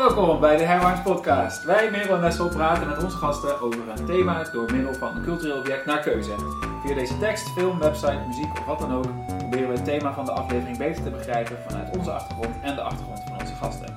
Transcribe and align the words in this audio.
Welkom 0.00 0.40
bij 0.40 0.56
de 0.56 0.62
Herwaarts 0.62 1.02
Podcast. 1.02 1.64
Wij, 1.64 1.90
Merel 1.90 2.14
en 2.14 2.20
Nessel, 2.20 2.48
praten 2.48 2.88
met 2.88 3.02
onze 3.02 3.16
gasten 3.16 3.60
over 3.60 3.88
een 3.88 4.04
thema 4.06 4.42
door 4.52 4.72
middel 4.72 4.94
van 4.94 5.16
een 5.16 5.22
cultureel 5.22 5.58
object 5.58 5.86
naar 5.86 6.00
keuze. 6.00 6.34
Via 6.84 6.94
deze 6.94 7.18
tekst, 7.18 7.48
film, 7.48 7.78
website, 7.78 8.22
muziek 8.26 8.58
of 8.58 8.64
wat 8.64 8.78
dan 8.78 8.92
ook, 8.92 9.06
proberen 9.38 9.68
we 9.68 9.74
het 9.74 9.84
thema 9.84 10.12
van 10.12 10.24
de 10.24 10.32
aflevering 10.32 10.78
beter 10.78 11.02
te 11.02 11.10
begrijpen 11.10 11.56
vanuit 11.68 11.96
onze 11.96 12.10
achtergrond 12.10 12.54
en 12.62 12.74
de 12.74 12.80
achtergrond 12.80 13.20
van 13.24 13.40
onze 13.40 13.54
gasten. 13.54 13.96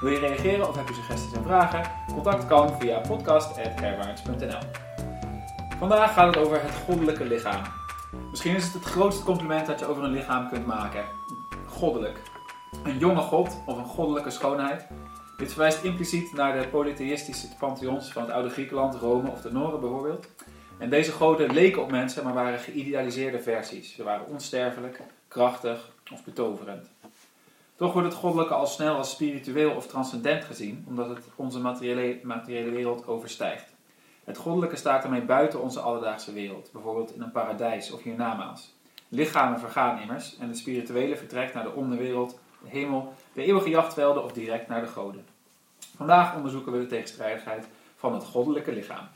Wil 0.00 0.10
je 0.10 0.18
reageren 0.18 0.68
of 0.68 0.76
heb 0.76 0.88
je 0.88 0.94
suggesties 0.94 1.32
en 1.32 1.44
vragen? 1.44 1.82
Contact 2.12 2.46
kan 2.46 2.80
via 2.80 2.98
podcast.herwaarts.nl 2.98 4.68
Vandaag 5.78 6.12
gaat 6.12 6.34
het 6.34 6.44
over 6.44 6.62
het 6.62 6.74
goddelijke 6.84 7.24
lichaam. 7.24 7.62
Misschien 8.30 8.54
is 8.54 8.64
het 8.64 8.72
het 8.72 8.84
grootste 8.84 9.24
compliment 9.24 9.66
dat 9.66 9.78
je 9.78 9.86
over 9.86 10.04
een 10.04 10.10
lichaam 10.10 10.48
kunt 10.48 10.66
maken. 10.66 11.04
Goddelijk. 11.66 12.22
Een 12.82 12.98
jonge 12.98 13.20
god 13.20 13.62
of 13.66 13.76
een 13.76 13.84
goddelijke 13.84 14.30
schoonheid. 14.30 14.86
Dit 15.36 15.52
verwijst 15.52 15.82
impliciet 15.82 16.32
naar 16.32 16.60
de 16.60 16.68
polytheïstische 16.68 17.48
pantheons 17.58 18.12
van 18.12 18.22
het 18.22 18.30
oude 18.30 18.48
Griekenland, 18.48 18.94
Rome 18.94 19.30
of 19.30 19.40
de 19.40 19.52
Noren 19.52 19.80
bijvoorbeeld. 19.80 20.26
En 20.78 20.90
deze 20.90 21.12
goden 21.12 21.52
leken 21.52 21.82
op 21.82 21.90
mensen, 21.90 22.24
maar 22.24 22.34
waren 22.34 22.58
geïdealiseerde 22.58 23.40
versies. 23.40 23.94
Ze 23.94 24.02
waren 24.02 24.26
onsterfelijk, 24.26 25.00
krachtig 25.28 25.90
of 26.12 26.24
betoverend. 26.24 26.90
Toch 27.76 27.92
wordt 27.92 28.08
het 28.08 28.16
goddelijke 28.16 28.54
al 28.54 28.66
snel 28.66 28.96
als 28.96 29.10
spiritueel 29.10 29.70
of 29.70 29.86
transcendent 29.86 30.44
gezien, 30.44 30.84
omdat 30.88 31.08
het 31.08 31.24
onze 31.36 31.60
materiële, 31.60 32.20
materiële 32.22 32.70
wereld 32.70 33.06
overstijgt. 33.06 33.74
Het 34.24 34.36
goddelijke 34.36 34.76
staat 34.76 35.02
daarmee 35.02 35.22
buiten 35.22 35.62
onze 35.62 35.80
alledaagse 35.80 36.32
wereld, 36.32 36.70
bijvoorbeeld 36.72 37.14
in 37.14 37.22
een 37.22 37.32
paradijs 37.32 37.90
of 37.90 38.02
hiernamaals. 38.02 38.74
Lichamen 39.08 39.60
vergaan 39.60 40.00
immers 40.00 40.36
en 40.38 40.48
het 40.48 40.58
spirituele 40.58 41.16
vertrekt 41.16 41.54
naar 41.54 41.64
de 41.64 41.72
onderwereld, 41.72 42.38
de 42.62 42.68
hemel, 42.68 43.14
de 43.34 43.44
eeuwige 43.44 43.68
jachtvelden 43.68 44.24
of 44.24 44.32
direct 44.32 44.68
naar 44.68 44.80
de 44.80 44.86
goden. 44.86 45.26
Vandaag 45.96 46.34
onderzoeken 46.34 46.72
we 46.72 46.78
de 46.78 46.86
tegenstrijdigheid 46.86 47.66
van 47.96 48.14
het 48.14 48.24
goddelijke 48.24 48.72
lichaam. 48.72 49.08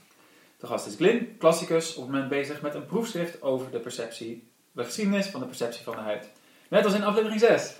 De 0.58 0.66
gast 0.66 0.86
is 0.86 0.94
Glyn, 0.94 1.36
klassicus, 1.38 1.94
op 1.94 2.02
het 2.02 2.12
moment 2.12 2.28
bezig 2.28 2.62
met 2.62 2.75
een 2.75 2.86
proefschrift 2.86 3.42
over 3.42 3.70
de 3.70 3.78
perceptie, 3.78 4.48
de 4.72 4.84
geschiedenis 4.84 5.27
van 5.27 5.41
de 5.41 5.47
perceptie 5.47 5.84
van 5.84 5.97
de 5.97 6.02
huid. 6.02 6.30
Net 6.69 6.84
als 6.84 6.94
in 6.94 7.05
aflevering 7.05 7.41
6. 7.41 7.77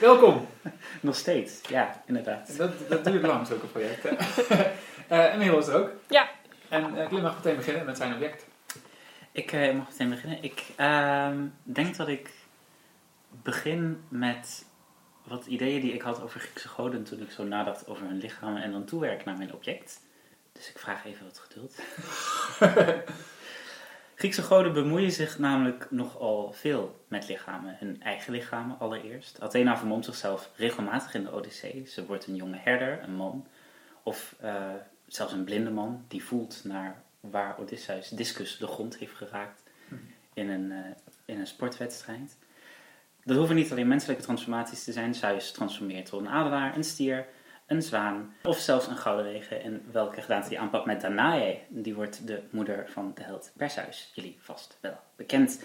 Welkom! 0.00 0.46
Nog 1.00 1.16
steeds, 1.16 1.60
ja, 1.68 2.02
inderdaad. 2.06 2.56
Dat, 2.56 2.70
dat 2.88 3.04
duurt 3.04 3.22
lang, 3.22 3.46
zulke 3.46 3.66
projecten. 3.66 4.16
uh, 5.10 5.24
en 5.32 5.38
Merel 5.38 5.58
is 5.58 5.66
er 5.66 5.74
ook. 5.74 5.90
Ja. 6.08 6.28
En 6.68 6.94
uh, 6.94 7.06
Glyn 7.06 7.22
mag 7.22 7.34
meteen 7.36 7.56
beginnen 7.56 7.84
met 7.84 7.96
zijn 7.96 8.14
object. 8.14 8.46
Ik 9.32 9.52
uh, 9.52 9.74
mag 9.74 9.88
meteen 9.88 10.08
beginnen. 10.08 10.42
Ik 10.42 10.62
uh, 10.76 11.28
denk 11.62 11.96
dat 11.96 12.08
ik 12.08 12.30
begin 13.42 14.04
met 14.08 14.65
wat 15.26 15.46
ideeën 15.46 15.80
die 15.80 15.92
ik 15.92 16.02
had 16.02 16.22
over 16.22 16.40
Griekse 16.40 16.68
goden 16.68 17.04
toen 17.04 17.20
ik 17.20 17.30
zo 17.30 17.44
nadacht 17.44 17.86
over 17.86 18.06
hun 18.06 18.18
lichaam 18.18 18.56
en 18.56 18.72
dan 18.72 18.84
toewerk 18.84 19.24
naar 19.24 19.36
mijn 19.36 19.54
object. 19.54 20.00
Dus 20.52 20.70
ik 20.70 20.78
vraag 20.78 21.04
even 21.04 21.24
wat 21.24 21.38
geduld. 21.38 21.74
Griekse 24.14 24.42
goden 24.42 24.72
bemoeien 24.72 25.12
zich 25.12 25.38
namelijk 25.38 25.86
nogal 25.90 26.52
veel 26.52 27.04
met 27.08 27.28
lichamen. 27.28 27.76
Hun 27.78 28.02
eigen 28.02 28.32
lichamen 28.32 28.78
allereerst. 28.78 29.40
Athena 29.40 29.76
vermomt 29.76 30.04
zichzelf 30.04 30.50
regelmatig 30.56 31.14
in 31.14 31.22
de 31.22 31.32
Odyssee. 31.32 31.86
Ze 31.86 32.06
wordt 32.06 32.26
een 32.26 32.36
jonge 32.36 32.56
herder, 32.56 33.02
een 33.02 33.14
man. 33.14 33.46
Of 34.02 34.34
uh, 34.44 34.64
zelfs 35.06 35.32
een 35.32 35.44
blinde 35.44 35.70
man 35.70 36.04
die 36.08 36.24
voelt 36.24 36.60
naar 36.64 37.02
waar 37.20 37.58
Odysseus 37.58 38.08
discus 38.08 38.58
de 38.58 38.66
grond 38.66 38.96
heeft 38.96 39.14
geraakt 39.14 39.62
in 40.32 40.48
een, 40.50 40.70
uh, 40.70 40.78
in 41.24 41.40
een 41.40 41.46
sportwedstrijd. 41.46 42.36
Dat 43.26 43.36
hoeven 43.36 43.56
niet 43.56 43.70
alleen 43.70 43.88
menselijke 43.88 44.22
transformaties 44.22 44.84
te 44.84 44.92
zijn. 44.92 45.14
Zeus 45.14 45.52
transformeert 45.52 46.06
tot 46.06 46.20
een 46.20 46.28
adelaar, 46.28 46.76
een 46.76 46.84
stier, 46.84 47.26
een 47.66 47.82
zwaan 47.82 48.34
of 48.42 48.58
zelfs 48.58 48.86
een 48.86 48.96
gouden 48.96 49.32
regen. 49.32 49.62
En 49.62 49.82
welke 49.92 50.20
gedaante 50.20 50.48
die 50.48 50.60
aanpakt 50.60 50.84
met 50.86 51.00
Danae, 51.00 51.58
die 51.68 51.94
wordt 51.94 52.26
de 52.26 52.42
moeder 52.50 52.86
van 52.88 53.12
de 53.14 53.22
held 53.22 53.52
Perseus. 53.56 54.10
Jullie 54.14 54.36
vast 54.40 54.78
wel 54.80 54.98
bekend. 55.16 55.62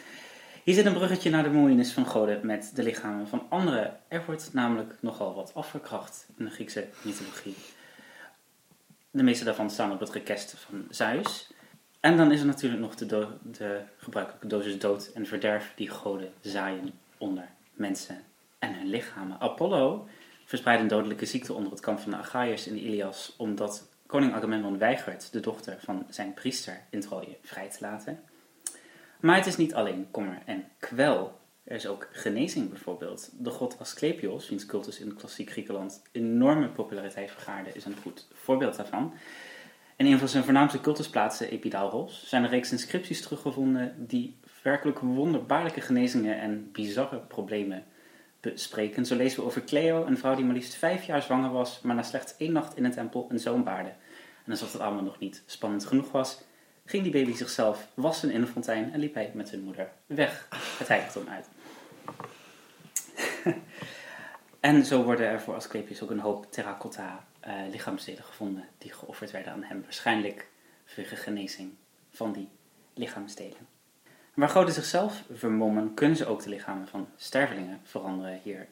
Hier 0.64 0.76
zit 0.76 0.86
een 0.86 0.94
bruggetje 0.94 1.30
naar 1.30 1.44
de 1.44 1.50
bemoeienis 1.50 1.92
van 1.92 2.06
goden 2.06 2.46
met 2.46 2.72
de 2.76 2.84
lichamen 2.84 3.28
van 3.28 3.46
anderen. 3.50 4.00
Er 4.08 4.24
wordt 4.26 4.54
namelijk 4.54 4.96
nogal 5.00 5.34
wat 5.36 5.54
afgekracht 5.54 6.28
in 6.38 6.46
de 6.46 6.52
Griekse 6.52 6.88
mythologie. 7.02 7.56
De 9.12 9.24
meeste 9.24 9.46
daarvan 9.46 9.70
staan 9.70 9.92
op 9.92 10.00
het 10.00 10.10
rekest 10.10 10.56
van 10.58 10.86
Zeus. 10.90 11.52
En 12.00 12.18
dan 12.18 12.32
is 12.32 12.40
er 12.40 12.46
natuurlijk 12.46 12.82
nog 12.82 12.96
de, 12.96 13.06
do- 13.06 13.38
de 13.44 13.82
gebruikelijke 13.98 14.48
dosis 14.48 14.80
dood 14.80 15.12
en 15.14 15.26
verderf 15.26 15.74
die 15.76 15.90
goden 15.90 16.34
zaaien 16.40 17.00
onder 17.18 17.50
mensen 17.82 18.24
en 18.60 18.76
hun 18.76 18.88
lichamen. 18.88 19.40
Apollo 19.40 20.08
verspreidt 20.46 20.82
een 20.82 20.88
dodelijke 20.88 21.26
ziekte 21.26 21.54
onder 21.54 21.72
het 21.72 21.82
kamp 21.82 22.00
van 22.00 22.12
de 22.12 22.18
Achaiërs 22.18 22.68
in 22.68 22.74
de 22.74 22.82
Ilias, 22.82 23.34
omdat 23.38 23.88
koning 24.06 24.34
Agamemnon 24.34 24.78
weigert 24.78 25.32
de 25.32 25.40
dochter 25.40 25.78
van 25.80 26.06
zijn 26.10 26.34
priester 26.34 26.82
in 26.90 27.00
Troje 27.00 27.38
vrij 27.42 27.70
te 27.70 27.78
laten. 27.82 28.20
Maar 29.20 29.36
het 29.36 29.46
is 29.46 29.58
niet 29.58 29.74
alleen 29.74 30.08
kommer 30.12 30.42
en 30.46 30.64
kwel. 30.80 31.40
Er 31.64 31.76
is 31.76 31.88
ook 31.88 32.10
genezing 32.12 32.70
bijvoorbeeld. 32.70 33.30
De 33.38 33.50
god 33.50 33.80
Asclepios, 33.80 34.50
wiens 34.50 34.66
cultus 34.66 35.00
in 35.00 35.16
klassiek 35.16 35.50
Griekenland 35.50 36.02
enorme 36.12 36.70
populariteit 36.70 37.32
vergaarde, 37.32 37.72
is 37.74 37.86
een 37.86 37.98
goed 38.02 38.28
voorbeeld 38.34 38.76
daarvan. 38.76 39.14
In 39.96 40.06
een 40.06 40.20
van 40.20 40.28
zijn 40.28 40.44
voornaamste 40.44 40.82
cultusplaatsen, 40.82 41.50
Epidauros, 41.50 42.28
zijn 42.28 42.44
er 42.44 42.50
reeks 42.50 42.72
inscripties 42.72 43.22
teruggevonden 43.22 43.96
die 43.98 44.38
werkelijk 44.62 45.00
wonderbaarlijke 45.00 45.82
genezingen 45.82 46.40
en 46.40 46.72
bizarre 46.72 47.18
problemen 47.18 47.84
bespreken. 48.40 49.06
Zo 49.06 49.16
lezen 49.16 49.40
we 49.40 49.46
over 49.46 49.64
Cleo, 49.64 50.06
een 50.06 50.18
vrouw 50.18 50.36
die 50.36 50.46
maar 50.46 50.54
liefst 50.54 50.76
vijf 50.76 51.04
jaar 51.04 51.22
zwanger 51.22 51.52
was, 51.52 51.82
maar 51.82 51.96
na 51.96 52.04
slechts 52.04 52.38
één 52.38 52.52
nacht 52.52 52.78
in 52.78 52.86
een 52.86 52.92
tempel 52.92 53.28
een 53.30 53.40
zoon 53.40 53.64
baarde. 53.64 53.94
En 54.46 54.52
alsof 54.52 54.72
het 54.72 54.82
allemaal 54.82 55.04
nog 55.04 55.20
niet 55.20 55.44
spannend 55.46 55.86
genoeg 55.86 56.12
was, 56.12 56.44
ging 56.86 57.04
die 57.04 57.12
baby 57.12 57.34
zichzelf 57.34 57.88
wassen 57.94 58.32
in 58.32 58.42
een 58.42 58.48
fontein 58.48 58.94
en 58.94 59.00
liep 59.00 59.14
hij 59.14 59.32
met 59.34 59.50
zijn 59.50 59.62
moeder 59.62 59.92
weg 60.06 60.48
het 60.78 60.88
heiligdom 60.88 61.28
uit. 61.28 61.48
en 64.60 64.86
zo 64.86 65.04
worden 65.04 65.28
er 65.28 65.42
voor 65.42 65.56
Asclepius 65.56 66.02
ook 66.02 66.10
een 66.10 66.20
hoop 66.20 66.52
terracotta 66.52 67.26
uh, 67.48 67.54
lichaamsdelen 67.72 68.24
gevonden 68.24 68.68
die 68.78 68.92
geofferd 68.94 69.32
werden 69.32 69.54
aan 69.54 69.64
hem. 69.64 69.82
Waarschijnlijk 69.82 70.48
vanwege 70.86 71.16
genezing 71.16 71.72
van 72.10 72.32
die 72.32 72.50
lichaamsdelen. 72.94 73.71
Waar 74.34 74.50
goden 74.50 74.74
zichzelf 74.74 75.24
vermommen, 75.34 75.94
kunnen 75.94 76.18
ze 76.18 76.26
ook 76.26 76.44
de 76.44 76.50
lichamen 76.50 76.88
van 76.88 77.08
stervelingen 77.18 77.80
veranderen. 77.84 78.40
Hier 78.44 78.68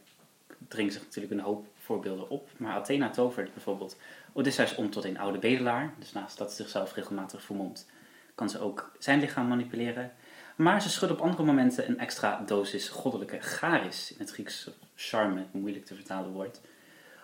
dringen 0.68 0.92
zich 0.92 1.02
natuurlijk 1.02 1.34
een 1.34 1.40
hoop 1.40 1.68
voorbeelden 1.78 2.30
op. 2.30 2.50
Maar 2.58 2.74
Athena 2.74 3.10
tovert 3.10 3.54
bijvoorbeeld 3.54 3.98
Odysseus 4.34 4.76
om 4.76 4.90
tot 4.90 5.04
een 5.04 5.20
oude 5.20 5.38
bedelaar. 5.38 5.94
Dus 5.98 6.14
naast 6.14 6.38
dat 6.38 6.50
ze 6.50 6.56
zichzelf 6.56 6.96
regelmatig 6.96 7.42
vermomt, 7.42 7.88
kan 8.36 8.50
ze 8.50 8.60
ook 8.60 8.92
zijn 9.00 9.20
lichaam 9.20 9.48
manipuleren. 9.48 10.12
Maar 10.56 10.82
ze 10.82 10.90
schudt 10.90 11.12
op 11.12 11.22
andere 11.22 11.44
momenten 11.44 11.90
een 11.90 12.00
extra 12.00 12.44
dosis 12.46 12.90
goddelijke 12.90 13.40
charis, 13.40 14.12
in 14.12 14.20
het 14.20 14.32
Grieks 14.32 14.70
charme, 14.96 15.46
moeilijk 15.52 15.86
te 15.86 15.96
vertalen 15.96 16.32
woord, 16.32 16.62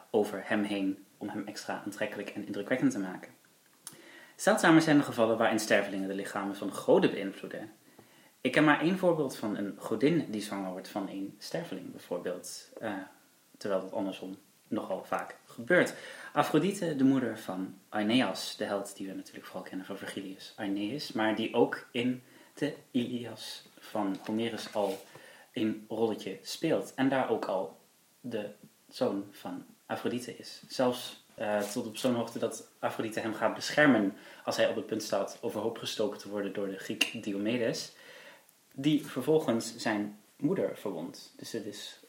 over 0.09 0.41
hem 0.45 0.63
heen 0.63 1.05
om 1.17 1.29
hem 1.29 1.47
extra 1.47 1.81
aantrekkelijk 1.85 2.29
en 2.29 2.45
indrukwekkend 2.45 2.91
te 2.91 2.99
maken. 2.99 3.31
Zeldzamer 4.35 4.81
zijn 4.81 4.97
de 4.97 5.03
gevallen 5.03 5.37
waarin 5.37 5.59
stervelingen 5.59 6.07
de 6.07 6.15
lichamen 6.15 6.55
van 6.55 6.73
goden 6.73 7.11
beïnvloeden. 7.11 7.71
Ik 8.45 8.51
ken 8.51 8.63
maar 8.63 8.81
één 8.81 8.97
voorbeeld 8.97 9.37
van 9.37 9.57
een 9.57 9.75
godin 9.77 10.31
die 10.31 10.41
zwanger 10.41 10.71
wordt 10.71 10.87
van 10.87 11.09
een 11.09 11.35
sterveling, 11.39 11.91
bijvoorbeeld. 11.91 12.69
Uh, 12.81 12.93
terwijl 13.57 13.81
dat 13.81 13.93
andersom 13.93 14.37
nogal 14.67 15.03
vaak 15.03 15.37
gebeurt. 15.45 15.93
Afrodite, 16.33 16.95
de 16.95 17.03
moeder 17.03 17.39
van 17.39 17.77
Aeneas, 17.89 18.57
de 18.57 18.63
held 18.63 18.95
die 18.95 19.07
we 19.07 19.13
natuurlijk 19.13 19.45
vooral 19.45 19.63
kennen 19.63 19.85
van 19.85 19.97
Virgilius 19.97 20.53
Aeneas, 20.55 21.11
maar 21.11 21.35
die 21.35 21.53
ook 21.53 21.87
in 21.91 22.23
de 22.53 22.75
Ilias 22.91 23.65
van 23.79 24.17
Homerus 24.25 24.73
al 24.73 24.97
een 25.53 25.85
rolletje 25.87 26.39
speelt. 26.41 26.93
En 26.95 27.09
daar 27.09 27.29
ook 27.29 27.45
al 27.45 27.79
de 28.21 28.49
zoon 28.89 29.25
van 29.31 29.65
Afrodite 29.85 30.37
is. 30.37 30.63
Zelfs 30.67 31.23
uh, 31.39 31.59
tot 31.59 31.87
op 31.87 31.97
zo'n 31.97 32.15
hoogte 32.15 32.39
dat 32.39 32.71
Afrodite 32.79 33.19
hem 33.19 33.33
gaat 33.33 33.55
beschermen 33.55 34.13
als 34.43 34.57
hij 34.57 34.67
op 34.67 34.75
het 34.75 34.85
punt 34.85 35.03
staat 35.03 35.37
overhoop 35.41 35.77
gestoken 35.77 36.19
te 36.19 36.29
worden 36.29 36.53
door 36.53 36.67
de 36.67 36.77
Griek 36.77 37.23
Diomedes 37.23 37.94
die 38.75 39.05
vervolgens 39.05 39.75
zijn 39.75 40.19
moeder 40.37 40.77
verwondt. 40.77 41.33
Dus 41.35 41.51
het 41.51 41.65
is 41.65 41.99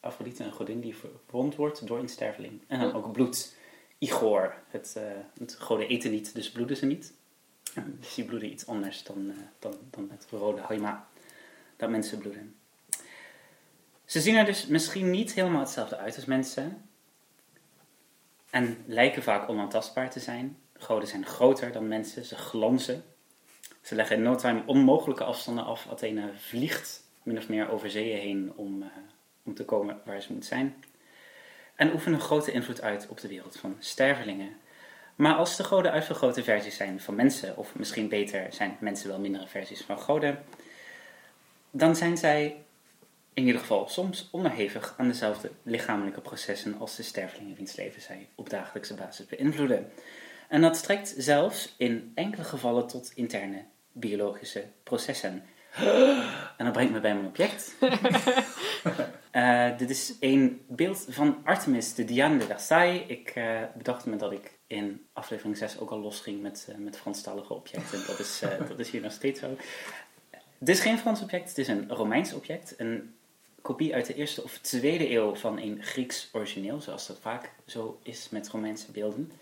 Afrodite, 0.00 0.44
een 0.44 0.52
godin 0.52 0.80
die 0.80 0.96
verwond 0.96 1.54
wordt 1.54 1.86
door 1.86 1.98
een 1.98 2.08
sterveling. 2.08 2.62
En 2.66 2.80
dan 2.80 2.92
ook 2.92 3.12
bloed. 3.12 3.56
Igor, 3.98 4.54
het, 4.68 4.94
uh, 4.98 5.02
het 5.38 5.54
goden 5.54 5.88
eten 5.88 6.10
niet, 6.10 6.34
dus 6.34 6.50
bloeden 6.50 6.76
ze 6.76 6.86
niet. 6.86 7.12
Dus 7.74 8.14
die 8.14 8.24
bloeden 8.24 8.50
iets 8.50 8.66
anders 8.66 9.02
dan, 9.02 9.26
uh, 9.26 9.34
dan, 9.58 9.74
dan 9.90 10.08
het 10.10 10.26
rode 10.30 10.60
haima 10.60 11.08
dat 11.76 11.90
mensen 11.90 12.18
bloeden. 12.18 12.54
Ze 14.04 14.20
zien 14.20 14.36
er 14.36 14.44
dus 14.44 14.66
misschien 14.66 15.10
niet 15.10 15.34
helemaal 15.34 15.60
hetzelfde 15.60 15.96
uit 15.96 16.16
als 16.16 16.24
mensen. 16.24 16.88
En 18.50 18.84
lijken 18.86 19.22
vaak 19.22 19.48
onaantastbaar 19.48 20.10
te 20.10 20.20
zijn. 20.20 20.58
Goden 20.72 21.08
zijn 21.08 21.26
groter 21.26 21.72
dan 21.72 21.88
mensen, 21.88 22.24
ze 22.24 22.36
glanzen. 22.36 23.04
Ze 23.84 23.94
leggen 23.94 24.16
in 24.16 24.22
no 24.22 24.34
time 24.34 24.62
onmogelijke 24.66 25.24
afstanden 25.24 25.64
af. 25.64 25.86
Athene 25.90 26.30
vliegt 26.36 27.02
min 27.22 27.38
of 27.38 27.48
meer 27.48 27.70
over 27.70 27.90
zeeën 27.90 28.18
heen 28.18 28.52
om, 28.56 28.82
uh, 28.82 28.88
om 29.42 29.54
te 29.54 29.64
komen 29.64 30.00
waar 30.04 30.22
ze 30.22 30.32
moet 30.32 30.44
zijn. 30.44 30.84
en 31.74 31.92
oefenen 31.92 32.20
grote 32.20 32.52
invloed 32.52 32.82
uit 32.82 33.06
op 33.08 33.20
de 33.20 33.28
wereld 33.28 33.56
van 33.56 33.76
stervelingen. 33.78 34.56
Maar 35.14 35.34
als 35.34 35.56
de 35.56 35.64
goden 35.64 35.92
uitvergrote 35.92 36.44
versies 36.44 36.76
zijn 36.76 37.00
van 37.00 37.14
mensen, 37.14 37.56
of 37.56 37.74
misschien 37.74 38.08
beter 38.08 38.46
zijn 38.52 38.76
mensen 38.80 39.08
wel 39.08 39.18
mindere 39.18 39.46
versies 39.46 39.80
van 39.82 39.98
goden, 39.98 40.44
dan 41.70 41.96
zijn 41.96 42.16
zij 42.16 42.64
in 43.34 43.46
ieder 43.46 43.60
geval 43.60 43.88
soms 43.88 44.28
onderhevig 44.30 44.94
aan 44.96 45.08
dezelfde 45.08 45.50
lichamelijke 45.62 46.20
processen 46.20 46.78
als 46.78 46.96
de 46.96 47.02
stervelingen 47.02 47.56
wiens 47.56 47.76
leven 47.76 48.02
zij 48.02 48.28
op 48.34 48.50
dagelijkse 48.50 48.94
basis 48.94 49.26
beïnvloeden. 49.26 49.92
En 50.48 50.60
dat 50.60 50.76
strekt 50.76 51.14
zelfs 51.16 51.74
in 51.76 52.12
enkele 52.14 52.44
gevallen 52.44 52.86
tot 52.86 53.12
interne 53.14 53.64
biologische 53.94 54.64
processen. 54.82 55.42
En 56.56 56.64
dat 56.64 56.72
brengt 56.72 56.92
me 56.92 57.00
bij 57.00 57.14
mijn 57.14 57.26
object. 57.26 57.74
Eh, 59.30 59.78
dit 59.78 59.90
is 59.90 60.14
een 60.20 60.64
beeld 60.68 61.06
van 61.08 61.40
Artemis, 61.44 61.94
de 61.94 62.04
Diane 62.04 62.38
de 62.38 62.44
Versailles. 62.44 63.06
Ik 63.06 63.36
uh, 63.36 63.60
bedacht 63.76 64.06
me 64.06 64.16
dat 64.16 64.32
ik 64.32 64.58
in 64.66 65.06
aflevering 65.12 65.56
6 65.56 65.78
ook 65.78 65.90
al 65.90 65.98
losging 65.98 66.42
met, 66.42 66.66
uh, 66.70 66.76
met 66.76 66.96
Franstalige 66.96 67.54
objecten. 67.54 68.06
Dat 68.06 68.18
is, 68.18 68.42
dat 68.68 68.78
is 68.78 68.90
hier 68.90 69.00
nog 69.00 69.12
steeds 69.12 69.40
zo. 69.40 69.56
Het 70.58 70.68
is 70.68 70.80
geen 70.80 70.98
Frans 70.98 71.22
object, 71.22 71.48
het 71.48 71.58
is 71.58 71.68
een 71.68 71.88
Romeins 71.88 72.32
object. 72.32 72.74
Een 72.76 73.14
kopie 73.62 73.94
uit 73.94 74.06
de 74.06 74.14
eerste 74.14 74.42
of 74.42 74.58
tweede 74.58 75.10
eeuw 75.10 75.34
van 75.34 75.58
een 75.58 75.82
Grieks 75.82 76.28
origineel, 76.32 76.80
zoals 76.80 77.06
dat 77.06 77.18
vaak 77.20 77.50
zo 77.66 77.98
is 78.02 78.28
met 78.30 78.48
Romeinse 78.48 78.90
beelden. 78.90 79.32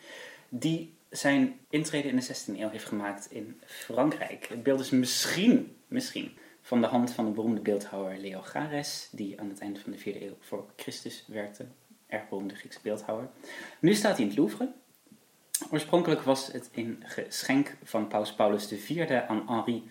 Die 0.49 0.95
zijn 1.13 1.59
intrede 1.69 2.09
in 2.09 2.17
de 2.17 2.27
16e 2.27 2.59
eeuw 2.59 2.69
heeft 2.69 2.85
gemaakt 2.85 3.31
in 3.31 3.61
Frankrijk. 3.65 4.47
Het 4.49 4.63
beeld 4.63 4.81
is 4.81 4.91
misschien, 4.91 5.77
misschien 5.89 6.33
van 6.63 6.81
de 6.81 6.87
hand 6.87 7.11
van 7.11 7.25
de 7.25 7.31
beroemde 7.31 7.61
beeldhouwer 7.61 8.19
Leo 8.19 8.41
Gares, 8.41 9.09
die 9.11 9.41
aan 9.41 9.49
het 9.49 9.61
eind 9.61 9.79
van 9.79 9.93
de 9.93 9.99
4e 9.99 10.23
eeuw 10.23 10.37
voor 10.41 10.67
Christus 10.77 11.25
werkte. 11.27 11.67
Erg 12.07 12.29
beroemde 12.29 12.55
Griekse 12.55 12.79
beeldhouwer. 12.83 13.29
Nu 13.81 13.95
staat 13.95 14.13
hij 14.13 14.23
in 14.23 14.29
het 14.29 14.39
Louvre. 14.39 14.73
Oorspronkelijk 15.71 16.23
was 16.23 16.53
het 16.53 16.69
een 16.75 17.03
geschenk 17.07 17.77
van 17.83 18.09
paus 18.09 18.35
Paulus 18.35 18.73
IV 18.73 19.23
aan 19.29 19.45
Henri 19.49 19.91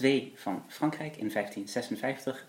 II 0.00 0.32
van 0.36 0.64
Frankrijk 0.68 1.16
in 1.16 1.30
1556. 1.32 2.44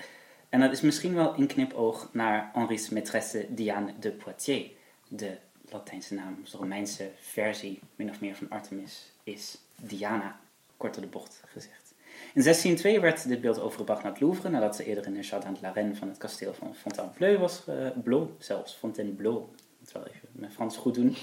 En 0.49 0.59
dat 0.59 0.71
is 0.71 0.81
misschien 0.81 1.13
wel 1.13 1.37
een 1.37 1.47
knipoog 1.47 2.09
naar 2.13 2.49
Henri's 2.53 2.89
maîtresse 2.89 3.53
Diane 3.53 3.93
de 3.99 4.11
Poitiers, 4.11 4.69
de 5.07 5.37
Latijnse 5.75 6.13
naam, 6.13 6.37
de 6.51 6.57
Romeinse 6.57 7.11
versie, 7.19 7.79
min 7.95 8.09
of 8.09 8.19
meer 8.19 8.35
van 8.35 8.49
Artemis, 8.49 9.11
is 9.23 9.57
Diana, 9.75 10.39
kort 10.77 10.93
door 10.93 11.03
de 11.03 11.09
bocht 11.09 11.41
gezegd. 11.45 11.93
In 12.33 12.43
1602 12.43 12.99
werd 12.99 13.27
dit 13.27 13.41
beeld 13.41 13.59
overgebracht 13.59 14.03
naar 14.03 14.11
het 14.11 14.21
Louvre, 14.21 14.49
nadat 14.49 14.75
ze 14.75 14.85
eerder 14.85 15.05
in 15.05 15.13
de 15.13 15.19
Jardin 15.19 15.53
de 15.53 15.59
la 15.61 15.69
Reine 15.69 15.95
van 15.95 16.07
het 16.07 16.17
kasteel 16.17 16.53
van 16.53 16.75
Fontainebleau 16.75 17.37
was, 17.37 17.63
Bleu 18.03 18.27
zelfs, 18.37 18.73
Fontainebleau, 18.73 19.43
ik 19.85 19.93
wel 19.93 20.07
even 20.07 20.29
mijn 20.31 20.51
Frans 20.51 20.77
goed 20.77 20.93
doen. 20.93 21.15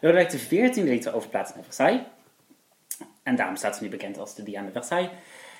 Lodewijk 0.00 0.30
de 0.30 0.44
14e 0.44 0.82
liet 0.82 1.02
ze 1.02 1.12
overplaatsen 1.12 1.56
naar 1.56 1.64
Versailles, 1.64 2.02
en 3.22 3.36
daarom 3.36 3.56
staat 3.56 3.76
ze 3.76 3.82
nu 3.82 3.88
bekend 3.88 4.18
als 4.18 4.34
de 4.34 4.42
Diana 4.42 4.66
de 4.66 4.72
Versailles. 4.72 5.10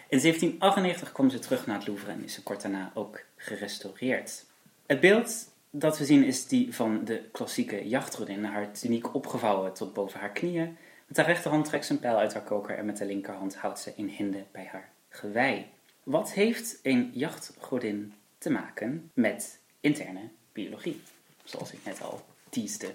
In 0.08 0.20
1798 0.20 1.12
kwam 1.12 1.30
ze 1.30 1.38
terug 1.38 1.66
naar 1.66 1.76
het 1.76 1.86
Louvre 1.86 2.10
en 2.10 2.24
is 2.24 2.34
ze 2.34 2.42
kort 2.42 2.62
daarna 2.62 2.90
ook 2.94 3.24
gerestaureerd. 3.36 4.44
Het 4.86 5.00
beeld 5.00 5.48
dat 5.78 5.98
we 5.98 6.04
zien 6.04 6.24
is 6.24 6.46
die 6.46 6.74
van 6.74 7.04
de 7.04 7.28
klassieke 7.32 7.88
jachtgodin. 7.88 8.44
Haar 8.44 8.72
tuniek 8.72 9.14
opgevouwen 9.14 9.72
tot 9.72 9.92
boven 9.92 10.20
haar 10.20 10.32
knieën. 10.32 10.76
Met 11.06 11.16
haar 11.16 11.26
rechterhand 11.26 11.64
trekt 11.64 11.86
ze 11.86 11.92
een 11.92 11.98
pijl 11.98 12.16
uit 12.16 12.32
haar 12.32 12.42
koker 12.42 12.78
en 12.78 12.84
met 12.84 12.96
de 12.96 13.04
linkerhand 13.04 13.56
houdt 13.56 13.80
ze 13.80 13.92
een 13.96 14.08
hinde 14.08 14.44
bij 14.52 14.68
haar 14.72 14.90
gewei. 15.08 15.66
Wat 16.02 16.32
heeft 16.32 16.78
een 16.82 17.10
jachtgodin 17.14 18.14
te 18.38 18.50
maken 18.50 19.10
met 19.14 19.60
interne 19.80 20.28
biologie? 20.52 21.00
Zoals 21.44 21.72
ik 21.72 21.84
net 21.84 22.02
al 22.02 22.24
teasde. 22.48 22.94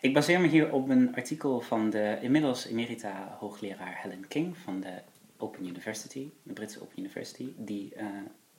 Ik 0.00 0.14
baseer 0.14 0.40
me 0.40 0.46
hier 0.46 0.72
op 0.72 0.88
een 0.88 1.14
artikel 1.14 1.60
van 1.60 1.90
de 1.90 2.18
inmiddels 2.22 2.66
emerita 2.66 3.36
hoogleraar 3.38 3.98
Helen 4.02 4.28
King 4.28 4.56
van 4.56 4.80
de 4.80 5.00
Open 5.36 5.66
University, 5.66 6.30
de 6.42 6.52
Britse 6.52 6.82
Open 6.82 6.98
University, 6.98 7.52
die 7.56 7.92
uh, 7.96 8.06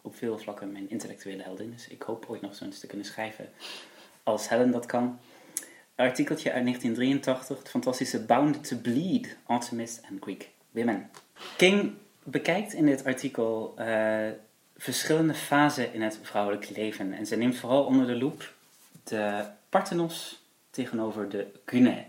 op 0.02 0.16
veel 0.16 0.38
vlakken 0.38 0.72
mijn 0.72 0.90
intellectuele 0.90 1.44
heldin 1.44 1.74
is. 1.76 1.88
Ik 1.88 2.02
hoop 2.02 2.26
ooit 2.28 2.42
nog 2.42 2.56
zoiets 2.56 2.80
te 2.80 2.88
kunnen 2.88 3.06
schrijven 3.06 3.50
als 4.24 4.50
Helen 4.50 4.72
dat 4.72 4.86
kan. 4.86 5.20
Artikeltje 5.96 6.52
uit 6.52 6.64
1983, 6.64 7.58
het 7.58 7.70
fantastische 7.70 8.26
Bound 8.26 8.68
to 8.68 8.78
Bleed, 8.78 9.38
Artemis 9.46 10.00
and 10.10 10.22
Greek 10.22 10.50
Women. 10.72 11.10
King 11.58 11.94
bekijkt 12.24 12.74
in 12.74 12.86
dit 12.86 13.06
artikel 13.06 13.76
uh, 13.80 14.28
verschillende 14.78 15.34
fasen 15.34 15.94
in 15.94 16.02
het 16.02 16.20
vrouwelijk 16.22 16.70
leven. 16.70 17.14
En 17.14 17.26
ze 17.26 17.36
neemt 17.36 17.58
vooral 17.58 17.86
onder 17.86 18.08
de 18.08 18.18
loep 18.18 18.54
de 19.04 19.46
Parthenos 19.70 20.44
tegenover 20.70 21.30
de 21.30 21.48
Gune. 21.66 22.06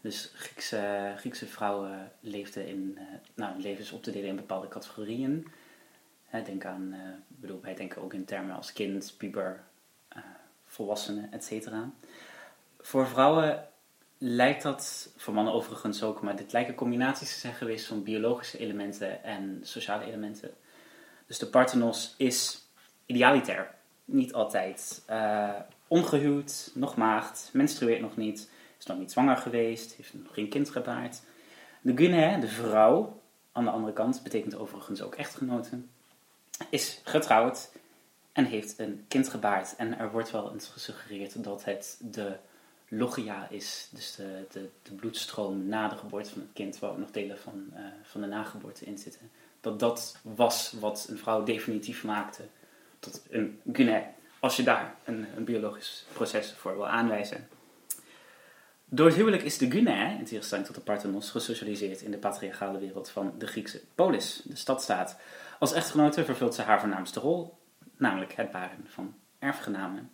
Dus 0.00 0.32
Griekse, 0.34 1.12
Griekse 1.16 1.46
vrouwen 1.46 2.12
leefden 2.20 2.66
in, 2.66 2.98
uh, 2.98 3.02
nou, 3.34 3.60
levens 3.60 3.92
op 3.92 4.02
te 4.02 4.10
delen 4.10 4.28
in 4.28 4.36
bepaalde 4.36 4.68
categorieën 4.68 5.46
denk 6.40 6.64
aan, 6.64 6.92
uh, 6.92 7.00
bedoel, 7.28 7.60
wij 7.60 7.74
denken 7.74 8.02
ook 8.02 8.14
in 8.14 8.24
termen 8.24 8.56
als 8.56 8.72
kind, 8.72 9.14
puber, 9.18 9.64
uh, 10.16 10.22
volwassenen, 10.66 11.32
etc. 11.32 11.68
Voor 12.80 13.06
vrouwen 13.06 13.68
lijkt 14.18 14.62
dat, 14.62 15.12
voor 15.16 15.34
mannen 15.34 15.52
overigens 15.52 16.02
ook, 16.02 16.22
maar 16.22 16.36
dit 16.36 16.52
lijken 16.52 16.74
combinaties 16.74 17.32
te 17.32 17.38
zijn 17.38 17.54
geweest 17.54 17.86
van 17.86 18.02
biologische 18.02 18.58
elementen 18.58 19.24
en 19.24 19.60
sociale 19.62 20.04
elementen. 20.04 20.50
Dus 21.26 21.38
de 21.38 21.46
Parthenos 21.46 22.14
is 22.16 22.62
idealitair, 23.06 23.74
niet 24.04 24.32
altijd. 24.32 25.04
Uh, 25.10 25.50
ongehuwd, 25.86 26.70
nog 26.74 26.96
maagd, 26.96 27.50
menstrueert 27.52 28.00
nog 28.00 28.16
niet, 28.16 28.50
is 28.78 28.86
nog 28.86 28.98
niet 28.98 29.12
zwanger 29.12 29.36
geweest, 29.36 29.94
heeft 29.94 30.14
nog 30.14 30.34
geen 30.34 30.48
kind 30.48 30.70
gebaard. 30.70 31.22
De 31.80 31.96
Gune, 31.96 32.38
de 32.40 32.48
vrouw, 32.48 33.20
aan 33.52 33.64
de 33.64 33.70
andere 33.70 33.92
kant, 33.92 34.22
betekent 34.22 34.56
overigens 34.56 35.02
ook 35.02 35.14
echtgenoten 35.14 35.90
is 36.70 37.00
getrouwd 37.04 37.70
en 38.32 38.44
heeft 38.44 38.78
een 38.78 39.04
kind 39.08 39.28
gebaard. 39.28 39.76
En 39.76 39.98
er 39.98 40.10
wordt 40.10 40.30
wel 40.30 40.52
eens 40.52 40.68
gesuggereerd 40.68 41.44
dat 41.44 41.64
het 41.64 41.98
de 42.00 42.36
logia 42.88 43.48
is, 43.50 43.88
dus 43.90 44.14
de, 44.14 44.46
de, 44.50 44.68
de 44.82 44.92
bloedstroom 44.94 45.66
na 45.66 45.88
de 45.88 45.96
geboorte 45.96 46.30
van 46.30 46.40
het 46.40 46.50
kind, 46.52 46.78
waar 46.78 46.90
ook 46.90 46.98
nog 46.98 47.10
delen 47.10 47.38
van, 47.38 47.66
uh, 47.74 47.80
van 48.02 48.20
de 48.20 48.26
nageboorte 48.26 48.84
in 48.84 48.98
zitten. 48.98 49.30
Dat 49.60 49.78
dat 49.80 50.16
was 50.22 50.74
wat 50.80 51.06
een 51.10 51.18
vrouw 51.18 51.42
definitief 51.42 52.04
maakte 52.04 52.42
tot 52.98 53.22
een 53.30 53.60
gune, 53.72 54.04
als 54.40 54.56
je 54.56 54.62
daar 54.62 54.94
een, 55.04 55.26
een 55.36 55.44
biologisch 55.44 56.04
proces 56.12 56.52
voor 56.52 56.74
wil 56.74 56.88
aanwijzen. 56.88 57.48
Door 58.84 59.06
het 59.06 59.16
huwelijk 59.16 59.42
is 59.42 59.58
de 59.58 59.70
Gune, 59.70 60.16
in 60.18 60.24
tegenstelling 60.24 60.66
tot 60.66 60.74
de 60.74 60.80
Parthenos, 60.80 61.30
gesocialiseerd 61.30 62.00
in 62.00 62.10
de 62.10 62.16
patriarchale 62.16 62.78
wereld 62.78 63.08
van 63.10 63.34
de 63.38 63.46
Griekse 63.46 63.80
polis, 63.94 64.40
de 64.44 64.56
stadstaat. 64.56 65.16
Als 65.62 65.72
echtgenote 65.72 66.24
vervult 66.24 66.54
ze 66.54 66.62
haar 66.62 66.80
voornaamste 66.80 67.20
rol, 67.20 67.58
namelijk 67.96 68.32
het 68.32 68.50
baren 68.50 68.86
van 68.86 69.14
erfgenamen. 69.38 70.10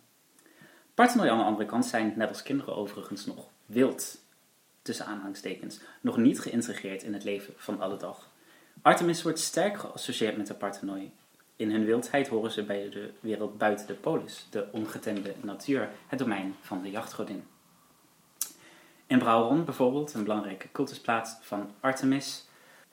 Parthenoi 0.93 1.29
aan 1.29 1.37
de 1.37 1.43
andere 1.43 1.65
kant 1.65 1.85
zijn, 1.85 2.13
net 2.15 2.29
als 2.29 2.43
kinderen 2.43 2.75
overigens, 2.75 3.25
nog 3.25 3.47
wild, 3.65 4.17
tussen 4.81 5.05
aanhangstekens, 5.05 5.79
nog 6.01 6.17
niet 6.17 6.39
geïntegreerd 6.39 7.03
in 7.03 7.13
het 7.13 7.23
leven 7.23 7.53
van 7.57 7.81
alle 7.81 7.97
dag. 7.97 8.29
Artemis 8.81 9.23
wordt 9.23 9.39
sterk 9.39 9.77
geassocieerd 9.77 10.37
met 10.37 10.47
de 10.47 10.53
Parthenoi. 10.53 11.11
In 11.55 11.71
hun 11.71 11.85
wildheid 11.85 12.27
horen 12.27 12.51
ze 12.51 12.63
bij 12.63 12.89
de 12.89 13.11
wereld 13.19 13.57
buiten 13.57 13.87
de 13.87 13.93
polis, 13.93 14.47
de 14.49 14.67
ongetemde 14.71 15.33
natuur, 15.41 15.89
het 16.07 16.19
domein 16.19 16.55
van 16.61 16.81
de 16.81 16.91
jachtgodin. 16.91 17.43
In 19.07 19.19
Brauron 19.19 19.65
bijvoorbeeld, 19.65 20.13
een 20.13 20.23
belangrijke 20.23 20.71
cultusplaats 20.71 21.37
van 21.41 21.71
Artemis, 21.79 22.48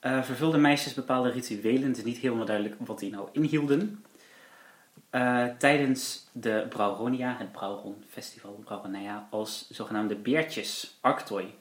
uh, 0.07 0.23
vervulden 0.23 0.61
meisjes 0.61 0.95
bepaalde 0.95 1.31
rituelen. 1.31 1.89
Het 1.89 1.97
is 1.97 2.05
niet 2.05 2.19
helemaal 2.19 2.45
duidelijk 2.45 2.77
wat 2.79 2.99
die 2.99 3.11
nou 3.11 3.29
inhielden. 3.33 4.05
Uh, 5.11 5.45
tijdens 5.59 6.29
de 6.33 6.67
Brauronia, 6.69 7.37
het 7.39 7.53
Brauron 7.53 8.05
Festival, 8.09 8.53
Brauronia, 8.65 9.29
als 9.31 9.71
zogenaamde 9.71 10.17
beertjes, 10.17 10.99
Arctoi. 11.01 11.55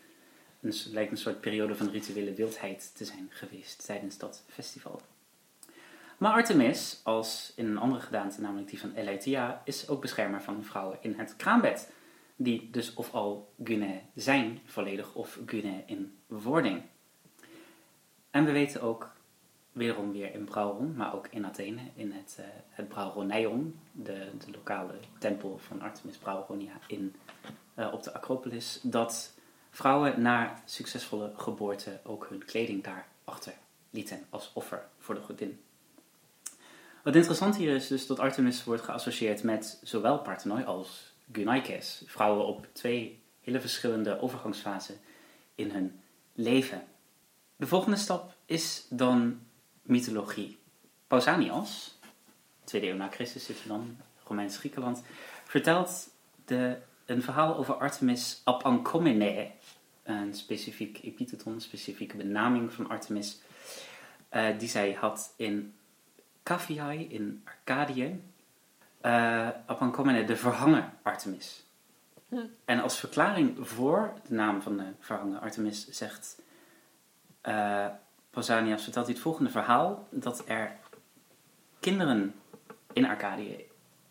Dus 0.60 0.84
het 0.84 0.94
lijkt 0.94 1.12
een 1.12 1.18
soort 1.18 1.42
periode 1.42 1.76
van 1.76 1.90
rituele 1.90 2.34
wildheid 2.34 2.92
te 2.96 3.06
zijn 3.06 3.28
geweest 3.30 3.86
tijdens 3.86 4.18
dat 4.18 4.44
festival. 4.48 5.02
Maar 6.18 6.32
Artemis, 6.32 7.00
als 7.04 7.54
in 7.56 7.68
een 7.68 7.78
andere 7.78 8.02
gedaante, 8.02 8.42
namelijk 8.42 8.70
die 8.70 8.80
van 8.80 8.94
Elaithia, 8.94 9.62
is 9.66 9.88
ook 9.88 10.02
beschermer 10.02 10.42
van 10.42 10.64
vrouwen 10.64 10.98
in 11.02 11.14
het 11.18 11.36
kraambed. 11.36 11.92
Die 12.36 12.70
dus 12.72 12.94
of 12.94 13.14
al 13.14 13.54
Gune 13.64 14.02
zijn, 14.16 14.60
volledig, 14.66 15.14
of 15.14 15.40
Gune 15.46 15.84
in 15.86 16.18
wording. 16.28 16.82
En 18.36 18.46
we 18.46 18.52
weten 18.52 18.82
ook, 18.82 19.12
wederom 19.72 20.12
weer 20.12 20.34
in 20.34 20.44
Brauron, 20.44 20.96
maar 20.96 21.16
ook 21.16 21.28
in 21.28 21.46
Athene, 21.46 21.82
in 21.94 22.12
het, 22.12 22.38
uh, 22.40 22.46
het 22.70 22.88
Brauronion, 22.88 23.80
de, 23.92 24.32
de 24.46 24.52
lokale 24.52 24.94
tempel 25.20 25.58
van 25.58 25.82
Artemis 25.82 26.18
Brauronia 26.18 26.80
in, 26.88 27.16
uh, 27.76 27.94
op 27.94 28.04
de 28.04 28.14
Acropolis, 28.14 28.80
dat 28.84 29.34
vrouwen 29.70 30.22
na 30.22 30.62
succesvolle 30.66 31.32
geboorte 31.36 32.00
ook 32.04 32.26
hun 32.30 32.46
kleding 32.46 32.84
daar 32.84 33.08
achter 33.24 33.54
lieten 33.90 34.26
als 34.30 34.52
offer 34.54 34.88
voor 35.00 35.16
de 35.16 35.22
godin. 35.22 35.60
Wat 37.04 37.16
interessant 37.16 37.56
hier 37.56 37.76
is 37.76 37.88
dus 37.88 38.08
dat 38.08 38.20
Artemis 38.20 38.64
wordt 38.64 38.82
geassocieerd 38.82 39.44
met 39.44 39.80
zowel 39.84 40.20
Parthenoi 40.20 40.64
als 40.64 41.14
Gunaikes. 41.32 42.04
Vrouwen 42.06 42.46
op 42.46 42.68
twee 42.74 43.22
hele 43.42 43.60
verschillende 43.60 44.20
overgangsfasen 44.20 44.96
in 45.56 45.72
hun 45.72 46.00
leven. 46.34 46.84
De 47.56 47.68
volgende 47.68 47.98
stap 47.98 48.36
is 48.46 48.86
dan 48.90 49.40
mythologie. 49.82 50.58
Pausanias, 51.08 51.98
tweede 52.64 52.88
eeuw 52.88 52.96
na 52.96 53.10
Christus 53.10 53.46
zitten 53.46 53.68
dan, 53.68 53.98
Romeins 54.24 54.58
Griekenland, 54.58 55.04
vertelt 55.44 56.10
de, 56.46 56.78
een 57.06 57.22
verhaal 57.22 57.56
over 57.56 57.76
Artemis 57.76 58.42
ab 58.44 58.64
Ankomene, 58.64 59.52
een 60.04 60.34
specifiek 60.34 61.04
epitheton, 61.04 61.54
een 61.54 61.62
specifieke 61.62 62.18
benaming 62.18 62.74
van 62.74 62.90
Artemis, 62.90 63.40
uh, 64.32 64.60
die 64.60 64.70
zij 64.70 64.94
had 64.94 65.34
in 65.36 65.74
Caphiai 66.44 67.08
in 67.08 67.42
Arcadië. 67.46 68.22
Uh, 69.02 69.50
ab 69.66 69.80
Ankomene, 69.80 70.26
de 70.26 70.36
verhangen 70.38 70.94
Artemis. 71.02 71.64
Hm. 72.30 72.46
En 72.66 72.82
als 72.82 73.00
verklaring 73.00 73.58
voor 73.68 74.14
de 74.28 74.34
naam 74.34 74.62
van 74.62 74.78
de 74.78 74.86
verhangen 75.00 75.42
Artemis 75.42 75.88
zegt 75.90 76.38
uh, 77.48 77.86
Pausanias 78.30 78.84
vertelt 78.84 79.06
hij 79.06 79.14
het 79.14 79.24
volgende 79.24 79.50
verhaal: 79.50 80.08
dat 80.12 80.44
er 80.48 80.76
kinderen 81.80 82.36
in 82.94 83.06
Arcadië 83.06 83.66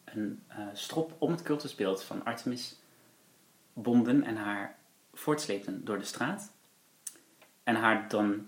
een 0.05 0.43
uh, 0.51 0.67
strop 0.73 1.13
om 1.19 1.31
het 1.31 1.43
cultusbeeld 1.43 2.03
van 2.03 2.25
Artemis 2.25 2.77
bonden 3.73 4.25
en 4.25 4.37
haar 4.37 4.77
voortsleepten 5.13 5.85
door 5.85 5.99
de 5.99 6.05
straat. 6.05 6.53
En 7.63 7.75
haar 7.75 8.09
dan 8.09 8.47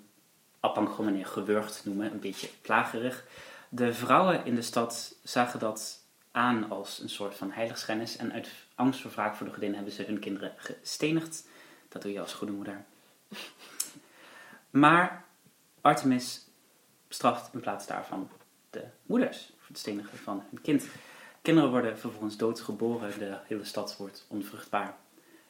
Apangomene 0.60 1.24
gewurgd 1.24 1.84
noemen, 1.84 2.12
een 2.12 2.20
beetje 2.20 2.48
plagerig. 2.62 3.24
De 3.68 3.94
vrouwen 3.94 4.44
in 4.44 4.54
de 4.54 4.62
stad 4.62 5.14
zagen 5.22 5.60
dat 5.60 6.04
aan 6.30 6.70
als 6.70 7.00
een 7.00 7.08
soort 7.08 7.34
van 7.34 7.50
heiligschennis. 7.50 8.16
En 8.16 8.32
uit 8.32 8.48
angst 8.74 9.00
voor 9.00 9.10
wraak 9.10 9.34
voor 9.34 9.46
de 9.46 9.52
godin 9.52 9.74
hebben 9.74 9.92
ze 9.92 10.02
hun 10.02 10.18
kinderen 10.18 10.52
gestenigd. 10.56 11.48
Dat 11.88 12.02
doe 12.02 12.12
je 12.12 12.20
als 12.20 12.32
goede 12.32 12.52
moeder. 12.52 12.84
Maar 14.78 15.24
Artemis 15.80 16.46
straft 17.08 17.54
in 17.54 17.60
plaats 17.60 17.86
daarvan 17.86 18.28
de 18.70 18.84
moeders 19.02 19.52
voor 19.58 19.68
het 19.68 19.78
stenigen 19.78 20.18
van 20.18 20.42
hun 20.50 20.60
kind. 20.60 20.86
Kinderen 21.42 21.70
worden 21.70 21.98
vervolgens 21.98 22.36
doodgeboren, 22.36 23.18
de 23.18 23.38
hele 23.46 23.64
stad 23.64 23.96
wordt 23.96 24.26
onvruchtbaar. 24.28 24.96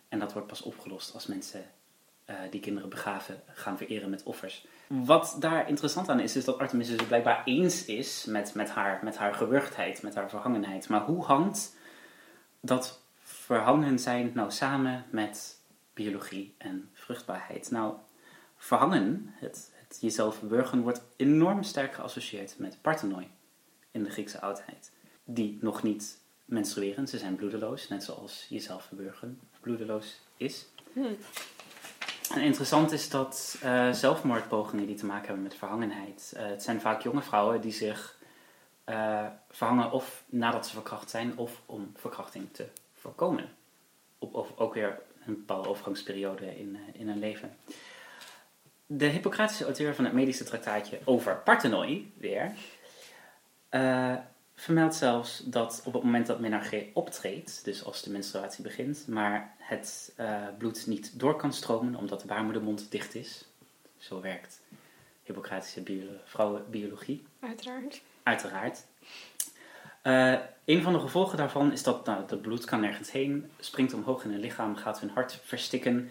En 0.08 0.18
dat 0.18 0.32
wordt 0.32 0.48
pas 0.48 0.62
opgelost 0.62 1.14
als 1.14 1.26
mensen 1.26 1.64
uh, 2.26 2.36
die 2.50 2.60
kinderen 2.60 2.88
begraven 2.88 3.42
gaan 3.46 3.76
vereren 3.76 4.10
met 4.10 4.22
offers. 4.22 4.66
Wat 4.86 5.36
daar 5.38 5.68
interessant 5.68 6.08
aan 6.08 6.20
is, 6.20 6.36
is 6.36 6.44
dat 6.44 6.58
Artemis 6.58 6.88
dus 6.88 7.06
blijkbaar 7.06 7.42
eens 7.44 7.84
is 7.84 8.24
met, 8.24 8.54
met, 8.54 8.70
haar, 8.70 9.00
met 9.02 9.16
haar 9.16 9.34
gewurgdheid, 9.34 10.02
met 10.02 10.14
haar 10.14 10.28
verhangenheid. 10.28 10.88
Maar 10.88 11.02
hoe 11.02 11.24
hangt 11.24 11.76
dat 12.60 13.00
verhangen 13.22 13.98
zijn 13.98 14.30
nou 14.34 14.50
samen 14.50 15.04
met 15.10 15.60
biologie 15.94 16.54
en 16.58 16.90
vruchtbaarheid? 16.92 17.70
Nou, 17.70 17.94
verhangen, 18.56 19.34
het, 19.34 19.72
het 19.74 19.98
jezelf 20.00 20.40
wurgen, 20.40 20.80
wordt 20.80 21.02
enorm 21.16 21.62
sterk 21.62 21.94
geassocieerd 21.94 22.58
met 22.58 22.78
parthenoi 22.80 23.30
in 23.90 24.02
de 24.02 24.10
Griekse 24.10 24.40
oudheid. 24.40 24.92
Die 25.24 25.58
nog 25.60 25.82
niet 25.82 26.18
menstrueren, 26.44 27.08
ze 27.08 27.18
zijn 27.18 27.36
bloedeloos, 27.36 27.88
net 27.88 28.04
zoals 28.04 28.46
jezelf 28.48 28.88
wurgen 28.90 29.40
bloedeloos 29.60 30.20
is. 30.36 30.66
Hmm. 30.92 31.16
En 32.34 32.42
interessant 32.42 32.92
is 32.92 33.10
dat 33.10 33.58
uh, 33.64 33.92
zelfmoordpogingen 33.92 34.86
die 34.86 34.96
te 34.96 35.06
maken 35.06 35.26
hebben 35.26 35.42
met 35.42 35.54
verhangenheid, 35.54 36.32
uh, 36.36 36.46
het 36.46 36.62
zijn 36.62 36.80
vaak 36.80 37.02
jonge 37.02 37.22
vrouwen 37.22 37.60
die 37.60 37.72
zich 37.72 38.18
uh, 38.86 39.26
verhangen 39.50 39.90
of 39.90 40.24
nadat 40.26 40.66
ze 40.66 40.72
verkracht 40.72 41.10
zijn 41.10 41.38
of 41.38 41.62
om 41.66 41.92
verkrachting 41.94 42.48
te 42.52 42.68
voorkomen. 42.94 43.48
Op, 44.18 44.34
of 44.34 44.56
ook 44.56 44.74
weer 44.74 44.98
een 45.26 45.34
bepaalde 45.34 45.68
overgangsperiode 45.68 46.58
in, 46.58 46.78
in 46.92 47.08
hun 47.08 47.18
leven. 47.18 47.56
De 48.86 49.06
Hippocratische 49.06 49.64
auteur 49.64 49.94
van 49.94 50.04
het 50.04 50.12
medische 50.12 50.44
traktaatje 50.44 50.98
over 51.04 51.36
parthenoi, 51.36 52.12
weer, 52.16 52.52
vermeldt 54.54 54.94
zelfs 54.94 55.42
dat 55.44 55.82
op 55.84 55.92
het 55.92 56.02
moment 56.02 56.26
dat 56.26 56.40
menarche 56.40 56.86
optreedt, 56.92 57.64
dus 57.64 57.84
als 57.84 58.02
de 58.02 58.10
menstruatie 58.10 58.62
begint, 58.62 59.06
maar 59.08 59.54
het 59.58 60.12
uh, 60.20 60.36
bloed 60.58 60.86
niet 60.86 61.18
door 61.18 61.36
kan 61.36 61.52
stromen 61.52 61.94
omdat 61.94 62.20
de 62.20 62.26
baarmoedermond 62.26 62.90
dicht 62.90 63.14
is. 63.14 63.44
Zo 63.98 64.20
werkt 64.20 64.60
Hippocratische 65.22 65.80
bio 65.80 66.06
vrouwenbiologie. 66.24 67.24
Uiteraard. 67.40 68.02
Uiteraard. 68.22 68.84
Uh, 70.02 70.38
een 70.64 70.82
van 70.82 70.92
de 70.92 71.00
gevolgen 71.00 71.38
daarvan 71.38 71.72
is 71.72 71.82
dat 71.82 72.06
nou, 72.06 72.24
het 72.26 72.42
bloed 72.42 72.64
kan 72.64 72.80
nergens 72.80 73.12
heen, 73.12 73.50
springt 73.60 73.94
omhoog 73.94 74.24
in 74.24 74.32
het 74.32 74.40
lichaam, 74.40 74.76
gaat 74.76 75.00
hun 75.00 75.10
hart 75.10 75.40
verstikken. 75.44 76.10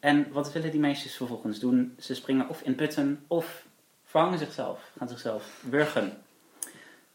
En 0.00 0.32
wat 0.32 0.52
willen 0.52 0.70
die 0.70 0.80
meisjes 0.80 1.16
vervolgens 1.16 1.58
doen? 1.58 1.94
Ze 1.98 2.14
springen 2.14 2.48
of 2.48 2.62
in 2.62 2.74
putten 2.74 3.24
of 3.26 3.66
verhangen 4.04 4.38
zichzelf, 4.38 4.92
gaan 4.98 5.08
zichzelf 5.08 5.62
wurgen. 5.70 6.22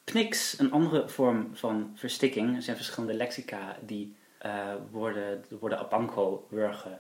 Pnix, 0.04 0.60
een 0.60 0.72
andere 0.72 1.10
vorm 1.10 1.50
van 1.54 1.92
verstikking. 1.96 2.56
Er 2.56 2.62
zijn 2.62 2.75
verschillende 2.75 3.13
lexica 3.13 3.77
die 3.86 4.15
uh, 4.46 4.74
woorden, 4.92 5.44
de 5.50 5.77
apanko, 5.77 6.48
wurgen, 6.50 7.00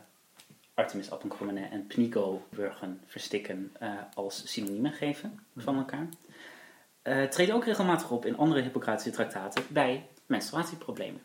Artemis 0.73 1.11
apankomene 1.11 1.67
en 1.67 1.87
pnico, 1.87 2.47
wurgen, 2.49 3.01
verstikken, 3.05 3.73
uh, 3.81 3.93
als 4.13 4.51
synoniemen 4.51 4.91
geven 4.91 5.39
van 5.55 5.77
elkaar. 5.77 6.07
Uh, 7.03 7.23
treedt 7.23 7.51
ook 7.51 7.65
regelmatig 7.65 8.11
op 8.11 8.25
in 8.25 8.37
andere 8.37 8.61
Hippocratische 8.61 9.11
traktaten 9.11 9.63
bij 9.69 10.07
menstruatieproblemen. 10.25 11.21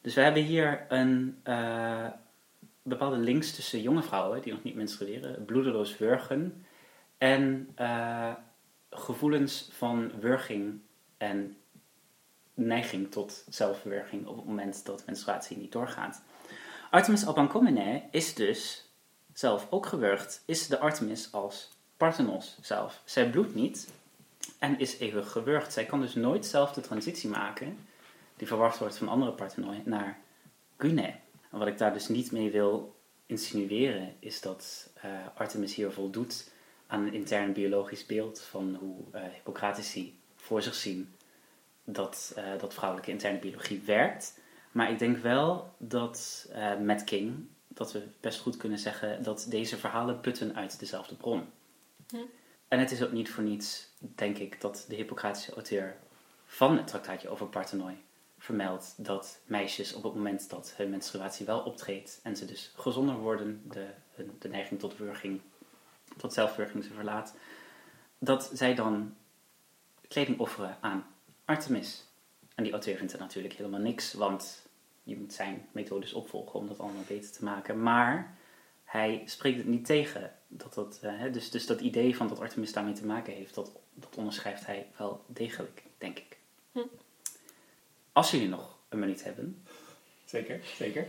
Dus 0.00 0.14
we 0.14 0.20
hebben 0.20 0.42
hier 0.42 0.86
een 0.88 1.38
bepaalde 2.82 3.16
links 3.16 3.54
tussen 3.54 3.82
jonge 3.82 4.02
vrouwen 4.02 4.42
die 4.42 4.52
nog 4.52 4.62
niet 4.62 4.74
menstrueren, 4.74 5.44
bloedeloos 5.44 5.98
wurgen 5.98 6.64
en 7.18 7.74
gevoelens 8.90 9.68
van 9.72 10.20
wurging 10.20 10.80
en 11.16 11.56
neiging 12.54 13.10
tot 13.10 13.44
zelfverwerging 13.48 14.26
op 14.26 14.36
het 14.36 14.44
moment 14.44 14.84
dat 14.84 15.02
menstruatie 15.06 15.56
niet 15.56 15.72
doorgaat. 15.72 16.22
Artemis 16.90 17.26
Albankomene 17.26 18.02
is 18.10 18.34
dus 18.34 18.88
zelf 19.32 19.66
ook 19.70 19.86
gewurgd, 19.86 20.42
is 20.44 20.66
de 20.66 20.78
Artemis 20.78 21.32
als 21.32 21.70
Parthenos 21.96 22.58
zelf. 22.60 23.02
Zij 23.04 23.30
bloedt 23.30 23.54
niet 23.54 23.92
en 24.58 24.78
is 24.78 24.98
eeuwig 24.98 25.30
gewurgd. 25.30 25.72
Zij 25.72 25.84
kan 25.84 26.00
dus 26.00 26.14
nooit 26.14 26.46
zelf 26.46 26.72
de 26.72 26.80
transitie 26.80 27.30
maken, 27.30 27.78
die 28.36 28.46
verwacht 28.46 28.78
wordt 28.78 28.96
van 28.96 29.08
andere 29.08 29.32
Parthenoi, 29.32 29.82
naar 29.84 30.18
Gune. 30.76 31.14
En 31.50 31.58
wat 31.58 31.68
ik 31.68 31.78
daar 31.78 31.92
dus 31.92 32.08
niet 32.08 32.32
mee 32.32 32.50
wil 32.50 33.00
insinueren, 33.26 34.14
is 34.18 34.40
dat 34.40 34.90
uh, 35.04 35.10
Artemis 35.34 35.74
hier 35.74 35.90
voldoet 35.90 36.50
aan 36.86 37.06
een 37.06 37.12
intern 37.12 37.52
biologisch 37.52 38.06
beeld 38.06 38.40
van 38.40 38.74
hoe 38.74 38.96
uh, 39.14 39.22
Hippocratici 39.32 40.18
voor 40.36 40.62
zich 40.62 40.74
zien 40.74 41.14
dat, 41.84 42.34
uh, 42.38 42.58
dat 42.58 42.74
vrouwelijke 42.74 43.10
interne 43.10 43.38
biologie 43.38 43.80
werkt. 43.80 44.40
Maar 44.72 44.90
ik 44.90 44.98
denk 44.98 45.16
wel 45.16 45.74
dat 45.78 46.48
met 46.80 47.04
King, 47.04 47.46
dat 47.68 47.92
we 47.92 48.06
best 48.20 48.40
goed 48.40 48.56
kunnen 48.56 48.78
zeggen 48.78 49.22
dat 49.22 49.46
deze 49.48 49.76
verhalen 49.76 50.20
putten 50.20 50.56
uit 50.56 50.78
dezelfde 50.78 51.14
bron. 51.14 51.44
Hm. 52.08 52.16
En 52.68 52.78
het 52.78 52.90
is 52.90 53.02
ook 53.02 53.12
niet 53.12 53.30
voor 53.30 53.42
niets, 53.42 53.88
denk 53.98 54.38
ik, 54.38 54.60
dat 54.60 54.84
de 54.88 54.94
Hippocratische 54.94 55.54
auteur 55.54 55.96
van 56.44 56.76
het 56.76 56.86
traktaatje 56.86 57.28
over 57.28 57.46
Parthenoi 57.46 57.96
vermeldt 58.40 58.94
dat 58.96 59.40
meisjes 59.44 59.92
op 59.92 60.02
het 60.02 60.14
moment 60.14 60.50
dat 60.50 60.74
hun 60.76 60.90
menstruatie 60.90 61.46
wel 61.46 61.60
optreedt 61.60 62.20
en 62.22 62.36
ze 62.36 62.44
dus 62.44 62.72
gezonder 62.76 63.14
worden, 63.14 63.62
de, 63.68 63.86
de 64.38 64.48
neiging 64.48 64.80
tot 64.80 64.96
wurging, 64.96 65.40
tot 66.16 66.32
zelfwurging 66.32 66.84
ze 66.84 66.92
verlaat, 66.92 67.34
dat 68.18 68.50
zij 68.52 68.74
dan 68.74 69.14
kleding 70.08 70.38
offeren 70.38 70.76
aan 70.80 71.06
Artemis. 71.44 72.04
En 72.54 72.62
die 72.62 72.72
auteur 72.72 72.96
vindt 72.96 73.12
er 73.12 73.18
natuurlijk 73.18 73.54
helemaal 73.54 73.80
niks, 73.80 74.12
want 74.12 74.66
je 75.02 75.16
moet 75.16 75.32
zijn 75.32 75.68
methodes 75.72 76.12
opvolgen 76.12 76.58
om 76.58 76.66
dat 76.66 76.80
allemaal 76.80 77.04
beter 77.08 77.30
te 77.30 77.44
maken. 77.44 77.82
Maar 77.82 78.36
hij 78.84 79.22
spreekt 79.26 79.58
het 79.58 79.66
niet 79.66 79.84
tegen. 79.84 80.34
Dat 80.48 80.74
dat, 80.74 81.00
uh, 81.04 81.32
dus, 81.32 81.50
dus 81.50 81.66
dat 81.66 81.80
idee 81.80 82.16
van 82.16 82.28
dat 82.28 82.40
Artemis 82.40 82.72
daarmee 82.72 82.92
te 82.92 83.06
maken 83.06 83.32
heeft, 83.32 83.54
dat, 83.54 83.72
dat 83.94 84.16
onderschrijft 84.16 84.66
hij 84.66 84.86
wel 84.96 85.24
degelijk, 85.26 85.82
denk 85.98 86.18
ik. 86.18 86.38
Hm. 86.72 86.80
Als 88.20 88.30
jullie 88.30 88.48
nog 88.48 88.76
een 88.88 88.98
minuut 88.98 89.24
hebben. 89.24 89.62
Zeker, 90.24 90.60
zeker. 90.76 91.06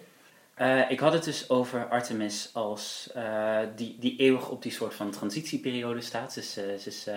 Uh, 0.58 0.92
ik 0.92 1.00
had 1.00 1.14
het 1.14 1.24
dus 1.24 1.50
over 1.50 1.88
Artemis 1.88 2.50
als 2.54 3.12
uh, 3.16 3.60
die, 3.76 3.98
die 4.00 4.16
eeuwig 4.16 4.50
op 4.50 4.62
die 4.62 4.72
soort 4.72 4.94
van 4.94 5.12
transitieperiode 5.12 6.02
staat. 6.02 6.34
Ze 6.34 6.40
is, 6.40 6.54
ze 6.54 6.82
is 6.86 7.08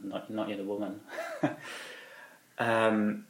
not, 0.00 0.28
not 0.28 0.48
yet 0.48 0.58
a 0.58 0.62
woman. 0.62 1.00
Um, 2.60 3.26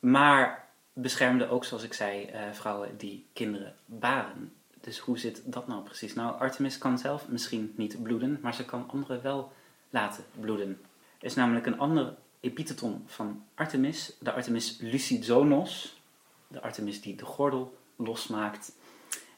maar 0.16 0.68
beschermde 0.92 1.48
ook, 1.48 1.64
zoals 1.64 1.82
ik 1.82 1.94
zei, 1.94 2.30
vrouwen 2.52 2.96
die 2.96 3.26
kinderen 3.32 3.74
baren. 3.84 4.52
Dus 4.80 4.98
hoe 4.98 5.18
zit 5.18 5.42
dat 5.44 5.66
nou 5.66 5.82
precies? 5.82 6.14
Nou, 6.14 6.40
Artemis 6.40 6.78
kan 6.78 6.98
zelf 6.98 7.28
misschien 7.28 7.72
niet 7.76 8.02
bloeden, 8.02 8.38
maar 8.42 8.54
ze 8.54 8.64
kan 8.64 8.90
anderen 8.90 9.22
wel 9.22 9.52
laten 9.90 10.24
bloeden. 10.40 10.80
Er 11.18 11.26
is 11.26 11.34
namelijk 11.34 11.66
een 11.66 11.78
ander 11.78 12.14
epitheton 12.42 13.02
van 13.06 13.44
Artemis, 13.54 14.16
de 14.20 14.32
Artemis 14.32 14.78
Lucidonos. 14.80 16.00
de 16.48 16.62
Artemis 16.62 17.00
die 17.00 17.16
de 17.16 17.24
gordel 17.24 17.78
losmaakt. 17.96 18.72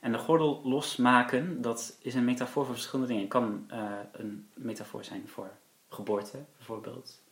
En 0.00 0.12
de 0.12 0.18
gordel 0.18 0.60
losmaken, 0.64 1.62
dat 1.62 1.96
is 2.00 2.14
een 2.14 2.24
metafoor 2.24 2.64
voor 2.64 2.74
verschillende 2.74 3.06
dingen. 3.06 3.22
Het 3.22 3.32
kan 3.32 3.64
eh, 3.68 3.92
een 4.12 4.48
metafoor 4.54 5.04
zijn 5.04 5.28
voor 5.28 5.50
geboorte, 5.88 6.44
bijvoorbeeld. 6.56 7.22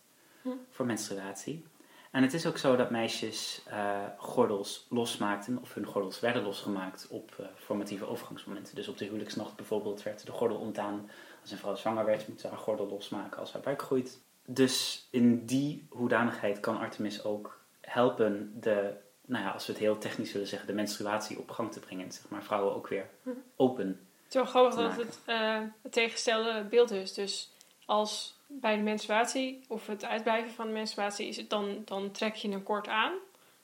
Hm. 0.43 0.49
Voor 0.71 0.87
menstruatie. 0.87 1.65
En 2.11 2.23
het 2.23 2.35
is 2.35 2.47
ook 2.47 2.59
zo 2.59 2.77
dat 2.77 2.91
meisjes 2.91 3.63
eh, 3.67 4.03
gordels 4.17 4.87
losmaakten, 4.89 5.59
of 5.61 5.75
hun 5.75 5.87
gordels 5.87 6.21
werden 6.21 6.43
losgemaakt 6.43 7.07
op 7.11 7.35
eh, 7.39 7.47
formatieve 7.57 8.07
overgangsmomenten. 8.07 8.75
Dus 8.75 8.89
op 8.89 8.99
de 8.99 9.05
huwelijksnacht 9.05 9.57
bijvoorbeeld 9.57 10.03
werd 10.03 10.27
de 10.27 10.33
gordel 10.33 10.59
ontdaan. 10.59 11.11
Als 11.41 11.51
een 11.51 11.59
vrouw 11.59 11.75
zwanger 11.75 12.05
werd, 12.05 12.29
moet 12.29 12.41
ze 12.41 12.49
haar 12.49 12.59
gordel 12.59 12.89
losmaken 12.89 13.41
als 13.41 13.53
haar 13.53 13.63
buik 13.63 13.83
groeit. 13.83 14.21
Dus 14.45 15.07
in 15.11 15.47
die 15.47 15.87
hoedanigheid 15.89 16.61
kan 16.61 16.79
Artemis 16.79 17.25
ook 17.25 17.61
helpen 17.81 18.61
de, 18.61 18.95
nou 19.25 19.45
ja, 19.45 19.51
als 19.51 19.67
we 19.67 19.73
het 19.73 19.81
heel 19.81 19.99
technisch 19.99 20.33
willen 20.33 20.49
zeggen, 20.49 20.69
de 20.69 20.75
menstruatie 20.75 21.39
op 21.39 21.51
gang 21.51 21.73
te 21.73 21.81
brengen. 21.81 22.13
Zeg 22.13 22.29
maar 22.29 22.43
vrouwen 22.43 22.75
ook 22.75 22.89
weer 22.89 23.07
Hm. 23.23 23.31
open. 23.57 23.87
Het 23.87 24.29
is 24.29 24.53
wel 24.53 24.63
grappig 24.63 24.75
dat 24.75 24.97
het 25.07 25.19
eh, 25.25 25.61
het 25.83 25.93
tegengestelde 25.93 26.65
beeld 26.65 26.91
is. 26.91 27.15
Dus 27.15 27.51
als 27.85 28.35
bij 28.47 28.77
de 28.77 28.83
menstruatie 28.83 29.65
of 29.69 29.87
het 29.87 30.05
uitblijven 30.05 30.53
van 30.53 30.67
de 30.67 30.73
menstruatie 30.73 31.27
is 31.29 31.37
het 31.37 31.51
dan, 31.51 31.83
dan 31.85 32.11
trek 32.11 32.35
je 32.35 32.49
een 32.49 32.63
kort 32.63 32.89
aan. 32.89 33.13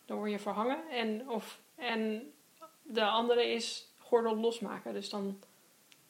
Dan 0.07 0.17
word 0.17 0.31
je 0.31 0.39
verhangen. 0.39 0.79
En, 0.91 1.29
of, 1.29 1.59
en 1.75 2.33
de 2.83 3.05
andere 3.05 3.53
is 3.53 3.89
gordel 3.99 4.37
losmaken. 4.37 4.93
Dus 4.93 5.11
dan 5.11 5.39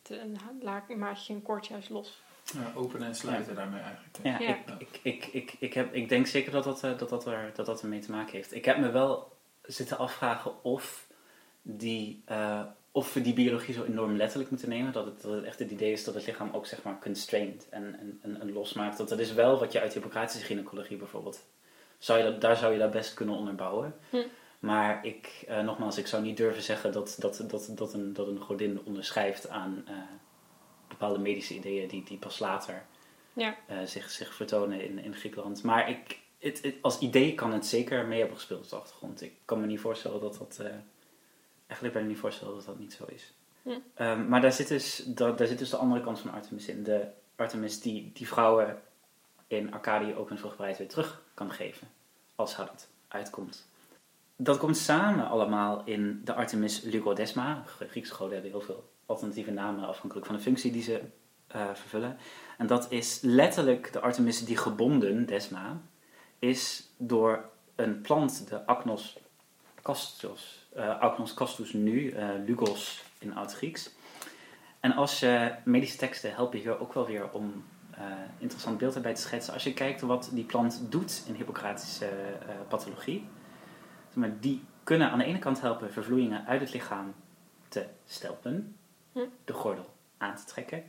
te, 0.02 0.32
laat, 0.60 0.88
maak 0.88 1.16
je 1.16 1.32
een 1.32 1.42
kort 1.42 1.66
juist 1.66 1.90
los. 1.90 2.20
Ja, 2.54 2.72
openen 2.74 3.06
en 3.06 3.14
sluiten 3.14 3.54
daarmee 3.54 3.80
eigenlijk. 3.80 4.18
Ja, 4.22 4.38
Ja. 4.38 4.56
Ik, 4.78 4.88
ik, 4.88 5.00
ik, 5.02 5.26
ik, 5.26 5.54
ik, 5.58 5.74
heb, 5.74 5.94
ik 5.94 6.08
denk 6.08 6.26
zeker 6.26 6.52
dat 6.52 6.64
dat, 6.64 6.84
eh, 6.84 6.98
dat, 6.98 7.08
dat, 7.08 7.26
er, 7.26 7.50
dat 7.54 7.66
dat 7.66 7.82
ermee 7.82 8.00
te 8.00 8.10
maken 8.10 8.32
heeft. 8.32 8.54
Ik 8.54 8.64
heb 8.64 8.78
me 8.78 8.90
wel 8.90 9.36
zitten 9.62 9.98
afvragen 9.98 10.64
of, 10.64 11.06
die, 11.62 12.22
eh, 12.24 12.62
of 12.92 13.14
we 13.14 13.20
die 13.20 13.32
biologie 13.32 13.74
zo 13.74 13.84
enorm 13.84 14.16
letterlijk 14.16 14.50
moeten 14.50 14.68
nemen. 14.68 14.92
Dat 14.92 15.04
het, 15.04 15.22
dat 15.22 15.32
het 15.32 15.44
echt 15.44 15.58
het 15.58 15.70
idee 15.70 15.92
is 15.92 16.04
dat 16.04 16.14
het 16.14 16.26
lichaam 16.26 16.50
ook 16.52 16.66
zeg 16.66 16.82
maar 16.82 16.98
constrained 17.00 17.68
en, 17.70 18.18
en, 18.22 18.40
en, 18.40 18.52
losmaakt. 18.52 18.98
Dat 18.98 19.08
dat 19.08 19.18
is 19.18 19.32
wel 19.32 19.58
wat 19.58 19.72
je 19.72 19.80
uit 19.80 19.92
Hippocratische 19.92 20.46
gynaecologie 20.46 20.96
bijvoorbeeld... 20.96 21.46
Zou 21.98 22.18
je 22.18 22.24
dat, 22.24 22.40
daar 22.40 22.56
zou 22.56 22.72
je 22.72 22.78
dat 22.78 22.90
best 22.90 23.14
kunnen 23.14 23.34
onderbouwen. 23.34 23.94
Hm. 24.10 24.16
Maar 24.58 25.06
ik, 25.06 25.44
eh, 25.48 25.60
nogmaals, 25.60 25.98
ik 25.98 26.06
zou 26.06 26.22
niet 26.22 26.36
durven 26.36 26.62
zeggen 26.62 26.92
dat, 26.92 27.16
dat, 27.18 27.44
dat, 27.48 27.70
dat, 27.74 27.94
een, 27.94 28.12
dat 28.12 28.26
een 28.26 28.40
godin 28.40 28.80
onderschrijft 28.84 29.48
aan 29.48 29.82
eh, 29.86 29.94
bepaalde 30.88 31.18
medische 31.18 31.54
ideeën 31.54 31.88
die, 31.88 32.04
die 32.04 32.18
pas 32.18 32.38
later 32.38 32.86
Ja. 33.32 33.56
eh, 33.66 33.78
zich, 33.84 34.10
zich 34.10 34.34
vertonen 34.34 34.80
in, 34.80 34.98
in 34.98 35.14
Griekenland. 35.14 35.62
Maar 35.62 35.90
ik, 35.90 36.18
het, 36.38 36.62
het- 36.62 36.74
als 36.80 36.98
idee 36.98 37.34
kan 37.34 37.52
het 37.52 37.66
zeker 37.66 38.06
mee 38.06 38.18
hebben 38.18 38.36
gespeeld 38.36 38.62
op 38.64 38.70
de 38.70 38.76
achtergrond. 38.76 39.22
Ik 39.22 39.32
kan 39.44 39.60
me 39.60 39.66
niet 39.66 39.80
voorstellen 39.80 40.20
dat 40.20 40.36
dat... 40.38 40.58
eh 40.60 40.72
eigenlijk 41.66 41.92
kan 41.94 42.02
ik 42.04 42.08
niet 42.12 42.20
voorstellen 42.22 42.54
dat 42.54 42.64
dat 42.64 42.78
niet 42.78 42.92
zo 42.92 43.04
is. 43.08 43.32
Hm. 43.62 43.70
Ehm, 43.94 44.28
maar 44.28 44.40
daar 44.40 44.52
zit, 44.52 44.68
dus, 44.68 44.96
da- 45.06 45.32
daar 45.32 45.46
zit 45.46 45.58
dus 45.58 45.70
de 45.70 45.76
andere 45.76 46.00
kant 46.02 46.18
van 46.20 46.32
Artemis 46.32 46.68
in. 46.68 46.82
De 46.82 47.06
Artemis 47.36 47.80
die, 47.80 48.10
die 48.14 48.28
vrouwen 48.28 48.82
in 49.46 49.72
Arcadië 49.72 50.14
ook 50.14 50.28
hun 50.28 50.38
vruchtbaarheid 50.38 50.78
weer 50.78 50.88
terug 50.88 51.22
kan 51.34 51.50
geven. 51.50 51.88
Als 52.34 52.54
haar 52.54 52.66
dat 52.66 52.88
uitkomt. 53.08 53.66
Dat 54.36 54.58
komt 54.58 54.76
samen 54.76 55.28
allemaal 55.28 55.82
in 55.84 56.20
de 56.24 56.34
Artemis 56.34 56.80
Lygodesma. 56.80 57.64
Griekse 57.88 58.14
goden 58.14 58.32
hebben 58.32 58.50
heel 58.50 58.60
veel 58.60 58.88
alternatieve 59.08 59.50
namen 59.50 59.88
afhankelijk 59.88 60.26
van 60.26 60.36
de 60.36 60.42
functie 60.42 60.72
die 60.72 60.82
ze 60.82 61.00
eh, 61.46 61.66
vervullen. 61.74 62.18
En 62.58 62.66
dat 62.66 62.90
is 62.90 63.18
letterlijk 63.22 63.92
de 63.92 64.00
Artemis 64.00 64.44
die 64.44 64.56
gebonden, 64.56 65.26
Desma, 65.26 65.80
is 66.38 66.88
door 66.96 67.48
een 67.74 68.00
plant, 68.00 68.48
de 68.48 68.66
Acnos 68.66 69.18
castus, 69.82 70.68
eh 70.74 71.00
Acnos 71.00 71.34
castus 71.34 71.72
nu, 71.72 72.10
eh, 72.10 72.28
Lugos 72.46 73.02
in 73.18 73.36
Oud-Grieks. 73.36 73.90
En 74.80 74.92
als 74.92 75.20
je 75.20 75.54
medische 75.64 75.96
teksten 75.96 76.34
helpen 76.34 76.58
hier 76.58 76.80
ook 76.80 76.92
wel 76.92 77.06
weer 77.06 77.30
om 77.30 77.64
eh 77.90 78.02
interessant 78.38 78.78
beeld 78.78 78.94
erbij 78.94 79.14
te 79.14 79.20
schetsen. 79.20 79.52
Als 79.52 79.64
je 79.64 79.72
kijkt 79.72 80.00
wat 80.00 80.30
die 80.32 80.44
plant 80.44 80.82
doet 80.88 81.22
in 81.26 81.34
Hippocratische 81.34 82.10
pathologie, 82.68 83.28
maar, 84.14 84.40
die 84.40 84.64
kunnen 84.84 85.10
aan 85.10 85.18
de 85.18 85.24
ene 85.24 85.38
kant 85.38 85.60
helpen 85.60 85.92
vervloeien 85.92 86.46
uit 86.46 86.60
het 86.60 86.72
lichaam 86.72 87.14
te 87.68 87.86
stelpen. 88.06 88.77
De 89.44 89.52
gordel 89.52 89.94
aan 90.18 90.36
te 90.36 90.44
trekken. 90.44 90.84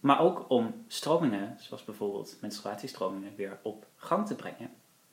Maar 0.00 0.20
ook 0.20 0.44
om 0.48 0.84
stromingen, 0.86 1.56
zoals 1.58 1.84
bijvoorbeeld 1.84 2.36
menstruatiestromingen, 2.40 3.36
weer 3.36 3.58
op 3.62 3.86
gang 3.96 4.26
te 4.26 4.34
brengen. 4.34 4.70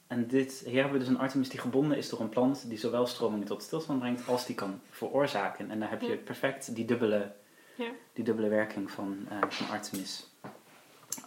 En 0.07 0.27
dit, 0.27 0.61
hier 0.65 0.81
hebben 0.81 0.91
we 0.91 0.99
dus 0.99 1.07
een 1.07 1.19
Artemis 1.19 1.49
die 1.49 1.59
gebonden 1.59 1.97
is 1.97 2.09
door 2.09 2.19
een 2.19 2.29
plant 2.29 2.69
die 2.69 2.77
zowel 2.77 3.07
stromingen 3.07 3.47
tot 3.47 3.63
stilstand 3.63 3.99
brengt 3.99 4.27
als 4.27 4.45
die 4.45 4.55
kan 4.55 4.81
veroorzaken. 4.89 5.71
En 5.71 5.79
daar 5.79 5.89
heb 5.89 6.01
je 6.01 6.17
perfect 6.17 6.75
die 6.75 6.85
dubbele, 6.85 7.33
Ja. 7.75 7.89
die 8.13 8.23
dubbele 8.23 8.47
werking 8.47 8.91
van, 8.91 9.25
eh, 9.29 9.37
van 9.47 9.67
Artemis. 9.69 10.27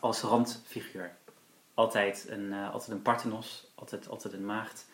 Als 0.01 0.21
randfiguur. 0.21 1.17
Altijd 1.75 2.27
een, 2.29 2.53
eh, 2.53 2.73
altijd 2.73 2.91
een 2.91 3.03
parthenos, 3.03 3.71
altijd, 3.75 4.09
altijd 4.09 4.35
een 4.35 4.45
maagd. 4.45 4.89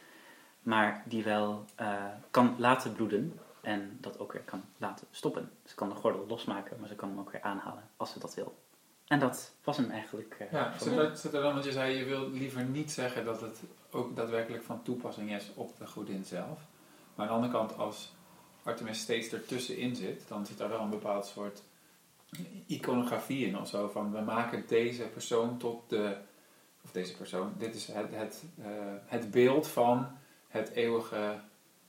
Maar 0.63 1.03
die 1.07 1.25
wel 1.25 1.65
eh, 1.75 2.05
kan 2.31 2.55
laten 2.59 2.93
bloeden 2.93 3.39
en 3.67 3.97
dat 4.01 4.19
ook 4.19 4.33
weer 4.33 4.43
kan 4.43 4.63
laten 4.79 5.07
stoppen. 5.11 5.51
Ze 5.65 5.75
kan 5.75 5.89
de 5.89 5.95
gordel 5.95 6.27
losmaken, 6.29 6.77
maar 6.81 6.89
ze 6.89 6.95
kan 6.95 7.09
hem 7.09 7.19
ook 7.19 7.31
weer 7.31 7.43
aanhalen 7.43 7.83
als 7.97 8.11
ze 8.13 8.19
dat 8.19 8.35
wil. 8.35 8.55
En 9.07 9.19
dat 9.19 9.53
was 9.65 9.77
hem 9.77 9.91
eigenlijk. 9.91 10.37
eh, 10.39 10.53
Ja, 10.53 10.79
zit 10.79 10.93
er, 10.97 11.17
zit 11.17 11.35
er 11.35 11.43
dan, 11.43 11.53
want 11.53 11.65
je 11.65 11.73
zei, 11.73 11.97
je 11.99 12.05
wil 12.05 12.31
liever 12.31 12.65
niet 12.65 12.93
zeggen 12.93 13.25
dat 13.25 13.41
het 13.41 13.61
ook 13.91 14.17
daadwerkelijk 14.17 14.63
van 14.63 14.83
toepassing 14.83 15.35
is 15.35 15.51
op 15.55 15.77
de 15.79 15.87
godin 15.87 16.25
zelf. 16.25 16.61
Maar 17.15 17.27
aan 17.29 17.41
de 17.41 17.47
andere 17.47 17.53
kant, 17.53 17.79
als 17.79 18.15
Artemis 18.63 19.01
steeds 19.01 19.33
ertussenin 19.33 19.97
zit, 19.97 20.29
dan 20.29 20.47
zit 20.47 20.59
daar 20.59 20.69
wel 20.69 20.81
een 20.81 20.91
bepaald 20.91 21.27
soort 21.27 21.63
iconografie 22.67 23.47
in 23.47 23.59
of 23.59 23.69
zo. 23.69 23.89
Van 23.89 24.13
we 24.13 24.21
maken 24.21 24.65
deze 24.67 25.03
persoon 25.03 25.59
tot 25.59 25.89
de, 25.91 26.17
of 26.85 26.91
deze 26.93 27.17
persoon, 27.17 27.53
dit 27.59 27.75
is 27.75 27.87
het, 27.87 28.11
het, 28.15 28.45
eh, 28.59 28.67
het 29.07 29.31
beeld 29.31 29.69
van 29.69 30.07
het 30.49 30.71
eeuwige 30.71 31.41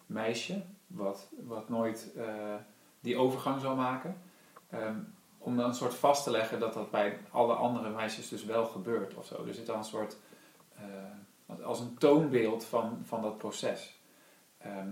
meisje, 0.06 0.62
wat, 0.88 1.30
wat 1.46 1.70
nooit 1.70 2.12
eh, 2.18 2.56
die 3.00 3.18
overgang 3.18 3.62
zal 3.62 3.76
maken. 3.76 4.22
Ehm, 4.70 4.98
om 5.38 5.58
dan 5.58 5.66
een 5.66 5.76
soort 5.76 5.96
vast 5.96 6.24
te 6.24 6.32
leggen 6.32 6.60
dat 6.60 6.74
dat 6.74 6.92
bij 6.92 7.20
alle 7.32 7.54
andere 7.54 7.90
meisjes 7.90 8.30
dus 8.30 8.46
wel 8.46 8.66
gebeurt 8.66 9.14
of 9.16 9.26
zo. 9.26 9.46
Er 9.46 9.54
zit 9.54 9.66
dan 9.66 9.78
een 9.78 9.84
soort, 9.84 10.18
eh, 10.76 11.66
als 11.66 11.80
een 11.80 11.98
toonbeeld 11.98 12.66
van, 12.66 13.00
van 13.04 13.22
dat 13.22 13.38
proces. 13.38 14.00
Ehm, 14.58 14.90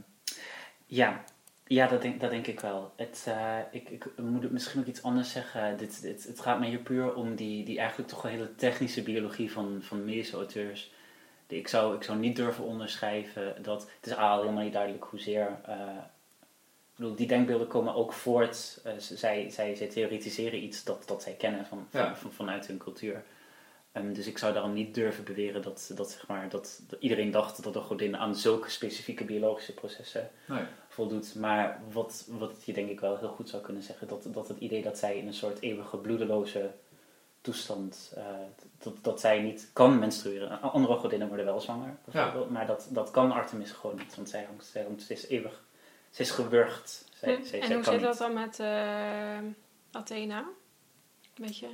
Ja, 0.85 1.23
ja 1.67 1.87
dat, 1.87 2.01
denk, 2.01 2.19
dat 2.19 2.29
denk 2.29 2.47
ik 2.47 2.59
wel. 2.59 2.93
Het, 2.95 3.23
eh, 3.27 3.59
ik, 3.71 3.89
ik 3.89 4.17
moet 4.17 4.43
het 4.43 4.51
misschien 4.51 4.81
ook 4.81 4.87
iets 4.87 5.03
anders 5.03 5.31
zeggen. 5.31 5.77
Dit, 5.77 6.01
het 6.01 6.39
gaat 6.39 6.59
mij 6.59 6.67
hier 6.69 6.79
puur 6.79 7.13
om 7.13 7.35
die, 7.35 7.65
die 7.65 7.79
eigenlijk 7.79 8.09
toch 8.09 8.21
wel 8.21 8.31
hele 8.31 8.55
technische 8.55 9.03
biologie 9.03 9.51
van, 9.51 9.77
van 9.81 10.05
medische 10.05 10.35
auteurs. 10.35 10.93
Ik, 11.47 11.67
zou, 11.67 11.95
ik 11.95 12.03
zou 12.03 12.17
niet 12.17 12.35
durven 12.35 12.63
onderschrijven 12.63 13.55
dat. 13.63 13.81
Het 14.01 14.05
is 14.11 14.15
al 14.15 14.39
helemaal 14.41 14.63
niet 14.63 14.73
duidelijk 14.73 15.03
hoezeer. 15.03 15.59
eh 15.65 15.77
ik 16.97 17.01
bedoel, 17.01 17.15
die 17.15 17.27
denkbeelden 17.27 17.67
komen 17.67 17.95
ook 17.95 18.13
voort. 18.13 18.79
eh, 18.83 18.93
zij, 18.97 19.49
zij, 19.49 19.75
zij 19.75 19.87
theoretiseren 19.87 20.63
iets 20.63 20.83
dat, 20.83 21.07
dat 21.07 21.23
zij 21.23 21.33
kennen 21.33 21.65
van, 21.65 21.87
van, 21.89 22.01
Ja. 22.01 22.15
van- 22.15 22.31
vanuit 22.31 22.67
hun 22.67 22.77
cultuur. 22.77 23.23
Ehm, 23.91 24.13
dus 24.13 24.27
ik 24.27 24.37
zou 24.37 24.53
daarom 24.53 24.73
niet 24.73 24.93
durven 24.95 25.23
beweren 25.23 25.61
dat, 25.61 25.91
dat, 25.95 26.11
zeg 26.11 26.27
maar, 26.27 26.49
dat, 26.49 26.81
dat 26.87 27.01
iedereen 27.01 27.31
dacht 27.31 27.63
dat 27.63 27.73
de 27.73 27.79
godin 27.79 28.17
aan 28.17 28.35
zulke 28.35 28.69
specifieke 28.69 29.23
biologische 29.23 29.73
processen 29.73 30.29
nee. 30.47 30.63
voldoet. 30.89 31.35
Maar 31.35 31.81
wat, 31.91 32.25
wat 32.29 32.63
je 32.65 32.73
denk 32.73 32.89
ik 32.89 32.99
wel 32.99 33.17
heel 33.17 33.27
goed 33.29 33.49
zou 33.49 33.61
kunnen 33.63 33.83
zeggen, 33.83 34.07
dat, 34.07 34.27
dat 34.29 34.47
het 34.47 34.57
idee 34.59 34.81
dat 34.81 34.97
zij 34.97 35.17
in 35.17 35.27
een 35.27 35.33
soort 35.33 35.61
eeuwige 35.61 35.97
bloedeloze 35.97 36.71
toestand, 37.45 38.11
eh, 38.15 38.23
dat, 38.77 38.93
dat 39.01 39.19
zij 39.19 39.41
niet 39.41 39.69
kan 39.73 39.99
menstrueren. 39.99 40.61
Andere 40.61 40.97
godinnen 40.97 41.27
worden 41.27 41.45
wel 41.45 41.61
zwanger, 41.61 41.95
bijvoorbeeld, 42.05 42.49
maar 42.49 42.65
dat, 42.67 42.87
dat 42.89 43.11
kan 43.11 43.31
Artemis 43.31 43.71
gewoon 43.71 43.95
niet, 43.95 44.15
want 44.15 44.29
zij 44.29 44.43
hangt, 44.43 44.65
zij 44.65 44.83
hangt 44.83 45.01
ze 45.01 45.13
is 45.13 45.27
eeuwig, 45.27 45.63
ze 46.09 46.21
is 46.21 46.31
gewurgd. 46.31 47.05
Zij, 47.13 47.35
Hm. 47.35 47.43
zij, 47.43 47.59
en 47.59 47.65
zij 47.67 47.75
hoe 47.75 47.83
kan 47.83 47.93
zit 47.93 48.01
dat 48.03 48.17
dan 48.17 48.33
met 48.33 48.59
eh, 48.59 49.37
Athena? 49.91 50.43
Weet 51.35 51.57
je? 51.57 51.69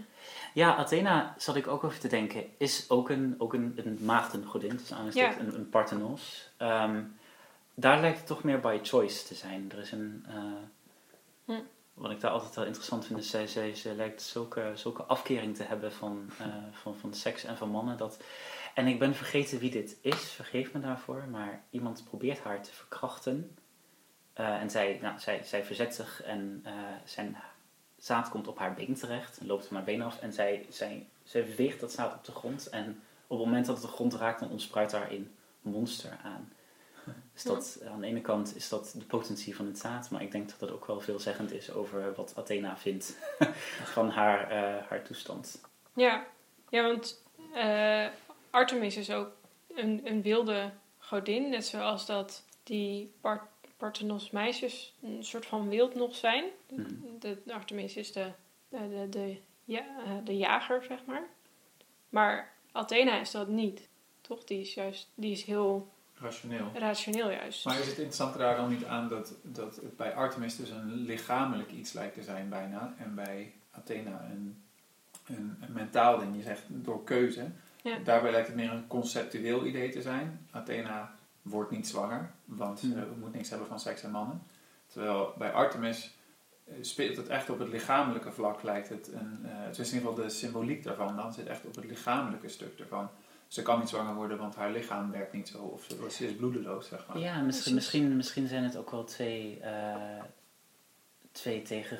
Ja, 0.53 0.75
Athena 0.75 1.36
zat 1.38 1.55
ik 1.55 1.67
ook 1.67 1.84
over 1.84 1.99
te 1.99 2.07
denken, 2.07 2.43
is 2.57 2.89
ook 2.89 3.10
een, 3.10 3.36
ook 3.38 3.53
een, 3.53 3.73
een 3.86 3.97
maagdengodin, 4.01 4.77
dus 4.77 4.93
aan 4.93 5.10
Ja. 5.13 5.39
een, 5.39 5.55
een 5.55 5.69
parthenos. 5.69 6.49
Ehm, 6.57 7.03
daar 7.73 7.99
lijkt 8.01 8.17
het 8.17 8.27
toch 8.27 8.43
meer 8.43 8.60
by 8.60 8.79
choice 8.84 9.27
te 9.27 9.36
zijn. 9.36 9.71
Er 9.71 9.79
is 9.79 9.91
een, 9.91 10.25
eh. 10.27 10.43
Wat 11.93 12.12
ik 12.12 12.19
daar 12.21 12.32
altijd 12.32 12.56
wel 12.56 12.65
interessant 12.65 13.06
vind, 13.06 13.19
is 13.19 13.30
zij, 13.30 13.47
zij, 13.47 13.75
zij 13.75 13.93
lijkt 13.93 14.21
zulke, 14.21 14.71
zulke 14.75 15.04
afkering 15.04 15.56
te 15.56 15.63
hebben 15.63 15.91
van, 15.91 16.30
eh, 16.39 16.45
van, 16.71 16.95
van 16.95 17.13
seks 17.13 17.43
en 17.43 17.58
van 17.58 17.69
mannen. 17.69 17.97
Dat, 17.97 18.23
en 18.75 18.88
ik 18.88 18.99
ben 18.99 19.15
vergeten 19.15 19.60
wie 19.60 19.71
dit 19.71 19.97
is, 20.01 20.32
vergeef 20.32 20.73
me 20.73 20.80
daarvoor, 20.80 21.27
maar 21.32 21.63
iemand 21.69 22.04
probeert 22.04 22.39
haar 22.39 22.62
te 22.62 22.71
verkrachten. 22.73 23.58
Eh, 24.34 24.62
en 24.62 24.69
zij, 24.69 24.99
nou, 25.01 25.19
zij, 25.19 25.43
zij 25.43 25.65
verzet 25.65 25.95
zich 25.95 26.23
en 26.23 26.62
eh, 26.63 26.73
zijn 27.06 27.38
zaad 27.97 28.30
komt 28.30 28.47
op 28.47 28.58
haar 28.58 28.73
been 28.73 28.95
terecht, 28.95 29.38
en 29.38 29.45
loopt 29.45 29.65
van 29.65 29.75
haar 29.75 29.86
been 29.86 30.01
af 30.01 30.19
en 30.19 30.34
zij, 30.34 30.65
zij, 30.69 31.08
zij 31.23 31.45
veegt 31.45 31.80
dat 31.80 31.91
zaad 31.91 32.13
op 32.13 32.25
de 32.25 32.32
grond. 32.32 32.69
En 32.69 33.01
op 33.27 33.38
het 33.38 33.47
moment 33.47 33.65
dat 33.65 33.75
het 33.75 33.86
de 33.86 33.91
grond 33.91 34.13
raakt, 34.13 34.39
dan 34.39 34.49
ontspruit 34.49 34.89
daar 34.89 35.12
een 35.12 35.36
monster 35.62 36.17
aan. 36.23 36.51
Dus 37.34 37.44
dat, 37.44 37.82
aan 37.88 38.02
de 38.02 38.08
ene 38.08 38.22
kant 38.22 38.56
is 38.56 38.70
dat 38.70 38.94
de 38.98 39.06
potentie 39.06 39.56
van 39.56 39.66
het 39.66 39.78
zaad, 39.78 40.10
maar 40.10 40.22
ik 40.22 40.32
denk 40.32 40.50
dat 40.50 40.60
dat 40.60 40.72
ook 40.72 40.86
wel 40.86 41.00
veelzeggend 41.00 41.52
is 41.52 41.72
over 41.72 42.14
wat 42.16 42.34
Athena 42.36 42.78
vindt 42.78 43.18
van 43.96 44.10
haar, 44.10 44.50
eh, 44.50 44.88
haar 44.88 45.04
toestand. 45.04 45.62
Ja, 45.94 46.26
ja 46.70 46.84
want 46.84 47.24
eh, 47.54 48.08
Artemis 48.50 48.98
is 48.98 49.12
ook 49.12 49.32
een, 49.76 50.02
een 50.04 50.22
wilde 50.22 50.72
godin, 50.98 51.50
net 51.50 51.66
zoals 51.66 52.06
dat 52.06 52.44
die 52.64 53.14
Par 53.22 53.50
Parthenos 53.78 54.30
meisjes 54.30 54.94
een 55.02 55.24
soort 55.24 55.46
van 55.46 55.70
wild 55.70 55.96
nog 55.96 56.16
zijn. 56.16 56.44
Mhm. 56.70 56.94
De, 57.20 57.38
Artemis 57.48 57.96
is 57.96 58.12
de, 58.12 58.32
de, 58.70 58.90
de, 58.90 59.10
de, 59.10 59.38
ja, 59.66 59.86
eh, 60.06 60.12
de 60.24 60.38
jager, 60.38 60.84
zeg 60.84 61.06
maar. 61.06 61.28
Maar 62.10 62.54
Athena 62.72 63.20
is 63.20 63.32
dat 63.32 63.48
niet, 63.48 63.88
toch? 64.22 64.44
Die 64.44 64.62
is 64.62 64.74
juist, 64.74 65.10
die 65.16 65.32
is 65.32 65.44
heel 65.44 65.88
Rationeel. 66.21 66.71
rationeel 66.73 67.29
juist. 67.31 67.65
Maar 67.65 67.79
is 67.79 67.86
het 67.88 67.95
interessante 67.97 68.38
daar 68.38 68.55
dan 68.55 68.69
niet 68.69 68.86
aan 68.86 69.07
dat, 69.07 69.34
dat 69.43 69.75
het 69.75 69.97
bij 69.97 70.13
Artemis 70.13 70.55
dus 70.55 70.69
een 70.69 70.93
lichamelijk 70.93 71.71
iets 71.71 71.93
lijkt 71.93 72.13
te 72.13 72.23
zijn 72.23 72.49
bijna. 72.49 72.93
En 72.97 73.15
bij 73.15 73.53
Athena 73.71 74.25
een, 74.31 74.63
een, 75.25 75.57
een 75.62 75.73
mentaal 75.73 76.19
ding. 76.19 76.36
Je 76.36 76.41
zegt 76.41 76.62
door 76.67 77.03
keuze. 77.03 77.45
Ja. 77.84 77.97
Daarbij 78.03 78.31
lijkt 78.31 78.47
het 78.47 78.55
meer 78.55 78.71
een 78.71 78.88
conceptueel 78.88 79.65
idee 79.65 79.89
te 79.91 80.01
zijn. 80.01 80.47
Athena 80.51 81.15
wordt 81.41 81.71
niet 81.71 81.88
zwanger, 81.88 82.31
want 82.45 82.79
ze 82.79 82.86
Hmm. 82.88 83.19
moet 83.19 83.34
niks 83.34 83.49
hebben 83.49 83.67
van 83.67 83.79
seks 83.79 84.03
en 84.03 84.12
mannen. 84.12 84.43
Terwijl 84.88 85.34
bij 85.38 85.51
Artemis 85.51 86.15
eh, 86.67 86.73
speelt 86.81 87.17
het 87.17 87.27
echt 87.27 87.49
op 87.49 87.60
het 87.60 87.67
lichamelijke 87.69 88.31
vlak, 88.31 88.63
lijkt 88.63 88.89
het 88.89 89.07
een, 89.13 89.39
eh, 89.43 89.49
het 89.53 89.77
is 89.79 89.89
in 89.91 89.95
ieder 89.97 90.10
geval 90.10 90.25
de 90.25 90.29
symboliek 90.34 90.84
daarvan, 90.84 91.15
dan 91.15 91.34
zit 91.34 91.47
echt 91.47 91.65
op 91.65 91.75
het 91.75 91.86
lichamelijke 91.86 92.47
stuk 92.49 92.79
ervan. 92.79 93.10
Ze 93.52 93.62
kan 93.62 93.80
niet 93.80 93.90
zwanger 93.90 94.16
worden, 94.16 94.38
want 94.38 94.56
haar 94.56 94.72
lichaam 94.72 95.12
werkt 95.12 95.34
niet 95.34 95.48
zo, 95.48 95.58
of 95.58 95.84
ze, 95.84 96.12
ze 96.12 96.28
is 96.28 96.36
bloedeloos, 96.36 96.88
zeg 96.88 97.08
maar. 97.08 97.18
Ja, 97.18 97.42
misschien, 97.42 97.74
misschien, 97.74 98.16
misschien 98.16 98.48
zijn 98.48 98.64
het 98.64 98.76
ook 98.76 98.92
wel 98.92 99.04
twee, 99.04 99.60
eh, 99.62 100.24
twee, 101.32 101.62
tegen, 101.62 102.00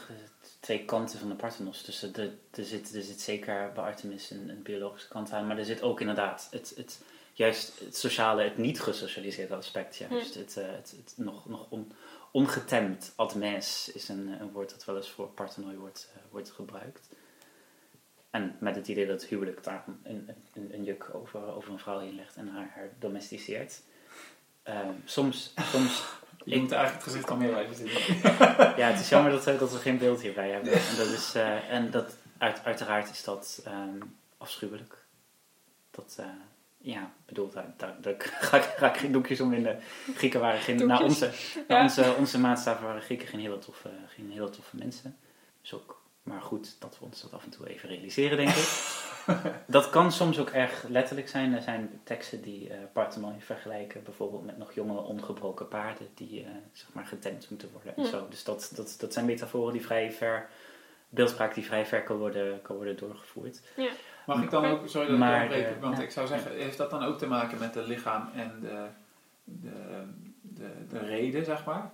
twee 0.60 0.86
kanten 0.86 1.20
van 1.20 1.30
de 1.30 1.36
Parthenos. 1.36 1.84
Dus 1.84 2.04
er, 2.04 2.32
zit, 2.52 2.96
er 2.96 3.02
zit 3.02 3.22
zeker 3.22 3.72
bij 3.74 3.84
Artemis 3.84 4.30
een, 4.30 4.50
een 4.50 4.62
biologische 4.62 5.08
kant 5.08 5.32
aan, 5.32 5.48
maar 5.48 5.58
er 5.58 5.66
zit 5.66 5.82
ook 5.82 6.00
inderdaad 6.00 6.48
het, 6.52 6.74
het, 6.76 7.04
juist 7.34 7.80
het 7.80 7.98
sociale, 7.98 8.44
het 8.44 8.58
niet 8.58 8.82
gesocialiseerde 8.82 9.56
aspect. 9.56 9.96
Juist 9.96 10.36
het, 10.36 10.58
eh, 10.58 10.66
het, 10.66 10.94
het 10.98 11.14
nog, 11.18 11.50
nog 11.50 11.66
on, 11.70 11.92
ongetemd. 12.32 13.14
Admes 13.16 13.92
is 13.94 14.10
een, 14.10 14.28
een 14.40 14.52
woord 14.52 14.70
dat 14.70 14.86
wel 14.86 14.96
eens 14.96 15.10
voor 15.10 15.28
Parthenoi 15.28 15.78
wordt, 15.78 16.10
eh, 16.16 16.22
wordt 16.30 16.52
gebruikt. 16.52 17.10
En 18.32 18.56
met 18.60 18.76
het 18.76 18.88
idee 18.88 19.08
dat 19.08 19.22
het 19.22 19.30
huwelijk 19.30 19.64
daar 19.64 19.84
een, 20.04 20.30
een, 20.54 20.74
een 20.74 20.84
juk 20.84 21.10
over, 21.14 21.56
over 21.56 21.72
een 21.72 21.80
vrouw 21.80 22.00
heen 22.00 22.16
legt 22.16 22.36
en 22.36 22.48
haar, 22.48 22.72
haar 22.76 22.90
domesticeert. 23.00 23.82
Ehm, 24.64 24.94
soms, 25.06 25.54
soms 25.72 26.04
Je 26.46 26.60
moet 26.60 26.72
eigenlijk 26.72 27.04
het 27.04 27.14
gezicht 27.14 27.30
al 27.30 27.38
meer 27.38 27.52
wijzen 27.52 27.76
zitten. 27.76 28.16
ja, 28.82 28.88
het 28.88 29.00
is 29.00 29.10
jammer 29.10 29.32
dat 29.32 29.44
we, 29.44 29.58
dat 29.58 29.72
we 29.72 29.78
geen 29.78 29.98
beeld 29.98 30.22
hierbij 30.22 30.50
hebben. 30.50 30.74
En 30.74 30.96
dat, 30.98 31.08
is, 31.08 31.36
eh, 31.36 31.70
en 31.70 31.92
dat 31.92 32.16
uit, 32.38 32.62
uiteraard 32.64 33.10
is 33.10 33.24
dat 33.24 33.62
ehm, 33.66 34.00
afschuwelijk. 34.38 34.98
Dat, 35.92 36.16
eh, 36.20 36.26
ja, 36.78 37.12
bedoel, 37.26 37.50
daar, 37.50 37.74
daar, 37.78 37.96
daar 38.02 38.16
ga 38.40 38.58
ik, 38.58 38.64
ga 38.64 38.90
ik 38.94 38.98
geen 38.98 39.12
doekjes 39.12 39.42
om 39.42 39.54
in 39.54 39.64
de 39.64 39.76
Grieken 40.16 40.40
waren 40.40 40.62
geen, 40.62 40.88
naar 40.88 41.04
onze, 41.04 41.32
onze, 41.68 42.16
onze 42.18 42.40
maatstaven 42.40 42.86
waren 42.86 43.02
Grieken 43.02 43.28
geen 43.28 43.40
hele 43.40 43.60
toffe, 43.60 43.90
geen 44.08 44.32
hele 44.32 44.50
toffe 44.50 44.76
mensen. 44.76 45.18
Dus 45.62 45.74
ook, 45.74 46.01
maar 46.24 46.42
goed 46.42 46.76
dat 46.80 46.98
we 47.00 47.06
ons 47.06 47.22
dat 47.22 47.34
af 47.34 47.44
en 47.44 47.50
toe 47.50 47.70
even 47.70 47.90
realiseren, 47.90 48.38
denk 48.38 48.50
ik. 48.50 49.00
dat 49.68 49.90
kan 49.90 50.12
soms 50.12 50.40
ook 50.40 50.50
erg 50.50 50.84
letterlijk 50.88 51.30
zijn. 51.30 51.54
Er 51.54 51.62
zijn 51.62 52.02
teksten 52.04 52.42
die 52.42 52.70
eh 52.70 52.78
Parthenon 52.94 53.40
vergelijken, 53.42 54.04
bijvoorbeeld 54.04 54.46
met 54.46 54.58
nog 54.58 54.74
jonge 54.74 55.00
ongebroken 55.02 55.68
paarden 55.68 56.08
die 56.14 56.44
eh, 56.44 56.50
zeg 56.72 56.88
maar 56.94 57.06
getemd 57.06 57.50
moeten 57.50 57.70
worden 57.72 57.96
en 57.96 58.04
Ja. 58.04 58.10
zo. 58.10 58.28
Dus 58.30 58.44
dat, 58.44 58.72
dat, 58.76 58.96
dat 59.00 59.14
zijn 59.14 59.26
metaforen 59.26 59.74
die 59.74 59.86
vrij 59.86 60.12
ver, 60.12 60.50
beeldspraak 61.10 61.54
die 61.54 61.66
vrij 61.66 61.86
ver 61.86 62.04
kan 62.04 62.18
worden, 62.18 62.62
kan 62.62 62.76
worden 62.76 62.98
doorgevoerd. 62.98 63.62
Mag 64.26 64.44
ik 64.44 64.50
dan 64.50 64.66
ook, 64.66 64.88
sorry 64.88 65.08
dat 65.10 65.18
Maar, 65.18 65.52
ik 65.52 65.66
eh, 65.66 65.80
want 65.80 65.98
ja. 65.98 66.04
ik 66.04 66.12
zou 66.12 66.28
zeggen, 66.28 66.52
heeft 66.52 66.78
dat 66.78 66.90
dan 66.90 67.04
ook 67.04 67.18
te 67.18 67.28
maken 67.28 67.60
met 67.60 67.76
het 67.76 67.88
lichaam 67.88 68.30
en 68.36 68.60
de, 68.62 68.86
de, 69.44 70.04
de, 70.42 70.70
de 70.90 71.00
reden, 71.00 71.46
zeg 71.46 71.66
maar? 71.66 71.90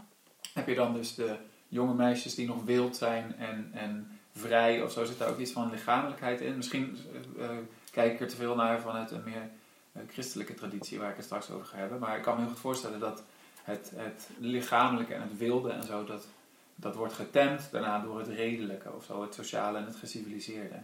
Heb 0.54 0.68
je 0.68 0.76
dan 0.76 0.94
dus 0.94 1.16
de 1.16 1.36
jonge 1.68 1.94
meisjes 1.94 2.36
die 2.36 2.48
nog 2.48 2.64
wild 2.64 2.96
zijn 2.96 3.36
en, 3.38 3.70
en 3.74 4.17
vrij 4.38 4.82
of 4.82 4.92
zo, 4.92 5.06
zit 5.06 5.18
daar 5.18 5.30
ook 5.30 5.40
iets 5.40 5.52
van 5.52 5.70
lichamelijkheid 5.72 6.42
in? 6.42 6.58
Misschien 6.58 6.98
eh, 7.38 7.46
eh, 7.46 7.58
kijk 7.92 8.14
ik 8.14 8.20
er 8.20 8.28
te 8.28 8.36
veel 8.36 8.56
naar 8.56 8.82
vanuit 8.82 9.12
een 9.12 9.24
meer 9.26 9.50
eh, 9.92 10.02
christelijke 10.12 10.54
traditie 10.54 11.00
waar 11.00 11.10
ik 11.10 11.16
het 11.16 11.26
straks 11.26 11.50
over 11.50 11.66
ga 11.66 11.78
hebben, 11.78 12.00
maar 12.00 12.18
ik 12.18 12.24
kan 12.24 12.36
me 12.36 12.42
heel 12.42 12.50
goed 12.50 12.60
voorstellen 12.60 13.00
dat 13.00 13.24
het, 13.64 13.92
het 13.96 14.30
lichamelijke 14.38 15.14
en 15.14 15.22
het 15.22 15.38
wilde 15.38 15.72
en 15.72 15.84
zo, 15.84 16.04
dat, 16.04 16.28
dat 16.76 16.96
wordt 16.96 17.14
getemd 17.14 17.72
daarna 17.72 18.00
door 18.00 18.20
het 18.20 18.28
redelijke 18.28 18.92
of 18.92 19.04
zo, 19.04 19.22
het 19.22 19.34
sociale 19.34 19.78
en 19.78 19.86
het 19.86 19.96
geciviliseerde. 19.96 20.76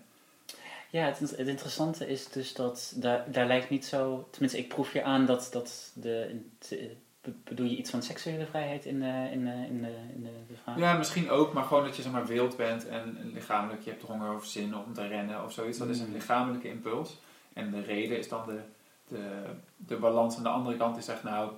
Ja, 0.89 1.06
het, 1.06 1.32
interessante 1.32 2.08
is 2.08 2.28
dus 2.28 2.54
dat 2.54 2.94
daar, 2.96 3.32
daar 3.32 3.48
lijkt 3.48 3.70
niet 3.70 3.86
zo. 3.86 4.28
Tenminste, 4.32 4.58
ik 4.58 4.68
proef 4.68 4.92
hier 4.92 5.04
aan 5.04 5.26
dat, 5.26 5.48
dat 5.52 5.92
de. 5.94 6.42
de- 6.70 6.96
bedoel 7.44 7.66
je 7.66 7.78
iets 7.78 7.90
van 7.90 8.02
seksuele 8.02 8.46
vrijheid 8.46 8.86
in 8.86 9.00
de, 9.00 9.30
in 9.32 9.46
de, 9.46 9.52
in 9.52 9.82
de, 9.82 9.96
in 10.16 10.24
de, 10.48 10.56
vraag? 10.64 10.78
Ja, 10.78 10.98
misschien 10.98 11.30
ook, 11.30 11.54
maar 11.54 11.64
gewoon 11.64 11.84
dat 11.84 11.96
je 11.96 12.02
zeg 12.02 12.12
maar 12.12 12.26
wild 12.26 12.58
bent 12.58 12.88
en 12.88 13.32
lichamelijk, 13.34 13.82
je 13.82 13.90
hebt 13.90 14.04
honger 14.04 14.36
of 14.36 14.46
zin 14.46 14.76
om 14.76 14.94
te 14.94 15.08
rennen 15.08 15.44
of 15.44 15.52
zoiets. 15.52 15.78
Dat 15.78 15.90
is 15.90 16.00
een 16.00 16.08
Mm. 16.08 16.14
lichamelijke 16.14 16.68
impuls. 16.70 17.20
En 17.54 17.72
de 17.72 17.82
reden 17.82 18.18
is 18.18 18.30
dan 18.30 18.46
de, 18.48 18.60
de, 19.08 19.44
de 19.78 19.96
balans 19.96 20.38
aan 20.38 20.44
de 20.44 20.50
andere 20.50 20.78
kant 20.78 20.94
die 20.96 21.04
zegt, 21.04 21.24
nou, 21.24 21.52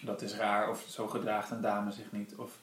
dat 0.00 0.22
is 0.22 0.34
raar 0.36 0.70
of 0.70 0.84
zo 0.88 1.06
gedraagt 1.06 1.50
een 1.50 1.60
dame 1.60 1.90
zich 1.90 2.12
niet. 2.12 2.34
Of, 2.36 2.58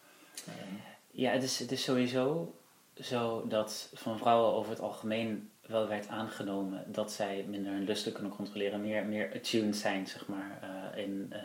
ehm, 0.45 0.73
Ja, 1.11 1.31
het 1.31 1.43
is, 1.43 1.59
het 1.59 1.71
is 1.71 1.83
sowieso 1.83 2.53
zo 2.95 3.47
dat 3.47 3.91
van 3.93 4.17
vrouwen 4.17 4.53
over 4.53 4.71
het 4.71 4.81
algemeen 4.81 5.49
wel 5.67 5.87
werd 5.87 6.07
aangenomen 6.07 6.83
dat 6.87 7.11
zij 7.11 7.45
minder 7.47 7.71
hun 7.71 7.83
lusten 7.83 8.11
kunnen 8.13 8.31
controleren, 8.31 8.81
meer, 8.81 9.05
meer 9.05 9.31
attuned 9.35 9.75
zijn, 9.75 10.07
zeg 10.07 10.27
maar, 10.27 10.59
eh, 10.61 11.03
in 11.03 11.27
eh, 11.29 11.41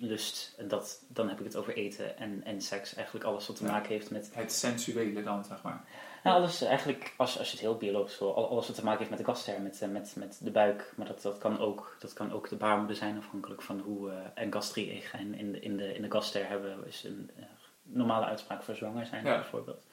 lust. 0.00 0.54
En 0.58 0.68
dat, 0.68 1.02
dan 1.08 1.28
heb 1.28 1.38
ik 1.38 1.44
het 1.44 1.56
over 1.56 1.76
eten 1.76 2.18
en, 2.18 2.40
en 2.44 2.60
seks, 2.60 2.94
eigenlijk 2.94 3.26
alles 3.26 3.46
wat 3.46 3.56
te 3.56 3.64
Ja. 3.64 3.70
maken 3.70 3.88
heeft 3.88 4.10
met 4.10 4.30
het 4.34 4.52
sensuele 4.52 5.22
dan, 5.22 5.44
zeg 5.44 5.62
maar. 5.62 5.84
Nou, 6.24 6.36
alles 6.36 6.62
eigenlijk, 6.62 7.14
als, 7.16 7.38
als 7.38 7.46
je 7.46 7.52
het 7.52 7.60
heel 7.64 7.76
biologisch 7.76 8.18
wil, 8.18 8.34
al- 8.36 8.48
alles 8.50 8.66
wat 8.66 8.76
te 8.76 8.84
maken 8.84 8.98
heeft 8.98 9.10
met 9.10 9.18
de 9.18 9.24
gaster, 9.24 9.60
met, 9.60 9.82
eh, 9.82 9.88
met, 9.88 10.12
met 10.16 10.38
de 10.42 10.50
buik. 10.50 10.92
Maar 10.96 11.06
dat, 11.06 11.22
dat, 11.22 11.38
kan 11.38 11.58
ook, 11.58 11.96
dat 11.98 12.12
kan 12.12 12.32
ook 12.32 12.48
de 12.48 12.56
baarmoeder 12.56 12.96
zijn, 12.96 13.16
afhankelijk 13.18 13.62
van 13.62 13.78
hoe. 13.80 14.10
eh 14.10 14.16
en 14.34 14.52
gastrie-egen 14.52 15.34
in 15.34 15.52
de, 15.52 15.60
in, 15.60 15.76
de, 15.76 15.94
in 15.94 16.02
de 16.02 16.10
gaster 16.10 16.48
hebben, 16.48 16.86
is 16.86 17.04
een 17.04 17.30
eh, 17.36 17.44
normale 17.82 18.24
uitspraak 18.26 18.62
voor 18.62 18.74
zwanger 18.74 19.06
zijn, 19.06 19.24
Ja. 19.24 19.34
bijvoorbeeld. 19.34 19.86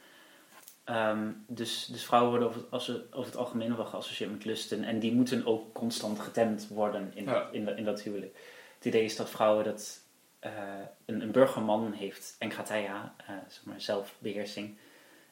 Ehm, 0.84 1.32
dus, 1.48 1.86
dus 1.86 2.06
vrouwen 2.06 2.30
worden 2.32 2.48
over, 2.48 2.62
het- 2.62 2.72
als 2.72 2.89
over 2.89 3.26
het 3.26 3.36
algemeen 3.38 3.76
wel 3.76 3.86
geassocieerd 3.86 4.32
met 4.32 4.46
lusten. 4.46 4.84
En 4.84 5.00
die 5.00 5.13
moeten 5.13 5.46
ook 5.46 5.74
constant 5.74 6.20
getemd 6.20 6.68
worden 6.68 7.12
in, 7.15 7.24
Ja. 7.26 7.50
in, 7.52 7.65
de- 7.65 7.76
in 7.76 7.84
dat 7.86 8.02
huwelijk. 8.02 8.38
Het 8.86 8.93
idee 8.93 9.06
is 9.06 9.15
dat 9.15 9.30
vrouwen 9.30 9.63
dat. 9.63 10.00
eh, 10.39 10.52
een, 11.06 11.21
een 11.21 11.32
burgerman 11.32 11.91
heeft 11.91 12.36
enkrateia, 12.39 13.13
eh 13.17 13.36
zeg 13.48 13.63
maar 13.65 13.82
zelfbeheersing. 13.82 14.78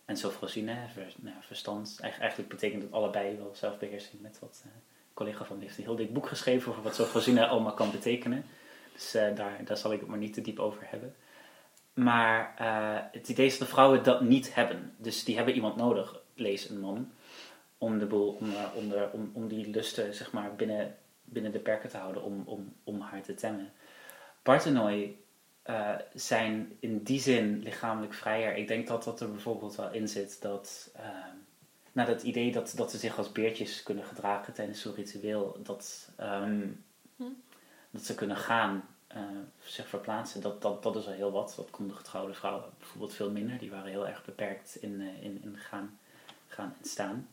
En 0.06 0.18
sofrosine, 0.18 0.76
ver, 0.94 1.13
nou, 1.16 1.36
verstand. 1.42 1.98
Eigen- 2.02 2.20
Eigenlijk 2.22 2.50
betekent 2.50 2.84
het 2.84 2.92
allebei 2.92 3.38
wel 3.38 3.52
zelfbeheersing. 3.56 4.22
Met 4.22 4.39
wat 4.39 4.62
eh, 4.66 4.72
een 4.76 4.82
collega 5.13 5.46
van 5.46 5.58
me 5.58 5.63
heeft 5.63 5.78
een 5.78 5.84
heel 5.84 5.96
dik 5.96 6.13
boek 6.13 6.28
geschreven 6.28 6.72
over 6.72 6.84
wat 6.84 6.96
sofrosine 6.96 7.48
allemaal 7.52 7.74
kan 7.74 7.92
betekenen. 7.92 8.46
Dus 8.94 9.12
daar, 9.12 9.62
daar 9.66 9.78
zal 9.78 9.94
ik 9.94 10.00
het 10.00 10.10
maar 10.10 10.18
niet 10.18 10.34
te 10.34 10.42
diep 10.42 10.60
over 10.60 10.82
hebben. 10.89 11.16
Maar 11.94 12.54
het 13.12 13.30
idee 13.30 13.46
is 13.46 13.58
dat 13.58 13.68
vrouwen 13.68 14.04
dat 14.04 14.22
niet 14.22 14.54
hebben. 14.56 14.94
Dus 14.98 15.24
die 15.24 15.36
hebben 15.36 15.54
iemand 15.54 15.76
nodig, 15.76 16.20
lees 16.34 16.70
een 16.70 16.80
man, 16.80 17.12
om, 17.78 18.00
de 18.00 18.06
boel, 18.06 18.30
om, 18.34 18.54
om, 18.76 18.94
om, 19.12 19.32
om 19.34 19.48
die 19.48 19.70
lusten 19.70 20.13
zeg 20.13 20.32
maar, 20.32 20.56
binnen, 20.56 20.98
binnen 21.24 21.52
de 21.52 21.60
perken 21.60 21.90
te 21.90 21.98
houden, 21.98 22.24
om, 22.24 22.42
om, 22.46 22.74
om 22.84 23.00
haar 23.02 23.22
te 23.22 23.34
temmen. 23.34 23.72
Parthenoi 24.42 25.24
eh, 25.62 25.96
zijn 26.14 26.78
in 26.80 27.04
die 27.04 27.20
zin 27.20 27.60
lichamelijk 27.64 28.14
vrijer. 28.14 28.56
Ik 28.56 28.68
denk 28.68 28.88
dat 28.88 29.04
dat 29.04 29.22
er 29.22 29.32
bijvoorbeeld 29.32 29.76
wel 29.76 29.92
in 29.92 30.08
zit 30.08 30.42
dat. 30.42 30.90
eh, 30.96 31.04
nou, 31.92 32.08
dat 32.08 32.24
idee 32.24 32.52
dat, 32.52 32.74
dat 32.76 32.92
ze 32.92 32.98
zich 32.98 33.18
als 33.18 33.32
beertjes 33.32 33.84
kunnen 33.84 34.04
gedragen 34.04 34.54
tijdens 34.54 34.82
zo'n 34.82 34.94
ritueel, 34.96 35.60
dat, 35.64 36.10
ehm, 36.18 36.68
Hm. 37.16 37.24
dat 37.92 38.02
ze 38.06 38.16
kunnen 38.16 38.38
gaan, 38.38 38.86
eh, 39.08 39.22
zich 39.64 39.88
verplaatsen, 39.88 40.42
dat, 40.42 40.62
dat, 40.62 40.84
dat 40.84 40.96
is 40.96 41.06
al 41.08 41.14
heel 41.14 41.32
wat. 41.32 41.54
Dat 41.58 41.70
konden 41.70 41.96
getrouwde 41.96 42.34
vrouwen 42.34 42.64
bijvoorbeeld 42.78 43.14
veel 43.14 43.32
minder. 43.32 43.58
Die 43.58 43.72
waren 43.72 43.92
heel 43.92 44.08
erg 44.08 44.26
beperkt 44.26 44.76
in, 44.82 45.02
eh, 45.02 45.24
in, 45.24 45.42
in 45.44 45.58
gaan, 45.58 46.00
gaan 46.48 46.76
en 46.82 46.88
staan. 46.90 47.28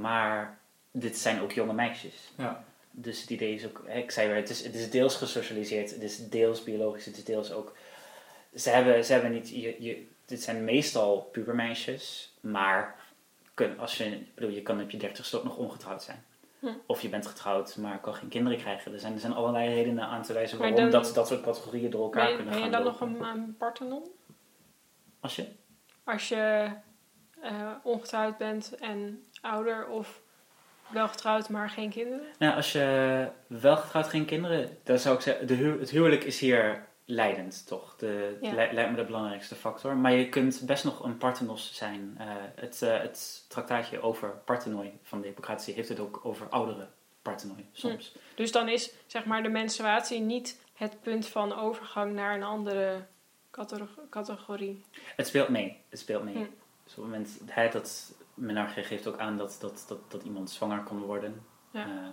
Maar 0.00 0.58
dit 0.90 1.16
zijn 1.18 1.40
ook 1.40 1.52
jonge 1.52 1.72
meisjes. 1.72 2.32
Ja. 2.36 2.64
Dus 2.96 3.20
het 3.20 3.30
idee 3.30 3.54
is 3.54 3.66
ook, 3.66 3.78
ik 3.88 4.10
zei 4.10 4.26
weer, 4.28 4.36
het 4.36 4.50
is, 4.50 4.64
het 4.64 4.74
is 4.74 4.90
deels 4.90 5.16
gesocialiseerd, 5.16 5.90
het 5.90 6.02
is 6.02 6.28
deels 6.28 6.62
biologisch, 6.62 7.04
het 7.04 7.16
is 7.16 7.24
deels 7.24 7.52
ook. 7.52 7.76
Ze 8.54 8.70
hebben, 8.70 9.04
ze 9.04 9.12
hebben 9.12 9.32
niet, 9.32 9.48
je, 9.48 9.76
je, 9.82 10.06
dit 10.24 10.42
zijn 10.42 10.64
meestal 10.64 11.20
pubermeisjes, 11.32 12.32
maar 12.40 12.94
kun, 13.54 13.78
als 13.78 13.96
je, 13.96 14.18
bedoel, 14.34 14.50
je 14.50 14.62
kan 14.62 14.80
op 14.80 14.90
je 14.90 14.96
dertigste 14.96 15.36
ook 15.36 15.44
nog 15.44 15.56
ongetrouwd 15.56 16.02
zijn. 16.02 16.24
Hm. 16.58 16.66
Of 16.86 17.00
je 17.02 17.08
bent 17.08 17.26
getrouwd, 17.26 17.76
maar 17.76 18.00
kan 18.00 18.14
geen 18.14 18.28
kinderen 18.28 18.58
krijgen. 18.58 18.92
Er 18.92 18.98
zijn, 18.98 19.12
er 19.12 19.20
zijn 19.20 19.32
allerlei 19.32 19.74
redenen 19.74 20.04
aan 20.06 20.22
te 20.22 20.32
wijzen 20.32 20.58
Maar 20.58 20.70
waarom 20.70 20.90
dan- 20.90 21.02
dat, 21.02 21.14
dat 21.14 21.28
soort 21.28 21.42
categorieën 21.42 21.90
door 21.90 22.02
elkaar 22.02 22.28
je- 22.30 22.34
kunnen 22.36 22.52
ben 22.54 22.62
je 22.62 22.70
gaan 22.70 22.82
dan 22.82 22.92
nog 22.92 23.00
een, 23.00 23.22
een 23.22 23.56
parthenon? 23.56 24.10
Als 25.20 25.36
je? 25.36 25.46
Als 26.04 26.28
je 26.28 26.70
eh, 27.40 27.70
ongetrouwd 27.82 28.38
bent 28.38 28.74
en 28.74 29.24
ouder 29.40 29.86
of 29.88 30.20
wel 30.92 31.08
getrouwd 31.08 31.48
maar 31.48 31.70
geen 31.70 31.90
kinderen? 31.90 32.26
Nou, 32.38 32.54
als 32.56 32.72
je 32.72 33.28
wel 33.46 33.76
getrouwd 33.76 34.08
geen 34.08 34.24
kinderen, 34.24 34.78
dan 34.82 34.98
zou 34.98 35.14
ik 35.16 35.20
zeggen, 35.20 35.46
de 35.46 35.54
hu- 35.54 35.80
het 35.80 35.90
huwelijk 35.90 36.24
is 36.24 36.40
hier 36.40 36.84
leidend, 37.04 37.66
toch? 37.66 37.96
De, 37.96 38.38
Ja. 38.40 38.52
lijkt 38.52 38.90
me 38.90 38.96
de 38.96 39.04
belangrijkste 39.04 39.54
factor. 39.54 39.96
Maar 39.96 40.12
je 40.12 40.28
kunt 40.28 40.62
best 40.66 40.84
nog 40.84 41.04
een 41.04 41.16
parthenos 41.18 41.74
zijn. 41.74 42.14
Eh, 42.18 42.26
het, 42.54 42.82
eh, 42.82 42.98
het 43.00 43.44
traktaatje 43.48 44.00
over 44.02 44.28
parthenoi 44.28 44.98
van 45.02 45.20
de 45.20 45.26
Hippocratie 45.26 45.74
heeft 45.74 45.88
het 45.88 46.00
ook 46.00 46.20
over 46.22 46.48
oudere 46.48 46.86
parthenoi 47.22 47.66
soms. 47.72 48.14
Dus 48.34 48.52
dan 48.52 48.68
is 48.68 48.92
zeg 49.06 49.24
maar 49.24 49.42
de 49.42 49.48
menstruatie 49.48 50.20
niet 50.20 50.60
het 50.74 51.00
punt 51.02 51.26
van 51.28 51.58
overgang 51.58 52.12
naar 52.12 52.34
een 52.34 52.42
andere 52.42 53.04
categ- 53.50 53.98
categorie. 54.10 54.84
Het 55.16 55.26
speelt 55.26 55.48
mee. 55.48 55.80
Het 55.88 55.98
speelt 55.98 56.24
mee. 56.24 56.34
Hm. 56.34 56.40
Dus 56.84 56.94
op 56.96 57.02
het 57.02 57.12
moment, 57.12 57.72
dat 57.72 58.14
Menarche 58.34 58.82
geeft 58.82 59.06
ook 59.06 59.18
aan 59.18 59.36
dat, 59.36 59.56
dat, 59.60 59.84
dat, 59.88 60.10
dat 60.10 60.22
iemand 60.22 60.50
zwanger 60.50 60.82
kan 60.82 60.98
worden. 60.98 61.42
Ja. 61.70 61.86
Eh, 61.86 62.10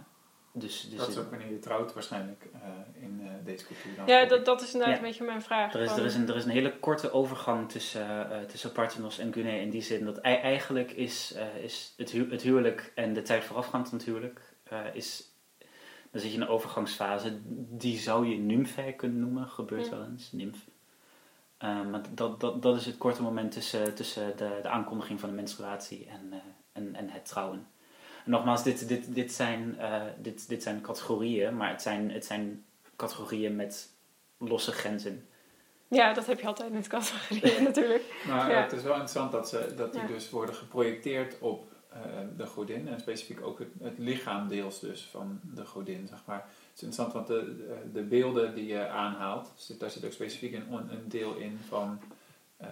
dus, 0.54 0.90
dus 0.90 1.00
dat 1.00 1.08
is 1.08 1.18
ook 1.18 1.30
wanneer 1.30 1.50
je 1.52 1.60
trouwt 1.60 1.94
waarschijnlijk 1.94 2.50
eh, 2.54 3.04
in 3.04 3.22
eh, 3.24 3.32
deze 3.46 3.66
cultuur. 3.66 3.96
dan. 3.96 4.08
Ja, 4.08 4.26
dat, 4.26 4.46
dat 4.46 4.62
is 4.62 4.72
inderdaad 4.74 4.96
Ja. 4.98 5.02
een 5.02 5.08
beetje 5.08 5.24
mijn 5.26 5.42
vraag. 5.42 5.74
Er 5.74 5.82
is, 5.82 5.90
van- 5.90 6.00
er, 6.00 6.06
is 6.06 6.16
een, 6.16 6.28
er 6.30 6.36
is 6.36 6.44
een 6.46 6.50
hele 6.52 6.80
korte 6.80 7.12
overgang 7.12 7.70
tussen, 7.72 8.32
eh, 8.32 8.40
tussen 8.46 8.72
Parthenos 8.72 9.20
en 9.20 9.34
Gune 9.34 9.60
in 9.62 9.70
die 9.70 9.82
zin 9.82 10.06
dat 10.06 10.18
ei- 10.18 10.36
eigenlijk 10.42 10.92
is, 10.92 11.34
eh, 11.34 11.64
is 11.64 11.94
het, 11.98 12.12
hu- 12.12 12.30
het 12.32 12.42
huwelijk 12.42 12.92
en 12.96 13.14
de 13.14 13.22
tijd 13.22 13.44
voorafgaand 13.44 13.86
aan 13.88 13.94
het 13.98 14.04
huwelijk, 14.04 14.56
eh, 14.64 14.80
is, 14.94 15.24
dan 16.12 16.22
zit 16.22 16.30
je 16.30 16.36
in 16.36 16.42
een 16.42 16.48
overgangsfase, 16.48 17.40
die 17.78 17.98
zou 17.98 18.28
je 18.28 18.38
nymfe 18.38 18.94
kunnen 18.98 19.20
noemen, 19.20 19.48
gebeurt 19.48 19.86
Ja. 19.86 19.92
wel 19.92 20.06
eens, 20.06 20.32
nymf. 20.32 20.58
Maar 21.62 22.02
dat, 22.10 22.40
dat, 22.40 22.62
dat 22.62 22.76
is 22.76 22.86
het 22.86 22.98
korte 22.98 23.22
moment 23.22 23.52
tussen, 23.52 23.96
tussen 23.96 24.38
de, 24.38 24.60
de 24.62 24.68
aankondiging 24.70 25.20
van 25.20 25.30
de 25.30 25.36
menstruatie 25.36 26.08
en, 26.10 26.28
eh, 26.32 26.38
en, 26.72 26.96
en 26.96 27.10
het 27.10 27.26
trouwen. 27.26 27.68
En 28.26 28.32
nogmaals, 28.32 28.64
dit, 28.64 28.88
dit, 28.88 29.16
dit, 29.16 29.32
zijn, 29.32 29.80
eh, 29.80 30.02
dit, 30.18 30.48
dit 30.50 30.64
zijn 30.64 30.82
categorieën, 30.82 31.58
maar 31.58 31.70
het 31.70 31.82
zijn, 31.82 32.12
het 32.12 32.26
zijn 32.26 32.66
categorieën 32.96 33.56
met 33.56 33.90
losse 34.38 34.72
grenzen. 34.72 35.26
Ja, 35.88 36.14
dat 36.14 36.26
heb 36.26 36.40
je 36.40 36.48
altijd 36.48 36.72
met 36.74 36.88
categorieën 36.88 37.64
natuurlijk. 37.70 38.04
Maar 38.28 38.52
Ja. 38.52 38.62
het 38.62 38.72
is 38.72 38.82
wel 38.84 38.92
interessant 38.92 39.32
dat, 39.32 39.50
ze, 39.50 39.74
dat 39.76 39.92
die 39.94 40.02
Ja. 40.02 40.08
dus 40.08 40.30
worden 40.30 40.56
geprojecteerd 40.56 41.40
op 41.40 41.71
de 42.38 42.46
godin. 42.46 42.88
En 42.88 43.00
specifiek 43.00 43.42
ook 43.42 43.60
het, 43.60 43.68
het 43.82 43.98
lichaam 43.98 44.48
deels 44.48 44.80
dus 44.80 45.08
van 45.12 45.40
de 45.42 45.66
godin, 45.66 46.08
zeg 46.08 46.20
maar. 46.26 46.38
Het 46.38 46.76
is 46.76 46.84
interessant, 46.84 47.14
want 47.14 47.28
de, 47.28 47.56
de, 47.58 47.92
de 47.94 48.02
beelden 48.02 48.56
die 48.56 48.66
je 48.66 48.88
aanhaalt, 48.88 49.52
zit, 49.56 49.80
daar 49.80 49.90
zit 49.90 50.06
ook 50.06 50.12
specifiek 50.12 50.54
een, 50.54 50.72
een 50.72 51.08
deel 51.08 51.36
in 51.36 51.60
van... 51.68 52.00
eh, 52.58 52.68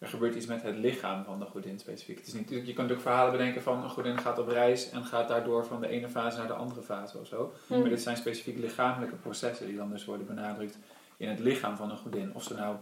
er 0.00 0.08
gebeurt 0.08 0.34
iets 0.34 0.46
met 0.46 0.62
het 0.62 0.76
lichaam 0.76 1.24
van 1.24 1.38
de 1.38 1.44
godin 1.44 1.78
specifiek. 1.78 2.18
Het 2.18 2.26
is 2.26 2.32
niet, 2.32 2.48
je 2.48 2.56
kunt 2.56 2.66
natuurlijk 2.66 3.00
verhalen 3.00 3.32
bedenken 3.32 3.62
van 3.62 3.82
een 3.82 3.90
godin 3.90 4.18
gaat 4.18 4.38
op 4.38 4.48
reis 4.48 4.90
en 4.90 5.04
gaat 5.04 5.28
daardoor 5.28 5.66
van 5.66 5.80
de 5.80 5.88
ene 5.88 6.08
fase 6.08 6.38
naar 6.38 6.46
de 6.46 6.52
andere 6.52 6.82
fase 6.82 7.18
of 7.18 7.26
zo. 7.26 7.52
Hm. 7.66 7.80
Maar 7.80 7.88
dit 7.88 8.02
zijn 8.02 8.16
specifiek 8.16 8.58
lichamelijke 8.58 9.16
processen 9.16 9.66
die 9.66 9.76
dan 9.76 9.90
dus 9.90 10.04
worden 10.04 10.26
benadrukt 10.26 10.78
in 11.16 11.28
het 11.28 11.38
lichaam 11.38 11.76
van 11.76 11.90
een 11.90 11.96
godin. 11.96 12.34
Of 12.34 12.42
ze 12.42 12.54
nou 12.54 12.76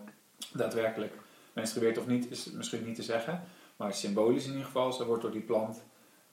daadwerkelijk 0.53 1.13
menstrueert 1.53 1.99
of 1.99 2.07
niet, 2.07 2.31
is 2.31 2.51
misschien 2.51 2.85
niet 2.85 2.97
te 2.97 3.03
zeggen. 3.03 3.43
Maar 3.79 3.95
symbolisch 3.95 4.45
in 4.45 4.51
ieder 4.51 4.65
geval, 4.67 4.93
ze 4.93 5.05
wordt 5.07 5.23
door 5.23 5.31
die 5.33 5.41
plant 5.41 5.83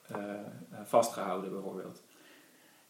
eh, 0.08 0.17
eh, 0.17 0.39
vastgehouden 0.84 1.51
bijvoorbeeld. 1.51 2.01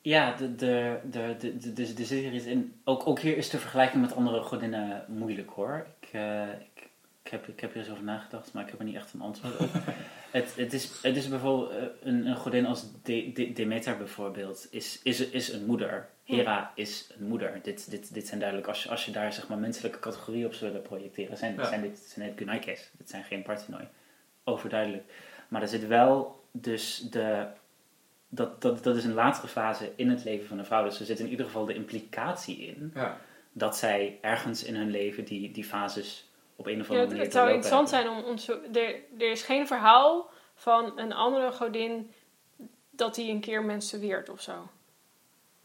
Ja, 0.02 0.36
de, 0.36 0.56
de, 0.56 1.00
de, 1.12 1.36
de, 1.40 1.58
de, 1.58 1.74
de, 1.74 1.94
de 1.94 2.32
iets 2.32 2.46
in. 2.46 2.80
Ook, 2.84 3.08
ook 3.08 3.20
hier 3.20 3.38
is 3.38 3.50
de 3.50 3.60
vergelijking 3.60 4.02
met 4.02 4.16
andere 4.16 4.42
godinnen 4.42 5.06
moeilijk 5.08 5.50
hoor. 5.50 5.86
Ik, 6.00 6.10
eh, 6.12 6.50
ik, 6.52 6.90
ik, 7.24 7.32
heb, 7.32 7.48
ik 7.48 7.60
heb 7.60 7.74
hier 7.74 7.82
eens 7.82 7.92
over 7.92 8.04
nagedacht, 8.04 8.54
maar 8.54 8.64
ik 8.64 8.70
heb 8.70 8.80
er 8.80 8.86
niet 8.86 8.96
echt 8.96 9.14
een 9.14 9.22
antwoord 9.22 9.58
op. 9.60 9.70
het, 10.32 10.56
het, 10.56 10.74
is, 10.74 11.02
het 11.02 11.16
is 11.16 11.30
bijvoorbeeld 11.30 11.72
een, 12.02 12.26
een 12.28 12.36
godin 12.36 12.66
als 12.66 12.86
De, 13.04 13.32
De- 13.34 13.52
Demeter 13.54 13.98
bijvoorbeeld, 13.98 14.68
is, 14.72 15.00
is, 15.04 15.30
is 15.30 15.54
een 15.54 15.66
moeder. 15.66 16.10
Hera 16.24 16.72
is 16.76 17.10
een 17.20 17.28
moeder. 17.28 17.60
Dit, 17.64 17.90
dit, 17.90 18.14
dit 18.14 18.28
zijn 18.28 18.40
duidelijk, 18.40 18.70
als 18.70 18.84
je, 18.84 18.90
als 18.90 19.06
je 19.06 19.12
daar 19.12 19.34
zeg 19.34 19.48
maar 19.48 19.58
menselijke 19.58 20.00
categorieën 20.00 20.46
op 20.46 20.54
zou 20.54 20.72
willen 20.72 20.88
projecteren, 20.88 21.38
zijn, 21.38 21.56
Ja. 21.56 21.66
zijn 21.68 21.82
dit 21.82 21.98
zijn 22.00 22.28
dit 22.30 22.38
Gunaikes. 22.38 22.90
Dit 22.98 23.10
zijn 23.10 23.24
geen 23.24 23.42
Parthenoi. 23.44 23.88
Overduidelijk. 24.48 25.04
Maar 25.48 25.62
er 25.62 25.68
zit 25.68 25.88
wel 25.88 26.44
dus 26.52 26.98
de 26.98 27.48
dat, 28.36 28.62
dat, 28.62 28.84
dat 28.84 28.96
is 28.96 29.04
een 29.04 29.14
latere 29.14 29.48
fase 29.48 29.92
in 29.96 30.10
het 30.10 30.24
leven 30.24 30.48
van 30.48 30.60
een 30.60 30.66
vrouw. 30.66 30.84
Dus 30.84 31.00
er 31.00 31.06
zit 31.06 31.20
in 31.20 31.30
ieder 31.30 31.46
geval 31.46 31.66
de 31.66 31.74
implicatie 31.74 32.58
in 32.58 32.92
Ja, 32.96 33.18
dat 33.52 33.78
zij 33.78 34.18
ergens 34.22 34.64
in 34.64 34.76
hun 34.76 34.92
leven 34.92 35.26
die, 35.26 35.52
die 35.52 35.64
fases 35.64 36.30
op 36.56 36.66
een 36.66 36.82
of 36.82 36.88
Ja, 36.88 36.94
andere 36.94 37.00
het, 37.00 37.10
manier 37.10 37.24
het 37.24 37.34
zou 37.34 37.48
interessant 37.48 37.90
zijn 37.90 38.10
om, 38.10 38.24
om 38.24 38.38
zo, 38.38 38.60
er, 38.74 38.96
er 39.18 39.32
is 39.32 39.42
geen 39.42 39.68
verhaal 39.68 40.30
van 40.56 41.00
een 41.00 41.14
andere 41.14 41.52
godin 41.52 42.12
dat 42.90 43.16
die 43.16 43.32
een 43.32 43.40
keer 43.40 43.64
menstrueert 43.64 44.30
of 44.30 44.42
zo. 44.42 44.68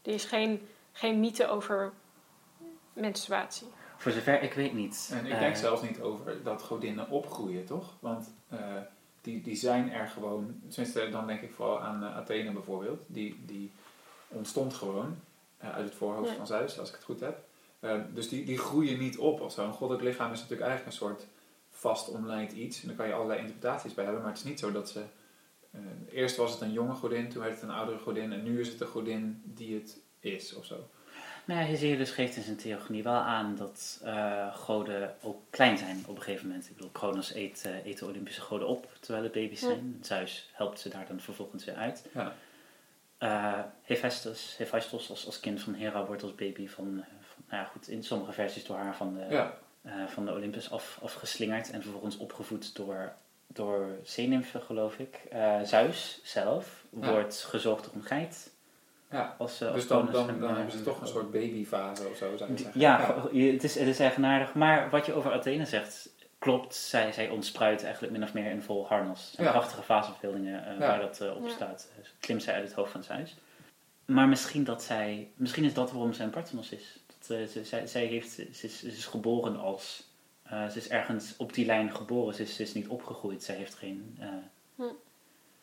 Er 0.01 0.13
is 0.13 0.25
geen, 0.25 0.67
geen 0.91 1.19
mythe 1.19 1.47
over 1.47 1.91
menstruatie. 2.93 3.67
Voor 4.01 4.11
zover 4.11 4.41
ik 4.43 4.53
weet 4.53 4.73
niet. 4.73 5.09
en 5.13 5.25
ik 5.25 5.31
Eh, 5.31 5.39
denk 5.39 5.55
zelfs 5.55 5.81
niet 5.81 6.01
over 6.01 6.43
dat 6.43 6.61
godinnen 6.61 7.09
opgroeien, 7.09 7.65
toch? 7.65 7.93
Want 7.99 8.33
eh, 8.49 8.59
die, 9.21 9.41
die 9.41 9.55
zijn 9.55 9.91
er 9.91 10.07
gewoon, 10.07 10.61
tenminste 10.69 11.09
dan 11.09 11.27
denk 11.27 11.41
ik 11.41 11.53
vooral 11.53 11.79
aan 11.81 12.03
eh, 12.03 12.15
Athene 12.17 12.51
bijvoorbeeld. 12.51 13.01
Die, 13.07 13.39
die 13.45 13.71
ontstond 14.27 14.73
gewoon 14.73 15.17
eh, 15.57 15.73
uit 15.73 15.85
het 15.85 15.95
voorhoofd 15.95 16.29
Ja. 16.29 16.35
van 16.35 16.47
Zeus, 16.47 16.79
als 16.79 16.89
ik 16.89 16.95
het 16.95 17.03
goed 17.03 17.19
heb. 17.19 17.39
Eh, 17.79 17.99
dus 18.13 18.29
die, 18.29 18.45
die 18.45 18.57
groeien 18.57 18.99
niet 18.99 19.17
op 19.17 19.41
of 19.41 19.51
zo. 19.51 19.65
Een 19.65 19.73
goddelijk 19.73 20.05
lichaam 20.07 20.31
is 20.31 20.39
natuurlijk 20.39 20.69
eigenlijk 20.69 20.91
een 20.91 20.97
soort 21.07 21.25
vast 21.69 22.09
omlijnd 22.09 22.51
iets. 22.51 22.81
En 22.81 22.87
daar 22.87 22.97
kan 22.97 23.07
je 23.07 23.13
allerlei 23.13 23.39
interpretaties 23.39 23.93
bij 23.93 24.03
hebben, 24.03 24.21
maar 24.23 24.31
het 24.31 24.39
is 24.43 24.49
niet 24.49 24.59
zo 24.59 24.71
dat 24.71 24.89
ze... 24.89 25.03
eh, 25.71 25.79
eerst 26.11 26.35
was 26.35 26.51
het 26.51 26.61
een 26.61 26.71
jonge 26.71 26.93
godin, 26.93 27.29
toen 27.29 27.41
werd 27.41 27.53
het 27.53 27.63
een 27.63 27.69
oudere 27.75 27.97
godin 27.99 28.31
en 28.33 28.43
nu 28.43 28.59
is 28.59 28.67
het 28.67 28.79
de 28.79 28.85
godin 28.85 29.41
die 29.45 29.75
het 29.75 29.99
is 30.19 30.53
of 30.53 30.65
zo. 30.65 30.87
Nou 31.51 31.63
ja, 31.63 31.69
Hesiodus 31.69 32.11
geeft 32.11 32.35
in 32.35 32.41
zijn 32.43 32.55
theogonie 32.57 33.03
wel 33.03 33.13
aan 33.13 33.55
dat 33.55 33.99
eh, 34.03 34.55
goden 34.55 35.15
ook 35.21 35.41
klein 35.49 35.77
zijn 35.77 36.03
op 36.07 36.15
een 36.15 36.21
gegeven 36.21 36.47
moment. 36.47 36.67
Ik 36.69 36.75
bedoel, 36.75 36.89
Kronos 36.91 37.33
eet, 37.33 37.61
eh, 37.65 37.85
eet 37.85 37.99
de 37.99 38.05
Olympische 38.05 38.41
goden 38.41 38.67
op 38.67 38.87
terwijl 38.99 39.23
het 39.23 39.33
baby's 39.33 39.61
Ja. 39.61 39.67
zijn. 39.67 39.97
Zeus 40.01 40.49
helpt 40.53 40.79
ze 40.79 40.89
daar 40.89 41.05
dan 41.07 41.19
vervolgens 41.19 41.65
weer 41.65 41.75
uit. 41.75 42.05
Ja. 42.13 42.33
Eh, 43.17 43.59
Hephaestus, 43.81 44.55
Hephaestus 44.57 45.09
als, 45.09 45.25
als 45.25 45.39
kind 45.39 45.61
van 45.61 45.73
Hera 45.73 46.05
wordt 46.05 46.23
als 46.23 46.35
baby 46.35 46.67
van, 46.67 47.05
van, 47.21 47.43
nou 47.49 47.61
ja 47.63 47.69
goed, 47.69 47.87
in 47.87 48.03
sommige 48.03 48.31
versies 48.31 48.65
door 48.65 48.77
haar 48.77 48.95
van 48.95 49.13
de, 49.13 49.25
Ja, 49.29 49.57
eh, 49.81 49.93
van 50.07 50.25
de 50.25 50.31
Olympus 50.31 50.71
af, 50.71 50.99
afgeslingerd 51.01 51.69
en 51.71 51.81
vervolgens 51.81 52.17
opgevoed 52.17 52.75
door, 52.75 53.13
door 53.47 53.87
zeenimfen, 54.03 54.61
geloof 54.61 54.97
ik. 54.99 55.19
Eh, 55.29 55.61
Zeus 55.63 56.19
zelf 56.23 56.83
Ja. 57.01 57.11
wordt 57.11 57.43
gezoogd 57.49 57.83
door 57.85 57.93
een 57.95 58.03
geit. 58.03 58.51
Ja. 59.11 59.35
Als, 59.37 59.61
eh, 59.61 59.67
als 59.67 59.75
Dus 59.75 59.87
dan, 59.87 60.11
dan, 60.11 60.39
dan 60.39 60.49
eh, 60.49 60.55
hebben 60.55 60.71
ze 60.73 60.83
toch 60.83 61.01
een 61.01 61.07
soort 61.07 61.31
babyfase 61.31 62.07
of 62.07 62.17
zo, 62.17 62.37
zou 62.37 62.51
je 62.51 62.57
zeggen. 62.57 62.79
ja, 62.81 63.15
het, 63.33 63.63
is, 63.63 63.75
het 63.75 63.87
is 63.87 63.99
eigenaardig. 63.99 64.53
Maar 64.53 64.89
wat 64.89 65.05
je 65.05 65.13
over 65.13 65.31
Athene 65.31 65.65
zegt, 65.65 66.09
klopt. 66.39 66.75
Zij, 66.75 67.11
zij 67.11 67.29
ontspruit 67.29 67.83
eigenlijk 67.83 68.13
min 68.13 68.23
of 68.23 68.33
meer 68.33 68.51
in 68.51 68.61
vol 68.61 68.87
harnas. 68.87 69.21
Het 69.25 69.33
zijn 69.35 69.47
Ja. 69.47 69.53
prachtige 69.53 69.81
faseverbeeldingen 69.83 70.65
eh, 70.65 70.71
Ja. 70.73 70.77
waar 70.79 70.99
dat 70.99 71.21
op 71.35 71.43
Ja. 71.45 71.49
staat. 71.53 71.89
Klimt 72.19 72.43
zij 72.43 72.53
uit 72.53 72.63
het 72.63 72.73
hoofd 72.73 72.91
van 72.91 73.03
Zeus. 73.03 73.37
Maar 74.05 74.27
misschien, 74.27 74.63
dat 74.63 74.83
zij, 74.83 75.29
misschien 75.35 75.63
is 75.63 75.73
dat 75.73 75.91
waarom 75.91 76.13
zij 76.13 76.25
een 76.25 76.31
Parthenos 76.31 76.71
is. 76.71 76.99
Dat, 77.07 77.49
ze, 77.49 77.63
zij, 77.63 77.87
zij 77.87 78.05
heeft, 78.05 78.29
ze, 78.31 78.47
is, 78.51 78.79
ze 78.79 78.87
is 78.87 79.05
geboren 79.05 79.59
als... 79.59 80.03
eh, 80.43 80.67
ze 80.67 80.77
is 80.77 80.89
ergens 80.89 81.33
op 81.37 81.53
die 81.53 81.65
lijn 81.65 81.95
geboren. 81.95 82.33
Ze 82.35 82.41
is, 82.41 82.55
ze 82.55 82.61
is 82.61 82.73
niet 82.73 82.87
opgegroeid. 82.87 83.43
Zij 83.43 83.55
heeft 83.55 83.75
geen... 83.75 84.17
eh, 84.19 84.85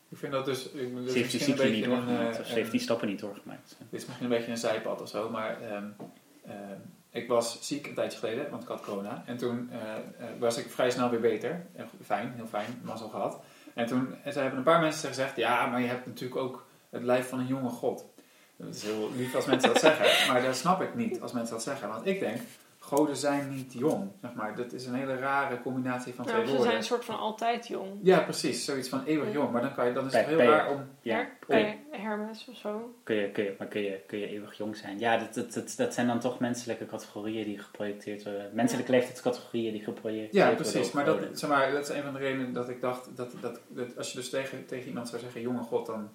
Ik 0.09 0.17
vind 0.17 0.31
dat 0.31 0.45
dus... 0.45 0.69
ik- 0.69 0.91
ze 1.07 1.17
heeft 1.17 1.31
die 1.31 1.39
cycli 1.39 1.71
niet 1.71 1.83
een, 1.83 1.89
doorgemaakt. 1.89 2.33
eh, 2.35 2.39
of 2.39 2.47
ze 2.47 2.53
heeft 2.53 2.65
een- 2.65 2.71
die 2.71 2.79
stappen 2.81 3.07
niet 3.07 3.19
doorgemaakt. 3.19 3.75
Dit 3.89 3.99
is 4.01 4.05
misschien 4.05 4.25
een 4.25 4.31
beetje 4.37 4.51
een 4.51 4.57
zijpad 4.57 5.01
of 5.01 5.09
zo, 5.09 5.29
maar 5.29 5.61
ehm, 5.61 5.83
ehm, 6.45 6.77
ik 7.11 7.27
was 7.27 7.57
ziek 7.67 7.87
een 7.87 7.93
tijdje 7.93 8.19
geleden, 8.19 8.49
want 8.49 8.61
ik 8.63 8.67
had 8.69 8.81
corona. 8.81 9.23
En 9.25 9.37
toen 9.37 9.69
eh, 9.71 9.79
eh, 9.95 10.01
was 10.39 10.57
ik 10.57 10.71
vrij 10.71 10.91
snel 10.91 11.09
weer 11.09 11.19
beter. 11.19 11.65
Fijn, 12.05 12.33
heel 12.35 12.47
fijn, 12.47 12.79
mazzel 12.83 13.09
gehad. 13.09 13.39
En 13.73 13.85
toen 13.85 14.15
en 14.23 14.33
ze 14.33 14.39
hebben 14.39 14.57
een 14.57 14.63
paar 14.65 14.81
mensen 14.81 15.07
gezegd, 15.09 15.35
ja, 15.35 15.65
maar 15.65 15.81
je 15.81 15.87
hebt 15.87 16.05
natuurlijk 16.05 16.41
ook 16.41 16.65
het 16.89 17.03
lijf 17.03 17.29
van 17.29 17.39
een 17.39 17.47
jonge 17.47 17.69
god. 17.69 18.05
Dat 18.55 18.75
is 18.75 18.83
heel 18.83 19.09
lief 19.15 19.35
als 19.35 19.45
mensen 19.45 19.73
dat 19.73 19.81
zeggen, 19.81 20.05
maar 20.33 20.41
dat 20.41 20.55
snap 20.55 20.81
ik 20.81 20.95
niet 20.95 21.21
als 21.21 21.31
mensen 21.31 21.53
dat 21.53 21.63
zeggen. 21.63 21.87
Want 21.87 22.05
ik 22.05 22.19
denk, 22.19 22.37
goden 22.81 23.15
zijn 23.15 23.49
niet 23.49 23.73
jong, 23.73 24.11
zeg 24.21 24.33
maar. 24.33 24.55
Dat 24.55 24.73
is 24.73 24.85
een 24.85 24.93
hele 24.93 25.15
rare 25.15 25.61
combinatie 25.61 26.13
van 26.13 26.25
twee 26.25 26.35
Nou, 26.37 26.47
ze 26.47 26.53
woorden. 26.55 26.71
zijn 26.71 26.81
een 26.83 26.87
soort 26.87 27.05
van 27.05 27.19
altijd 27.19 27.67
jong. 27.67 27.99
Ja, 28.01 28.19
precies, 28.19 28.65
zoiets 28.65 28.89
van 28.89 29.03
eeuwig 29.05 29.33
jong. 29.33 29.51
Maar 29.51 29.61
dan, 29.61 29.73
kan 29.73 29.85
je, 29.87 29.93
dan 29.93 30.05
is 30.05 30.13
het 30.13 30.25
heel 30.25 30.37
raar 30.37 30.71
om... 30.71 30.81
Ja, 31.01 31.15
Her- 31.15 31.29
kun 31.47 31.59
je- 31.59 31.75
Hermes 31.91 32.47
of 32.49 32.55
zo. 32.55 32.95
Kun 33.03 33.15
je, 33.15 33.31
kun 33.31 33.43
je, 33.43 33.55
maar 33.57 33.67
kun 33.67 33.81
je, 33.81 33.99
kun 34.07 34.19
je 34.19 34.27
eeuwig 34.27 34.57
jong 34.57 34.75
zijn? 34.77 34.99
Ja, 34.99 35.17
dat, 35.17 35.33
dat, 35.33 35.53
dat, 35.53 35.73
dat 35.77 35.93
zijn 35.93 36.07
dan 36.07 36.19
toch 36.19 36.39
menselijke 36.39 36.85
categorieën 36.85 37.43
die 37.45 37.59
geprojecteerd 37.59 38.23
worden. 38.23 38.49
Menselijke 38.53 38.91
leeftijdscategorieën 38.91 39.71
die 39.73 39.83
geprojecteerd 39.83 40.33
Ja, 40.33 40.47
worden. 40.47 40.61
precies. 40.71 40.87
op 40.87 40.93
Maar 40.93 41.05
dat, 41.05 41.19
zeg 41.39 41.49
maar 41.49 41.71
dat 41.71 41.89
is 41.89 41.95
een 41.95 42.03
van 42.03 42.13
de 42.13 42.19
redenen 42.19 42.53
dat 42.53 42.69
ik 42.69 42.81
dacht 42.81 43.09
dat, 43.15 43.31
dat, 43.41 43.59
dat 43.67 43.97
als 43.97 44.11
je 44.11 44.17
dus 44.17 44.29
tegen, 44.29 44.65
tegen 44.65 44.87
iemand 44.87 45.09
zou 45.09 45.21
zeggen 45.21 45.41
jonge 45.41 45.61
god, 45.63 45.85
dan, 45.85 46.09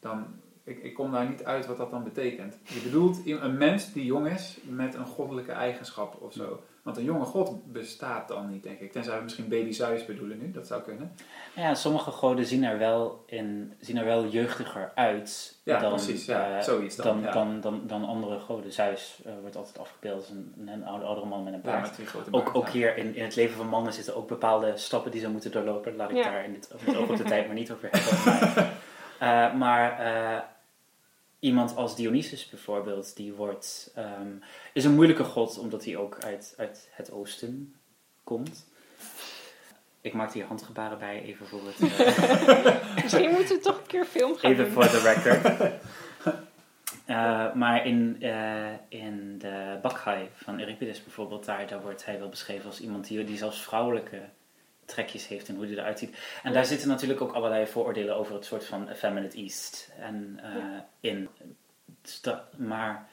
dan 0.00 0.26
ik, 0.66 0.82
ik 0.82 0.94
kom 0.94 1.12
daar 1.12 1.28
niet 1.28 1.44
uit 1.44 1.66
wat 1.66 1.76
dat 1.76 1.90
dan 1.90 2.04
betekent. 2.04 2.56
Je 2.62 2.80
bedoelt 2.80 3.26
een 3.26 3.58
mens 3.58 3.92
die 3.92 4.04
jong 4.04 4.28
is 4.28 4.58
met 4.62 4.94
een 4.94 5.06
goddelijke 5.06 5.52
eigenschap 5.52 6.16
of 6.20 6.32
zo. 6.32 6.62
Want 6.82 6.98
een 6.98 7.04
jonge 7.04 7.24
god 7.24 7.72
bestaat 7.72 8.28
dan 8.28 8.50
niet, 8.50 8.62
denk 8.62 8.80
ik. 8.80 8.92
Tenzij 8.92 9.16
we 9.16 9.22
misschien 9.22 9.48
baby 9.48 9.72
Zeus 9.72 10.04
bedoelen 10.06 10.38
nu, 10.38 10.50
dat 10.50 10.66
zou 10.66 10.82
kunnen. 10.82 11.12
Ja, 11.54 11.74
sommige 11.74 12.10
goden 12.10 12.46
zien 12.46 12.64
er 12.64 12.78
wel, 12.78 13.24
in, 13.26 13.72
zien 13.80 13.96
er 13.96 14.04
wel 14.04 14.26
jeugdiger 14.26 14.92
uit 14.94 15.58
Ja, 15.62 15.78
dan, 15.78 15.90
precies, 15.90 16.24
ja, 16.24 16.56
eh, 16.56 16.62
zoiets 16.62 16.96
dan, 16.96 17.06
dan, 17.06 17.22
ja. 17.22 17.30
dan, 17.32 17.60
dan, 17.60 17.82
dan 17.86 18.04
andere 18.04 18.38
goden. 18.38 18.72
Zeus 18.72 19.20
eh, 19.24 19.32
wordt 19.40 19.56
altijd 19.56 19.78
afgebeeld 19.78 20.16
als 20.16 20.30
een, 20.30 20.54
een 20.66 20.84
oude, 20.84 21.04
oudere 21.04 21.26
man 21.26 21.44
met 21.44 21.52
een 21.52 21.60
Ja, 21.64 21.90
die 21.96 22.06
grote 22.06 22.28
ook, 22.30 22.44
baard, 22.44 22.56
ook 22.56 22.66
ja. 22.66 22.72
hier 22.72 22.96
in, 22.96 23.14
in 23.14 23.24
het 23.24 23.36
leven 23.36 23.56
van 23.56 23.68
mannen 23.68 23.92
zitten 23.92 24.16
ook 24.16 24.28
bepaalde 24.28 24.72
stappen 24.76 25.10
die 25.10 25.20
ze 25.20 25.30
moeten 25.30 25.50
doorlopen. 25.52 25.96
Laat 25.96 26.10
ik 26.10 26.16
Ja. 26.16 26.22
daar 26.22 26.44
in 26.44 26.52
dit, 26.52 26.72
het 26.84 26.96
oog 26.96 27.08
op 27.08 27.16
de 27.16 27.24
tijd 27.24 27.46
maar 27.46 27.54
niet 27.54 27.72
over 27.72 27.88
hebben. 27.90 28.66
Maar, 29.18 29.50
eh, 29.50 29.54
maar 29.54 29.98
eh, 29.98 30.42
iemand 31.46 31.76
als 31.76 31.96
Dionysus 31.96 32.48
bijvoorbeeld, 32.48 33.16
die 33.16 33.32
wordt, 33.32 33.92
ehm, 33.94 34.30
is 34.72 34.84
een 34.84 34.94
moeilijke 34.94 35.24
god 35.24 35.58
omdat 35.58 35.84
hij 35.84 35.96
ook 35.96 36.18
uit, 36.24 36.54
uit 36.56 36.88
het 36.92 37.10
oosten 37.12 37.74
komt. 38.24 38.66
Ik 40.00 40.12
maak 40.12 40.32
hier 40.32 40.44
handgebaren 40.44 40.98
bij, 40.98 41.22
even 41.22 41.46
voor 41.46 41.60
het... 41.66 41.80
eh, 41.80 42.94
Misschien 43.02 43.30
moeten 43.30 43.56
we 43.56 43.62
toch 43.62 43.78
een 43.78 43.86
keer 43.86 44.04
film 44.04 44.36
gaan 44.36 44.50
Even 44.50 44.70
voor 44.70 44.82
de 44.82 45.00
record. 45.00 45.44
Eh, 47.06 47.52
maar 47.52 47.86
in, 47.86 48.16
eh, 48.20 48.72
in 48.88 49.38
de 49.38 49.78
Bakhaai 49.82 50.28
van 50.34 50.58
Euripides 50.58 51.02
bijvoorbeeld, 51.02 51.44
daar, 51.44 51.66
daar 51.66 51.82
wordt 51.82 52.04
hij 52.04 52.18
wel 52.18 52.28
beschreven 52.28 52.66
als 52.66 52.80
iemand 52.80 53.06
die, 53.06 53.24
die 53.24 53.36
zelfs 53.36 53.62
vrouwelijke 53.62 54.20
trekjes 54.86 55.28
heeft 55.28 55.48
en 55.48 55.56
hoe 55.56 55.66
die 55.66 55.76
eruit 55.78 55.98
ziet. 55.98 56.16
En 56.42 56.52
daar 56.52 56.64
zitten 56.64 56.88
natuurlijk 56.88 57.20
ook 57.20 57.32
allerlei 57.32 57.66
vooroordelen 57.66 58.16
over 58.16 58.34
het 58.34 58.44
soort 58.44 58.64
van 58.64 58.88
effeminate 58.88 59.36
east 59.36 59.92
en, 59.98 60.40
eh, 60.42 60.80
in. 61.00 61.28
Dus 62.02 62.20
dat- 62.20 62.58
maar 62.58 63.08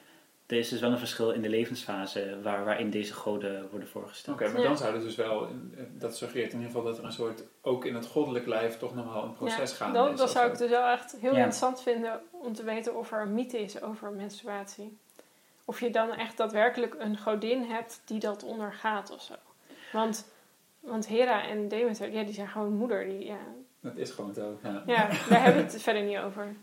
er 0.46 0.56
is 0.56 0.68
dus 0.68 0.80
wel 0.80 0.90
een 0.90 0.98
verschil 0.98 1.30
in 1.30 1.42
de 1.42 1.48
levensfase 1.48 2.38
waar, 2.42 2.64
waarin 2.64 2.90
deze 2.90 3.12
goden 3.14 3.68
worden 3.70 3.88
voorgesteld. 3.88 4.40
Oké, 4.40 4.48
maar 4.52 4.60
Ja. 4.60 4.66
dan 4.66 4.76
zou 4.76 4.92
het 4.94 5.02
dus 5.02 5.14
wel, 5.14 5.48
dat 5.90 6.16
suggereert 6.16 6.52
in 6.52 6.58
ieder 6.58 6.72
geval 6.72 6.86
dat 6.90 6.98
er 6.98 7.04
een 7.04 7.12
soort, 7.12 7.42
ook 7.62 7.84
in 7.84 7.94
het 7.94 8.06
goddelijk 8.06 8.46
lijf, 8.46 8.76
toch 8.78 8.94
nog 8.94 9.12
wel 9.12 9.22
een 9.22 9.32
proces 9.34 9.70
Ja, 9.70 9.76
gaande 9.76 9.98
dan, 9.98 10.10
is. 10.12 10.16
dan 10.16 10.26
of 10.26 10.32
zou 10.32 10.44
zo. 10.46 10.52
ik 10.52 10.58
het 10.58 10.68
dus 10.68 10.78
wel 10.78 10.88
echt 10.88 11.12
heel 11.20 11.30
Ja. 11.30 11.36
interessant 11.36 11.82
vinden 11.82 12.20
om 12.30 12.52
te 12.54 12.62
weten 12.64 12.96
of 12.96 13.12
er 13.12 13.20
een 13.22 13.34
mythe 13.34 13.58
is 13.58 13.82
over 13.82 14.10
menstruatie. 14.12 14.98
Of 15.64 15.80
je 15.80 15.90
dan 15.90 16.12
echt 16.14 16.36
daadwerkelijk 16.36 16.94
een 16.98 17.18
godin 17.18 17.62
hebt 17.62 18.00
die 18.04 18.20
dat 18.20 18.42
ondergaat 18.42 19.10
of 19.10 19.22
zo. 19.22 19.34
Want, 19.92 20.28
want 20.84 21.06
Hera 21.06 21.46
en 21.48 21.68
Demeter, 21.68 22.12
ja, 22.12 22.22
die 22.22 22.34
zijn 22.34 22.48
gewoon 22.48 22.72
moeder. 22.72 23.04
Die, 23.08 23.24
ja, 23.24 23.38
Dat 23.80 23.96
is 23.96 24.10
gewoon 24.10 24.34
zo, 24.34 24.58
ja. 24.62 24.82
ja, 24.86 25.06
daar 25.28 25.42
hebben 25.42 25.64
we 25.66 25.72
het 25.72 25.82
verder 25.88 26.02
niet 26.02 26.18
over. 26.18 26.54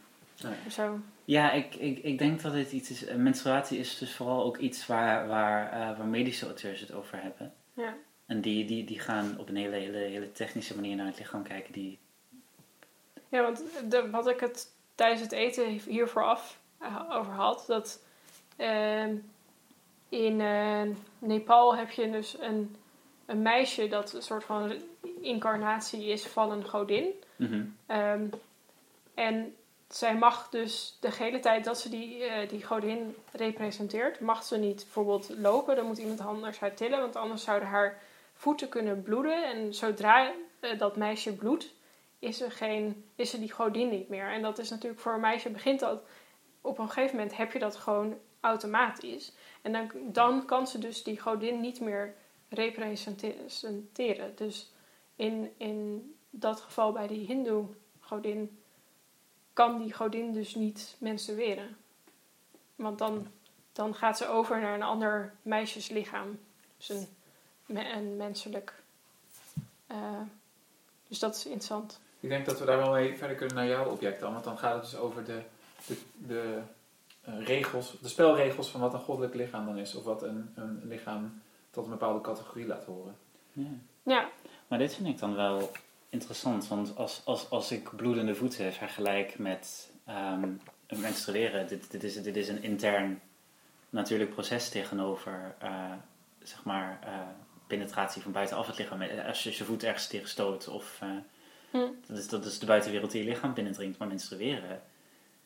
Nee. 0.44 0.54
Zo. 0.70 1.00
Ja, 1.26 1.52
ik, 1.52 1.76
ik, 1.76 2.00
ik 2.00 2.18
denk 2.18 2.42
dat 2.42 2.54
het 2.54 2.72
iets 2.72 2.90
is. 2.90 3.06
eh, 3.06 3.16
Menstruatie 3.16 3.80
is 3.80 3.98
dus 3.98 4.16
vooral 4.16 4.44
ook 4.44 4.58
iets 4.58 4.88
waar, 4.88 5.28
waar, 5.28 5.72
eh, 5.72 5.98
waar 5.98 6.08
medische 6.08 6.46
auteurs 6.46 6.80
het 6.80 6.94
over 6.94 7.22
hebben. 7.22 7.54
Ja. 7.74 7.94
En 8.26 8.42
die, 8.42 8.66
die, 8.66 8.84
die 8.84 9.00
gaan 9.00 9.36
op 9.40 9.50
een 9.50 9.56
hele, 9.56 9.76
hele, 9.76 9.98
hele 9.98 10.32
technische 10.32 10.76
manier 10.76 10.96
naar 10.96 11.06
het 11.06 11.18
lichaam 11.20 11.44
kijken. 11.44 11.74
Die, 11.74 12.00
Ja, 13.30 13.42
want 13.42 13.64
de, 13.90 14.10
wat 14.10 14.28
ik 14.28 14.40
het 14.40 14.68
tijdens 14.96 15.22
het 15.22 15.32
eten 15.32 15.68
hier 15.68 16.08
vooraf 16.08 16.60
eh, 16.78 17.02
over 17.12 17.34
had, 17.34 17.64
dat 17.68 18.04
ehm, 18.56 19.16
in 20.10 20.42
Nepal 21.20 21.76
heb 21.76 21.90
je 21.90 22.12
dus 22.12 22.38
een, 22.40 22.76
een 23.26 23.42
meisje 23.42 23.88
dat 23.88 24.14
een 24.14 24.22
soort 24.22 24.44
van 24.44 24.74
incarnatie 25.22 26.06
is 26.06 26.28
van 26.28 26.52
een 26.52 26.70
godin. 26.70 27.14
Mhm. 27.36 27.64
Ehm, 27.86 28.26
en 29.14 29.56
zij 29.88 30.16
mag 30.16 30.50
dus 30.50 30.98
de 31.00 31.12
hele 31.12 31.40
tijd 31.40 31.64
dat 31.64 31.80
ze 31.80 31.90
die, 31.90 32.24
eh, 32.24 32.50
die 32.50 32.64
godin 32.64 33.16
representeert, 33.32 34.20
mag 34.20 34.44
ze 34.44 34.58
niet 34.58 34.76
bijvoorbeeld 34.76 35.30
lopen. 35.38 35.76
Dan 35.76 35.86
moet 35.86 35.98
iemand 35.98 36.22
anders 36.22 36.60
haar 36.60 36.74
tillen, 36.74 37.00
want 37.00 37.16
anders 37.16 37.44
zouden 37.44 37.70
haar 37.70 38.02
voeten 38.34 38.70
kunnen 38.70 39.02
bloeden. 39.02 39.46
En 39.46 39.74
zodra 39.74 40.32
eh, 40.60 40.80
dat 40.80 40.96
meisje 40.96 41.36
bloedt, 41.36 41.74
is 42.20 42.42
er, 42.42 42.52
geen, 42.52 43.06
is 43.16 43.34
er 43.34 43.40
die 43.40 43.52
godin 43.52 43.90
niet 43.90 44.10
meer. 44.10 44.32
En 44.32 44.42
dat 44.42 44.58
is 44.58 44.70
natuurlijk 44.70 45.02
voor 45.02 45.14
een 45.14 45.20
meisje 45.20 45.50
begint 45.50 45.80
dat... 45.80 46.02
Op 46.64 46.80
een 46.80 46.90
gegeven 46.90 47.16
moment 47.16 47.38
heb 47.38 47.52
je 47.52 47.60
dat 47.60 47.76
gewoon 47.76 48.18
automatisch. 48.40 49.32
En 49.62 49.72
dan, 49.72 49.92
dan 49.96 50.46
kan 50.46 50.68
ze 50.68 50.80
dus 50.80 51.04
die 51.04 51.20
godin 51.20 51.60
niet 51.60 51.80
meer 51.80 52.16
representeren. 52.52 54.36
Dus 54.36 54.72
in, 55.16 55.52
in 55.58 56.14
dat 56.30 56.60
geval 56.60 56.92
bij 56.92 57.08
die 57.08 57.26
hindoe 57.26 57.66
godin 58.00 58.60
kan 59.54 59.82
die 59.82 59.94
godin 59.94 60.34
dus 60.34 60.56
niet 60.56 60.96
menstrueren. 60.98 61.78
Want 62.76 62.98
dan, 62.98 63.28
dan 63.72 63.96
gaat 63.96 64.18
ze 64.18 64.28
over 64.28 64.60
naar 64.60 64.74
een 64.74 64.84
ander 64.84 65.34
meisjeslichaam. 65.42 66.40
Dus 66.78 66.90
een 67.68 68.18
menselijk. 68.18 68.74
eh, 69.88 70.22
dus 71.08 71.20
dat 71.20 71.36
is 71.36 71.46
interessant. 71.46 72.00
Ik 72.20 72.30
denk 72.30 72.46
dat 72.46 72.60
we 72.60 72.66
daar 72.66 72.78
wel 72.78 72.92
mee 72.92 73.18
verder 73.18 73.38
kunnen 73.38 73.56
naar 73.56 73.68
jouw 73.68 73.90
object 73.90 74.20
dan. 74.20 74.32
Want 74.34 74.44
dan 74.44 74.58
gaat 74.58 74.74
het 74.74 74.84
dus 74.84 74.96
over 74.96 75.24
de, 75.26 75.42
de, 75.86 75.98
de 76.14 76.62
eh, 77.22 77.46
regels, 77.46 77.96
de 78.02 78.08
spelregels 78.08 78.70
van 78.70 78.82
wat 78.82 78.94
een 78.94 79.00
goddelijk 79.00 79.36
lichaam 79.36 79.66
dan 79.66 79.78
is. 79.78 79.96
Of 79.96 80.04
wat 80.04 80.24
een, 80.24 80.52
een 80.56 80.82
lichaam 80.84 81.42
tot 81.72 81.84
een 81.86 81.90
bepaalde 81.92 82.22
categorie 82.22 82.66
laat 82.68 82.86
horen. 82.86 83.18
ja. 83.54 83.66
Ja, 84.04 84.30
Maar 84.68 84.80
dit 84.80 84.94
vind 84.96 85.08
ik 85.08 85.20
dan 85.20 85.36
wel 85.36 85.72
interessant. 86.10 86.68
Want 86.68 86.96
als, 86.96 87.22
als, 87.26 87.50
als 87.50 87.72
ik 87.72 87.96
bloedende 87.96 88.36
voeten 88.36 88.74
vergelijk 88.74 89.38
met 89.40 89.92
ehm, 90.06 90.50
menstrueren. 90.88 91.68
Dit, 91.68 91.92
dit, 91.92 92.04
is, 92.04 92.22
dit 92.22 92.36
is 92.36 92.48
een 92.48 92.64
intern 92.64 93.22
natuurlijk 93.90 94.30
proces 94.30 94.70
tegenover 94.70 95.56
eh, 95.60 95.92
zeg 96.44 96.64
maar, 96.64 97.00
eh, 97.04 97.20
penetratie 97.68 98.22
van 98.22 98.32
buitenaf 98.32 98.68
het 98.68 98.78
lichaam. 98.78 99.02
Als 99.02 99.44
je 99.44 99.50
je 99.50 99.64
voet 99.64 99.84
ergens 99.84 100.08
tegen 100.08 100.30
stoot 100.30 100.68
of... 100.68 100.98
eh, 101.02 101.10
Hm. 101.72 101.88
dat, 102.08 102.18
is, 102.18 102.28
dat 102.28 102.46
is 102.46 102.60
de 102.60 102.66
buitenwereld 102.66 103.12
die 103.12 103.24
je 103.24 103.30
lichaam 103.30 103.54
binnendringt. 103.54 103.98
Maar 103.98 104.08
menstrueren 104.08 104.82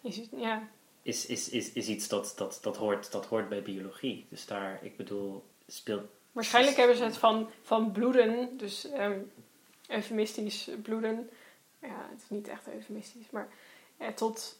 is, 0.01 0.17
het- 0.17 0.29
ja. 0.35 0.67
is, 1.01 1.25
is, 1.25 1.49
is, 1.49 1.71
is 1.71 1.87
iets 1.87 2.07
dat, 2.07 2.33
dat, 2.37 2.59
dat, 2.61 2.77
hoort, 2.77 3.11
dat 3.11 3.25
hoort 3.25 3.49
bij 3.49 3.61
biologie. 3.61 4.25
Dus 4.29 4.45
daar, 4.45 4.79
ik 4.81 4.97
bedoel, 4.97 5.43
speelt... 5.67 6.03
Waarschijnlijk 6.31 6.77
hebben 6.77 6.95
ze 6.95 7.03
het 7.03 7.17
van, 7.17 7.49
van 7.61 7.91
bloeden, 7.91 8.57
dus 8.57 8.89
ehm, 8.89 9.19
eufemistisch 9.87 10.69
bloeden. 10.81 11.29
Ja, 11.81 12.07
het 12.11 12.21
is 12.21 12.29
niet 12.29 12.47
echt 12.47 12.67
eufemistisch, 12.67 13.29
maar 13.29 13.47
eh, 13.97 14.07
tot 14.07 14.59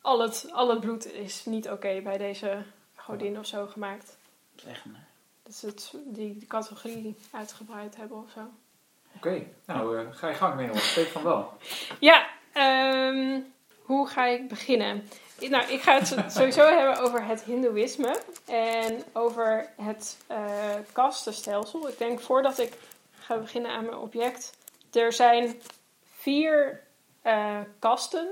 al 0.00 0.20
het, 0.20 0.48
al 0.52 0.70
het 0.70 0.80
bloed 0.80 1.12
is 1.12 1.44
niet 1.44 1.70
oké 1.70 2.00
bij 2.00 2.18
deze 2.18 2.62
godin 2.94 3.38
of 3.38 3.46
zo 3.46 3.66
gemaakt. 3.66 4.16
Zeggen, 4.56 4.94
hè? 4.94 5.00
Dat 5.42 5.54
ze 5.54 5.66
het, 5.66 5.94
die, 6.04 6.38
die 6.38 6.46
categorie 6.46 7.16
uitgebreid 7.30 7.96
hebben 7.96 8.16
of 8.16 8.30
zo. 8.30 8.40
Oké, 9.16 9.46
nou 9.64 9.98
eh, 9.98 10.06
ga 10.10 10.28
je 10.28 10.34
gang 10.34 10.54
mee, 10.54 10.66
Ik 10.66 10.92
denk 10.94 11.08
van 11.08 11.22
wel. 11.22 11.52
Ja, 12.00 12.28
ehm, 12.52 13.40
hoe 13.88 14.08
ga 14.08 14.26
ik 14.26 14.48
beginnen? 14.48 15.08
Nou, 15.40 15.72
ik 15.72 15.80
ga 15.80 15.98
het 15.98 16.14
sowieso 16.36 16.66
hebben 16.66 16.98
over 16.98 17.24
het 17.24 17.42
Hindoeïsme 17.42 18.20
en 18.46 19.02
over 19.12 19.70
het 19.82 20.18
eh, 20.26 20.74
kastenstelsel. 20.92 21.88
Ik 21.88 21.98
denk 21.98 22.20
voordat 22.20 22.58
ik 22.58 22.72
ga 23.18 23.36
beginnen 23.36 23.70
aan 23.70 23.84
mijn 23.84 23.96
object. 23.96 24.56
Er 24.92 25.12
zijn 25.12 25.60
vier 26.16 26.82
eh, 27.22 27.60
kasten, 27.78 28.28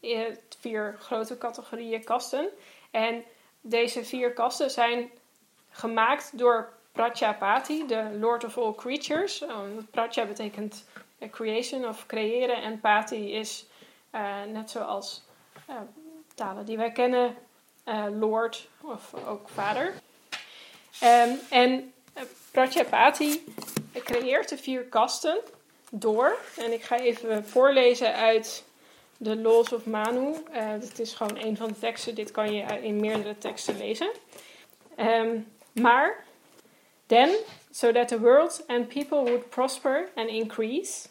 eh, 0.00 0.20
vier 0.60 0.96
grote 1.00 1.38
categorieën 1.38 2.04
kasten. 2.04 2.48
En 2.90 3.24
deze 3.60 4.04
vier 4.04 4.32
kasten 4.32 4.70
zijn 4.70 5.10
gemaakt 5.70 6.38
door 6.38 6.72
Prajapati, 6.92 7.86
de 7.86 8.16
Lord 8.20 8.44
of 8.44 8.58
All 8.58 8.74
Creatures. 8.74 9.42
Oh, 9.42 9.60
Praja 9.90 10.24
betekent 10.24 10.84
creation 11.30 11.88
of 11.88 12.06
creëren 12.06 12.62
en 12.62 12.80
Pati 12.80 13.32
is 13.32 13.66
net 14.52 14.70
zoals 14.70 15.22
eh, 15.66 15.76
talen 16.34 16.64
die 16.64 16.76
wij 16.76 16.92
kennen, 16.92 17.36
eh, 17.84 18.06
Lord 18.18 18.68
of 18.82 19.14
ook 19.26 19.48
vader. 19.48 19.94
Ehm, 21.00 21.30
en 21.50 21.92
eh, 22.12 22.22
Prajapati 22.50 23.44
creëert 23.92 24.48
de 24.48 24.56
vier 24.56 24.82
kasten 24.82 25.38
door. 25.90 26.36
En 26.56 26.72
ik 26.72 26.82
ga 26.82 26.98
even 26.98 27.44
voorlezen 27.44 28.14
uit 28.14 28.64
de 29.16 29.36
Laws 29.36 29.72
of 29.72 29.86
Manu. 29.86 30.34
Eh 30.52 30.72
dit 30.80 30.98
is 30.98 31.14
gewoon 31.14 31.36
een 31.36 31.56
van 31.56 31.68
de 31.68 31.78
teksten. 31.78 32.14
Dit 32.14 32.30
kan 32.30 32.52
je 32.52 32.62
in 32.62 33.00
meerdere 33.00 33.38
teksten 33.38 33.76
lezen. 33.76 34.10
Ehm, 34.96 35.38
maar, 35.72 36.24
then, 37.06 37.36
so 37.70 37.92
that 37.92 38.08
the 38.08 38.20
world 38.20 38.64
and 38.66 38.88
people 38.88 39.22
would 39.22 39.48
prosper 39.48 40.08
and 40.14 40.28
increase, 40.28 41.08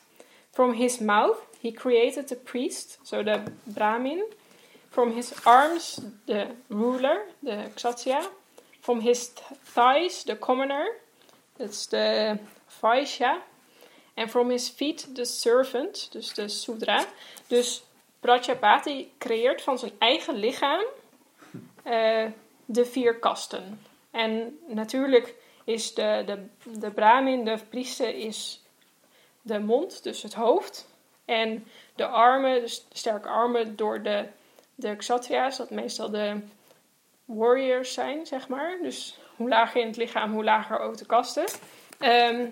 from 0.56 0.74
his 0.74 1.02
mouth 1.02 1.38
he 1.66 1.72
created 1.72 2.28
the 2.28 2.36
priest, 2.36 3.00
so 3.04 3.24
the 3.24 3.52
Brahmin. 3.66 4.24
From 4.92 5.14
his 5.14 5.34
arms, 5.48 6.00
the 6.28 6.56
ruler, 6.70 7.24
the 7.42 7.72
Kshatriya. 7.76 8.30
From 8.82 9.02
his 9.02 9.30
th- 9.30 9.60
thighs, 9.64 10.24
the 10.24 10.36
commoner, 10.36 10.86
that's 11.58 11.88
the 11.88 12.40
Vaishya. 12.80 13.42
And 14.16 14.30
from 14.30 14.52
his 14.52 14.70
feet, 14.70 15.08
the 15.16 15.26
servant, 15.26 16.10
dus 16.12 16.34
de 16.34 16.48
Sudra. 16.48 17.06
Dus 17.50 17.82
Prajapati 18.20 19.12
creëert 19.18 19.62
van 19.62 19.78
zijn 19.78 19.92
eigen 19.98 20.36
lichaam 20.36 20.86
eh, 21.84 22.26
de 22.66 22.86
vier 22.86 23.20
kasten. 23.20 23.80
En 24.12 24.60
natuurlijk 24.68 25.36
is 25.64 25.94
de, 25.94 26.24
de, 26.26 26.46
de 26.80 26.92
Brahmin, 26.92 27.46
de 27.46 27.58
priester, 27.70 28.16
is 28.16 28.65
de 29.46 29.60
mond, 29.60 30.04
dus 30.04 30.22
het 30.22 30.34
hoofd. 30.34 30.88
En 31.26 31.68
de 31.96 32.08
armen, 32.08 32.62
dus 32.62 32.86
de 32.90 32.98
sterke 32.98 33.28
armen, 33.28 33.76
door 33.76 34.02
de, 34.02 34.26
de 34.76 34.96
Kshatriya's, 34.96 35.58
dat 35.58 35.70
meestal 35.70 36.10
de 36.10 36.42
warriors 37.26 37.94
zijn, 37.94 38.26
zeg 38.26 38.48
maar. 38.48 38.78
Dus 38.82 39.18
hoe 39.36 39.50
lager 39.50 39.82
in 39.82 39.88
het 39.88 39.98
lichaam, 39.98 40.34
hoe 40.34 40.44
lager 40.44 40.80
ook 40.80 40.98
de 40.98 41.06
kasten. 41.06 41.46
Ehm, 42.00 42.46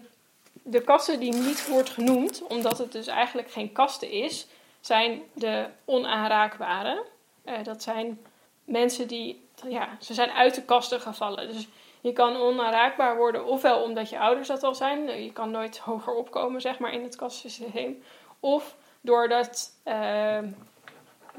de 0.52 0.82
kasten 0.82 1.20
die 1.20 1.34
niet 1.34 1.68
wordt 1.68 1.90
genoemd, 1.90 2.44
omdat 2.48 2.78
het 2.78 2.92
dus 2.92 3.08
eigenlijk 3.08 3.52
geen 3.52 3.72
kasten 3.72 4.12
is, 4.12 4.48
zijn 4.82 5.22
de 5.34 5.66
onaanraakbare. 5.86 7.04
Uh, 7.46 7.64
dat 7.64 7.84
zijn 7.84 8.20
mensen 8.66 9.08
die, 9.08 9.48
ja, 9.68 9.98
ze 10.00 10.14
zijn 10.14 10.32
uit 10.32 10.56
de 10.56 10.64
kasten 10.64 11.02
gevallen. 11.02 11.54
Dus 11.54 11.68
je 12.04 12.14
kan 12.14 12.36
onaanraakbaar 12.36 13.18
worden, 13.18 13.46
ofwel 13.46 13.82
omdat 13.82 14.10
je 14.10 14.20
ouders 14.20 14.48
dat 14.48 14.64
al 14.64 14.76
zijn, 14.76 15.24
je 15.24 15.32
kan 15.32 15.52
nooit 15.52 15.78
hoger 15.88 16.14
opkomen, 16.14 16.62
zeg 16.62 16.80
maar, 16.80 16.94
in 16.94 17.04
het 17.04 17.16
kastensysteem. 17.16 18.04
Of 18.40 18.76
doordat 19.02 19.72
uh, 19.86 20.38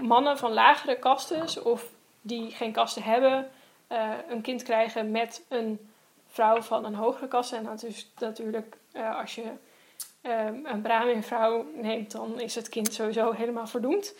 mannen 0.01 0.39
van 0.39 0.53
lagere 0.53 0.99
kasten, 0.99 1.65
of 1.65 1.89
die 2.21 2.51
geen 2.51 2.73
kasten 2.73 3.03
hebben, 3.03 3.51
uh, 3.93 4.11
een 4.29 4.41
kind 4.41 4.63
krijgen 4.63 5.11
met 5.11 5.45
een 5.49 5.91
vrouw 6.29 6.63
van 6.63 6.85
een 6.85 6.95
hogere 6.95 7.29
kaste. 7.29 7.57
En 7.57 7.65
dat 7.65 7.83
is 7.83 8.11
natuurlijk, 8.19 8.77
uh, 8.93 9.19
als 9.19 9.35
je 9.35 9.45
um, 10.23 10.67
een 10.67 10.83
Brahmin-vrouw 10.83 11.67
neemt, 11.75 12.11
dan 12.11 12.41
is 12.41 12.55
het 12.55 12.69
kind 12.69 12.93
sowieso 12.93 13.33
helemaal 13.33 13.67
verdoemd. 13.67 14.15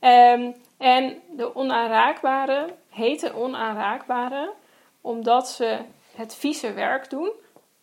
um, 0.00 0.54
en 0.78 1.22
de 1.30 1.54
onaanraakbare 1.54 2.74
heten 2.88 3.34
onaanraakbare 3.34 4.52
omdat 5.06 5.48
ze 5.48 5.78
het 6.14 6.34
vieze 6.34 6.72
werk 6.72 7.10
doen. 7.10 7.32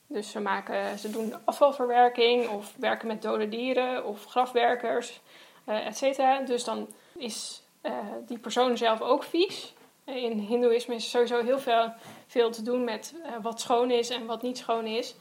Dus 0.07 0.31
ze, 0.31 0.39
maken, 0.39 0.99
ze 0.99 1.09
doen 1.09 1.33
afvalverwerking 1.45 2.49
of 2.49 2.73
werken 2.77 3.07
met 3.07 3.21
dode 3.21 3.49
dieren 3.49 4.05
of 4.05 4.25
grafwerkers, 4.25 5.21
uh, 5.67 5.85
et 5.85 5.97
cetera. 5.97 6.39
Dus 6.39 6.63
dan 6.63 6.87
is 7.17 7.63
uh, 7.81 7.97
die 8.27 8.37
persoon 8.37 8.77
zelf 8.77 9.01
ook 9.01 9.23
vies. 9.23 9.73
In 10.05 10.39
Hindoeïsme 10.39 10.95
is 10.95 11.09
sowieso 11.09 11.43
heel 11.43 11.59
veel, 11.59 11.93
veel 12.27 12.51
te 12.51 12.61
doen 12.61 12.83
met 12.83 13.15
wat 13.41 13.61
schoon 13.61 13.91
is 13.91 14.09
en 14.09 14.25
wat 14.25 14.41
niet 14.41 14.57
schoon 14.57 14.85
is. 14.85 15.15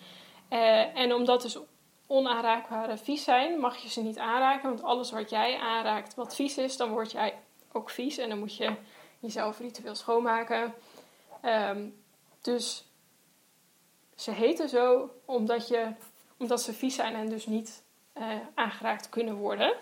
en 0.94 1.14
omdat 1.14 1.42
dus 1.42 1.58
onaanraakbare 2.06 2.96
vies 2.96 3.24
zijn, 3.24 3.58
mag 3.58 3.76
je 3.76 3.88
ze 3.88 4.02
niet 4.02 4.18
aanraken. 4.18 4.68
Want 4.68 4.82
alles 4.82 5.10
wat 5.10 5.30
jij 5.30 5.58
aanraakt 5.58 6.14
wat 6.14 6.34
vies 6.34 6.58
is, 6.58 6.76
dan 6.76 6.90
word 6.90 7.12
jij 7.12 7.34
ook 7.72 7.90
vies. 7.90 8.18
En 8.18 8.28
dan 8.28 8.38
moet 8.38 8.56
je 8.56 8.74
jezelf 9.18 9.58
ritueel 9.58 9.94
schoonmaken. 9.94 10.74
Um, 11.44 12.02
dus 12.40 12.84
ze 14.16 14.30
heten 14.30 14.68
zo 14.68 15.10
omdat, 15.24 15.68
je, 15.68 15.86
omdat 16.36 16.62
ze 16.62 16.72
vies 16.72 16.94
zijn 16.94 17.14
en 17.14 17.28
dus 17.28 17.46
niet 17.46 17.82
uh, 18.18 18.24
aangeraakt 18.54 19.08
kunnen 19.08 19.34
worden. 19.34 19.74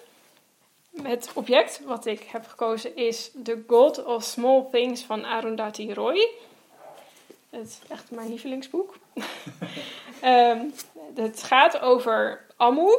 Het 1.02 1.30
object 1.34 1.80
wat 1.84 2.06
ik 2.06 2.22
heb 2.22 2.46
gekozen 2.46 2.96
is 2.96 3.30
The 3.42 3.64
God 3.66 4.04
of 4.04 4.22
Small 4.22 4.66
Things 4.70 5.02
van 5.02 5.24
Arundhati 5.24 5.94
Roy. 5.94 6.28
Het 7.50 7.66
is 7.66 7.78
echt 7.88 8.10
mijn 8.10 8.28
lievelingsboek. 8.28 8.94
um, 10.24 10.74
het 11.14 11.42
gaat 11.42 11.80
over 11.80 12.46
Amu. 12.56 12.98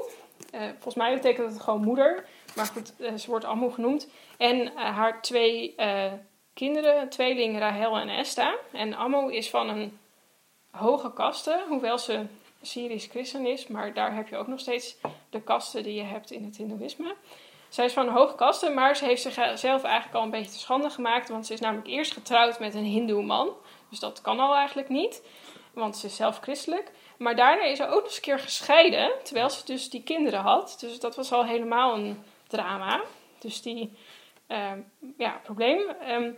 Uh, 0.54 0.62
volgens 0.72 0.96
mij 0.96 1.14
betekent 1.14 1.54
het 1.54 1.62
gewoon 1.62 1.84
moeder. 1.84 2.26
Maar 2.56 2.66
goed, 2.66 2.94
uh, 2.98 3.16
ze 3.16 3.30
wordt 3.30 3.46
Amu 3.46 3.72
genoemd. 3.72 4.08
En 4.38 4.76
haar 4.76 5.22
twee 5.22 5.76
kinderen, 6.54 7.10
tweeling 7.10 7.60
Rahel 7.60 7.98
en 7.98 8.10
Esta. 8.10 8.56
En 8.72 8.94
Ammo 8.94 9.28
is 9.28 9.50
van 9.50 9.70
een 9.70 10.00
hoge 10.72 11.14
kaste, 11.14 11.64
hoewel 11.68 11.98
ze 11.98 12.26
Syrisch 12.62 13.08
christen 13.08 13.46
is, 13.46 13.68
maar 13.68 13.94
daar 13.94 14.16
heb 14.16 14.28
je 14.28 14.38
ook 14.38 14.48
nog 14.48 14.60
steeds 14.60 14.96
de 15.30 15.42
kasten 15.42 15.84
die 15.84 15.94
je 15.94 16.04
hebt 16.04 16.32
in 16.32 16.44
het 16.44 16.58
Hindoeïsme. 16.58 17.16
Zij 17.70 17.86
is 17.86 17.94
van 17.94 18.08
een 18.08 18.14
hoge 18.14 18.36
kaste, 18.36 18.70
maar 18.70 18.96
ze 18.96 19.06
heeft 19.06 19.22
zichzelf 19.22 19.84
eigenlijk 19.84 20.16
al 20.16 20.24
een 20.24 20.30
beetje 20.30 20.52
te 20.52 20.60
schande 20.60 20.90
gemaakt, 20.90 21.30
want 21.30 21.46
ze 21.46 21.54
is 21.54 21.60
namelijk 21.60 21.88
eerst 21.88 22.14
getrouwd 22.14 22.60
met 22.60 22.76
een 22.76 22.84
Hindoe 22.84 23.24
man. 23.24 23.50
Dus 23.90 24.00
dat 24.00 24.22
kan 24.22 24.40
al 24.40 24.56
eigenlijk 24.56 24.90
niet, 24.90 25.22
want 25.74 25.98
ze 25.98 26.06
is 26.06 26.16
zelf 26.16 26.40
christelijk. 26.40 26.92
Maar 27.18 27.36
daarna 27.36 27.64
is 27.64 27.78
ze 27.78 27.88
ook 27.88 27.94
nog 27.94 28.04
eens 28.04 28.16
een 28.16 28.22
keer 28.22 28.40
gescheiden, 28.40 29.12
terwijl 29.24 29.50
ze 29.50 29.66
dus 29.66 29.90
die 29.90 30.04
kinderen 30.04 30.40
had. 30.40 30.78
Dus 30.80 31.00
dat 31.00 31.16
was 31.16 31.32
al 31.32 31.46
helemaal 31.46 31.94
een 31.94 32.24
drama. 32.48 33.02
Dus 33.40 33.62
die 33.62 33.98
ja, 35.18 35.40
probleem. 35.44 35.80
Um, 36.10 36.38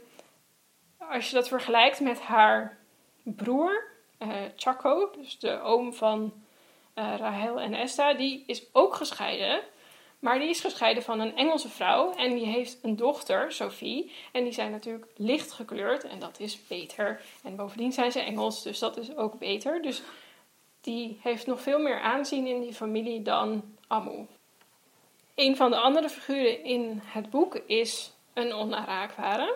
als 0.98 1.30
je 1.30 1.36
dat 1.36 1.48
vergelijkt 1.48 2.00
met 2.00 2.22
haar 2.22 2.78
broer, 3.24 3.84
uh, 4.20 4.30
Chaco, 4.56 5.12
dus 5.18 5.40
de 5.40 5.62
oom 5.62 5.94
van 5.94 6.34
uh, 6.96 7.14
Rahel 7.18 7.60
en 7.60 7.74
Esther, 7.74 8.18
die 8.18 8.44
is 8.48 8.64
ook 8.72 8.96
gescheiden. 8.96 9.62
Maar 10.20 10.40
die 10.40 10.50
is 10.50 10.60
gescheiden 10.60 11.04
van 11.04 11.20
een 11.20 11.36
Engelse 11.36 11.70
vrouw 11.70 12.14
en 12.14 12.36
die 12.36 12.46
heeft 12.46 12.80
een 12.82 12.96
dochter, 12.96 13.52
Sophie. 13.52 14.12
En 14.32 14.44
die 14.44 14.54
zijn 14.54 14.72
natuurlijk 14.72 15.06
licht 15.16 15.52
gekleurd 15.52 16.04
en 16.04 16.20
dat 16.20 16.40
is 16.40 16.68
beter. 16.68 17.22
En 17.44 17.56
bovendien 17.56 17.92
zijn 17.92 18.12
ze 18.12 18.20
Engels, 18.20 18.64
dus 18.64 18.80
dat 18.80 18.98
is 18.98 19.16
ook 19.16 19.40
beter. 19.40 19.82
Dus 19.82 20.02
die 20.82 21.20
heeft 21.22 21.48
nog 21.48 21.62
veel 21.62 21.80
meer 21.80 22.00
aanzien 22.00 22.48
in 22.48 22.62
die 22.62 22.74
familie 22.74 23.22
dan 23.22 23.64
Amu. 23.88 24.28
Een 25.36 25.56
van 25.56 25.72
de 25.72 25.78
andere 25.78 26.10
figuren 26.10 26.64
in 26.64 27.02
het 27.04 27.30
boek 27.30 27.56
is 27.56 28.14
een 28.34 28.54
onaanraakbare. 28.54 29.56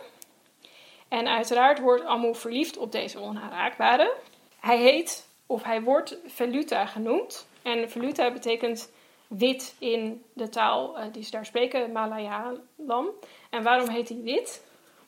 En 1.08 1.28
uiteraard 1.28 1.80
wordt 1.80 2.06
Amu 2.06 2.36
verliefd 2.36 2.78
op 2.78 2.92
deze 2.92 3.20
onaanraakbare. 3.20 4.14
Hij 4.60 4.78
heet, 4.78 5.28
of 5.46 5.64
hij 5.64 5.82
wordt 5.82 6.18
Veluta 6.26 6.86
genoemd. 6.86 7.48
En 7.62 7.90
Veluta 7.90 8.32
betekent 8.32 8.92
wit 9.28 9.76
in 9.80 10.24
de 10.34 10.50
taal 10.50 10.98
uh, 10.98 11.06
die 11.12 11.24
ze 11.24 11.32
daar 11.32 11.46
spreken, 11.46 11.92
Malayalam. 11.92 13.10
En 13.50 13.64
waarom 13.64 13.90
heet 13.90 14.10
hij 14.10 14.22
wit? 14.22 14.64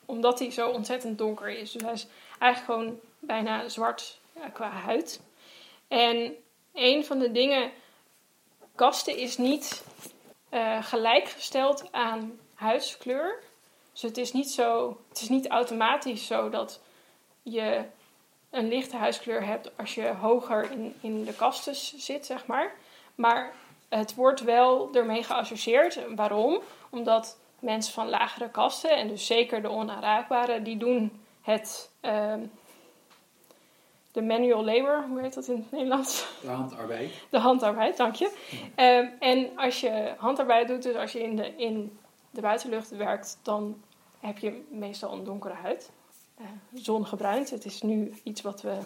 Omdat 0.05 0.39
hij 0.39 0.51
zo 0.51 0.69
ontzettend 0.69 1.17
donker 1.17 1.49
is. 1.49 1.71
Dus 1.71 1.81
hij 1.81 1.93
is 1.93 2.07
eigenlijk 2.39 2.71
gewoon 2.71 2.99
bijna 3.19 3.69
zwart 3.69 4.19
uh, 4.37 4.43
qua 4.53 4.69
huid. 4.69 5.21
En 5.87 6.35
een 6.73 7.05
van 7.05 7.19
de 7.19 7.31
dingen, 7.31 7.71
kasten 8.75 9.17
is 9.17 9.37
niet 9.37 9.83
uh, 10.51 10.83
gelijkgesteld 10.83 11.91
aan 11.91 12.39
huidskleur. 12.53 13.43
Dus 13.91 14.01
het 14.01 14.17
is 14.17 14.31
niet 14.31 14.51
zo, 14.51 14.97
het 15.09 15.21
is 15.21 15.29
niet 15.29 15.47
automatisch 15.47 16.27
zo 16.27 16.49
dat 16.49 16.79
je 17.43 17.83
een 18.49 18.67
lichte 18.67 18.97
huiskleur 18.97 19.45
hebt 19.45 19.77
als 19.77 19.95
je 19.95 20.07
hoger 20.07 20.71
in, 20.71 20.95
in 21.01 21.23
de 21.23 21.33
kasten 21.33 21.75
zit, 21.75 22.25
zeg 22.25 22.45
maar. 22.45 22.71
Maar 23.15 23.53
het 23.89 24.15
wordt 24.15 24.41
wel 24.41 24.89
ermee 24.93 25.23
geassocieerd. 25.23 25.99
Waarom? 26.15 26.61
Omdat 26.89 27.37
mensen 27.59 27.93
van 27.93 28.09
lagere 28.09 28.49
kasten, 28.49 28.97
en 28.97 29.07
dus 29.07 29.25
zeker 29.25 29.61
de 29.61 29.69
onaanraakbare, 29.69 30.61
die 30.61 30.77
doen 30.77 31.23
het. 31.41 31.91
Uh, 32.01 32.33
de 34.19 34.25
manual 34.25 34.63
labor, 34.63 35.05
hoe 35.07 35.21
heet 35.21 35.33
dat 35.33 35.47
in 35.47 35.55
het 35.55 35.71
Nederlands? 35.71 36.27
De 36.41 36.47
handarbeid. 36.47 37.11
De 37.29 37.39
handarbeid, 37.39 37.97
dank 37.97 38.15
je. 38.15 38.31
Uh, 38.77 39.29
en 39.29 39.57
als 39.57 39.79
je 39.79 40.13
handarbeid 40.17 40.67
doet, 40.67 40.83
dus 40.83 40.95
als 40.95 41.11
je 41.11 41.23
in 41.23 41.35
de, 41.35 41.55
in 41.55 41.99
de 42.31 42.41
buitenlucht 42.41 42.89
werkt, 42.89 43.39
dan 43.43 43.81
heb 44.19 44.37
je 44.37 44.65
meestal 44.69 45.13
een 45.13 45.23
donkere 45.23 45.53
huid. 45.53 45.91
Uh, 46.41 46.47
zongebruind. 46.73 47.49
Het 47.49 47.65
is 47.65 47.81
nu 47.81 48.13
iets 48.23 48.41
wat 48.41 48.61
we 48.61 48.77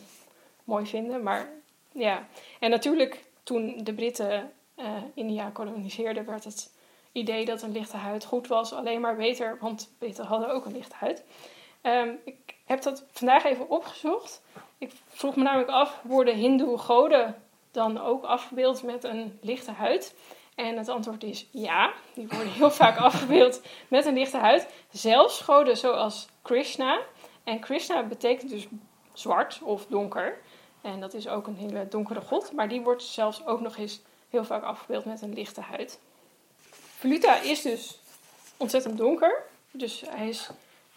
mooi 0.63 0.85
vinden. 0.85 1.23
Maar 1.23 1.49
ja, 1.91 2.27
en 2.59 2.69
natuurlijk 2.69 3.23
toen 3.43 3.83
de 3.83 3.93
Britten 3.93 4.51
uh, 4.77 4.85
India 5.13 5.49
koloniseerden, 5.49 6.25
werd 6.25 6.43
het 6.43 6.71
idee 7.11 7.45
dat 7.45 7.61
een 7.61 7.71
lichte 7.71 7.97
huid 7.97 8.25
goed 8.25 8.47
was 8.47 8.73
alleen 8.73 9.01
maar 9.01 9.15
beter, 9.15 9.57
want 9.61 9.93
Britten 9.97 10.25
hadden 10.25 10.53
ook 10.53 10.65
een 10.65 10.71
lichte 10.71 10.95
huid. 10.95 11.23
Um, 11.81 12.19
ik 12.23 12.55
heb 12.65 12.81
dat 12.81 13.05
vandaag 13.11 13.43
even 13.43 13.69
opgezocht. 13.69 14.41
Ik 14.83 14.91
vroeg 15.07 15.35
me 15.35 15.43
namelijk 15.43 15.69
af, 15.69 15.99
worden 16.01 16.35
hindoe 16.35 16.77
goden 16.77 17.35
dan 17.71 18.01
ook 18.01 18.23
afgebeeld 18.23 18.83
met 18.83 19.03
een 19.03 19.39
lichte 19.41 19.71
huid? 19.71 20.15
En 20.55 20.77
het 20.77 20.89
antwoord 20.89 21.23
is 21.23 21.47
ja. 21.51 21.93
Die 22.13 22.27
worden 22.27 22.51
heel 22.51 22.71
vaak 22.81 22.97
afgebeeld 22.97 23.61
met 23.87 24.05
een 24.05 24.13
lichte 24.13 24.37
huid. 24.37 24.67
Zelfs 24.91 25.39
goden 25.39 25.77
zoals 25.77 26.27
Krishna. 26.41 27.01
En 27.43 27.59
Krishna 27.59 28.03
betekent 28.03 28.49
dus 28.49 28.67
zwart 29.13 29.59
of 29.61 29.85
donker. 29.85 30.39
En 30.81 30.99
dat 30.99 31.13
is 31.13 31.27
ook 31.27 31.47
een 31.47 31.57
hele 31.57 31.87
donkere 31.87 32.21
god. 32.21 32.51
Maar 32.51 32.69
die 32.69 32.81
wordt 32.81 33.03
zelfs 33.03 33.45
ook 33.45 33.61
nog 33.61 33.77
eens 33.77 34.01
heel 34.29 34.45
vaak 34.45 34.63
afgebeeld 34.63 35.05
met 35.05 35.21
een 35.21 35.33
lichte 35.33 35.61
huid. 35.61 35.99
Voluta 36.97 37.35
is 37.35 37.61
dus 37.61 37.99
ontzettend 38.57 38.97
donker. 38.97 39.43
Dus 39.71 40.03
hij, 40.07 40.29
is, 40.29 40.49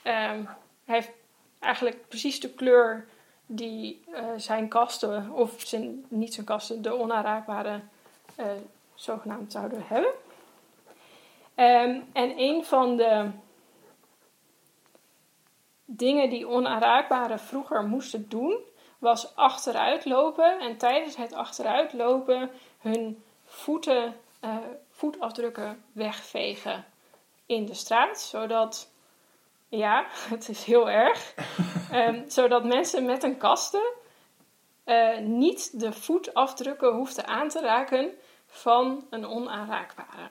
um, 0.04 0.48
hij 0.84 0.94
heeft 0.94 1.10
eigenlijk 1.58 2.08
precies 2.08 2.40
de 2.40 2.50
kleur 2.50 3.06
die 3.46 4.04
uh, 4.08 4.18
zijn 4.36 4.68
kasten, 4.68 5.30
of 5.30 5.54
zijn, 5.56 6.04
niet 6.08 6.34
zijn 6.34 6.46
kasten, 6.46 6.82
de 6.82 6.98
onaanraakbare 6.98 7.80
uh, 8.36 8.46
zogenaamd 8.94 9.52
zouden 9.52 9.82
hebben. 9.86 10.12
Ehm, 11.54 12.00
en 12.12 12.38
een 12.38 12.64
van 12.64 12.96
de 12.96 13.30
dingen 15.84 16.30
die 16.30 16.48
onaanraakbaren 16.48 17.38
vroeger 17.38 17.84
moesten 17.84 18.28
doen, 18.28 18.58
was 18.98 19.36
achteruit 19.36 20.04
lopen. 20.04 20.60
En 20.60 20.76
tijdens 20.76 21.16
het 21.16 21.32
achteruit 21.32 21.92
lopen 21.92 22.50
hun 22.78 23.22
voeten, 23.44 24.14
eh, 24.40 24.56
voetafdrukken 24.90 25.84
wegvegen 25.92 26.84
in 27.46 27.66
de 27.66 27.74
straat. 27.74 28.20
Zodat, 28.20 28.90
ja, 29.68 30.06
het 30.34 30.48
is 30.48 30.64
heel 30.64 30.90
erg. 30.90 31.34
Ehm, 31.90 32.28
zodat 32.28 32.64
mensen 32.64 33.04
met 33.04 33.22
een 33.22 33.36
kasten 33.36 33.92
eh, 34.84 35.18
niet 35.18 35.80
de 35.80 35.92
voetafdrukken 35.92 36.92
hoefden 36.92 37.26
aan 37.26 37.48
te 37.48 37.60
raken 37.60 38.10
van 38.46 39.06
een 39.10 39.26
onaanraakbare. 39.26 40.30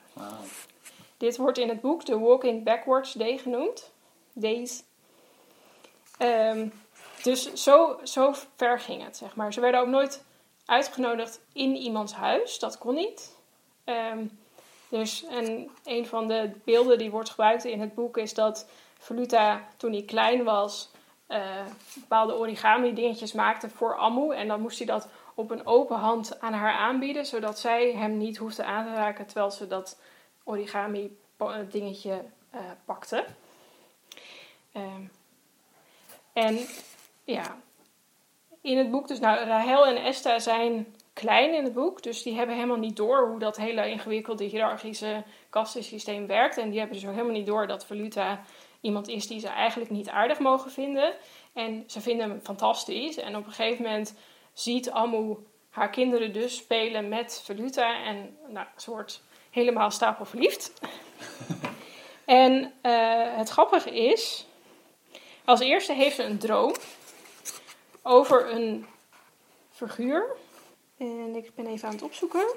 Dit 1.16 1.36
wordt 1.36 1.58
in 1.58 1.68
het 1.68 1.80
boek 1.80 2.02
The 2.02 2.18
Walking 2.18 2.64
Backwards 2.64 3.12
Day 3.12 3.38
genoemd. 3.38 3.92
Days. 4.32 4.82
Ehm, 6.18 6.68
dus 7.22 7.52
zo, 7.52 8.00
zo 8.04 8.34
ver 8.56 8.80
ging 8.80 9.04
het, 9.04 9.16
zeg 9.16 9.36
maar. 9.36 9.52
Ze 9.52 9.60
werden 9.60 9.80
ook 9.80 9.86
nooit 9.86 10.24
uitgenodigd 10.66 11.40
in 11.52 11.76
iemands 11.76 12.12
huis. 12.12 12.58
Dat 12.58 12.78
kon 12.78 12.94
niet. 12.94 13.36
Ehm, 13.84 14.26
dus 14.88 15.24
en 15.24 15.70
een 15.84 16.06
van 16.06 16.28
de 16.28 16.50
beelden 16.64 16.98
die 16.98 17.10
wordt 17.10 17.30
gebruikt 17.30 17.64
in 17.64 17.80
het 17.80 17.94
boek 17.94 18.16
is 18.16 18.34
dat 18.34 18.66
Voluta, 19.06 19.68
toen 19.76 19.92
hij 19.92 20.02
klein 20.02 20.44
was, 20.44 20.90
eh, 21.26 21.66
bepaalde 21.94 22.34
origami 22.34 22.94
dingetjes 22.94 23.32
maakte 23.32 23.68
voor 23.68 23.96
Ammu. 23.96 24.34
En 24.34 24.48
dan 24.48 24.60
moest 24.60 24.78
hij 24.78 24.86
dat 24.86 25.08
op 25.34 25.50
een 25.50 25.66
open 25.66 25.96
hand 25.96 26.40
aan 26.40 26.52
haar 26.52 26.72
aanbieden, 26.72 27.26
zodat 27.26 27.58
zij 27.58 27.92
hem 27.92 28.16
niet 28.16 28.36
hoefde 28.36 28.64
aan 28.64 28.84
te 28.84 28.94
raken 28.94 29.26
terwijl 29.26 29.50
ze 29.50 29.66
dat 29.66 29.98
origami 30.44 31.18
pa- 31.36 31.62
dingetje 31.70 32.24
eh, 32.50 32.60
pakte. 32.84 33.24
Ehm, 34.72 35.02
en 36.32 36.58
ja, 37.24 37.56
in 38.60 38.78
het 38.78 38.90
boek, 38.90 39.08
dus 39.08 39.20
nou, 39.20 39.44
Rahel 39.44 39.86
en 39.86 40.04
Esther 40.04 40.40
zijn 40.40 40.94
klein 41.12 41.54
in 41.54 41.64
het 41.64 41.74
boek, 41.74 42.02
dus 42.02 42.22
die 42.22 42.36
hebben 42.36 42.54
helemaal 42.54 42.76
niet 42.76 42.96
door 42.96 43.28
hoe 43.28 43.38
dat 43.38 43.56
hele 43.56 43.90
ingewikkelde 43.90 44.44
hiërarchische 44.44 45.22
kastensysteem 45.50 46.26
werkt. 46.26 46.56
En 46.56 46.70
die 46.70 46.78
hebben 46.78 46.96
dus 46.96 47.06
ook 47.06 47.14
helemaal 47.14 47.36
niet 47.36 47.46
door 47.46 47.66
dat 47.66 47.86
Voluta 47.86 48.40
iemand 48.80 49.08
is 49.08 49.26
die 49.26 49.40
ze 49.40 49.48
eigenlijk 49.48 49.90
niet 49.90 50.08
aardig 50.08 50.38
mogen 50.38 50.70
vinden. 50.70 51.14
En 51.52 51.84
ze 51.86 52.00
vinden 52.00 52.30
hem 52.30 52.40
fantastisch. 52.42 53.16
En 53.16 53.36
op 53.36 53.46
een 53.46 53.52
gegeven 53.52 53.84
moment 53.84 54.14
ziet 54.52 54.90
Amu 54.90 55.36
haar 55.70 55.90
kinderen 55.90 56.32
dus 56.32 56.56
spelen 56.56 57.08
met 57.08 57.42
Voluta. 57.44 58.04
En 58.04 58.36
nou, 58.48 58.66
ze 58.76 58.90
wordt 58.90 59.22
helemaal 59.50 59.90
stapelverliefd. 59.90 60.72
en 62.24 62.72
eh, 62.80 63.36
het 63.36 63.48
grappige 63.48 63.90
is, 63.90 64.46
als 65.44 65.60
eerste 65.60 65.92
heeft 65.92 66.16
ze 66.16 66.22
een 66.22 66.38
droom 66.38 66.74
over 68.02 68.50
een 68.52 68.86
figuur. 69.70 70.36
En 70.98 71.36
ik 71.36 71.54
ben 71.54 71.66
even 71.66 71.88
aan 71.88 71.94
het 71.94 72.02
opzoeken. 72.02 72.54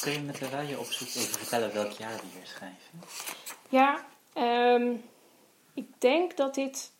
Kun 0.00 0.12
je 0.12 0.20
me 0.20 0.32
terwijl 0.32 0.68
je 0.68 0.78
opzoekt 0.78 1.16
even 1.16 1.38
vertellen 1.38 1.74
welk 1.74 1.90
jaar 1.90 2.16
we 2.16 2.22
hier 2.32 2.46
schrijven? 2.46 3.02
Ja, 3.68 4.04
ehm, 4.36 4.94
ik 5.74 6.00
denk 6.00 6.36
dat 6.36 6.54
dit 6.54 6.92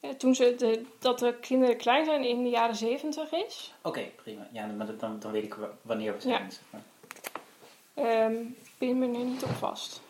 eh, 0.00 0.10
toen 0.10 0.34
ze 0.34 0.54
de, 0.54 0.84
dat 0.98 1.18
de 1.18 1.34
kinderen 1.40 1.76
klein 1.76 2.04
zijn 2.04 2.24
in 2.24 2.42
de 2.42 2.48
jaren 2.50 2.76
zeventig 2.76 3.32
is. 3.32 3.74
Oké, 3.82 4.02
prima. 4.22 4.48
Ja, 4.52 4.66
maar 4.66 4.96
dan- 4.96 5.18
dan, 5.18 5.32
weet 5.32 5.44
ik 5.44 5.54
wa- 5.54 5.70
wanneer 5.82 6.12
we 6.14 6.20
zijn. 6.20 6.42
Ja. 6.44 6.50
zeg 6.50 6.62
maar. 6.70 6.82
Ehm, 7.94 8.40
Ik 8.40 8.70
pin 8.78 8.98
me 8.98 9.04
er 9.18 9.24
niet 9.24 9.42
op 9.42 9.50
vast. 9.50 10.00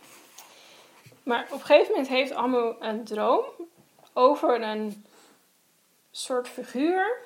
Maar 1.22 1.44
op 1.44 1.52
een 1.60 1.60
gegeven 1.66 1.90
moment 1.90 2.08
heeft 2.08 2.32
Ammo 2.32 2.76
een 2.80 3.04
droom 3.04 3.44
over 4.12 4.62
een 4.62 5.04
soort 6.10 6.48
figuur. 6.48 7.16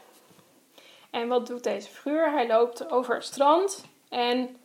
En 1.11 1.29
wat 1.29 1.47
doet 1.47 1.63
deze 1.65 1.89
figuur? 1.89 2.31
Hij 2.33 2.47
loopt 2.47 2.91
over 2.91 3.15
het 3.15 3.25
strand 3.25 3.85
en 4.09 4.57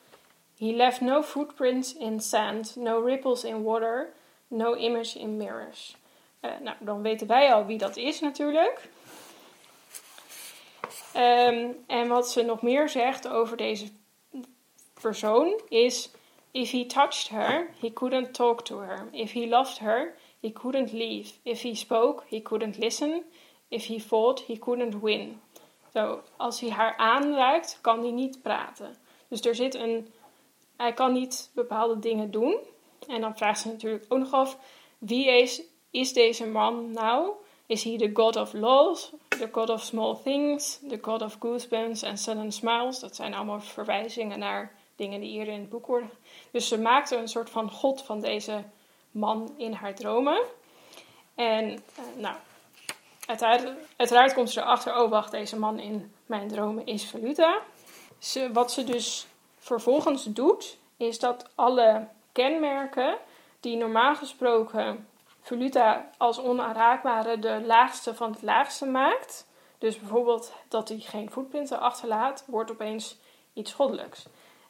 he 0.57 0.71
left 0.71 1.01
no 1.01 1.21
footprints 1.23 1.95
in 1.95 2.19
sand, 2.19 2.75
no 2.75 2.99
ripples 2.99 3.43
in 3.43 3.63
water, 3.63 4.13
no 4.51 4.75
image 4.75 5.19
in 5.19 5.37
mirrors. 5.37 5.95
Eh, 6.39 6.51
nou, 6.59 6.77
dan 6.79 7.01
weten 7.01 7.27
wij 7.27 7.53
al 7.53 7.65
wie 7.65 7.77
dat 7.77 7.97
is 7.97 8.19
natuurlijk. 8.19 8.89
Ehm, 11.13 11.71
en 11.87 12.07
wat 12.07 12.29
ze 12.29 12.41
nog 12.41 12.61
meer 12.61 12.89
zegt 12.89 13.27
over 13.27 13.57
deze 13.57 13.87
persoon 15.01 15.61
is: 15.69 16.11
If 16.51 16.71
he 16.71 16.85
touched 16.85 17.29
her, 17.29 17.69
he 17.79 17.93
couldn't 17.93 18.33
talk 18.33 18.61
to 18.61 18.79
her. 18.79 19.07
If 19.11 19.31
he 19.31 19.47
loved 19.47 19.79
her, 19.79 20.15
he 20.41 20.51
couldn't 20.51 20.91
leave. 20.91 21.33
If 21.43 21.61
he 21.61 21.75
spoke, 21.75 22.23
he 22.27 22.41
couldn't 22.41 22.77
listen. 22.77 23.23
If 23.67 23.85
he 23.85 23.99
fought, 23.99 24.45
he 24.45 24.57
couldn't 24.57 25.01
win. 25.01 25.41
Zo, 25.93 26.21
als 26.37 26.59
hij 26.59 26.69
haar 26.69 26.97
aanraakt, 26.97 27.79
kan 27.81 27.99
hij 27.99 28.11
niet 28.11 28.41
praten. 28.41 28.95
Dus 29.27 29.41
er 29.41 29.55
zit 29.55 29.75
een. 29.75 30.13
Hij 30.77 30.93
kan 30.93 31.13
niet 31.13 31.51
bepaalde 31.53 31.99
dingen 31.99 32.31
doen. 32.31 32.59
En 33.07 33.21
dan 33.21 33.37
vraagt 33.37 33.61
ze 33.61 33.67
natuurlijk 33.67 34.05
ook 34.07 34.19
nog 34.19 34.31
af: 34.31 34.57
wie 34.97 35.27
is, 35.27 35.61
is 35.91 36.13
deze 36.13 36.47
man 36.47 36.91
nou? 36.91 37.31
Is 37.65 37.83
hij 37.83 37.97
de 37.97 38.11
god 38.13 38.35
of 38.35 38.53
laws, 38.53 39.11
the 39.27 39.49
god 39.51 39.69
of 39.69 39.81
small 39.81 40.17
things, 40.23 40.79
the 40.89 40.99
god 41.01 41.21
of 41.21 41.37
goosebumps 41.39 42.01
en 42.01 42.17
sudden 42.17 42.51
smiles? 42.51 42.99
Dat 42.99 43.15
zijn 43.15 43.33
allemaal 43.33 43.61
verwijzingen 43.61 44.39
naar 44.39 44.75
dingen 44.95 45.19
die 45.19 45.31
eerder 45.31 45.53
in 45.53 45.59
het 45.59 45.69
boek 45.69 45.87
worden. 45.87 46.09
Dus 46.51 46.67
ze 46.67 46.79
maakte 46.79 47.15
een 47.15 47.27
soort 47.27 47.49
van 47.49 47.71
god 47.71 48.01
van 48.01 48.21
deze 48.21 48.63
man 49.11 49.53
in 49.57 49.73
haar 49.73 49.95
dromen. 49.95 50.41
En 51.35 51.71
eh, 51.71 52.03
nou, 52.17 52.35
uiteraard, 53.25 53.77
uiteraard 53.95 54.33
komt 54.33 54.49
ze 54.49 54.61
erachter, 54.61 55.01
oh 55.01 55.09
wacht, 55.09 55.31
deze 55.31 55.59
man 55.59 55.79
in 55.79 56.13
mijn 56.25 56.47
dromen 56.47 56.85
is 56.85 57.09
Valuta. 57.09 57.59
Ze, 58.19 58.51
wat 58.53 58.71
ze 58.71 58.83
dus 58.83 59.27
vervolgens 59.57 60.23
doet, 60.23 60.77
is 60.97 61.19
dat 61.19 61.49
alle 61.55 62.07
kenmerken 62.31 63.17
die 63.59 63.77
normaal 63.77 64.15
gesproken 64.15 65.07
Voluta 65.41 66.09
als 66.17 66.39
onaanraakbare 66.39 67.39
de 67.39 67.61
laagste 67.65 68.15
van 68.15 68.31
het 68.31 68.41
laagste 68.41 68.85
maakt. 68.85 69.47
Dus 69.77 69.99
bijvoorbeeld 69.99 70.53
dat 70.67 70.89
hij 70.89 70.99
geen 70.99 71.31
voetprinten 71.31 71.79
achterlaat, 71.79 72.43
wordt 72.47 72.71
opeens 72.71 73.19
iets 73.53 73.73
goddelijks. 73.73 74.25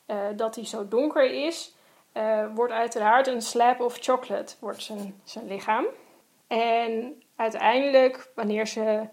Eh, 0.06 0.18
dat 0.36 0.56
hij 0.56 0.66
zo 0.66 0.88
donker 0.88 1.46
is, 1.46 1.74
eh, 2.12 2.46
wordt 2.56 2.74
uiteraard 2.74 3.28
een 3.28 3.42
slab 3.42 3.80
of 3.80 3.98
chocolate, 4.00 4.56
wordt 4.60 4.84
zijn, 4.84 5.22
zijn 5.24 5.48
lichaam. 5.48 5.86
En 6.48 7.22
uiteindelijk, 7.36 8.32
wanneer 8.36 8.68
ze 8.68 9.08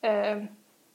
eh, 0.00 0.36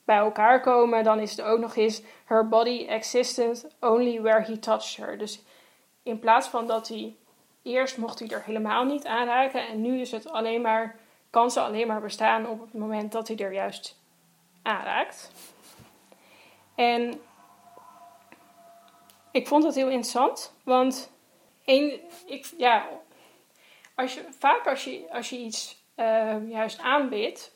bij 0.05 0.17
elkaar 0.17 0.61
komen, 0.61 1.03
dan 1.03 1.19
is 1.19 1.31
het 1.31 1.41
ook 1.41 1.59
nog 1.59 1.75
eens 1.75 2.01
her 2.25 2.47
body 2.47 2.85
existed 2.87 3.67
only 3.79 4.21
where 4.21 4.41
he 4.41 4.59
touched 4.59 4.97
her. 4.97 5.17
Dus 5.17 5.43
in 6.03 6.19
plaats 6.19 6.47
van 6.47 6.67
dat 6.67 6.87
hij 6.87 7.15
eerst 7.61 7.97
mocht 7.97 8.19
hij 8.19 8.27
er 8.27 8.43
helemaal 8.43 8.83
niet 8.83 9.05
aanraken 9.05 9.67
en 9.67 9.81
nu 9.81 9.99
is 9.99 10.11
het 10.11 10.29
alleen 10.29 10.61
maar, 10.61 10.99
kan 11.29 11.51
ze 11.51 11.61
alleen 11.61 11.87
maar 11.87 12.01
bestaan 12.01 12.47
op 12.47 12.61
het 12.61 12.73
moment 12.73 13.11
dat 13.11 13.27
hij 13.27 13.37
er 13.37 13.53
juist 13.53 13.99
aanraakt. 14.61 15.31
En 16.75 17.21
ik 19.31 19.47
vond 19.47 19.63
het 19.63 19.75
heel 19.75 19.89
interessant, 19.89 20.53
want 20.63 21.11
een, 21.65 21.99
ik, 22.25 22.53
ja, 22.57 22.87
als 23.95 24.13
je, 24.13 24.25
vaak 24.39 24.67
als 24.67 24.83
je, 24.83 25.05
als 25.11 25.29
je 25.29 25.37
iets 25.37 25.83
eh, 25.95 26.49
juist 26.49 26.79
aanbidt, 26.79 27.55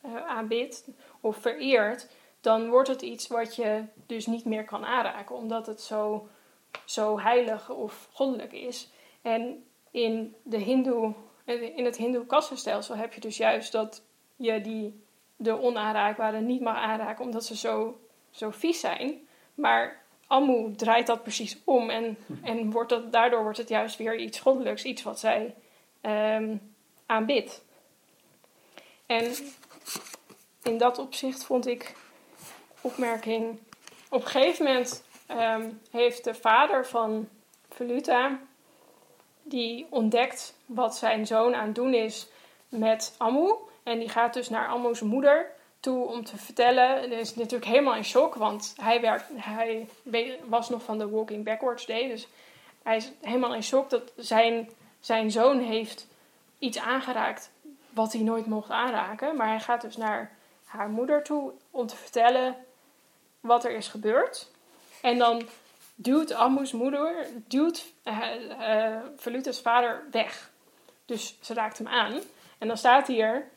eh, 0.00 0.26
aanbidt 0.26 0.88
of 1.20 1.36
vereert, 1.36 2.08
dan 2.40 2.68
wordt 2.68 2.88
het 2.88 3.02
iets 3.02 3.26
wat 3.26 3.56
je 3.56 3.84
dus 4.06 4.26
niet 4.26 4.44
meer 4.44 4.64
kan 4.64 4.84
aanraken, 4.84 5.36
omdat 5.36 5.66
het 5.66 5.80
zo, 5.80 6.28
zo 6.84 7.18
heilig 7.18 7.70
of 7.70 8.08
goddelijk 8.12 8.52
is. 8.52 8.88
En 9.22 9.64
in, 9.90 10.34
de 10.42 10.58
hindoe, 10.58 11.14
in 11.74 11.84
het 11.84 11.96
hindoe 11.96 12.26
kastenstelsel 12.26 12.96
heb 12.96 13.12
je 13.12 13.20
dus 13.20 13.36
juist 13.36 13.72
dat 13.72 14.02
je 14.36 14.60
die, 14.60 15.04
de 15.36 15.60
onaanraakbare 15.60 16.40
niet 16.40 16.60
mag 16.60 16.76
aanraken, 16.76 17.24
omdat 17.24 17.44
ze 17.44 17.56
zo, 17.56 18.00
zo 18.30 18.50
vies 18.50 18.80
zijn. 18.80 19.28
Maar 19.54 20.04
Ammu 20.26 20.74
draait 20.74 21.06
dat 21.06 21.22
precies 21.22 21.58
om 21.64 21.90
en, 21.90 22.18
en 22.42 22.70
wordt 22.70 22.90
dat, 22.90 23.12
daardoor 23.12 23.42
wordt 23.42 23.58
het 23.58 23.68
juist 23.68 23.96
weer 23.96 24.16
iets 24.16 24.40
goddelijks, 24.40 24.84
iets 24.84 25.02
wat 25.02 25.18
zij 25.18 25.54
ehm, 26.00 26.56
aanbidt. 27.06 27.64
En 29.06 29.34
in 30.62 30.78
dat 30.78 30.98
opzicht 30.98 31.44
vond 31.44 31.66
ik 31.66 31.94
opmerking. 32.80 33.58
Op 34.08 34.22
een 34.22 34.28
gegeven 34.28 34.64
moment 34.64 35.04
ehm, 35.26 35.70
heeft 35.90 36.24
de 36.24 36.34
vader 36.34 36.86
van 36.86 37.28
Voluta, 37.68 38.38
die 39.42 39.86
ontdekt 39.90 40.54
wat 40.66 40.96
zijn 40.96 41.26
zoon 41.26 41.54
aan 41.54 41.66
het 41.66 41.74
doen 41.74 41.94
is 41.94 42.28
met 42.68 43.14
Ammu. 43.18 43.54
En 43.82 43.98
die 43.98 44.08
gaat 44.08 44.34
dus 44.34 44.48
naar 44.48 44.68
Ammu's 44.68 45.00
moeder 45.00 45.50
toe 45.80 46.06
om 46.06 46.24
te 46.24 46.36
vertellen. 46.36 47.02
En 47.02 47.12
is 47.12 47.34
natuurlijk 47.34 47.70
helemaal 47.70 47.94
in 47.94 48.04
shock, 48.04 48.34
want 48.34 48.74
hij, 48.80 49.00
werkt, 49.00 49.24
hij 49.34 49.88
was 50.44 50.68
nog 50.68 50.82
van 50.82 50.98
de 50.98 51.08
Walking 51.08 51.44
Backwards 51.44 51.86
Day. 51.86 52.08
Dus 52.08 52.28
hij 52.82 52.96
is 52.96 53.12
helemaal 53.20 53.54
in 53.54 53.62
shock 53.62 53.90
dat 53.90 54.12
zijn, 54.16 54.70
zijn 55.00 55.30
zoon 55.30 55.60
heeft 55.60 56.06
iets 56.58 56.78
aangeraakt 56.78 57.50
wat 57.90 58.12
hij 58.12 58.22
nooit 58.22 58.46
mocht 58.46 58.70
aanraken. 58.70 59.36
Maar 59.36 59.48
hij 59.48 59.60
gaat 59.60 59.80
dus 59.80 59.96
naar 59.96 60.36
haar 60.64 60.88
moeder 60.88 61.22
toe 61.22 61.52
om 61.70 61.86
te 61.86 61.96
vertellen 61.96 62.56
wat 63.40 63.64
er 63.64 63.70
is 63.70 63.88
gebeurd. 63.88 64.50
En 65.06 65.18
dan 65.18 65.42
duwt 65.94 66.32
Ammu's 66.32 66.72
moeder, 66.72 67.26
duwt 67.48 67.92
uh, 68.04 68.18
uh, 68.60 68.96
Veluta's 69.16 69.60
vader 69.60 70.06
weg. 70.10 70.50
Dus 71.04 71.36
ze 71.40 71.54
raakt 71.54 71.78
hem 71.78 71.88
aan. 71.88 72.20
En 72.58 72.68
dan 72.68 72.76
staat 72.76 73.06
hier... 73.06 73.48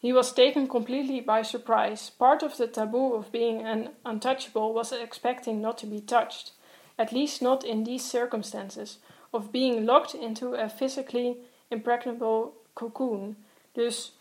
He 0.00 0.12
was 0.12 0.32
taken 0.32 0.66
completely 0.66 1.22
by 1.24 1.40
surprise. 1.42 2.12
Part 2.16 2.42
of 2.42 2.54
the 2.54 2.70
taboo 2.70 3.12
of 3.12 3.30
being 3.30 3.66
an 3.66 3.88
untouchable 4.02 4.72
was 4.72 4.92
expecting 4.92 5.60
not 5.60 5.78
to 5.78 5.86
be 5.86 6.04
touched. 6.04 6.54
At 6.94 7.10
least 7.10 7.40
not 7.40 7.64
in 7.64 7.84
these 7.84 8.08
circumstances. 8.08 8.98
Of 9.30 9.50
being 9.50 9.84
locked 9.84 10.14
into 10.14 10.54
a 10.54 10.68
physically 10.68 11.36
impregnable 11.68 12.52
cocoon. 12.72 13.36
Dus 13.72 14.12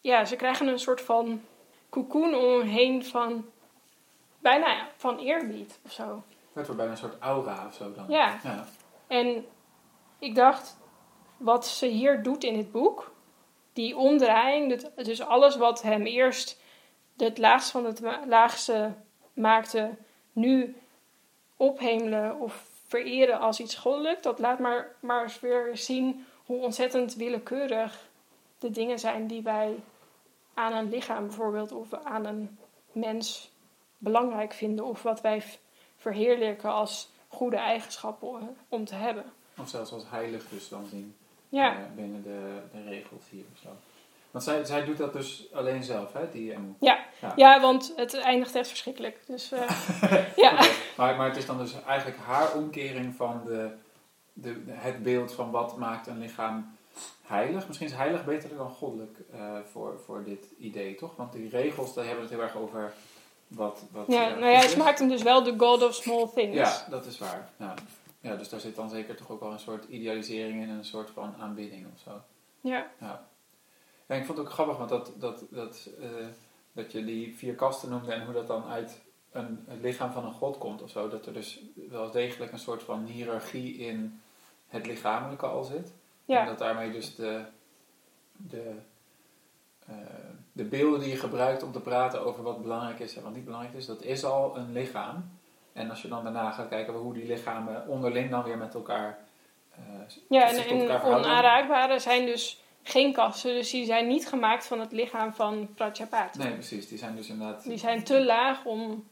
ja, 0.00 0.24
ze 0.24 0.36
krijgen 0.36 0.66
een 0.66 0.78
soort 0.78 1.00
van 1.00 1.40
cocoon 1.88 2.34
om 2.34 2.60
heen 2.60 3.04
van 3.04 3.44
bijna 4.38 4.88
van 4.96 5.18
eerbied 5.18 5.78
of 5.84 5.92
zo. 5.92 6.22
Het 6.52 6.66
wordt 6.66 6.76
bijna 6.76 6.90
een 6.90 6.98
soort 6.98 7.18
aura 7.18 7.66
of 7.66 7.74
zo 7.74 7.92
dan. 7.92 8.04
Ja. 8.08 8.38
ja. 8.42 8.64
En 9.06 9.46
ik 10.18 10.34
dacht, 10.34 10.78
wat 11.36 11.66
ze 11.66 11.86
hier 11.86 12.22
doet 12.22 12.44
in 12.44 12.56
het 12.56 12.72
boek, 12.72 13.12
die 13.72 13.96
omdraaiing, 13.96 14.82
dus 14.94 15.22
alles 15.22 15.56
wat 15.56 15.82
hem 15.82 16.06
eerst 16.06 16.60
het 17.16 17.38
laagste 17.38 17.70
van 17.70 17.84
het 17.84 18.00
laagste 18.26 18.94
maakte, 19.32 19.96
nu 20.32 20.76
ophemelen 21.56 22.40
of 22.40 22.66
vereren 22.86 23.38
als 23.38 23.60
iets 23.60 23.74
goddelijk, 23.74 24.22
dat 24.22 24.38
laat 24.38 24.58
maar, 24.58 24.96
maar 25.00 25.22
eens 25.22 25.40
weer 25.40 25.76
zien 25.76 26.26
hoe 26.44 26.62
ontzettend 26.62 27.14
willekeurig 27.14 28.08
de 28.58 28.70
dingen 28.70 28.98
zijn 28.98 29.26
die 29.26 29.42
wij 29.42 29.82
aan 30.54 30.72
een 30.72 30.88
lichaam 30.88 31.26
bijvoorbeeld 31.26 31.72
of 31.72 31.92
aan 31.92 32.24
een 32.24 32.58
mens 32.92 33.50
belangrijk 33.98 34.52
vinden 34.52 34.84
of 34.84 35.02
wat 35.02 35.20
wij 35.20 35.42
verheerlijken 35.96 36.72
als 36.72 37.10
goede 37.28 37.56
eigenschappen 37.56 38.56
om 38.68 38.84
te 38.84 38.94
hebben. 38.94 39.24
Of 39.58 39.68
zelfs 39.68 39.92
als 39.92 40.04
heilig 40.10 40.48
dus 40.48 40.68
dan 40.68 40.86
zien 40.86 41.16
ja. 41.48 41.72
uh, 41.72 41.78
binnen 41.94 42.22
de, 42.22 42.60
de 42.72 42.82
regels 42.82 43.22
hier 43.30 43.44
of 43.52 43.58
zo. 43.58 43.68
Want 44.30 44.44
zij, 44.44 44.64
zij 44.64 44.84
doet 44.84 44.96
dat 44.96 45.12
dus 45.12 45.48
alleen 45.52 45.82
zelf, 45.82 46.12
hè? 46.12 46.30
Die, 46.30 46.54
ja. 46.80 47.06
ja. 47.20 47.32
Ja. 47.36 47.60
want 47.60 47.92
het 47.96 48.14
eindigt 48.14 48.54
echt 48.54 48.68
verschrikkelijk. 48.68 49.18
Dus, 49.26 49.52
uh, 49.52 49.60
ja. 50.36 50.52
Okay. 50.52 50.70
Maar, 50.96 51.16
maar 51.16 51.28
het 51.28 51.36
is 51.36 51.46
dan 51.46 51.58
dus 51.58 51.82
eigenlijk 51.84 52.18
haar 52.18 52.54
omkering 52.54 53.14
van 53.14 53.42
de, 53.44 53.70
de, 54.32 54.62
het 54.68 55.02
beeld 55.02 55.32
van 55.32 55.50
wat 55.50 55.76
maakt 55.76 56.06
een 56.06 56.18
lichaam 56.18 56.76
heilig. 57.22 57.66
Misschien 57.66 57.88
is 57.88 57.94
heilig 57.94 58.24
beter 58.24 58.56
dan 58.56 58.70
goddelijk 58.70 59.18
uh, 59.34 59.58
voor, 59.72 60.00
voor 60.04 60.24
dit 60.24 60.46
idee, 60.58 60.94
toch? 60.94 61.16
Want 61.16 61.32
die 61.32 61.48
regels, 61.48 61.94
daar 61.94 62.04
hebben 62.04 62.24
we 62.24 62.30
het 62.30 62.40
heel 62.40 62.48
erg 62.48 62.56
over 62.56 62.92
wat... 63.48 63.84
wat 63.90 64.04
ja, 64.08 64.28
nou 64.28 64.52
ja, 64.52 64.60
het 64.60 64.76
maakt 64.76 64.98
hem 64.98 65.08
dus 65.08 65.22
wel 65.22 65.42
de 65.42 65.54
god 65.58 65.82
of 65.82 65.94
small 65.94 66.28
things. 66.34 66.56
Ja, 66.56 66.86
dat 66.90 67.06
is 67.06 67.18
waar. 67.18 67.50
Ja. 67.56 67.74
ja, 68.20 68.36
dus 68.36 68.48
daar 68.48 68.60
zit 68.60 68.76
dan 68.76 68.90
zeker 68.90 69.16
toch 69.16 69.30
ook 69.30 69.40
wel 69.40 69.52
een 69.52 69.58
soort 69.58 69.84
idealisering 69.88 70.62
in, 70.62 70.68
een 70.68 70.84
soort 70.84 71.10
van 71.10 71.34
aanbidding 71.40 71.86
of 71.94 72.00
zo. 72.00 72.10
Ja. 72.60 72.86
ja. 73.00 73.28
Ja, 74.08 74.14
ik 74.14 74.24
vond 74.24 74.38
het 74.38 74.46
ook 74.46 74.52
grappig, 74.52 74.76
want 74.76 74.88
dat, 74.88 75.12
dat, 75.16 75.44
dat, 75.50 75.88
uh, 76.00 76.26
dat 76.72 76.92
je 76.92 77.04
die 77.04 77.36
vier 77.36 77.54
kasten 77.54 77.90
noemde 77.90 78.12
en 78.12 78.24
hoe 78.24 78.34
dat 78.34 78.46
dan 78.46 78.64
uit 78.64 79.00
een, 79.30 79.64
het 79.66 79.80
lichaam 79.80 80.12
van 80.12 80.24
een 80.24 80.32
god 80.32 80.58
komt 80.58 80.82
of 80.82 80.90
zo. 80.90 81.08
Dat 81.08 81.26
er 81.26 81.32
dus 81.32 81.60
wel 81.88 82.10
degelijk 82.10 82.52
een 82.52 82.58
soort 82.58 82.82
van 82.82 83.04
hiërarchie 83.04 83.76
in 83.76 84.20
het 84.66 84.86
lichamelijke 84.86 85.46
al 85.46 85.64
zit. 85.64 85.92
Ja. 86.24 86.40
En 86.40 86.46
dat 86.46 86.58
daarmee 86.58 86.92
dus 86.92 87.14
de, 87.14 87.44
de, 88.36 88.74
uh, 89.90 89.96
de 90.58 90.64
beelden 90.64 91.00
die 91.00 91.08
je 91.08 91.16
gebruikt 91.16 91.62
om 91.62 91.72
te 91.72 91.80
praten 91.80 92.24
over 92.24 92.42
wat 92.42 92.62
belangrijk 92.62 92.98
is 92.98 93.16
en 93.16 93.22
wat 93.22 93.34
niet 93.34 93.44
belangrijk 93.44 93.74
is, 93.74 93.86
dat 93.86 94.02
is 94.02 94.24
al 94.24 94.56
een 94.56 94.72
lichaam. 94.72 95.30
En 95.72 95.90
als 95.90 96.02
je 96.02 96.08
dan 96.08 96.22
daarna 96.22 96.50
gaat 96.50 96.68
kijken 96.68 96.94
hoe 96.94 97.14
die 97.14 97.26
lichamen 97.26 97.86
onderling 97.86 98.30
dan 98.30 98.42
weer 98.42 98.58
met 98.58 98.74
elkaar. 98.74 99.18
Uh, 99.78 99.84
ja, 100.28 100.48
en, 100.48 100.66
en 100.66 101.02
onaanraakbare 101.02 101.98
zijn 101.98 102.26
dus 102.26 102.62
geen 102.82 103.12
kasten, 103.12 103.54
dus 103.54 103.70
die 103.70 103.84
zijn 103.84 104.06
niet 104.06 104.28
gemaakt 104.28 104.66
van 104.66 104.80
het 104.80 104.92
lichaam 104.92 105.32
van 105.32 105.74
Prajapati. 105.74 106.38
Nee, 106.38 106.52
precies. 106.52 106.88
Die 106.88 106.98
zijn 106.98 107.16
dus 107.16 107.28
inderdaad... 107.28 107.62
Die 107.62 107.78
zijn 107.78 108.04
te 108.04 108.24
laag 108.24 108.64
om, 108.64 109.08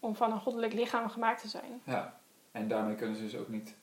om 0.00 0.16
van 0.16 0.32
een 0.32 0.40
goddelijk 0.40 0.72
lichaam 0.72 1.08
gemaakt 1.08 1.40
te 1.40 1.48
zijn. 1.48 1.80
Ja, 1.84 2.20
en 2.52 2.68
daarmee 2.68 2.94
kunnen 2.94 3.16
ze 3.16 3.22
dus 3.22 3.36
ook 3.36 3.48
niet 3.48 3.76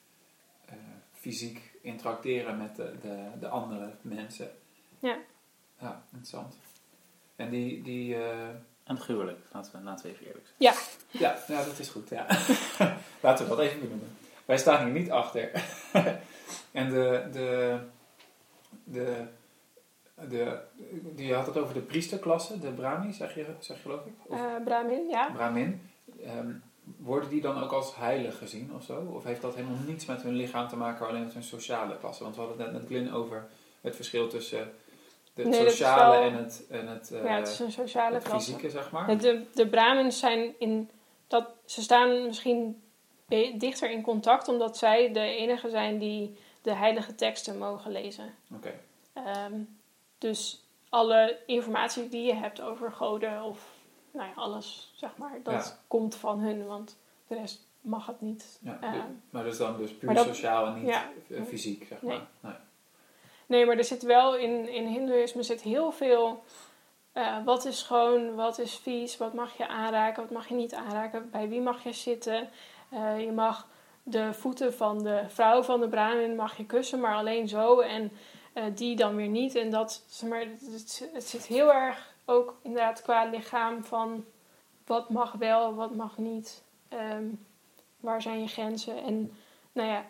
uh, 0.69 0.75
fysiek 1.11 1.71
interacteren 1.81 2.57
met 2.57 2.75
de, 2.75 2.95
de, 3.01 3.29
de, 3.39 3.47
andere 3.47 3.95
mensen. 4.01 4.51
Ja. 4.99 5.17
Ja, 5.79 6.03
interessant. 6.05 6.57
En 7.35 7.49
die... 7.49 7.81
die 7.81 8.15
uh... 8.15 8.47
En 8.83 8.97
gruwelijk, 8.97 9.39
laten 9.51 9.71
we, 9.71 9.83
laten 9.83 10.05
we 10.05 10.11
even 10.11 10.25
eerlijk 10.25 10.45
zijn. 10.45 10.57
Ja. 10.57 10.73
Ja, 11.19 11.37
ja 11.47 11.63
dat 11.63 11.79
is 11.79 11.89
goed. 11.89 12.09
Ja. 12.09 12.25
laten 13.21 13.45
we 13.45 13.55
dat 13.55 13.59
even 13.59 13.79
benoemen. 13.79 14.17
Wij 14.45 14.57
staan 14.57 14.83
hier 14.85 14.93
niet 14.93 15.11
achter. 15.11 15.51
en 16.71 16.89
de... 16.89 17.27
de 17.31 17.79
de, 18.85 19.25
de, 20.29 20.57
die 21.15 21.33
had 21.33 21.45
het 21.45 21.57
over 21.57 21.73
de 21.73 21.79
priesterklasse, 21.79 22.59
de 22.59 22.71
Brahmi, 22.71 23.13
zeg 23.13 23.35
je, 23.35 23.45
zeg 23.59 23.77
je 23.77 23.81
geloof 23.81 24.05
ik? 24.05 24.13
Of, 24.23 24.39
uh, 24.39 24.63
Brahmin, 24.63 25.07
ja. 25.09 25.31
Brahmin. 25.33 25.81
Um, 26.37 26.63
worden 26.97 27.29
die 27.29 27.41
dan 27.41 27.63
ook 27.63 27.71
als 27.71 27.95
heilig 27.95 28.37
gezien 28.37 28.73
of 28.73 28.83
zo? 28.83 29.11
Of 29.13 29.23
heeft 29.23 29.41
dat 29.41 29.55
helemaal 29.55 29.77
niets 29.87 30.05
met 30.05 30.21
hun 30.21 30.35
lichaam 30.35 30.67
te 30.67 30.77
maken, 30.77 31.07
alleen 31.07 31.23
met 31.23 31.33
hun 31.33 31.43
sociale 31.43 31.97
klasse? 31.97 32.23
Want 32.23 32.35
we 32.35 32.41
hadden 32.41 32.59
het 32.59 32.71
net 32.71 32.81
met 32.81 32.89
Glyn 32.89 33.13
over 33.13 33.47
het 33.81 33.95
verschil 33.95 34.27
tussen 34.27 34.71
het 35.43 35.47
nee, 35.47 35.69
sociale 35.69 36.17
wel, 36.17 36.21
en 36.21 36.33
het, 36.33 36.65
en 36.69 36.87
het, 36.87 37.09
uh, 37.13 37.23
ja, 37.23 37.35
het 37.35 37.47
is 37.47 37.59
een 37.59 37.71
sociale 37.71 38.15
het 38.15 38.27
fysieke, 38.27 38.69
zeg 38.69 38.91
maar. 38.91 39.17
De, 39.17 39.45
de 39.53 39.67
Brahmins 39.67 40.19
zijn 40.19 40.53
in 40.59 40.89
dat, 41.27 41.47
ze 41.65 41.81
staan 41.81 42.25
misschien 42.25 42.81
dichter 43.57 43.91
in 43.91 44.01
contact, 44.01 44.47
omdat 44.47 44.77
zij 44.77 45.11
de 45.13 45.19
enige 45.19 45.69
zijn 45.69 45.97
die 45.97 46.37
de 46.61 46.73
heilige 46.73 47.15
teksten 47.15 47.57
mogen 47.57 47.91
lezen. 47.91 48.33
Oké. 48.55 48.73
Okay. 49.13 49.45
Um, 49.45 49.77
dus 50.17 50.65
alle 50.89 51.37
informatie 51.45 52.09
die 52.09 52.25
je 52.25 52.33
hebt 52.33 52.61
over 52.61 52.91
goden 52.91 53.43
of 53.43 53.73
nou 54.11 54.27
ja, 54.27 54.33
alles, 54.35 54.93
zeg 54.95 55.17
maar, 55.17 55.39
dat 55.43 55.65
ja. 55.65 55.79
komt 55.87 56.15
van 56.15 56.39
hun, 56.39 56.65
want 56.65 56.97
de 57.27 57.35
rest 57.35 57.67
mag 57.81 58.05
het 58.05 58.21
niet. 58.21 58.59
Ja, 58.61 58.79
um, 58.83 59.21
maar 59.29 59.43
dat 59.43 59.51
is 59.51 59.57
dan 59.57 59.77
dus 59.77 59.93
puur 59.93 60.13
dat, 60.13 60.25
sociaal 60.25 60.65
en 60.65 60.83
niet 60.83 61.47
fysiek, 61.47 61.85
zeg 61.89 62.01
maar. 62.01 62.11
Nee. 62.41 62.51
nee, 62.51 62.59
maar 63.47 63.77
er 63.77 63.83
zit 63.83 64.01
wel 64.01 64.35
in, 64.35 64.69
in 64.69 64.87
Hindoeïsme 64.87 65.43
zit 65.43 65.61
heel 65.61 65.91
veel. 65.91 66.43
Uh, 67.13 67.43
wat 67.45 67.65
is 67.65 67.79
schoon, 67.79 68.35
wat 68.35 68.59
is 68.59 68.75
vies, 68.75 69.17
wat 69.17 69.33
mag 69.33 69.57
je 69.57 69.67
aanraken, 69.67 70.21
wat 70.21 70.31
mag 70.31 70.47
je 70.47 70.55
niet 70.55 70.73
aanraken, 70.73 71.29
bij 71.31 71.49
wie 71.49 71.61
mag 71.61 71.83
je 71.83 71.93
zitten. 71.93 72.49
Uh, 72.93 73.19
je 73.19 73.31
mag 73.31 73.67
de 74.03 74.33
voeten 74.33 74.73
van 74.73 75.03
de 75.03 75.23
vrouw 75.27 75.63
van 75.63 75.79
de 75.79 75.87
Brahmin 75.87 76.35
mag 76.35 76.57
je 76.57 76.65
kussen, 76.65 76.99
maar 76.99 77.15
alleen 77.15 77.47
zo 77.47 77.79
en 77.79 78.11
uh, 78.53 78.63
die 78.75 78.95
dan 78.95 79.15
weer 79.15 79.27
niet. 79.27 79.55
En 79.55 79.69
dat, 79.69 80.03
maar, 80.29 80.45
het, 80.71 81.23
zit 81.23 81.45
heel 81.45 81.73
erg 81.73 82.13
ook 82.25 82.55
inderdaad 82.61 83.01
qua 83.01 83.25
lichaam 83.25 83.83
van 83.83 84.25
wat 84.85 85.09
mag 85.09 85.31
wel, 85.31 85.75
wat 85.75 85.95
mag 85.95 86.17
niet. 86.17 86.63
Um, 86.93 87.45
waar 87.99 88.21
zijn 88.21 88.41
je 88.41 88.47
grenzen? 88.47 89.03
En 89.03 89.31
nou 89.71 89.89
ja, 89.89 90.05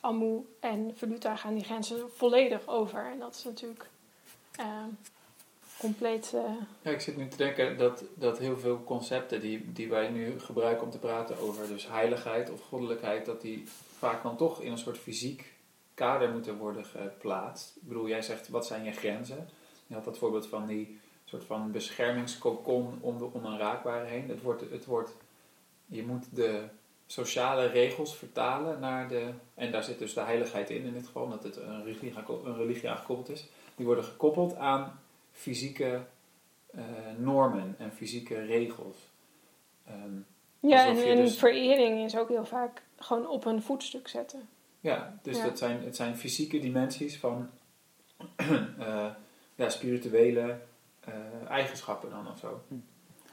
Amu 0.00 0.46
en 0.60 0.92
Veluta 0.94 1.36
gaan 1.36 1.54
die 1.54 1.64
grenzen 1.64 2.10
volledig 2.10 2.66
over. 2.66 3.10
En 3.12 3.18
dat 3.18 3.34
is 3.34 3.44
natuurlijk 3.44 3.88
uh, 4.60 4.84
compleet. 5.78 6.32
Uh, 6.34 6.42
ja, 6.82 6.90
ik 6.90 7.00
zit 7.00 7.16
nu 7.16 7.28
te 7.28 7.36
denken 7.36 7.78
dat, 7.78 8.04
dat 8.14 8.38
heel 8.38 8.58
veel 8.58 8.84
concepten 8.84 9.40
die, 9.40 9.72
die 9.72 9.88
wij 9.88 10.08
nu 10.08 10.40
gebruiken 10.40 10.84
om 10.84 10.90
te 10.90 10.98
praten 10.98 11.38
over 11.38 11.68
dus 11.68 11.88
heiligheid 11.88 12.50
of 12.50 12.60
goddelijkheid, 12.62 13.26
dat 13.26 13.40
die 13.40 13.64
vaak 13.98 14.22
dan 14.22 14.36
toch 14.36 14.60
in 14.60 14.72
een 14.72 14.78
soort 14.78 14.98
fysiek 14.98 15.52
kader 15.94 16.30
moeten 16.30 16.56
worden 16.56 16.84
geplaatst. 16.84 17.76
Ik 17.76 17.88
bedoel, 17.88 18.08
jij 18.08 18.22
zegt 18.22 18.48
wat 18.48 18.66
zijn 18.66 18.84
je 18.84 18.92
grenzen? 18.92 19.48
Je 19.86 19.94
had 19.94 20.04
dat 20.04 20.18
voorbeeld 20.18 20.46
van 20.46 20.66
die 20.66 20.98
soort 21.24 21.44
van 21.44 21.70
beschermingskokon 21.70 22.98
om 23.00 23.18
de 23.18 23.34
onaanraakbare 23.34 24.06
heen. 24.06 24.28
Het 24.28 24.42
wordt, 24.42 24.70
het 24.70 24.84
wordt, 24.84 25.16
je 25.86 26.02
moet 26.02 26.24
de 26.34 26.64
sociale 27.10 27.66
regels 27.66 28.16
vertalen 28.16 28.80
naar 28.80 29.08
de, 29.08 29.30
en 29.54 29.72
daar 29.72 29.82
zit 29.82 29.98
dus 29.98 30.14
de 30.14 30.20
heiligheid 30.20 30.70
in 30.70 30.84
in 30.84 30.92
dit 30.92 31.06
geval, 31.06 31.28
dat 31.28 31.42
het 31.42 31.56
een 31.56 31.84
religie, 31.84 32.12
een 32.44 32.56
religie 32.56 32.90
aan 32.90 32.96
gekoppeld 32.96 33.28
is. 33.28 33.48
Die 33.74 33.86
worden 33.86 34.04
gekoppeld 34.04 34.56
aan 34.56 35.00
fysieke 35.32 36.00
uh, 36.74 36.82
normen 37.18 37.74
en 37.78 37.92
fysieke 37.92 38.44
regels. 38.44 38.96
Um, 39.88 40.26
ja, 40.60 40.86
en, 40.86 40.96
en 41.08 41.16
dus, 41.16 41.38
verering 41.38 42.04
is 42.04 42.16
ook 42.16 42.28
heel 42.28 42.44
vaak 42.44 42.82
gewoon 42.96 43.28
op 43.28 43.44
een 43.44 43.62
voetstuk 43.62 44.08
zetten. 44.08 44.48
Ja, 44.80 45.18
dus 45.22 45.36
Ja. 45.36 45.44
Dat 45.44 45.58
zijn, 45.58 45.84
het 45.84 45.96
zijn 45.96 46.16
fysieke 46.16 46.58
dimensies 46.58 47.18
van 47.18 47.50
uh, 48.36 48.50
ja, 49.54 49.68
spirituele 49.68 50.58
uh, 51.08 51.14
eigenschappen 51.48 52.10
dan 52.10 52.28
of 52.28 52.38
zo. 52.38 52.62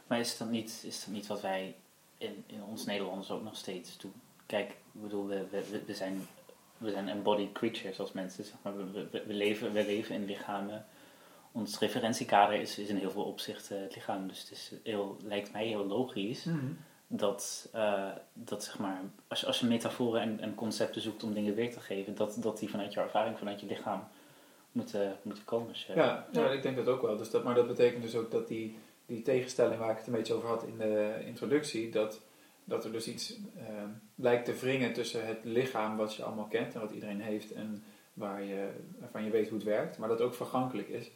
Maar 0.08 0.20
is 0.20 0.38
dat 0.38 0.50
niet, 0.50 0.84
is 0.86 1.06
dat 1.06 1.14
niet 1.14 1.28
wat 1.28 1.42
wij 1.42 1.76
in, 2.18 2.44
in 2.48 2.64
ons 2.64 2.86
Nederlanders 2.86 3.32
ook 3.32 3.44
nog 3.44 3.56
steeds 3.56 3.98
doen? 3.98 4.14
Kijk, 4.46 4.70
ik 4.70 5.02
bedoel, 5.02 5.28
we, 5.28 5.46
we, 5.50 5.82
we 5.86 5.94
zijn 5.94 6.28
we 6.78 6.92
zijn 6.92 7.10
embodied 7.10 7.52
creatures 7.52 8.00
als 8.00 8.12
mensen. 8.12 8.44
Zeg 8.44 8.56
maar. 8.62 8.78
we, 8.78 9.08
we, 9.12 9.24
we 9.28 9.34
leven, 9.34 9.74
we 9.74 9.86
leven 9.86 10.16
in 10.16 10.26
lichamen. 10.26 10.86
Ons 11.52 11.80
referentiekader 11.80 12.60
is, 12.60 12.78
is 12.80 12.88
in 12.90 12.96
heel 12.96 13.12
veel 13.12 13.24
opzichten 13.24 13.82
het 13.82 13.96
lichaam. 13.96 14.28
Dus 14.28 14.40
het 14.42 14.52
is 14.52 14.72
heel, 14.84 15.18
lijkt 15.24 15.52
mij 15.52 15.66
heel 15.68 15.86
logisch 15.86 16.44
Mhm. 16.44 16.66
dat, 17.08 17.70
eh, 17.74 18.10
dat 18.34 18.64
zeg 18.64 18.80
maar, 18.80 19.02
als, 19.28 19.40
je- 19.40 19.46
als 19.46 19.60
je 19.60 19.66
metaforen 19.66 20.22
en, 20.22 20.40
en 20.40 20.56
concepten 20.56 21.02
zoekt 21.02 21.24
om 21.24 21.34
dingen 21.34 21.56
weer 21.56 21.72
te 21.74 21.80
geven, 21.80 22.16
dat, 22.16 22.38
dat 22.40 22.60
die 22.60 22.70
vanuit 22.70 22.94
je 22.94 23.00
ervaring, 23.00 23.38
vanuit 23.38 23.60
je 23.60 23.66
lichaam 23.68 24.08
moeten, 24.72 25.18
moeten 25.22 25.44
komen. 25.46 25.74
Ja, 25.88 25.94
ja, 25.96 26.28
Ja. 26.32 26.50
ik 26.52 26.62
denk 26.62 26.76
dat 26.76 26.88
ook 26.88 27.02
wel. 27.02 27.18
Dus 27.18 27.30
dat, 27.32 27.44
maar 27.44 27.56
dat 27.56 27.68
betekent 27.68 28.02
dus 28.04 28.16
ook 28.16 28.32
dat 28.32 28.48
die, 28.48 28.78
die 29.08 29.22
tegenstelling 29.22 29.80
waar 29.80 29.92
ik 29.92 29.98
het 29.98 30.08
een 30.08 30.14
beetje 30.14 30.34
over 30.34 30.50
had 30.50 30.64
in 30.64 30.78
de 30.78 31.22
introductie, 31.26 31.92
dat, 31.92 32.22
dat 32.64 32.86
er 32.86 32.92
dus 32.92 33.08
iets 33.08 33.40
eh, 33.58 33.66
lijkt 34.16 34.46
te 34.46 34.54
wringen 34.54 34.94
tussen 34.94 35.28
het 35.28 35.44
lichaam 35.44 35.98
wat 35.98 36.16
je 36.16 36.24
allemaal 36.24 36.48
kent 36.48 36.74
en 36.74 36.80
wat 36.80 36.92
iedereen 36.92 37.22
heeft 37.22 37.52
en 37.52 37.84
waar 38.14 38.44
je, 38.44 38.70
waarvan 39.00 39.24
je 39.24 39.30
weet 39.30 39.50
hoe 39.50 39.58
het 39.58 39.68
werkt, 39.68 39.98
maar 39.98 40.10
dat 40.10 40.22
ook 40.22 40.34
vergankelijk 40.34 40.88
is. 40.88 41.12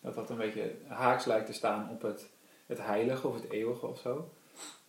Dat 0.00 0.14
dat 0.14 0.30
een 0.30 0.36
beetje 0.36 0.74
haaks 0.86 1.24
lijkt 1.24 1.46
te 1.46 1.52
staan 1.52 1.90
op 1.90 2.02
het, 2.02 2.30
het 2.66 2.78
heilige 2.78 3.28
of 3.28 3.34
het 3.34 3.50
eeuwige 3.50 3.86
of 3.86 3.98
zo. 3.98 4.30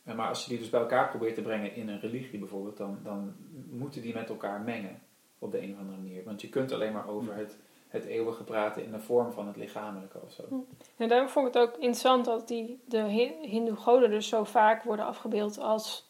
En 0.03 0.16
Maar 0.16 0.28
als 0.28 0.43
je 0.43 0.49
die 0.49 0.60
dus 0.60 0.70
bij 0.70 0.80
elkaar 0.80 1.10
probeert 1.10 1.36
te 1.36 1.41
brengen 1.41 1.76
in 1.76 1.89
een 1.89 1.99
religie 1.99 2.39
bijvoorbeeld, 2.39 2.78
dan, 2.78 2.99
dan 3.03 3.36
moeten 3.70 4.01
die 4.01 4.14
met 4.14 4.30
elkaar 4.30 4.62
mengen 4.62 5.01
op 5.39 5.51
de 5.51 5.62
een 5.62 5.74
of 5.74 5.80
andere 5.80 5.97
manier. 5.97 6.24
Want 6.24 6.41
je 6.41 6.49
kunt 6.49 6.72
alleen 6.72 6.93
maar 6.93 7.08
over 7.08 7.36
het, 7.36 7.58
het 7.88 8.06
eeuwige 8.06 8.44
praten 8.44 8.84
in 8.84 8.92
de 8.92 9.00
vorm 9.00 9.32
van 9.32 9.48
het 9.48 9.56
lichamelijke 9.56 10.18
of 10.24 10.32
zo. 10.32 10.66
En 10.98 11.08
daarom 11.08 11.30
vond 11.30 11.48
ik 11.48 11.54
het 11.54 11.64
ook 11.64 11.74
interessant 11.74 12.26
dat 12.26 12.48
die, 12.48 12.80
de 12.86 13.02
Hi- 13.04 13.48
hindoe-goden 13.50 14.10
dus 14.10 14.28
zo 14.28 14.44
vaak 14.44 14.84
worden 14.84 15.06
afgebeeld 15.06 15.60
als... 15.60 16.06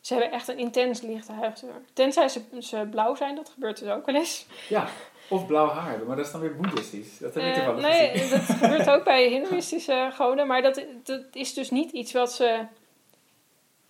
Ze 0.00 0.12
hebben 0.14 0.32
echt 0.32 0.48
een 0.48 0.58
intens 0.58 1.00
lichte 1.00 1.32
huidskleur. 1.32 1.82
Tenzij 1.92 2.28
ze, 2.28 2.42
ze 2.58 2.86
blauw 2.90 3.14
zijn, 3.14 3.34
dat 3.34 3.48
gebeurt 3.48 3.78
dus 3.78 3.88
ook 3.88 4.06
wel 4.06 4.14
eens. 4.14 4.46
Ja, 4.68 4.86
of 5.28 5.46
blauw 5.46 5.68
haar 5.68 5.98
maar 6.06 6.16
dat 6.16 6.26
is 6.26 6.32
dan 6.32 6.40
weer 6.40 6.56
boeddhistisch. 6.56 7.18
Dat 7.18 7.34
heb 7.34 7.42
ik 7.44 7.48
Eh, 7.50 7.54
toevallig 7.56 7.82
nee, 7.90 8.08
gezien. 8.10 8.30
dat 8.30 8.56
gebeurt 8.58 8.90
ook 8.90 9.04
bij 9.04 9.28
hindoeïstische 9.28 10.10
goden. 10.12 10.46
Maar 10.46 10.62
dat, 10.62 10.84
dat 11.02 11.24
is 11.32 11.54
dus 11.54 11.70
niet 11.70 11.90
iets 11.92 12.12
wat 12.12 12.32
ze 12.32 12.64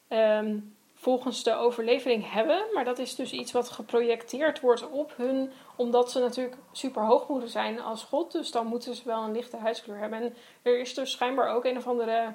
ehm, 0.08 0.58
volgens 1.02 1.42
de 1.42 1.54
overlevering 1.54 2.32
hebben. 2.32 2.64
Maar 2.72 2.84
dat 2.84 2.98
is 2.98 3.14
dus 3.14 3.32
iets 3.32 3.52
wat 3.52 3.68
geprojecteerd 3.68 4.60
wordt 4.60 4.90
op 4.90 5.12
hun. 5.16 5.52
Omdat 5.76 6.10
ze 6.10 6.18
natuurlijk 6.20 6.56
super 6.72 7.02
hoog 7.02 7.28
moeten 7.28 7.48
zijn 7.48 7.80
als 7.80 8.04
god. 8.04 8.32
Dus 8.32 8.50
dan 8.50 8.66
moeten 8.66 8.94
ze 8.94 9.02
wel 9.04 9.22
een 9.22 9.32
lichte 9.32 9.56
huidskleur 9.56 9.98
hebben. 9.98 10.22
En 10.22 10.34
er 10.62 10.78
is 10.80 10.94
dus 10.94 11.10
schijnbaar 11.10 11.54
ook 11.54 11.64
een 11.64 11.76
of 11.76 11.86
andere, 11.86 12.34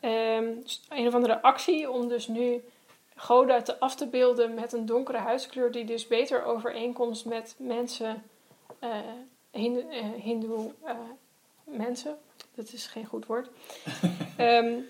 ehm, 0.00 0.52
een 0.88 1.06
of 1.06 1.14
andere 1.14 1.42
actie 1.42 1.90
om 1.90 2.08
dus 2.08 2.26
nu 2.26 2.64
goden 3.16 3.64
te 3.64 3.80
af 3.80 3.94
te 3.94 4.06
beelden 4.06 4.54
met 4.54 4.72
een 4.72 4.86
donkere 4.86 5.18
huidskleur. 5.18 5.72
Die 5.72 5.84
dus 5.84 6.06
beter 6.06 6.44
overeenkomt 6.44 7.24
met 7.24 7.54
mensen... 7.58 8.22
eh, 8.78 8.90
Hindoe, 9.50 9.82
eh, 9.90 10.22
hindoe, 10.22 10.72
eh, 10.82 10.94
mensen. 11.64 12.18
Dat 12.54 12.72
is 12.72 12.86
geen 12.86 13.06
goed 13.06 13.26
woord. 13.26 13.48
Ehm, 14.36 14.80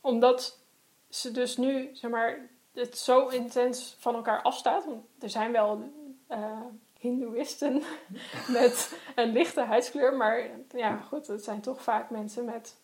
omdat 0.00 0.58
ze 1.14 1.30
dus 1.30 1.56
nu, 1.56 1.90
zeg 1.92 2.10
maar, 2.10 2.48
het 2.72 2.98
zo 2.98 3.28
intens 3.28 3.96
van 3.98 4.14
elkaar 4.14 4.42
afstaat. 4.42 4.84
Want 4.84 5.04
er 5.20 5.30
zijn 5.30 5.52
wel 5.52 5.90
eh 6.26 6.60
hindoeïsten 7.02 7.82
met 8.58 8.98
een 9.14 9.32
lichte 9.32 9.60
huidskleur. 9.60 10.16
Maar 10.16 10.50
ja, 10.74 10.96
goed, 10.96 11.26
het 11.26 11.44
zijn 11.44 11.60
toch 11.60 11.82
vaak 11.82 12.10
mensen 12.10 12.44
met 12.44 12.76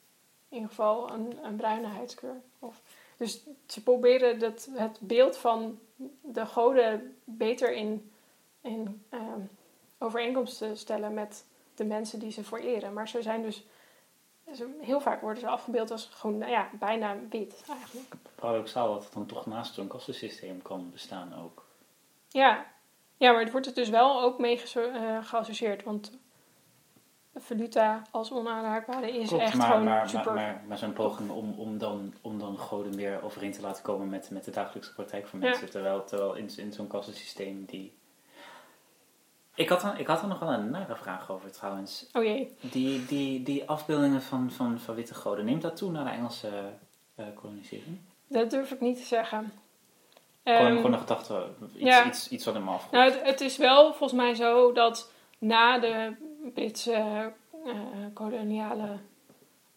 in 0.48 0.56
ieder 0.56 0.68
geval 0.68 1.12
een, 1.12 1.38
een 1.42 1.56
bruine 1.56 1.86
huidskleur. 1.86 2.40
Of, 2.58 2.82
dus 3.16 3.44
ze 3.66 3.82
proberen 3.82 4.38
dat, 4.38 4.68
het 4.72 4.98
beeld 5.00 5.36
van 5.36 5.78
de 6.20 6.46
goden 6.46 7.16
beter 7.24 7.72
in, 7.72 8.12
in 8.60 9.04
ehm, 9.08 9.40
overeenkomst 9.98 10.58
te 10.58 10.70
stellen 10.74 11.14
met 11.14 11.44
de 11.74 11.84
mensen 11.84 12.18
die 12.18 12.32
ze 12.32 12.44
vereren. 12.44 12.92
Maar 12.92 13.08
ze 13.08 13.22
zijn 13.22 13.42
dus, 13.42 13.66
heel 14.80 15.00
vaak 15.00 15.20
worden 15.20 15.40
ze 15.40 15.48
afgebeeld 15.48 15.90
als 15.90 16.08
gewoon, 16.12 16.38
nou 16.38 16.50
ja, 16.50 16.68
bijna 16.72 17.16
wit 17.30 17.64
eigenlijk. 17.68 18.14
Paradoxaal 18.34 18.92
dat 18.92 19.04
het 19.04 19.12
dan 19.12 19.26
toch 19.26 19.46
naast 19.46 19.74
zo'n 19.74 19.88
kastensysteem 19.88 20.62
kan 20.62 20.90
bestaan 20.92 21.34
ook. 21.34 21.66
Ja, 22.28 22.66
ja 23.16 23.32
maar 23.32 23.42
het 23.42 23.52
wordt 23.52 23.66
er 23.66 23.74
dus 23.74 23.88
wel 23.88 24.22
ook 24.22 24.38
mee 24.38 24.62
eh, 24.74 25.24
geassocieerd. 25.24 25.84
Want 25.84 26.18
valuta 27.34 28.02
als 28.10 28.32
onaanraakbare 28.32 29.18
is 29.18 29.28
Klopt, 29.28 29.42
echt 29.42 29.54
maar, 29.54 29.66
gewoon 29.66 29.84
maar, 29.84 30.08
super... 30.08 30.34
maar, 30.34 30.52
maar, 30.52 30.62
maar 30.66 30.78
zo'n 30.78 30.92
poging 30.92 31.30
om, 31.30 31.54
om, 31.58 31.78
dan, 31.78 32.14
om 32.20 32.38
dan 32.38 32.58
goden 32.58 32.94
meer 32.94 33.22
overeen 33.22 33.52
te 33.52 33.60
laten 33.60 33.82
komen 33.82 34.08
met, 34.08 34.30
met 34.30 34.44
de 34.44 34.50
dagelijkse 34.50 34.94
praktijk 34.94 35.26
van 35.26 35.40
Ja. 35.40 35.48
mensen. 35.48 35.70
Terwijl, 35.70 36.04
terwijl 36.04 36.34
in, 36.34 36.50
in 36.56 36.72
zo'n 36.72 36.86
kassensysteem 36.86 37.64
die... 37.64 37.96
Ik 39.58 39.68
had, 39.68 39.82
er, 39.82 39.98
ik 39.98 40.06
had 40.06 40.22
er 40.22 40.28
nog 40.28 40.38
wel 40.38 40.52
een 40.52 40.70
nare 40.70 40.96
vraag 40.96 41.30
over 41.30 41.52
trouwens. 41.52 42.06
Oh 42.12 42.24
jee. 42.24 42.56
Die, 42.60 43.06
die, 43.06 43.42
die 43.42 43.68
afbeeldingen 43.68 44.22
van, 44.22 44.50
van, 44.50 44.78
van 44.78 44.94
witte 44.94 45.14
goden, 45.14 45.44
neemt 45.44 45.62
dat 45.62 45.76
toe 45.76 45.90
naar 45.90 46.04
de 46.04 46.10
Engelse 46.10 46.48
eh, 47.14 47.24
kolonisering? 47.34 47.98
Dat 48.26 48.50
durf 48.50 48.70
ik 48.70 48.80
niet 48.80 48.96
te 48.96 49.04
zeggen. 49.04 49.52
gewoon, 50.44 50.66
Ehm, 50.66 50.76
gewoon 50.76 50.92
een 50.92 50.98
gedachte, 50.98 51.46
iets, 51.74 51.84
ja. 51.84 52.06
iets, 52.06 52.28
iets 52.28 52.44
wat 52.44 52.54
in 52.54 52.64
me 52.64 52.70
afkomt. 52.70 52.92
Nou, 52.92 53.10
het, 53.10 53.22
het 53.22 53.40
is 53.40 53.56
wel 53.56 53.86
volgens 53.88 54.20
mij 54.20 54.34
zo 54.34 54.72
dat 54.72 55.10
na 55.38 55.78
de 55.78 56.12
Britse 56.54 56.92
eh, 56.92 57.74
koloniale 58.14 58.98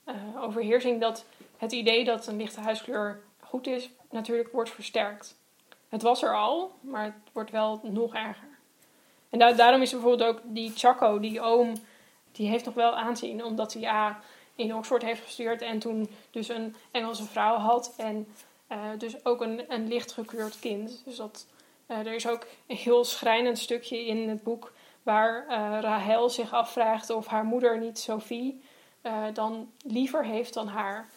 eh, 0.03 0.15
overheersing 0.39 1.01
dat 1.01 1.25
het 1.57 1.71
idee 1.71 2.03
dat 2.03 2.27
een 2.27 2.37
lichte 2.37 2.61
huidskleur 2.61 3.21
goed 3.39 3.67
is, 3.67 3.89
natuurlijk 4.09 4.51
wordt 4.51 4.69
versterkt. 4.69 5.39
Het 5.89 6.01
was 6.01 6.23
er 6.23 6.35
al, 6.35 6.71
maar 6.81 7.03
het 7.03 7.33
wordt 7.33 7.51
wel 7.51 7.79
nog 7.83 8.13
erger. 8.13 8.49
En 9.31 9.39
da- 9.39 9.51
daarom 9.51 9.81
is 9.81 9.91
er 9.93 9.99
bijvoorbeeld 9.99 10.29
ook 10.29 10.41
die 10.43 10.71
Chaco, 10.75 11.19
die 11.19 11.41
oom, 11.41 11.73
die 12.31 12.49
heeft 12.49 12.65
nog 12.65 12.73
wel 12.73 12.95
aanzien, 12.95 13.43
omdat 13.43 13.73
hij 13.73 13.85
A, 13.85 14.19
in 14.55 14.75
Oxford 14.75 15.01
heeft 15.01 15.23
gestudeerd 15.23 15.61
en 15.61 15.79
toen 15.79 16.09
dus 16.31 16.49
een 16.49 16.75
Engelse 16.91 17.23
vrouw 17.23 17.57
had 17.57 17.93
en 17.97 18.27
eh, 18.67 18.79
dus 18.97 19.25
ook 19.25 19.41
een, 19.41 19.73
een 19.73 19.87
lichtgekleurd 19.87 20.59
kind. 20.59 21.01
Dus 21.05 21.15
dat, 21.15 21.47
eh, 21.85 21.97
er 21.97 22.13
is 22.13 22.27
ook 22.27 22.47
een 22.67 22.75
heel 22.75 23.03
schrijnend 23.03 23.57
stukje 23.57 24.05
in 24.05 24.29
het 24.29 24.43
boek 24.43 24.73
waar 25.03 25.47
eh, 25.47 25.77
Rahel 25.81 26.29
zich 26.29 26.53
afvraagt 26.53 27.09
of 27.09 27.27
haar 27.27 27.43
moeder 27.43 27.79
niet 27.79 27.99
Sophie 27.99 28.61
dan 29.33 29.71
liever 29.85 30.25
heeft 30.25 30.53
dan 30.53 30.67
haar. 30.67 31.09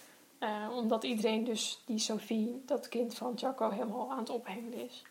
Omdat 0.70 1.04
iedereen 1.04 1.44
dus 1.44 1.82
die 1.86 1.98
Sophie, 1.98 2.62
dat 2.66 2.88
kind 2.88 3.14
van 3.14 3.32
Chaco, 3.36 3.70
helemaal 3.70 4.10
aan 4.10 4.18
het 4.18 4.30
ophemelen 4.30 4.84
is. 4.84 5.02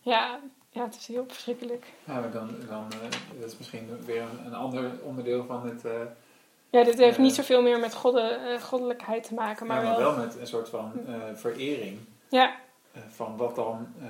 Ja, 0.00 0.40
ja, 0.74 0.84
het 0.84 0.96
is 0.96 1.06
heel 1.06 1.24
verschrikkelijk. 1.28 1.86
Ja, 2.04 2.20
maar 2.20 2.30
dan, 2.30 2.48
dan 2.68 2.86
eh, 2.92 3.40
dat 3.40 3.50
is 3.50 3.58
misschien 3.58 3.88
weer 4.04 4.22
een, 4.22 4.46
een 4.46 4.54
ander 4.54 4.90
onderdeel 5.02 5.44
van 5.44 5.66
het... 5.66 5.84
eh, 5.84 5.92
Ja, 6.70 6.84
dit 6.84 6.98
heeft 6.98 7.16
Ja. 7.16 7.22
niet 7.22 7.34
zoveel 7.34 7.62
meer 7.62 7.78
met 7.80 7.94
godde, 7.94 8.20
eh, 8.20 8.60
goddelijkheid 8.62 9.24
te 9.24 9.34
maken, 9.34 9.66
maar 9.66 9.82
ja, 9.82 9.88
maar 9.90 9.98
wel... 9.98 10.14
wel 10.14 10.24
met 10.24 10.38
een 10.38 10.46
soort 10.46 10.68
van 10.68 10.92
eh, 11.06 11.14
verering 11.34 11.98
Ja, 12.28 12.54
eh, 12.92 13.02
van 13.08 13.36
wat 13.36 13.54
dan 13.54 13.86
eh, 14.00 14.06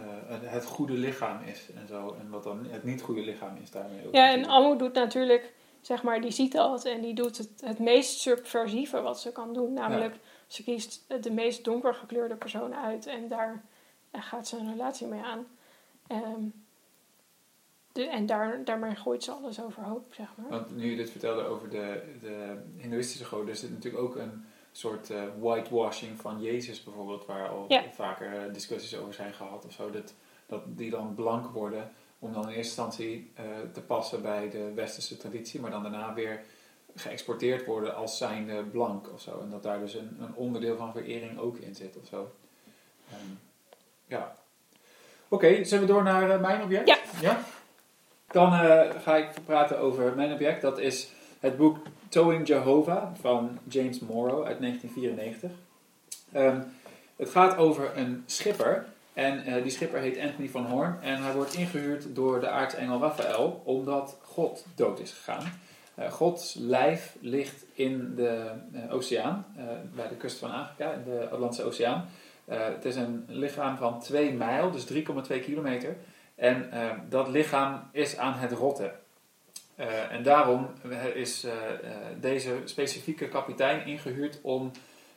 het- 0.50 0.64
goede 0.64 0.92
lichaam 0.92 1.42
is 1.42 1.66
en 1.74 1.86
zo. 1.88 2.16
En 2.20 2.30
wat 2.30 2.42
dan 2.44 2.66
het 2.70 2.84
niet 2.84 3.02
goede 3.02 3.20
lichaam 3.20 3.56
is 3.62 3.70
daarmee 3.70 4.06
ook. 4.06 4.14
ja, 4.14 4.30
en. 4.32 4.46
Amu 4.46 4.76
doet 4.78 4.92
natuurlijk, 4.94 5.52
zeg 5.80 6.02
maar, 6.02 6.20
die 6.20 6.30
ziet 6.30 6.52
dat 6.52 6.84
en 6.84 7.00
die 7.00 7.14
doet 7.14 7.38
het, 7.38 7.50
het 7.64 7.78
meest 7.78 8.18
subversieve 8.20 9.00
wat 9.00 9.20
ze 9.20 9.32
kan 9.32 9.52
doen. 9.52 9.72
Namelijk, 9.72 10.14
ze 10.46 10.62
kiest 10.62 11.04
de 11.22 11.30
meest 11.32 11.64
donker 11.64 11.94
gekleurde 11.94 12.34
persoon 12.36 12.74
uit 12.74 13.06
en 13.06 13.28
daar 13.28 13.62
eh, 14.10 14.22
gaat 14.22 14.48
ze 14.48 14.56
een 14.56 14.70
relatie 14.70 15.06
mee 15.06 15.22
aan. 15.22 15.46
Ehm, 16.06 16.42
de, 17.92 18.06
en 18.08 18.26
daar, 18.26 18.64
daarmee 18.64 18.94
gooit 18.94 19.24
ze 19.24 19.30
alles 19.32 19.62
overhoop, 19.62 20.14
zeg 20.14 20.28
maar. 20.36 20.48
Want 20.48 20.76
nu 20.76 20.90
je 20.90 20.96
dit 20.96 21.10
vertelde 21.10 21.44
over 21.44 21.70
de, 21.70 22.02
de 22.20 22.62
hindoeïstische 22.76 23.24
goden, 23.24 23.48
er 23.48 23.56
zit 23.56 23.70
natuurlijk 23.70 24.02
ook 24.04 24.16
een 24.16 24.44
soort 24.72 25.10
eh, 25.10 25.22
whitewashing 25.40 26.20
van 26.20 26.40
Jezus 26.42 26.82
bijvoorbeeld, 26.84 27.26
waar 27.26 27.48
al 27.48 27.64
Ja. 27.68 27.90
vaker 27.90 28.46
eh, 28.46 28.52
discussies 28.52 28.96
over 28.98 29.14
zijn 29.14 29.32
gehad 29.34 29.64
of 29.64 29.72
zo. 29.72 29.90
Dat, 29.90 30.14
dat 30.46 30.62
die 30.66 30.90
dan 30.90 31.14
blank 31.14 31.46
worden 31.52 31.92
om 32.18 32.32
dan 32.32 32.42
in 32.42 32.48
eerste 32.48 32.60
instantie 32.82 33.30
eh, 33.34 33.44
te 33.72 33.80
passen 33.82 34.22
bij 34.22 34.50
de 34.50 34.72
westerse 34.72 35.16
traditie, 35.16 35.60
maar 35.60 35.70
dan 35.70 35.82
daarna 35.82 36.14
weer 36.14 36.44
geëxporteerd 36.94 37.64
worden 37.66 37.96
als 37.96 38.16
zijnde 38.16 38.62
blank 38.64 39.12
of 39.12 39.20
zo. 39.20 39.40
En 39.40 39.50
dat 39.50 39.62
daar 39.62 39.78
dus 39.78 39.94
een, 39.94 40.16
een 40.20 40.34
onderdeel 40.34 40.76
van 40.76 40.92
verering 40.92 41.38
ook 41.38 41.56
in 41.56 41.74
zit 41.74 41.96
of 41.96 42.06
zo. 42.06 42.32
Ehm, 43.10 43.30
ja. 44.06 44.36
Oké, 45.28 45.64
zullen 45.64 45.86
we 45.86 45.92
door 45.92 46.02
naar 46.02 46.30
eh, 46.30 46.40
mijn 46.40 46.62
object? 46.62 47.00
Ja. 47.20 47.38
Dan 48.26 48.52
eh, 48.52 48.90
ga 49.02 49.16
ik 49.16 49.28
praten 49.44 49.78
over 49.78 50.12
mijn 50.16 50.32
object. 50.32 50.62
Dat 50.62 50.78
is 50.78 51.08
het 51.40 51.56
boek 51.56 51.78
Towing 52.08 52.46
Jehovah 52.46 53.14
van 53.20 53.58
James 53.68 53.98
Morrow 53.98 54.44
uit 54.44 54.60
1994. 54.60 55.50
Ehm, 56.32 56.60
het 57.16 57.30
gaat 57.30 57.56
over 57.56 57.90
een 57.96 58.22
schipper. 58.26 58.86
En 59.12 59.44
eh, 59.44 59.62
die 59.62 59.70
schipper 59.70 60.00
heet 60.00 60.18
Anthony 60.18 60.48
van 60.48 60.66
Horn. 60.66 60.98
En 61.02 61.22
hij 61.22 61.32
wordt 61.32 61.54
ingehuurd 61.54 62.14
door 62.14 62.40
de 62.40 62.48
aartsengel 62.48 63.00
Raphaël 63.00 63.62
omdat 63.64 64.16
God 64.22 64.64
dood 64.74 65.00
is 65.00 65.12
gegaan. 65.12 65.62
Gods 66.10 66.54
lijf 66.54 67.16
ligt 67.20 67.64
in 67.74 68.14
de 68.16 68.50
oceaan, 68.90 69.46
bij 69.94 70.08
de 70.08 70.14
kust 70.14 70.38
van 70.38 70.50
Afrika, 70.50 70.92
in 70.92 71.04
de 71.04 71.28
Atlantische 71.30 71.64
Oceaan. 71.64 72.08
Eh, 72.44 72.64
het 72.64 72.84
is 72.84 72.96
een 72.96 73.24
lichaam 73.28 73.76
van 73.76 74.00
2 74.00 74.32
mijl, 74.32 74.70
dus 74.70 74.84
3,2 74.84 75.40
kilometer. 75.40 75.96
En 76.34 76.70
eh, 76.70 76.90
dat 77.08 77.28
lichaam 77.28 77.88
is 77.92 78.16
aan 78.16 78.32
het 78.32 78.52
rotten. 78.52 78.92
Eh, 79.74 80.12
en 80.12 80.22
daarom 80.22 80.68
is 81.14 81.46
deze 82.20 82.60
specifieke 82.64 83.28
kapitein 83.28 83.86
ingehuurd 83.86 84.38
om, 84.42 84.70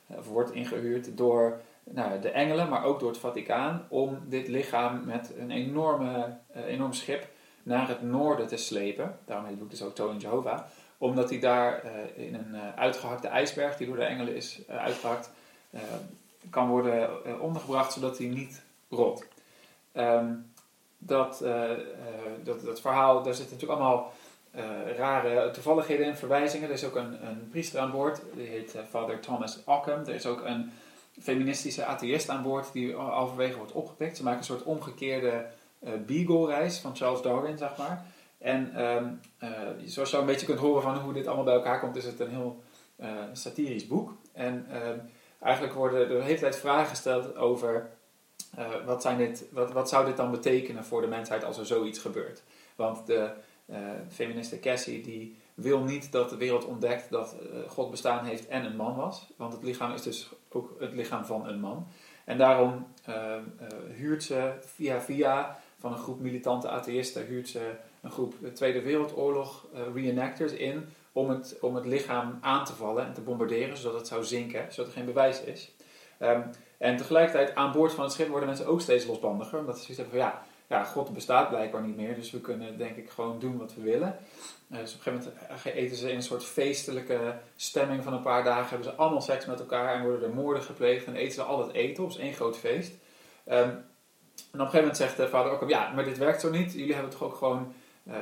of 0.06 0.28
wordt 0.28 0.52
ingehuurd 0.52 1.16
door 1.16 1.60
nou, 1.84 2.20
de 2.20 2.30
engelen, 2.30 2.68
maar 2.68 2.84
ook 2.84 3.00
door 3.00 3.08
het 3.08 3.18
Vaticaan, 3.18 3.86
om 3.88 4.18
dit 4.26 4.48
lichaam 4.48 5.04
met 5.04 5.34
een 5.38 5.50
enorme, 5.50 6.36
enorm 6.66 6.92
schip 6.92 7.28
naar 7.62 7.88
het 7.88 8.02
noorden 8.02 8.46
te 8.46 8.56
slepen. 8.56 9.18
Daarom 9.24 9.46
heet 9.46 9.60
het 9.60 9.70
dus 9.70 9.82
ook 9.82 9.94
Toon 9.94 10.18
Jehovah. 10.18 10.60
Omdat 10.98 11.30
hij 11.30 11.38
daar 11.38 11.82
in 12.14 12.34
een 12.34 12.54
eh, 12.54 12.60
uitgehakte 12.76 13.28
ijsberg, 13.28 13.76
die 13.76 13.86
door 13.86 13.96
de 13.96 14.04
engelen 14.04 14.34
is 14.34 14.60
eh, 14.66 14.76
uitgehakt, 14.76 15.30
eh, 15.70 15.80
kan 16.50 16.68
worden 16.68 17.24
eh, 17.24 17.40
ondergebracht, 17.40 17.92
zodat 17.92 18.18
hij 18.18 18.26
niet 18.26 18.62
rot. 18.90 19.24
Ehm, 19.92 20.34
dat, 20.98 21.40
eh, 21.40 21.72
eh, 21.72 21.78
dat, 22.44 22.64
dat 22.64 22.80
verhaal, 22.80 23.22
daar 23.22 23.34
zitten 23.34 23.54
natuurlijk 23.54 23.80
allemaal 23.80 24.12
rare 24.96 25.50
toevalligheden 25.50 26.06
en 26.06 26.16
verwijzingen. 26.16 26.68
Er 26.68 26.74
is 26.74 26.84
ook 26.84 26.96
een, 26.96 27.26
een 27.26 27.48
priester 27.50 27.80
aan 27.80 27.90
boord, 27.90 28.20
die 28.34 28.46
heet 28.46 28.74
Father 28.90 29.20
Thomas 29.20 29.58
Ockham. 29.64 30.00
Er 30.00 30.14
is 30.14 30.26
ook 30.26 30.44
een 30.44 30.70
feministische 31.20 31.84
atheïst 31.84 32.28
aan 32.28 32.42
boord 32.42 32.72
die 32.72 32.94
al- 32.94 33.10
halverwege 33.10 33.56
wordt 33.56 33.72
opgepikt. 33.72 34.16
Ze 34.16 34.22
maken 34.22 34.38
een 34.38 34.44
soort 34.44 34.62
omgekeerde 34.62 35.46
Beagle-reis 36.06 36.78
van 36.78 36.96
Charles 36.96 37.22
Darwin, 37.22 37.58
zeg 37.58 37.76
maar. 37.76 38.06
En 38.38 38.74
ehm, 38.74 39.06
eh, 39.38 39.50
zoals 39.84 40.10
je 40.10 40.16
al 40.16 40.22
een 40.22 40.28
beetje 40.28 40.46
kunt 40.46 40.58
horen 40.58 40.82
van 40.82 40.96
hoe 40.96 41.12
dit 41.12 41.26
allemaal 41.26 41.44
bij 41.44 41.54
elkaar 41.54 41.80
komt, 41.80 41.96
is 41.96 42.04
het 42.04 42.20
een 42.20 42.30
heel 42.30 42.62
satirisch 43.32 43.86
boek. 43.86 44.16
En 44.32 44.66
ehm, 44.70 44.98
eigenlijk 45.40 45.74
worden 45.74 46.00
er 46.00 46.08
de 46.08 46.22
hele 46.22 46.38
tijd 46.38 46.56
vragen 46.56 46.86
gesteld 46.86 47.36
over 47.36 47.90
eh, 48.56 48.66
wat, 48.84 49.02
zijn 49.02 49.16
dit, 49.18 49.44
wat, 49.50 49.72
wat 49.72 49.88
zou 49.88 50.06
dit 50.06 50.16
dan 50.16 50.30
betekenen 50.30 50.84
voor 50.84 51.00
de 51.00 51.06
mensheid 51.06 51.44
als 51.44 51.58
er 51.58 51.66
zoiets 51.66 51.98
gebeurt. 51.98 52.42
Want 52.76 53.06
de 53.06 53.30
eh, 53.66 53.78
feministe 54.08 54.60
Cassie 54.60 55.02
die 55.02 55.36
wil 55.54 55.80
niet 55.80 56.12
dat 56.12 56.30
de 56.30 56.36
wereld 56.36 56.64
ontdekt 56.64 57.10
dat 57.10 57.36
eh, 57.40 57.70
God 57.70 57.90
bestaan 57.90 58.24
heeft 58.24 58.46
en 58.46 58.64
een 58.64 58.76
man 58.76 58.96
was. 58.96 59.26
Want 59.36 59.52
het 59.52 59.62
lichaam 59.62 59.92
is 59.92 60.02
dus 60.02 60.28
ook 60.48 60.76
het 60.78 60.92
lichaam 60.92 61.24
van 61.24 61.48
een 61.48 61.60
man. 61.60 61.86
En 62.24 62.38
daarom 62.38 62.86
huurt 63.92 64.22
ze 64.22 64.52
via 64.60 65.00
via 65.00 65.58
van 65.78 65.92
een 65.92 65.98
groep 65.98 66.20
militante 66.20 66.68
atheïsten 66.68 67.26
huurt 67.26 67.48
ze 67.48 67.74
een 68.00 68.10
groep 68.10 68.34
Tweede 68.54 68.82
Wereldoorlog 68.82 69.66
reenactors 69.94 70.52
in 70.52 70.88
om 71.12 71.30
het, 71.30 71.56
om 71.60 71.74
het 71.74 71.86
lichaam 71.86 72.38
aan 72.40 72.64
te 72.64 72.72
vallen 72.72 73.06
en 73.06 73.14
te 73.14 73.20
bombarderen 73.20 73.76
zodat 73.76 73.98
het 73.98 74.08
zou 74.08 74.24
zinken, 74.24 74.72
zodat 74.72 74.90
er 74.90 74.96
geen 74.96 75.06
bewijs 75.06 75.40
is. 75.42 75.72
Ehm, 76.18 76.40
en 76.78 76.96
tegelijkertijd 76.96 77.54
aan 77.54 77.72
boord 77.72 77.92
van 77.92 78.04
het 78.04 78.12
schip 78.12 78.28
worden 78.28 78.48
mensen 78.48 78.66
ook 78.66 78.80
steeds 78.80 79.06
losbandiger, 79.06 79.58
omdat 79.58 79.78
ze 79.78 79.82
zoiets 79.82 80.00
hebben 80.00 80.20
van 80.20 80.30
ja, 80.30 80.42
ja, 80.68 80.84
God 80.84 81.14
bestaat 81.14 81.48
blijkbaar 81.48 81.82
niet 81.82 81.96
meer, 81.96 82.14
dus 82.14 82.30
we 82.30 82.40
kunnen 82.40 82.78
denk 82.78 82.96
ik 82.96 83.10
gewoon 83.10 83.38
doen 83.38 83.58
wat 83.58 83.74
we 83.74 83.82
willen. 83.82 84.18
Eh, 84.70 84.78
dus 84.78 84.94
op 84.94 85.06
een 85.06 85.12
gegeven 85.12 85.32
moment 85.48 85.64
eh, 85.64 85.76
eten 85.76 85.96
ze 85.96 86.10
in 86.10 86.16
een 86.16 86.22
soort 86.22 86.44
feestelijke 86.44 87.34
stemming 87.56 88.04
van 88.04 88.12
een 88.12 88.22
paar 88.22 88.44
dagen, 88.44 88.68
hebben 88.68 88.92
ze 88.92 88.94
allemaal 88.94 89.20
seks 89.20 89.46
met 89.46 89.60
elkaar 89.60 89.94
en 89.94 90.02
worden 90.02 90.28
er 90.28 90.34
moorden 90.34 90.62
gepleegd 90.62 91.06
en 91.06 91.14
eten 91.14 91.32
ze 91.32 91.42
al 91.42 91.66
het 91.66 91.72
eten 91.72 92.04
op, 92.04 92.10
is 92.10 92.16
één 92.16 92.32
groot 92.32 92.56
feest. 92.56 92.92
Ehm, 93.44 93.68
en 93.68 93.74
op 94.52 94.52
een 94.52 94.58
gegeven 94.60 94.78
moment 94.78 94.96
zegt 94.96 95.16
de 95.16 95.28
vader 95.28 95.52
ook, 95.52 95.68
ja, 95.68 95.92
maar 95.94 96.04
dit 96.04 96.18
werkt 96.18 96.40
zo 96.40 96.50
niet, 96.50 96.72
jullie 96.72 96.94
hebben 96.94 97.12
toch 97.12 97.22
ook 97.22 97.36
gewoon 97.36 97.72
eh, 98.04 98.16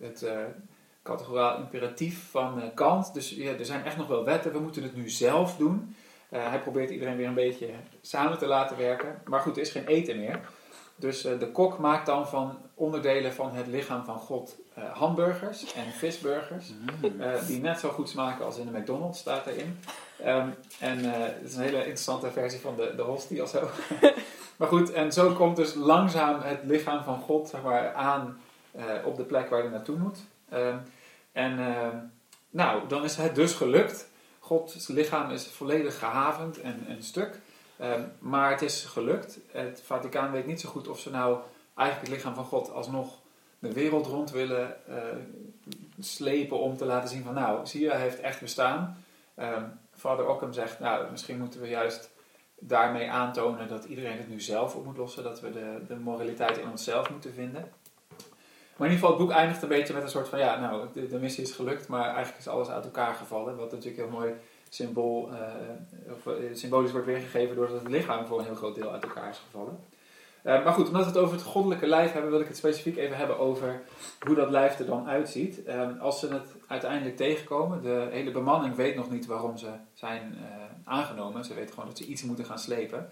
het 0.00 0.26
categoraal 1.08 1.58
imperatief 1.58 2.30
van 2.30 2.62
eh, 2.62 2.68
Kant, 2.74 3.14
dus 3.14 3.30
ja, 3.30 3.52
er 3.52 3.64
zijn 3.64 3.84
echt 3.84 3.96
nog 3.96 4.06
wel 4.06 4.24
wetten, 4.24 4.52
we 4.52 4.58
moeten 4.58 4.82
het 4.82 4.96
nu 4.96 5.08
zelf 5.08 5.56
doen. 5.56 5.96
Eh, 6.28 6.48
hij 6.48 6.60
probeert 6.60 6.90
iedereen 6.90 7.16
weer 7.16 7.26
een 7.26 7.34
beetje 7.34 7.68
samen 8.00 8.38
te 8.38 8.46
laten 8.46 8.76
werken. 8.76 9.22
Maar 9.24 9.40
goed, 9.40 9.56
er 9.56 9.62
is 9.62 9.70
geen 9.70 9.86
eten 9.86 10.18
meer. 10.18 10.40
Dus 10.96 11.24
eh, 11.24 11.38
de 11.38 11.50
kok 11.50 11.78
maakt 11.78 12.06
dan 12.06 12.28
van 12.28 12.58
onderdelen 12.74 13.32
van 13.32 13.54
het 13.54 13.66
lichaam 13.66 14.04
van 14.04 14.18
God 14.18 14.56
hamburgers 14.92 15.74
en 15.74 15.92
visburgers. 15.92 16.72
Mm. 17.00 17.10
die 17.46 17.60
net 17.60 17.78
zo 17.78 17.88
goed 17.88 18.08
smaken 18.08 18.44
als 18.44 18.58
in 18.58 18.66
de 18.72 18.78
McDonald's, 18.78 19.18
staat 19.18 19.46
erin. 19.46 19.78
Ehm, 20.22 20.48
en 20.80 20.98
het 21.04 21.44
is 21.44 21.54
een 21.54 21.62
hele 21.62 21.78
interessante 21.78 22.30
versie 22.30 22.60
van 22.60 22.76
de, 22.76 22.92
de 22.96 23.02
hostie 23.02 23.42
of 23.42 23.48
zo. 23.48 23.68
maar 24.58 24.68
goed, 24.68 24.92
en 24.92 25.12
zo 25.12 25.32
komt 25.32 25.56
dus 25.56 25.74
langzaam 25.74 26.40
het 26.40 26.60
lichaam 26.64 27.04
van 27.04 27.20
God 27.20 27.48
zeg 27.48 27.62
maar, 27.62 27.92
aan 27.92 28.40
op 29.04 29.16
de 29.16 29.24
plek 29.24 29.48
waar 29.48 29.60
hij 29.60 29.70
naartoe 29.70 29.96
moet. 29.96 30.18
Ehm, 30.50 30.78
en 31.32 31.58
ehm, 31.58 31.96
nou, 32.50 32.88
dan 32.88 33.04
is 33.04 33.16
het 33.16 33.34
dus 33.34 33.52
gelukt. 33.52 34.08
Gods 34.38 34.88
lichaam 34.88 35.30
is 35.30 35.46
volledig 35.46 35.98
gehavend 35.98 36.60
en, 36.60 36.84
en 36.88 37.02
stuk. 37.02 37.40
Ehm, 37.76 38.02
maar 38.18 38.50
het 38.50 38.62
is 38.62 38.84
gelukt. 38.84 39.38
Het 39.52 39.82
Vaticaan 39.84 40.32
weet 40.32 40.46
niet 40.46 40.60
zo 40.60 40.68
goed 40.68 40.88
of 40.88 41.00
ze 41.00 41.10
nou 41.10 41.38
eigenlijk 41.74 42.08
het 42.08 42.16
lichaam 42.16 42.34
van 42.34 42.44
God 42.44 42.70
alsnog 42.70 43.18
de 43.58 43.72
wereld 43.72 44.06
rond 44.06 44.30
willen 44.30 44.86
eh, 44.86 44.96
slepen 46.00 46.58
om 46.58 46.76
te 46.76 46.84
laten 46.84 47.08
zien 47.08 47.24
van 47.24 47.34
nou, 47.34 47.66
zie 47.66 47.80
je, 47.80 47.90
hij 47.90 48.00
heeft 48.00 48.20
echt 48.20 48.40
bestaan. 48.40 49.04
Vader 49.94 50.28
Ockham 50.28 50.52
zegt, 50.52 50.78
nou, 50.78 51.10
misschien 51.10 51.38
moeten 51.38 51.60
we 51.60 51.68
juist 51.68 52.10
daarmee 52.58 53.10
aantonen 53.10 53.68
dat 53.68 53.84
iedereen 53.84 54.16
het 54.16 54.28
nu 54.28 54.40
zelf 54.40 54.74
op 54.74 54.84
moet 54.84 54.96
lossen, 54.96 55.22
dat 55.22 55.40
we 55.40 55.52
de, 55.52 55.80
de 55.88 55.96
moraliteit 55.96 56.58
in 56.58 56.70
onszelf 56.70 57.10
moeten 57.10 57.32
vinden. 57.32 57.72
Maar 58.78 58.88
in 58.88 58.94
ieder 58.94 59.08
geval, 59.08 59.08
het 59.08 59.18
boek 59.18 59.36
eindigt 59.36 59.62
een 59.62 59.68
beetje 59.68 59.94
met 59.94 60.02
een 60.02 60.08
soort 60.08 60.28
van, 60.28 60.38
ja, 60.38 60.60
nou, 60.60 60.86
de, 61.08 61.18
missie 61.18 61.44
is 61.44 61.52
gelukt, 61.52 61.88
maar 61.88 62.04
eigenlijk 62.04 62.38
is 62.38 62.48
alles 62.48 62.68
uit 62.68 62.84
elkaar 62.84 63.14
gevallen. 63.14 63.56
Wat 63.56 63.70
natuurlijk 63.70 63.96
heel 63.96 64.18
mooi 64.18 64.32
symbool, 64.68 65.30
eh, 65.32 65.40
eh, 66.26 66.54
symbolisch 66.54 66.92
wordt 66.92 67.06
weergegeven 67.06 67.56
doordat 67.56 67.80
het 67.82 67.88
lichaam 67.88 68.26
voor 68.26 68.38
een 68.38 68.44
heel 68.44 68.54
groot 68.54 68.74
deel 68.74 68.92
uit 68.92 69.02
elkaar 69.02 69.30
is 69.30 69.40
gevallen. 69.50 69.78
Eh, 70.42 70.64
maar 70.64 70.72
goed, 70.72 70.86
omdat 70.86 71.02
we 71.02 71.08
het 71.08 71.18
over 71.18 71.34
het 71.34 71.44
goddelijke 71.44 71.86
lijf 71.86 72.12
hebben, 72.12 72.30
wil 72.30 72.40
ik 72.40 72.46
het 72.46 72.56
specifiek 72.56 72.96
even 72.96 73.16
hebben 73.16 73.38
over 73.38 73.80
hoe 74.26 74.34
dat 74.34 74.50
lijf 74.50 74.78
er 74.78 74.86
dan 74.86 75.08
uitziet. 75.08 75.64
Eh, 75.64 76.00
als 76.00 76.20
ze 76.20 76.28
het 76.28 76.54
uiteindelijk 76.66 77.16
tegenkomen, 77.16 77.82
de 77.82 78.08
hele 78.10 78.30
bemanning 78.30 78.74
weet 78.74 78.96
nog 78.96 79.10
niet 79.10 79.26
waarom 79.26 79.56
ze 79.56 79.68
zijn 79.94 80.38
aangenomen. 80.84 81.44
Ze 81.44 81.54
weten 81.54 81.74
gewoon 81.74 81.88
dat 81.88 81.98
ze 81.98 82.06
iets 82.06 82.22
moeten 82.22 82.44
gaan 82.44 82.58
slepen. 82.58 83.08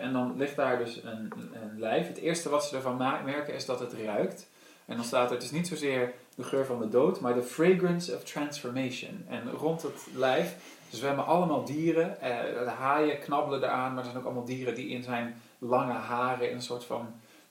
En 0.00 0.12
dan 0.12 0.34
ligt 0.36 0.56
daar 0.56 0.78
dus 0.78 1.02
een, 1.04 1.32
een 1.52 1.78
lijf. 1.78 2.08
Het 2.08 2.18
eerste 2.18 2.48
wat 2.48 2.64
ze 2.64 2.76
ervan 2.76 2.96
merken 3.24 3.54
is 3.54 3.66
dat 3.66 3.80
het 3.80 3.92
ruikt. 3.92 4.48
En 4.86 4.96
dan 4.96 5.04
staat 5.04 5.28
er, 5.28 5.34
het 5.34 5.44
is 5.44 5.50
niet 5.50 5.68
zozeer 5.68 6.14
de 6.34 6.42
geur 6.42 6.66
van 6.66 6.80
de 6.80 6.88
dood, 6.88 7.20
maar 7.20 7.34
de 7.34 7.42
fragrance 7.42 8.14
of 8.14 8.24
transformation. 8.24 9.24
En 9.28 9.50
rond 9.50 9.82
het 9.82 10.06
lijf 10.14 10.56
zwemmen 10.90 11.26
allemaal 11.26 11.64
dieren. 11.64 12.20
Eh, 12.20 12.64
de 12.64 12.70
haaien 12.70 13.18
knabbelen 13.18 13.62
eraan, 13.62 13.94
maar 13.94 13.98
er 13.98 14.04
zijn 14.04 14.16
ook 14.16 14.24
allemaal 14.24 14.44
dieren 14.44 14.74
die 14.74 14.88
in 14.88 15.02
zijn 15.02 15.40
lange 15.58 15.92
haren 15.92 16.48
in 16.48 16.56
een 16.56 16.62
soort 16.62 16.84
van 16.84 17.06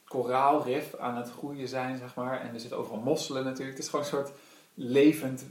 koraalrif 0.07 0.95
aan 0.95 1.15
het 1.15 1.31
groeien 1.31 1.67
zijn, 1.67 1.97
zeg 1.97 2.15
maar. 2.15 2.41
En 2.41 2.53
er 2.53 2.59
zitten 2.59 2.77
overal 2.77 2.99
mosselen 2.99 3.43
natuurlijk. 3.43 3.77
Het 3.77 3.85
is 3.85 3.89
gewoon 3.89 4.05
een 4.05 4.11
soort 4.11 4.31
levend 4.73 5.45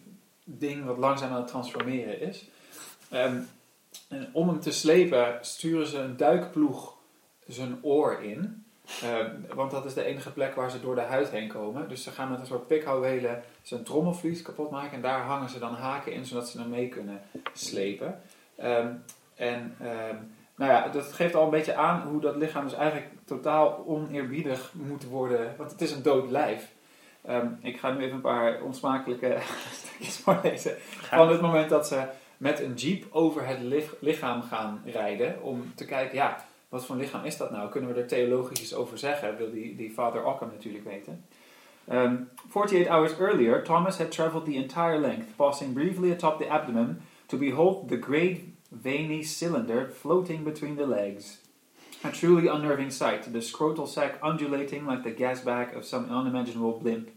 ding 0.44 0.84
wat 0.84 0.98
langzaam 0.98 1.30
aan 1.30 1.36
het 1.36 1.48
transformeren 1.48 2.20
is. 2.20 2.44
Ehm, 3.10 3.40
en 4.08 4.30
om 4.32 4.48
hem 4.48 4.60
te 4.60 4.70
slepen 4.70 5.38
sturen 5.40 5.86
ze 5.86 5.98
een 5.98 6.16
duikploeg 6.16 6.96
zijn 7.46 7.78
oor 7.82 8.22
in. 8.22 8.64
Ehm, 9.02 9.54
want 9.54 9.70
dat 9.70 9.84
is 9.84 9.94
de 9.94 10.04
enige 10.04 10.32
plek 10.32 10.54
waar 10.54 10.70
ze 10.70 10.80
door 10.80 10.94
de 10.94 11.00
huid 11.00 11.30
heen 11.30 11.48
komen. 11.48 11.88
Dus 11.88 12.02
ze 12.02 12.10
gaan 12.10 12.30
met 12.30 12.40
een 12.40 12.46
soort 12.46 12.66
pikhouwelen 12.66 13.42
zijn 13.62 13.82
trommelvlies 13.82 14.42
kapot 14.42 14.70
maken. 14.70 14.92
En 14.92 15.02
daar 15.02 15.20
hangen 15.20 15.48
ze 15.48 15.58
dan 15.58 15.74
haken 15.74 16.12
in, 16.12 16.24
zodat 16.24 16.48
ze 16.48 16.60
hem 16.60 16.70
mee 16.70 16.88
kunnen 16.88 17.20
slepen. 17.52 18.20
Ehm, 18.56 18.88
en 19.34 19.74
ehm, 19.80 20.16
nou 20.54 20.72
ja, 20.72 20.88
dat 20.88 21.12
geeft 21.12 21.34
al 21.34 21.44
een 21.44 21.50
beetje 21.50 21.74
aan 21.74 22.02
hoe 22.02 22.20
dat 22.20 22.36
lichaam 22.36 22.64
dus 22.64 22.74
eigenlijk 22.74 23.08
totaal 23.24 23.84
oneerbiedig 23.86 24.72
moet 24.74 25.04
worden. 25.04 25.54
Want 25.56 25.70
het 25.70 25.80
is 25.80 25.92
een 25.92 26.02
dood 26.02 26.30
lijf. 26.30 26.68
Ehm, 27.24 27.46
ik 27.60 27.78
ga 27.78 27.90
nu 27.90 28.02
even 28.02 28.14
een 28.14 28.20
paar 28.20 28.62
onsmakelijke 28.62 29.38
stukjes 29.80 30.18
voorlezen. 30.18 30.76
Van 30.80 31.28
het 31.28 31.40
moment 31.40 31.70
dat 31.70 31.86
ze 31.86 32.04
met 32.36 32.60
een 32.60 32.74
jeep 32.74 33.04
over 33.10 33.46
het 33.46 33.60
lich- 33.60 33.94
lichaam 34.00 34.42
gaan 34.42 34.82
rijden. 34.84 35.42
Om 35.42 35.72
te 35.74 35.84
kijken, 35.84 36.16
ja, 36.16 36.44
wat 36.72 36.84
voor 36.84 36.96
lichaam 36.96 37.24
is 37.24 37.36
dat 37.36 37.50
nou? 37.50 37.70
Kunnen 37.70 37.94
we 37.94 38.00
er 38.00 38.06
theologisch 38.06 38.60
iets 38.60 38.74
over 38.74 38.98
zeggen? 38.98 39.36
Wil 39.36 39.50
die, 39.50 39.76
die 39.76 39.90
Father 39.90 40.24
Ockham 40.24 40.48
natuurlijk 40.48 40.84
weten. 40.84 41.24
Um, 41.90 42.30
48 42.48 42.88
hours 42.88 43.18
earlier, 43.18 43.64
Thomas 43.64 43.98
had 43.98 44.10
traveled 44.10 44.44
the 44.44 44.54
entire 44.54 44.98
length, 44.98 45.36
passing 45.36 45.72
briefly 45.72 46.10
atop 46.10 46.38
the 46.38 46.48
abdomen 46.48 47.02
to 47.26 47.36
behold 47.36 47.88
the 47.88 47.96
great 47.96 48.40
veiny 48.82 49.22
cylinder 49.22 49.90
floating 50.00 50.44
between 50.44 50.76
the 50.76 50.86
legs. 50.86 51.38
A 52.04 52.10
truly 52.10 52.48
unnerving 52.48 52.90
sight, 52.90 53.32
the 53.32 53.40
scrotal 53.40 53.86
sac 53.86 54.18
undulating 54.22 54.86
like 54.86 55.02
the 55.02 55.24
gas 55.24 55.40
bag 55.40 55.76
of 55.76 55.84
some 55.84 56.10
unimaginable 56.10 56.78
blimp. 56.78 57.10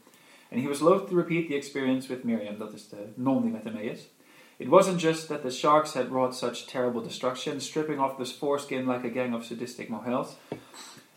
And 0.52 0.62
he 0.62 0.68
was 0.68 0.82
loath 0.82 1.08
to 1.10 1.16
repeat 1.16 1.48
the 1.48 1.56
experience 1.56 2.10
with 2.10 2.26
Miriam, 2.26 2.58
dat 2.58 2.74
is 2.74 2.90
de 2.90 2.98
non 3.16 3.42
die 3.42 3.52
met 3.52 3.64
hem 3.64 3.74
mee 3.74 3.90
is. 3.90 4.10
It 4.58 4.68
wasn't 4.68 5.02
just 5.02 5.28
that 5.28 5.42
the 5.42 5.50
sharks 5.50 5.94
had 5.94 6.10
wrought 6.10 6.36
such 6.36 6.66
terrible 6.66 7.02
destruction, 7.02 7.62
stripping 7.62 8.00
off 8.00 8.16
the 8.18 8.26
foreskin 8.26 8.88
like 8.88 9.08
a 9.08 9.12
gang 9.12 9.36
of 9.36 9.44
sadistic 9.44 9.90
mohels. 9.90 10.36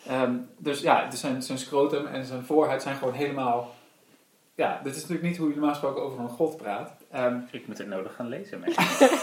Ehm, 0.07 0.36
dus 0.57 0.80
ja, 0.80 1.09
dus 1.09 1.20
zijn, 1.20 1.43
zijn 1.43 1.59
scrotum 1.59 2.07
en 2.07 2.24
zijn 2.24 2.45
voorhuid 2.45 2.82
zijn 2.82 2.97
gewoon 2.97 3.14
helemaal... 3.14 3.74
Ja, 4.55 4.80
dit 4.82 4.95
is 4.95 5.01
natuurlijk 5.01 5.28
niet 5.28 5.36
hoe 5.36 5.49
je 5.49 5.55
normaal 5.55 5.70
gesproken 5.70 6.03
over 6.03 6.20
een 6.20 6.28
god 6.28 6.57
praat. 6.57 6.93
Ehm, 7.11 7.41
Ik 7.51 7.66
moet 7.66 7.78
het 7.78 7.89
nodig 7.89 8.14
gaan 8.14 8.28
lezen. 8.28 8.64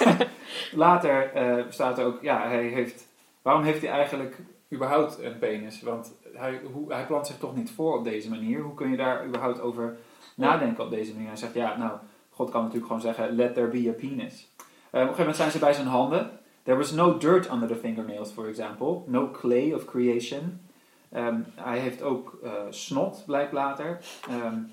Later 0.86 1.34
eh, 1.34 1.66
staat 1.70 1.98
er 1.98 2.06
ook, 2.06 2.22
ja, 2.22 2.48
hij 2.48 2.64
heeft... 2.64 3.08
Waarom 3.42 3.64
heeft 3.64 3.82
hij 3.82 3.92
eigenlijk 3.92 4.38
überhaupt 4.74 5.20
een 5.20 5.40
penis? 5.40 5.82
Want 5.82 6.14
hij, 6.34 6.62
hoe, 6.74 6.94
hij 6.94 7.06
plant 7.06 7.28
zich 7.28 7.38
toch 7.38 7.56
niet 7.56 7.72
voor 7.72 7.98
op 7.98 8.04
deze 8.04 8.30
manier. 8.30 8.62
Hoe 8.62 8.74
kun 8.74 8.92
je 8.92 8.98
daar 8.98 9.26
überhaupt 9.26 9.62
over 9.62 9.98
nadenken 10.36 10.84
op 10.84 10.90
deze 10.90 11.14
manier? 11.14 11.28
Hij 11.28 11.38
zegt, 11.38 11.54
ja, 11.54 11.78
nou, 11.78 11.92
God 12.36 12.50
kan 12.50 12.62
natuurlijk 12.62 12.88
gewoon 12.88 13.02
zeggen, 13.02 13.36
let 13.36 13.54
there 13.54 13.68
be 13.68 13.90
a 13.90 13.94
penis. 13.94 14.48
Uh, 14.56 14.64
op 14.66 14.94
een 14.94 15.00
gegeven 15.00 15.18
moment 15.18 15.36
zijn 15.36 15.52
ze 15.52 15.60
bij 15.60 15.74
zijn 15.74 15.88
handen. 15.88 16.40
There 16.64 16.78
was 16.78 16.92
no 16.92 17.18
dirt 17.18 17.52
under 17.52 17.68
the 17.68 17.76
fingernails, 17.76 18.32
for 18.32 18.48
example. 18.48 19.02
No 19.06 19.32
clay 19.32 19.74
of 19.74 19.86
creation. 19.86 20.60
Um, 21.16 21.46
hij 21.56 21.80
heeft 21.80 22.02
ook 22.02 22.40
uh, 22.44 22.52
snot, 22.70 23.24
blijkt 23.26 23.54
later. 23.54 24.00
Um, 24.32 24.72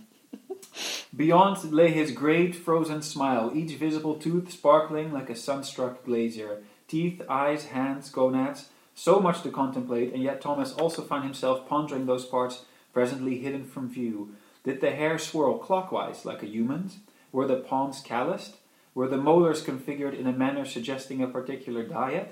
Beyond 1.10 1.70
lay 1.70 1.88
his 1.88 2.10
great 2.12 2.54
frozen 2.56 3.02
smile, 3.02 3.50
each 3.54 3.76
visible 3.76 4.16
tooth 4.16 4.50
sparkling 4.50 5.12
like 5.12 5.30
a 5.30 5.34
sunstruck 5.34 6.04
glazier. 6.04 6.62
Teeth, 6.86 7.20
eyes, 7.28 7.66
hands, 7.66 8.10
gonads, 8.10 8.70
so 8.94 9.20
much 9.20 9.42
to 9.42 9.50
contemplate, 9.50 10.12
and 10.14 10.22
yet 10.22 10.40
Thomas 10.40 10.74
also 10.74 11.02
found 11.02 11.24
himself 11.24 11.66
pondering 11.68 12.06
those 12.06 12.24
parts 12.24 12.64
presently 12.92 13.38
hidden 13.38 13.64
from 13.64 13.88
view. 13.88 14.34
Did 14.64 14.80
the 14.80 14.90
hair 14.90 15.18
swirl 15.18 15.58
clockwise 15.58 16.24
like 16.24 16.42
a 16.42 16.46
human's? 16.46 16.98
Were 17.32 17.46
the 17.46 17.56
palms 17.68 18.02
calloused? 18.02 18.56
Were 18.94 19.08
the 19.08 19.16
molars 19.16 19.62
configured 19.62 20.14
in 20.14 20.26
a 20.26 20.32
manner 20.32 20.66
suggesting 20.66 21.22
a 21.22 21.26
particular 21.26 21.82
diet? 21.88 22.26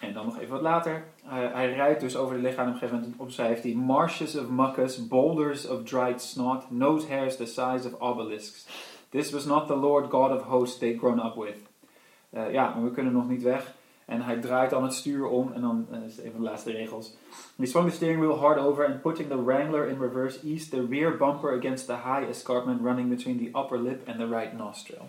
En 0.00 0.12
dan 0.12 0.26
nog 0.26 0.38
even 0.38 0.52
wat 0.52 0.62
later. 0.62 1.04
Uh, 1.24 1.30
hij 1.30 1.72
rijdt 1.72 2.00
dus 2.00 2.16
over 2.16 2.36
de 2.36 2.42
lichaam. 2.42 2.66
Op 2.66 2.72
een 2.72 2.78
gegeven 2.78 3.00
moment 3.00 3.20
omschrijft 3.20 3.62
hij 3.62 3.74
marshes 3.74 4.36
of 4.36 4.48
mucus, 4.48 5.08
boulders 5.08 5.68
of 5.68 5.82
dried 5.82 6.22
snot, 6.22 6.70
nose 6.70 7.08
hairs 7.08 7.36
the 7.36 7.46
size 7.46 7.86
of 7.86 8.00
obelisks. 8.00 8.66
This 9.08 9.30
was 9.30 9.44
not 9.44 9.66
the 9.66 9.76
Lord 9.76 10.10
God 10.10 10.30
of 10.30 10.42
hosts 10.42 10.78
they'd 10.78 10.98
grown 10.98 11.18
up 11.18 11.34
with. 11.34 11.56
Uh, 12.30 12.52
ja, 12.52 12.74
maar 12.74 12.84
we 12.84 12.90
kunnen 12.90 13.12
nog 13.12 13.28
niet 13.28 13.42
weg. 13.42 13.74
En 14.08 14.22
hij 14.22 14.36
draait 14.36 14.70
dan 14.70 14.82
het 14.82 14.94
stuur 14.94 15.26
om. 15.26 15.52
En 15.54 15.60
dan 15.60 15.86
uh, 15.92 16.04
is 16.06 16.18
een 16.18 16.30
van 16.30 16.40
de 16.40 16.48
laatste 16.48 16.70
regels. 16.70 17.16
He 17.56 17.66
swung 17.66 17.88
the 17.88 17.94
steering 17.94 18.20
wheel 18.20 18.38
hard 18.38 18.58
over 18.58 18.86
and 18.86 19.00
putting 19.00 19.28
the 19.28 19.44
Wrangler 19.44 19.88
in 19.88 20.00
reverse 20.00 20.38
eased 20.46 20.70
the 20.70 20.86
rear 20.90 21.16
bumper 21.16 21.58
against 21.58 21.86
the 21.86 21.96
high 21.96 22.28
escarpment 22.28 22.80
running 22.82 23.08
between 23.08 23.38
the 23.38 23.58
upper 23.58 23.78
lip 23.78 24.08
and 24.08 24.18
the 24.18 24.28
right 24.28 24.52
nostril. 24.52 25.08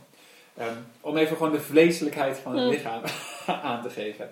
Um, 0.60 0.86
om 1.02 1.18
even 1.18 1.38
gewoon 1.38 1.52
de 1.52 1.60
vleeselijkheid 1.60 2.38
van 2.38 2.58
het 2.58 2.70
lichaam 2.70 3.02
aan 3.70 3.82
te 3.82 3.89
geven. 3.89 4.30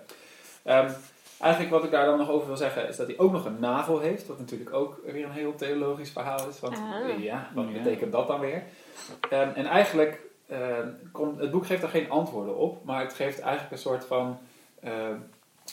Um, 0.65 0.95
eigenlijk 1.39 1.73
wat 1.73 1.83
ik 1.83 1.91
daar 1.91 2.05
dan 2.05 2.17
nog 2.17 2.29
over 2.29 2.47
wil 2.47 2.57
zeggen 2.57 2.87
is 2.87 2.97
dat 2.97 3.07
hij 3.07 3.17
ook 3.17 3.31
nog 3.31 3.45
een 3.45 3.59
navel 3.59 3.99
heeft. 3.99 4.27
Wat 4.27 4.39
natuurlijk 4.39 4.73
ook 4.73 4.99
weer 5.05 5.25
een 5.25 5.31
heel 5.31 5.55
theologisch 5.55 6.09
verhaal 6.09 6.47
is. 6.47 6.59
Want 6.59 6.77
ah. 6.77 7.23
ja, 7.23 7.51
wat 7.53 7.73
betekent 7.73 8.11
dat 8.11 8.27
dan 8.27 8.39
weer? 8.39 8.63
Um, 9.33 9.49
en 9.53 9.65
eigenlijk, 9.65 10.21
uh, 10.51 10.57
kon, 11.11 11.39
het 11.39 11.51
boek 11.51 11.65
geeft 11.65 11.81
daar 11.81 11.89
geen 11.89 12.09
antwoorden 12.09 12.57
op. 12.57 12.85
Maar 12.85 13.01
het 13.01 13.13
geeft 13.13 13.39
eigenlijk 13.39 13.71
een 13.71 13.77
soort 13.77 14.05
van... 14.05 14.37
Uh, 14.83 15.15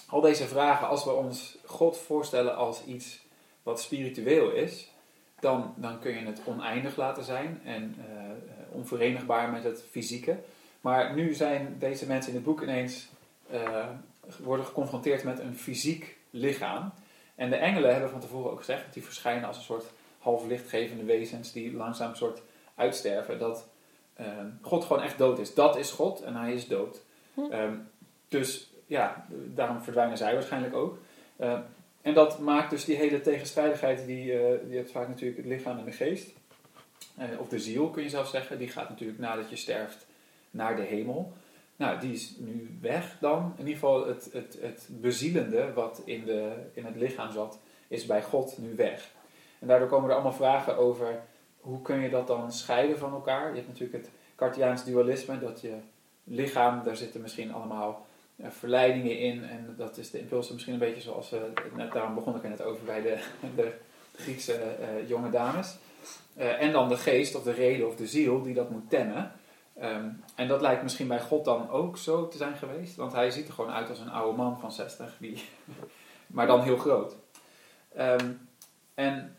al 0.08 0.20
deze 0.20 0.46
vragen, 0.46 0.88
als 0.88 1.04
we 1.04 1.10
ons 1.10 1.56
God 1.64 1.98
voorstellen 1.98 2.56
als 2.56 2.84
iets 2.84 3.20
wat 3.62 3.80
spiritueel 3.80 4.50
is... 4.50 4.92
Dan, 5.40 5.74
dan 5.76 5.98
kun 5.98 6.12
je 6.12 6.26
het 6.26 6.40
oneindig 6.44 6.96
laten 6.96 7.24
zijn 7.24 7.60
en 7.64 7.94
uh, 7.98 8.04
onverenigbaar 8.70 9.50
met 9.50 9.64
het 9.64 9.84
fysieke. 9.90 10.38
Maar 10.80 11.14
nu 11.14 11.34
zijn 11.34 11.76
deze 11.78 12.06
mensen 12.06 12.30
in 12.30 12.36
het 12.36 12.44
boek 12.44 12.62
ineens 12.62 13.08
uh, 13.52 13.86
worden 14.42 14.66
geconfronteerd 14.66 15.24
met 15.24 15.38
een 15.38 15.56
fysiek 15.56 16.16
lichaam. 16.30 16.92
En 17.34 17.50
de 17.50 17.56
engelen 17.56 17.92
hebben 17.92 18.10
van 18.10 18.20
tevoren 18.20 18.50
ook 18.50 18.58
gezegd, 18.58 18.84
dat 18.84 18.94
die 18.94 19.04
verschijnen 19.04 19.44
als 19.44 19.56
een 19.56 19.62
soort 19.62 19.84
half 20.18 20.46
lichtgevende 20.46 21.04
wezens 21.04 21.52
die 21.52 21.72
langzaam 21.72 22.10
een 22.10 22.16
soort 22.16 22.42
uitsterven. 22.74 23.38
Dat 23.38 23.68
uh, 24.20 24.26
God 24.60 24.84
gewoon 24.84 25.02
echt 25.02 25.18
dood 25.18 25.38
is. 25.38 25.54
Dat 25.54 25.76
is 25.76 25.90
God 25.90 26.20
en 26.20 26.36
hij 26.36 26.52
is 26.52 26.68
dood. 26.68 27.00
Hm. 27.34 27.40
Um, 27.40 27.88
dus 28.28 28.70
ja, 28.86 29.26
daarom 29.54 29.82
verdwijnen 29.82 30.18
zij 30.18 30.34
waarschijnlijk 30.34 30.74
ook. 30.74 30.98
Uh, 31.40 31.58
en 32.02 32.14
dat 32.14 32.38
maakt 32.38 32.70
dus 32.70 32.84
die 32.84 32.96
hele 32.96 33.20
tegenstrijdigheid, 33.20 34.06
die, 34.06 34.32
uh, 34.32 34.58
die 34.66 34.76
hebt 34.76 34.90
vaak 34.90 35.08
natuurlijk 35.08 35.36
het 35.36 35.46
lichaam 35.46 35.78
en 35.78 35.84
de 35.84 35.92
geest. 35.92 36.30
of 37.38 37.48
de 37.48 37.58
ziel 37.58 37.90
kun 37.90 38.02
je 38.02 38.08
zelf 38.08 38.28
zeggen, 38.28 38.58
die 38.58 38.68
gaat 38.68 38.88
natuurlijk 38.88 39.18
nadat 39.18 39.50
je 39.50 39.56
sterft 39.56 40.06
naar 40.50 40.76
de 40.76 40.82
hemel. 40.82 41.32
Nou, 41.76 42.00
die 42.00 42.12
is 42.12 42.34
nu 42.38 42.78
weg 42.80 43.16
dan. 43.20 43.52
In 43.56 43.66
ieder 43.66 43.74
geval 43.74 44.06
het, 44.06 44.28
het, 44.32 44.58
het 44.60 44.88
bezielende 44.90 45.72
wat 45.72 46.02
in, 46.04 46.24
de, 46.24 46.52
in 46.72 46.84
het 46.84 46.96
lichaam 46.96 47.32
zat, 47.32 47.58
is 47.88 48.06
bij 48.06 48.22
God 48.22 48.58
nu 48.58 48.76
weg. 48.76 49.10
En 49.58 49.66
daardoor 49.66 49.88
komen 49.88 50.08
er 50.08 50.14
allemaal 50.14 50.32
vragen 50.32 50.76
over 50.76 51.20
hoe 51.60 51.82
kun 51.82 52.00
je 52.00 52.10
dat 52.10 52.26
dan 52.26 52.52
scheiden 52.52 52.98
van 52.98 53.12
elkaar. 53.12 53.48
Je 53.48 53.54
hebt 53.54 53.68
natuurlijk 53.68 54.04
het 54.04 54.10
Cartiaans 54.36 54.84
dualisme, 54.84 55.38
dat 55.38 55.60
je 55.60 55.74
lichaam, 56.24 56.82
daar 56.82 56.96
zitten 56.96 57.20
misschien 57.20 57.52
allemaal 57.52 58.06
verleidingen 58.42 59.18
in. 59.18 59.44
En 59.44 59.74
dat 59.76 59.96
is 59.96 60.10
de 60.10 60.18
impuls 60.18 60.50
misschien 60.50 60.72
een 60.72 60.78
beetje 60.78 61.00
zoals, 61.00 61.32
uh, 61.32 61.40
net, 61.74 61.92
daarom 61.92 62.14
begon 62.14 62.36
ik 62.36 62.42
er 62.42 62.48
net 62.48 62.62
over 62.62 62.84
bij 62.84 63.02
de, 63.02 63.18
de 63.56 63.72
Griekse 64.16 64.76
uh, 64.80 65.08
jonge 65.08 65.30
dames. 65.30 65.76
en 66.36 66.72
dan 66.72 66.88
de 66.88 66.96
geest 66.96 67.34
of 67.34 67.42
de 67.42 67.52
reden 67.52 67.86
of 67.86 67.96
de 67.96 68.06
ziel 68.06 68.42
die 68.42 68.54
dat 68.54 68.70
moet 68.70 68.90
temmen. 68.90 69.32
Um, 69.82 70.24
en 70.34 70.48
dat 70.48 70.60
lijkt 70.60 70.82
misschien 70.82 71.08
bij 71.08 71.20
God 71.20 71.44
dan 71.44 71.70
ook 71.70 71.96
zo 71.96 72.28
te 72.28 72.36
zijn 72.36 72.56
geweest. 72.56 72.96
Want 72.96 73.12
hij 73.12 73.30
ziet 73.30 73.48
er 73.48 73.54
gewoon 73.54 73.72
uit 73.72 73.88
als 73.88 73.98
een 73.98 74.10
oude 74.10 74.36
man 74.36 74.60
van 74.60 74.72
60, 74.72 75.16
die, 75.18 75.44
maar 76.26 76.46
dan 76.46 76.62
heel 76.62 76.76
groot. 76.76 77.16
Um, 77.98 78.48
en 78.94 79.36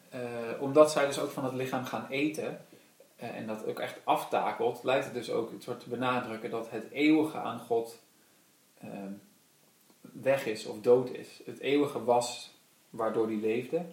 omdat 0.60 0.92
zij 0.92 1.06
dus 1.06 1.20
ook 1.20 1.30
van 1.30 1.44
het 1.44 1.54
lichaam 1.54 1.86
gaan 1.86 2.08
eten, 2.10 2.66
en 3.16 3.48
dat 3.48 3.66
ook 3.66 3.80
echt 3.80 4.00
aftakelt, 4.04 4.84
lijkt 4.84 5.06
het 5.06 5.14
dus 5.14 5.32
ook 5.32 5.52
het 5.52 5.64
soort 5.64 5.80
te 5.80 5.90
benadrukken 5.90 6.50
dat 6.50 6.70
het 6.70 6.92
eeuwige 6.92 7.38
aan 7.38 7.60
God 7.60 8.04
weg 10.02 10.46
is 10.46 10.66
of 10.66 10.82
dood 10.82 11.10
is. 11.10 11.42
Het 11.46 11.60
eeuwige 11.60 12.04
was 12.04 12.54
waardoor 12.90 13.28
hij 13.28 13.36
leefde 13.36 13.86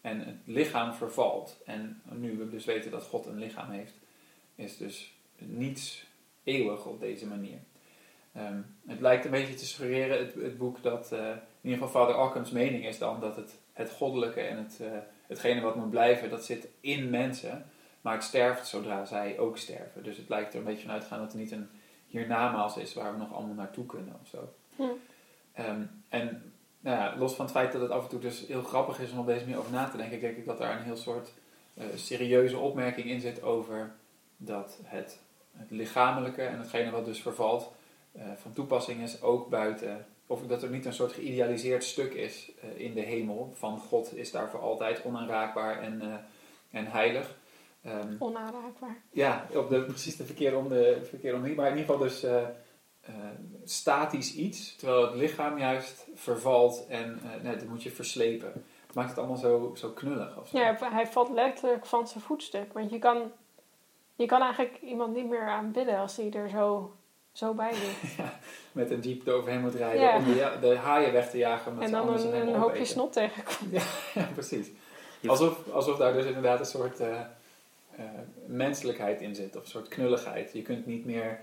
en 0.00 0.20
het 0.20 0.36
lichaam 0.44 0.94
vervalt. 0.94 1.56
En 1.64 2.02
nu 2.10 2.36
we 2.36 2.48
dus 2.48 2.64
weten 2.64 2.90
dat 2.90 3.04
God 3.04 3.26
een 3.26 3.38
lichaam 3.38 3.70
heeft, 3.70 3.94
is 4.54 4.76
dus 4.76 5.14
niets 5.38 6.06
eeuwig 6.44 6.84
op 6.84 7.00
deze 7.00 7.26
manier. 7.26 7.58
Um, 8.36 8.76
het 8.86 9.00
lijkt 9.00 9.24
een 9.24 9.30
beetje 9.30 9.54
te 9.54 9.66
suggereren, 9.66 10.18
het, 10.18 10.34
het 10.34 10.58
boek, 10.58 10.82
dat 10.82 11.10
uh, 11.12 11.18
in 11.28 11.70
ieder 11.70 11.78
geval 11.78 12.02
Vader 12.02 12.14
Arkham's 12.14 12.50
mening 12.50 12.86
is 12.86 12.98
dan 12.98 13.20
dat 13.20 13.36
het, 13.36 13.58
het 13.72 13.90
goddelijke 13.90 14.40
en 14.40 14.56
het, 14.56 14.78
uh, 14.82 14.88
hetgene 15.26 15.60
wat 15.60 15.76
moet 15.76 15.90
blijven, 15.90 16.30
dat 16.30 16.44
zit 16.44 16.68
in 16.80 17.10
mensen, 17.10 17.66
maar 18.00 18.14
het 18.14 18.22
sterft 18.22 18.66
zodra 18.66 19.04
zij 19.04 19.38
ook 19.38 19.58
sterven. 19.58 20.02
Dus 20.02 20.16
het 20.16 20.28
lijkt 20.28 20.52
er 20.52 20.58
een 20.58 20.64
beetje 20.64 20.82
van 20.82 20.94
uitgaan 20.94 21.18
dat 21.18 21.32
er 21.32 21.38
niet 21.38 21.50
een 21.50 21.68
hiernamaals 22.10 22.76
is 22.76 22.94
waar 22.94 23.12
we 23.12 23.18
nog 23.18 23.32
allemaal 23.34 23.54
naartoe 23.54 23.86
kunnen 23.86 24.18
of 24.22 24.28
zo. 24.28 24.52
Hm. 24.76 24.82
Um, 25.62 26.02
en 26.08 26.52
nou 26.80 26.96
ja, 26.96 27.16
los 27.18 27.34
van 27.34 27.44
het 27.44 27.54
feit 27.54 27.72
dat 27.72 27.80
het 27.80 27.90
af 27.90 28.02
en 28.02 28.08
toe 28.08 28.20
dus 28.20 28.46
heel 28.46 28.62
grappig 28.62 29.00
is 29.00 29.10
om 29.12 29.18
op 29.18 29.26
deze 29.26 29.44
manier 29.44 29.58
over 29.58 29.72
na 29.72 29.88
te 29.88 29.96
denken, 29.96 30.20
denk 30.20 30.36
ik 30.36 30.46
dat 30.46 30.58
daar 30.58 30.76
een 30.76 30.84
heel 30.84 30.96
soort 30.96 31.32
uh, 31.74 31.84
serieuze 31.94 32.58
opmerking 32.58 33.06
in 33.06 33.20
zit 33.20 33.42
over 33.42 33.92
dat 34.36 34.78
het 34.82 35.18
het 35.56 35.70
lichamelijke 35.70 36.42
en 36.42 36.58
hetgene 36.58 36.90
wat 36.90 37.04
dus 37.04 37.22
vervalt 37.22 37.72
uh, 38.16 38.22
van 38.36 38.52
toepassing 38.52 39.02
is 39.02 39.22
ook 39.22 39.48
buiten. 39.48 40.06
Of 40.26 40.46
dat 40.46 40.62
er 40.62 40.70
niet 40.70 40.84
een 40.84 40.92
soort 40.92 41.12
geïdealiseerd 41.12 41.84
stuk 41.84 42.14
is 42.14 42.50
uh, 42.64 42.80
in 42.80 42.94
de 42.94 43.00
hemel. 43.00 43.52
Van 43.54 43.78
God 43.78 44.16
is 44.16 44.30
daar 44.30 44.50
voor 44.50 44.60
altijd 44.60 45.04
onaanraakbaar 45.04 45.82
en, 45.82 46.24
en 46.70 46.86
heilig. 46.86 47.36
Um, 47.86 48.16
onaanraakbaar. 48.18 48.96
Ja, 49.10 49.46
op 49.54 49.68
de, 49.68 49.82
precies 49.82 50.16
de 50.16 50.24
verkeerde 50.24 50.56
om 50.56 50.68
de 50.68 51.00
verkeerde 51.08 51.38
Maar 51.38 51.70
in 51.70 51.76
ieder 51.76 51.94
geval 51.94 51.98
dus 51.98 52.24
statisch 53.64 54.34
iets. 54.34 54.76
Terwijl 54.76 55.02
het 55.02 55.14
lichaam 55.14 55.58
juist 55.58 56.06
vervalt 56.14 56.86
en 56.88 57.20
nee, 57.42 57.56
dat 57.56 57.68
moet 57.68 57.82
je 57.82 57.90
verslepen. 57.90 58.52
Het 58.86 58.94
maakt 58.94 59.08
het 59.08 59.18
allemaal 59.18 59.36
zo, 59.36 59.72
zo 59.74 59.90
knullig. 59.90 60.36
Of 60.36 60.48
zo. 60.48 60.58
Ja, 60.58 60.76
hij 60.80 61.06
valt 61.06 61.30
letterlijk 61.30 61.86
van 61.86 62.08
zijn 62.08 62.24
voetstuk. 62.24 62.72
Want 62.72 62.90
je 62.90 62.98
kan 62.98 63.32
je 64.20 64.26
kan 64.26 64.42
eigenlijk 64.42 64.78
iemand 64.82 65.14
niet 65.14 65.28
meer 65.28 65.48
aanbidden 65.48 65.98
als 65.98 66.16
hij 66.16 66.30
er 66.32 66.48
zo, 66.48 66.92
zo 67.32 67.54
bij 67.54 67.70
ligt. 67.70 68.14
ja, 68.16 68.38
met 68.72 68.90
een 68.90 69.00
jeep 69.00 69.26
eroverheen 69.26 69.60
moet 69.60 69.74
rijden 69.74 70.00
ja. 70.00 70.16
om 70.16 70.24
de, 70.24 70.56
de, 70.60 70.76
haaien 70.76 71.12
weg 71.12 71.30
te 71.30 71.38
jagen. 71.38 71.74
Met 71.74 71.84
en 71.84 71.90
dan 71.90 72.08
een, 72.08 72.48
een 72.48 72.54
hoopje 72.54 72.84
snot 72.84 73.12
tegenkomt. 73.12 73.70
Ja, 73.78 73.82
ja, 74.14 74.28
precies. 74.34 74.70
Alsof, 75.26 75.70
alsof 75.72 75.96
daar 75.96 76.12
dus 76.12 76.24
inderdaad 76.24 76.58
een 76.58 76.66
soort 76.66 77.00
uh, 78.00 78.04
uh, 78.04 78.10
menselijkheid 78.46 79.20
in 79.20 79.34
zit. 79.34 79.56
Of 79.56 79.62
een 79.62 79.68
soort 79.68 79.88
knulligheid. 79.88 80.52
Je 80.52 80.62
kunt 80.62 80.86
niet 80.86 81.04
meer 81.04 81.40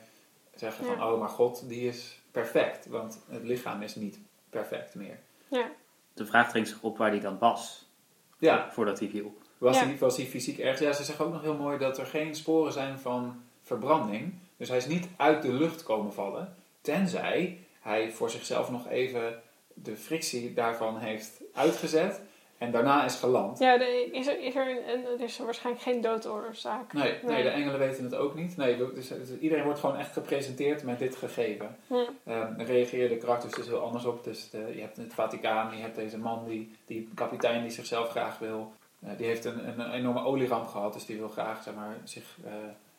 zeggen 0.56 0.86
van, 0.86 1.04
oh 1.04 1.20
maar 1.20 1.30
God, 1.30 1.70
die 1.70 1.88
is 1.88 2.20
perfect. 2.32 2.86
Want 2.86 3.24
het 3.30 3.44
lichaam 3.44 3.82
is 3.82 3.96
niet 3.96 4.20
perfect 4.50 4.96
meer. 4.96 5.20
Ja. 5.48 5.72
De 6.14 6.26
vraag 6.26 6.50
dringt 6.50 6.70
zich 6.70 6.82
op 6.82 6.98
waar 6.98 7.12
die 7.12 7.22
dan 7.22 7.38
was. 7.40 7.90
Ja. 8.38 8.72
Voordat 8.72 9.00
hij 9.00 9.10
viel. 9.10 9.38
Was, 9.58 9.80
ja. 9.80 9.86
hij, 9.86 9.98
was 9.98 10.18
hij 10.18 10.26
fysiek 10.26 10.60
ergens? 10.60 10.80
Ja, 10.80 10.94
ze 10.94 11.04
zeggen 11.04 11.26
ook 11.26 11.34
nog 11.34 11.42
heel 11.42 11.58
mooi 11.58 11.78
dat 11.78 11.98
er 11.98 12.06
geen 12.06 12.36
sporen 12.36 12.74
zijn 12.74 13.00
van 13.00 13.42
verbranding. 13.62 14.34
Dus 14.58 14.68
hij 14.68 14.78
is 14.78 14.88
niet 14.88 15.08
uit 15.18 15.42
de 15.42 15.54
lucht 15.54 15.84
komen 15.84 16.14
vallen. 16.14 16.56
Tenzij 16.82 17.60
hij 17.80 18.12
voor 18.12 18.30
zichzelf 18.30 18.72
nog 18.72 18.88
even 18.88 19.42
de 19.74 19.96
frictie 19.96 20.54
daarvan 20.54 20.98
heeft 20.98 21.42
uitgezet. 21.54 22.22
En 22.58 22.72
daarna 22.72 23.06
is 23.06 23.16
geland. 23.16 23.60
Ja, 23.60 23.78
de- 23.78 24.10
is 24.12 24.28
er, 24.28 24.40
is 24.40 24.56
er, 24.56 24.68
een, 24.70 25.06
er 25.06 25.22
is 25.22 25.38
waarschijnlijk 25.38 25.84
geen 25.86 26.02
doodoorzaak. 26.02 26.94
Nee, 26.94 27.04
nee, 27.04 27.34
Nee. 27.34 27.44
de 27.44 27.50
engelen 27.50 27.80
weten 27.80 28.04
het 28.04 28.16
ook 28.16 28.36
niet. 28.36 28.58
Nee, 28.58 28.78
dus, 28.94 29.08
dus 29.08 29.38
iedereen 29.40 29.64
wordt 29.64 29.80
gewoon 29.80 29.98
echt 29.98 30.14
gepresenteerd 30.14 30.84
met 30.84 31.00
dit 31.00 31.16
gegeven. 31.16 31.76
Hm. 31.88 31.94
Ehm, 31.94 32.58
daar 32.58 32.66
reageren 32.66 33.10
de 33.10 33.18
karakters 33.18 33.54
dus 33.54 33.68
heel 33.68 33.80
anders 33.80 34.06
op. 34.06 34.24
Dus 34.24 34.50
de- 34.50 34.72
je 34.76 34.82
hebt 34.82 34.98
het 34.98 35.14
Vaticaan, 35.14 35.76
je 35.76 35.82
hebt 35.82 35.96
deze 35.96 36.18
man, 36.18 36.46
die, 36.48 36.72
die 36.86 37.10
kapitein 37.16 37.62
die 37.62 37.72
zichzelf 37.72 38.10
graag 38.10 38.40
wil. 38.40 38.72
Eh, 39.06 39.10
die 39.18 39.26
heeft 39.26 39.46
een, 39.46 39.80
een 39.80 39.92
enorme 39.92 40.24
olieramp 40.24 40.68
gehad, 40.68 40.94
dus 40.94 41.06
die 41.06 41.18
wil 41.18 41.30
graag 41.30 41.64
zeg 41.64 41.74
maar, 41.76 41.96
zich 42.04 42.38
eh, 42.46 42.52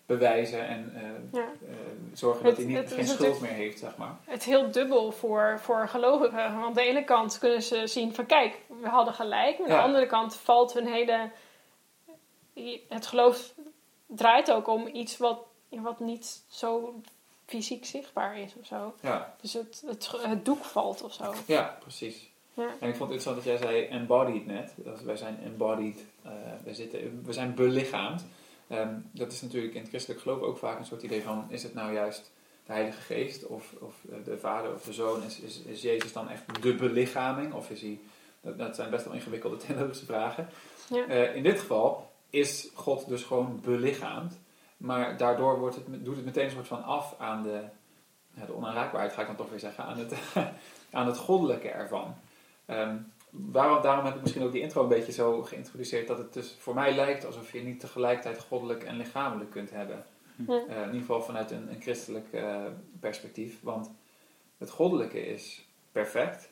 bewijzen 0.09 0.67
en 0.69 0.93
eh, 0.95 1.03
Ja. 1.41 1.41
eh, 1.69 1.75
zorgen 2.13 2.47
Het- 2.47 2.57
dat 2.57 2.65
hij 2.67 2.75
niet, 2.75 2.93
geen 2.93 3.07
schuld 3.07 3.41
meer 3.41 3.51
heeft, 3.51 3.79
zeg 3.79 3.97
maar. 3.97 4.17
Het 4.25 4.41
is 4.41 4.47
heel 4.47 4.71
dubbel 4.71 5.13
voor, 5.13 5.59
voor 5.63 5.89
gelovigen. 5.89 6.53
Want 6.55 6.65
aan 6.67 6.73
de 6.75 6.81
ene 6.83 7.05
kant 7.05 7.39
kunnen 7.39 7.63
ze 7.63 7.87
zien 7.87 8.15
van 8.15 8.27
kijk, 8.27 8.61
we 8.81 8.89
hadden 8.89 9.15
gelijk. 9.15 9.59
Maar 9.59 9.69
aan 9.71 9.77
de 9.77 9.83
andere 9.83 10.07
kant 10.07 10.35
valt 10.37 10.73
hun 10.73 10.87
hele... 10.87 11.31
Het 12.89 13.07
geloof 13.07 13.55
draait 14.07 14.53
ook 14.53 14.69
om 14.69 14.89
iets 14.93 15.17
wat, 15.17 15.39
wat 15.69 16.01
niet 16.01 16.43
zo 16.49 17.01
fysiek 17.47 17.85
zichtbaar 17.85 18.39
is 18.39 18.53
of 18.61 18.67
zo. 18.67 18.95
Ja, 19.01 19.35
Dus 19.41 19.53
het, 19.53 19.83
het, 19.87 20.13
het 20.23 20.45
doek 20.45 20.65
valt 20.65 21.03
of 21.03 21.13
zo. 21.13 21.33
ja 21.47 21.77
precies. 21.81 22.31
Ja. 22.55 22.63
En 22.81 22.89
ik 22.89 22.97
vond 22.97 23.11
het 23.11 23.19
interessant 23.25 23.37
dat 23.37 23.45
jij 23.45 23.57
zei 23.57 23.85
embodied 23.87 24.47
net. 24.47 24.73
Dat 24.77 25.01
wij 25.03 25.17
zijn 25.17 25.39
embodied, 25.45 26.05
eh, 26.23 26.31
wij 26.65 26.75
zitten, 26.75 27.23
we 27.25 27.33
zijn 27.33 27.55
belichaamd. 27.55 28.25
Ehm, 28.69 28.95
dat 29.11 29.33
is 29.33 29.43
natuurlijk 29.43 29.75
in 29.75 29.81
het 29.81 29.89
christelijk 29.89 30.21
geloof 30.21 30.41
ook 30.41 30.59
vaak 30.59 30.79
een 30.79 30.85
soort 30.85 31.03
idee 31.03 31.23
van, 31.23 31.47
is 31.49 31.62
het 31.62 31.75
nou 31.75 31.93
juist 31.93 32.31
de 32.66 32.73
Heilige 32.73 33.01
Geest 33.01 33.47
of, 33.47 33.75
of 33.81 33.95
eh, 34.11 34.16
de 34.25 34.39
Vader 34.39 34.75
of 34.75 34.85
de 34.85 34.93
Zoon? 34.93 35.23
Is, 35.23 35.41
is, 35.41 35.62
is 35.62 35.83
Jezus 35.83 36.12
dan 36.12 36.31
echt 36.31 36.62
de 36.62 36.75
belichaming? 36.75 37.53
Of 37.53 37.71
is 37.71 37.81
hij, 37.81 38.01
dat, 38.41 38.59
dat 38.59 38.77
zijn 38.77 38.91
best 38.91 39.05
wel 39.05 39.14
ingewikkelde 39.14 39.57
theologische 39.66 40.05
vragen. 40.05 40.49
Ja. 40.91 41.07
Eh, 41.07 41.37
in 41.37 41.43
dit 41.43 41.59
geval 41.59 42.11
is 42.31 42.71
God 42.75 43.09
dus 43.09 43.23
gewoon 43.23 43.61
belichaamd. 43.64 44.39
Maar 44.77 45.16
daardoor 45.16 45.59
wordt 45.59 45.77
het, 45.77 46.05
doet 46.05 46.16
het 46.16 46.25
meteen 46.25 46.45
een 46.45 46.51
soort 46.51 46.66
van 46.66 46.85
af 46.85 47.14
aan 47.19 47.43
de, 47.43 47.62
de 48.47 48.55
onaanraakbaarheid, 48.55 49.12
ga 49.12 49.21
ik 49.21 49.27
dan 49.27 49.37
toch 49.37 49.51
weer 49.51 49.59
zeggen, 49.59 49.85
aan 49.85 49.99
het, 49.99 50.14
aan 50.91 51.07
het 51.07 51.19
goddelijke 51.19 51.69
ervan. 51.69 52.14
Ehm, 52.66 52.97
waarom, 53.31 53.83
daarom 53.83 54.05
heb 54.05 54.14
ik 54.14 54.20
misschien 54.20 54.43
ook 54.43 54.53
die 54.53 54.62
intro 54.62 54.83
een 54.83 54.89
beetje 54.89 55.12
zo 55.12 55.43
geïntroduceerd, 55.43 56.07
dat 56.07 56.18
het 56.18 56.33
dus 56.33 56.57
voor 56.59 56.74
mij 56.74 56.95
lijkt 56.95 57.26
alsof 57.26 57.53
je 57.53 57.62
niet 57.62 57.81
tegelijkertijd 57.81 58.39
goddelijk 58.39 58.85
en 58.85 58.97
lichamelijk 58.97 59.51
kunt 59.51 59.70
hebben. 59.70 60.07
Hm. 60.37 60.51
Eh, 60.51 60.59
in 60.59 60.85
ieder 60.85 61.01
geval 61.01 61.22
vanuit 61.22 61.51
een, 61.51 61.70
een 61.70 61.81
christelijk 61.81 62.33
eh, 62.33 62.64
perspectief. 63.01 63.62
Want 63.62 63.91
het 64.59 64.70
goddelijke 64.70 65.26
is 65.26 65.68
perfect 65.93 66.51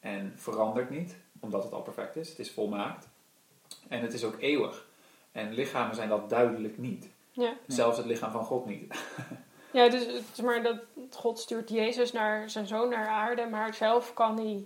en 0.00 0.32
verandert 0.36 0.90
niet, 0.90 1.16
omdat 1.40 1.62
het 1.62 1.72
al 1.72 1.82
perfect 1.82 2.16
is. 2.16 2.28
Het 2.28 2.38
is 2.38 2.50
volmaakt. 2.50 3.08
En 3.88 4.02
het 4.02 4.12
is 4.12 4.24
ook 4.24 4.36
eeuwig. 4.40 4.86
En 5.32 5.52
lichamen 5.52 5.94
zijn 5.94 6.08
dat 6.08 6.30
duidelijk 6.30 6.78
niet. 6.78 7.08
Ja. 7.30 7.56
Zelfs 7.66 7.96
het 7.96 8.06
lichaam 8.06 8.30
van 8.30 8.44
God 8.44 8.66
niet. 8.66 8.94
Ja, 9.70 9.88
dus 9.88 10.06
het 10.06 10.24
is 10.32 10.40
maar 10.40 10.62
dat 10.62 10.76
God 11.10 11.38
stuurt 11.38 11.70
Jezus 11.70 12.12
naar 12.12 12.50
zijn 12.50 12.66
zoon 12.66 12.88
naar 12.88 13.08
aarde, 13.08 13.46
maar 13.46 13.74
zelf 13.74 14.14
kan 14.14 14.36
hij 14.36 14.64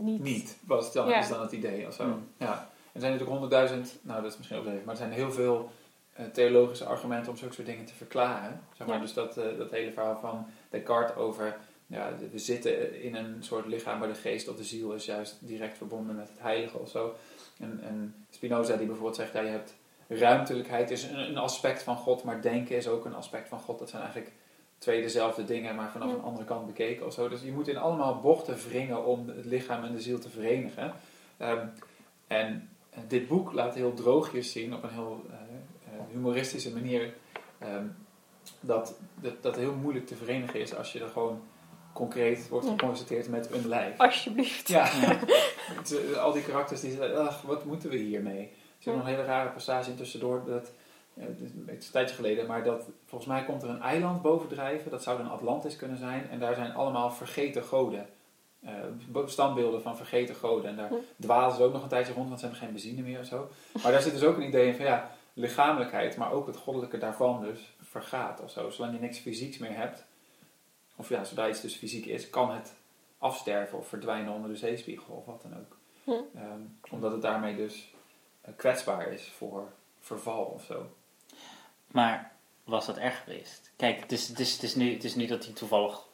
niet. 0.00 0.22
niet, 0.22 0.56
was 0.66 0.92
dan, 0.92 1.08
Ja. 1.08 1.18
is 1.18 1.28
dan 1.28 1.40
het 1.40 1.52
idee. 1.52 1.86
Of 1.86 1.94
zo. 1.94 2.02
Hmm. 2.02 2.28
Ja. 2.36 2.70
Er 2.92 3.00
zijn 3.00 3.12
natuurlijk 3.12 3.40
honderdduizend, 3.40 3.98
nou 4.02 4.22
dat 4.22 4.30
is 4.30 4.36
misschien 4.36 4.58
overdreven, 4.58 4.86
maar 4.86 4.94
er 4.94 5.00
zijn 5.00 5.12
heel 5.12 5.32
veel 5.32 5.70
eh, 6.12 6.24
theologische 6.26 6.84
argumenten 6.84 7.32
om 7.32 7.38
zulke 7.38 7.54
soort 7.54 7.66
dingen 7.66 7.84
te 7.84 7.94
verklaren. 7.94 8.60
Zeg 8.76 8.86
maar. 8.86 8.96
Ja. 8.96 9.02
Dus 9.02 9.12
dat, 9.12 9.36
eh, 9.36 9.58
dat 9.58 9.70
hele 9.70 9.92
verhaal 9.92 10.18
van 10.20 10.46
Descartes 10.70 11.16
over, 11.16 11.56
ja, 11.86 12.10
we 12.32 12.38
zitten 12.38 13.02
in 13.02 13.14
een 13.14 13.36
soort 13.40 13.66
lichaam, 13.66 13.98
maar 13.98 14.08
de 14.08 14.14
geest 14.14 14.48
of 14.48 14.56
de 14.56 14.64
ziel 14.64 14.92
is 14.92 15.04
juist 15.04 15.36
direct 15.40 15.76
verbonden 15.76 16.16
met 16.16 16.28
het 16.28 16.38
heilige 16.40 16.78
of 16.78 16.88
zo. 16.88 17.14
En, 17.58 17.80
en 17.82 18.14
Spinoza 18.30 18.76
die 18.76 18.86
bijvoorbeeld 18.86 19.16
zegt, 19.16 19.32
ja, 19.32 19.40
je 19.40 19.48
hebt 19.48 19.74
ruimtelijkheid 20.08 20.90
is 20.90 21.02
een, 21.02 21.18
een 21.18 21.38
aspect 21.38 21.82
van 21.82 21.96
God, 21.96 22.24
maar 22.24 22.42
denken 22.42 22.76
is 22.76 22.88
ook 22.88 23.04
een 23.04 23.14
aspect 23.14 23.48
van 23.48 23.60
God. 23.60 23.78
Dat 23.78 23.90
zijn 23.90 24.02
eigenlijk 24.02 24.32
twee 24.82 25.02
dezelfde 25.02 25.44
dingen, 25.44 25.74
maar 25.74 25.90
vanaf 25.90 26.08
Ja. 26.08 26.14
een 26.14 26.22
andere 26.22 26.44
kant 26.44 26.66
bekeken 26.66 27.06
of 27.06 27.12
zo. 27.12 27.28
Dus 27.28 27.42
je 27.42 27.52
moet 27.52 27.68
in 27.68 27.76
allemaal 27.76 28.20
bochten 28.20 28.56
wringen 28.68 29.04
om 29.06 29.28
het 29.28 29.44
lichaam 29.44 29.84
en 29.84 29.92
de 29.92 30.00
ziel 30.00 30.18
te 30.18 30.28
verenigen. 30.28 30.92
Ehm, 31.36 31.66
en 32.26 32.68
dit 33.08 33.28
boek 33.28 33.52
laat 33.52 33.74
heel 33.74 33.94
droogjes 33.94 34.52
zien, 34.52 34.74
op 34.74 34.82
een 34.82 34.90
heel 34.90 35.24
eh, 35.30 35.34
eh, 35.94 36.00
humoristische 36.10 36.72
manier, 36.72 37.14
ehm, 37.58 37.84
dat, 38.60 38.94
dat 39.20 39.42
dat 39.42 39.56
heel 39.56 39.74
moeilijk 39.74 40.06
te 40.06 40.16
verenigen 40.16 40.60
is 40.60 40.74
als 40.74 40.92
je 40.92 41.00
er 41.00 41.08
gewoon 41.08 41.42
concreet 41.92 42.48
wordt 42.48 42.66
Ja. 42.66 42.72
geconstateerd 42.72 43.28
met 43.28 43.52
een 43.52 43.68
lijf. 43.68 43.98
Alsjeblieft. 43.98 44.68
Ja, 44.68 44.90
eh, 46.12 46.16
al 46.22 46.32
die 46.32 46.42
karakters 46.42 46.80
die 46.80 46.90
zeggen, 46.96 47.28
ach, 47.28 47.42
wat 47.42 47.64
moeten 47.64 47.90
we 47.90 47.96
hiermee? 47.96 48.40
Er 48.42 48.48
zit 48.78 48.92
nog 48.94 49.02
een 49.02 49.08
hele 49.10 49.24
rare 49.24 49.50
passage 49.50 49.90
in 49.90 49.96
tussendoor, 49.96 50.42
dat, 50.46 50.70
het 51.14 51.40
is 51.40 51.50
een 51.50 51.64
beetje 51.64 51.86
een 51.86 51.92
tijdje 51.92 52.14
geleden, 52.14 52.46
maar 52.46 52.64
dat 52.64 52.88
volgens 53.04 53.30
mij 53.30 53.44
komt 53.44 53.62
er 53.62 53.68
een 53.68 53.80
eiland 53.82 54.22
bovendrijven, 54.22 54.90
dat 54.90 55.02
zou 55.02 55.18
dan 55.18 55.30
Atlantis 55.30 55.76
kunnen 55.76 55.96
zijn, 55.98 56.28
en 56.30 56.38
daar 56.38 56.54
zijn 56.54 56.74
allemaal 56.74 57.10
vergeten 57.10 57.62
goden. 57.64 58.06
Eh, 58.60 58.72
standbeelden 59.26 59.82
van 59.82 59.96
vergeten 59.96 60.34
goden. 60.34 60.70
En 60.70 60.76
daar 60.76 60.92
Ja. 60.92 60.98
dwalen 61.20 61.56
ze 61.56 61.62
ook 61.62 61.72
nog 61.72 61.82
een 61.82 61.88
tijdje 61.88 62.12
rond, 62.12 62.28
want 62.28 62.40
ze 62.40 62.46
hebben 62.46 62.64
geen 62.64 62.72
benzine 62.74 63.02
meer 63.02 63.18
of 63.20 63.26
zo. 63.26 63.48
Maar 63.82 63.92
daar 63.92 64.02
zit 64.02 64.12
dus 64.12 64.22
ook 64.22 64.36
een 64.36 64.46
idee 64.46 64.66
in 64.66 64.74
van 64.74 64.84
ja, 64.84 65.10
lichamelijkheid, 65.32 66.16
maar 66.16 66.32
ook 66.32 66.46
het 66.46 66.56
goddelijke 66.56 66.98
daarvan 66.98 67.40
dus 67.40 67.72
vergaat 67.80 68.40
of 68.40 68.50
zo. 68.50 68.70
Zolang 68.70 68.94
je 68.94 69.00
niks 69.00 69.18
fysieks 69.18 69.58
meer 69.58 69.76
hebt, 69.76 70.04
of 70.96 71.08
ja, 71.08 71.24
zodra 71.24 71.48
iets 71.48 71.60
dus 71.60 71.74
fysiek 71.76 72.06
is, 72.06 72.30
kan 72.30 72.50
het 72.50 72.74
afsterven 73.18 73.78
of 73.78 73.86
verdwijnen 73.88 74.32
onder 74.32 74.50
de 74.50 74.56
zeespiegel 74.56 75.14
of 75.14 75.24
wat 75.26 75.42
dan 75.42 75.54
ook. 75.58 75.76
Hm. 76.04 76.38
Ehm, 76.38 76.60
omdat 76.90 77.12
het 77.12 77.22
daarmee 77.22 77.56
dus 77.56 77.94
eh, 78.40 78.52
kwetsbaar 78.56 79.12
is 79.12 79.28
voor 79.28 79.72
verval 80.00 80.44
of 80.44 80.64
zo. 80.64 80.86
Maar 81.92 82.32
was 82.64 82.86
dat 82.86 82.96
erg 82.96 83.22
geweest? 83.24 83.70
Kijk, 83.76 84.00
het 84.00 84.12
is, 84.12 84.28
het 84.28 84.38
is, 84.38 84.52
het 84.52 84.62
is, 84.62 84.74
nu, 84.74 84.92
het 84.92 85.04
is 85.04 85.14
nu 85.14 85.26
dat 85.26 85.44
hij 85.44 85.54
toevallig 85.54 86.06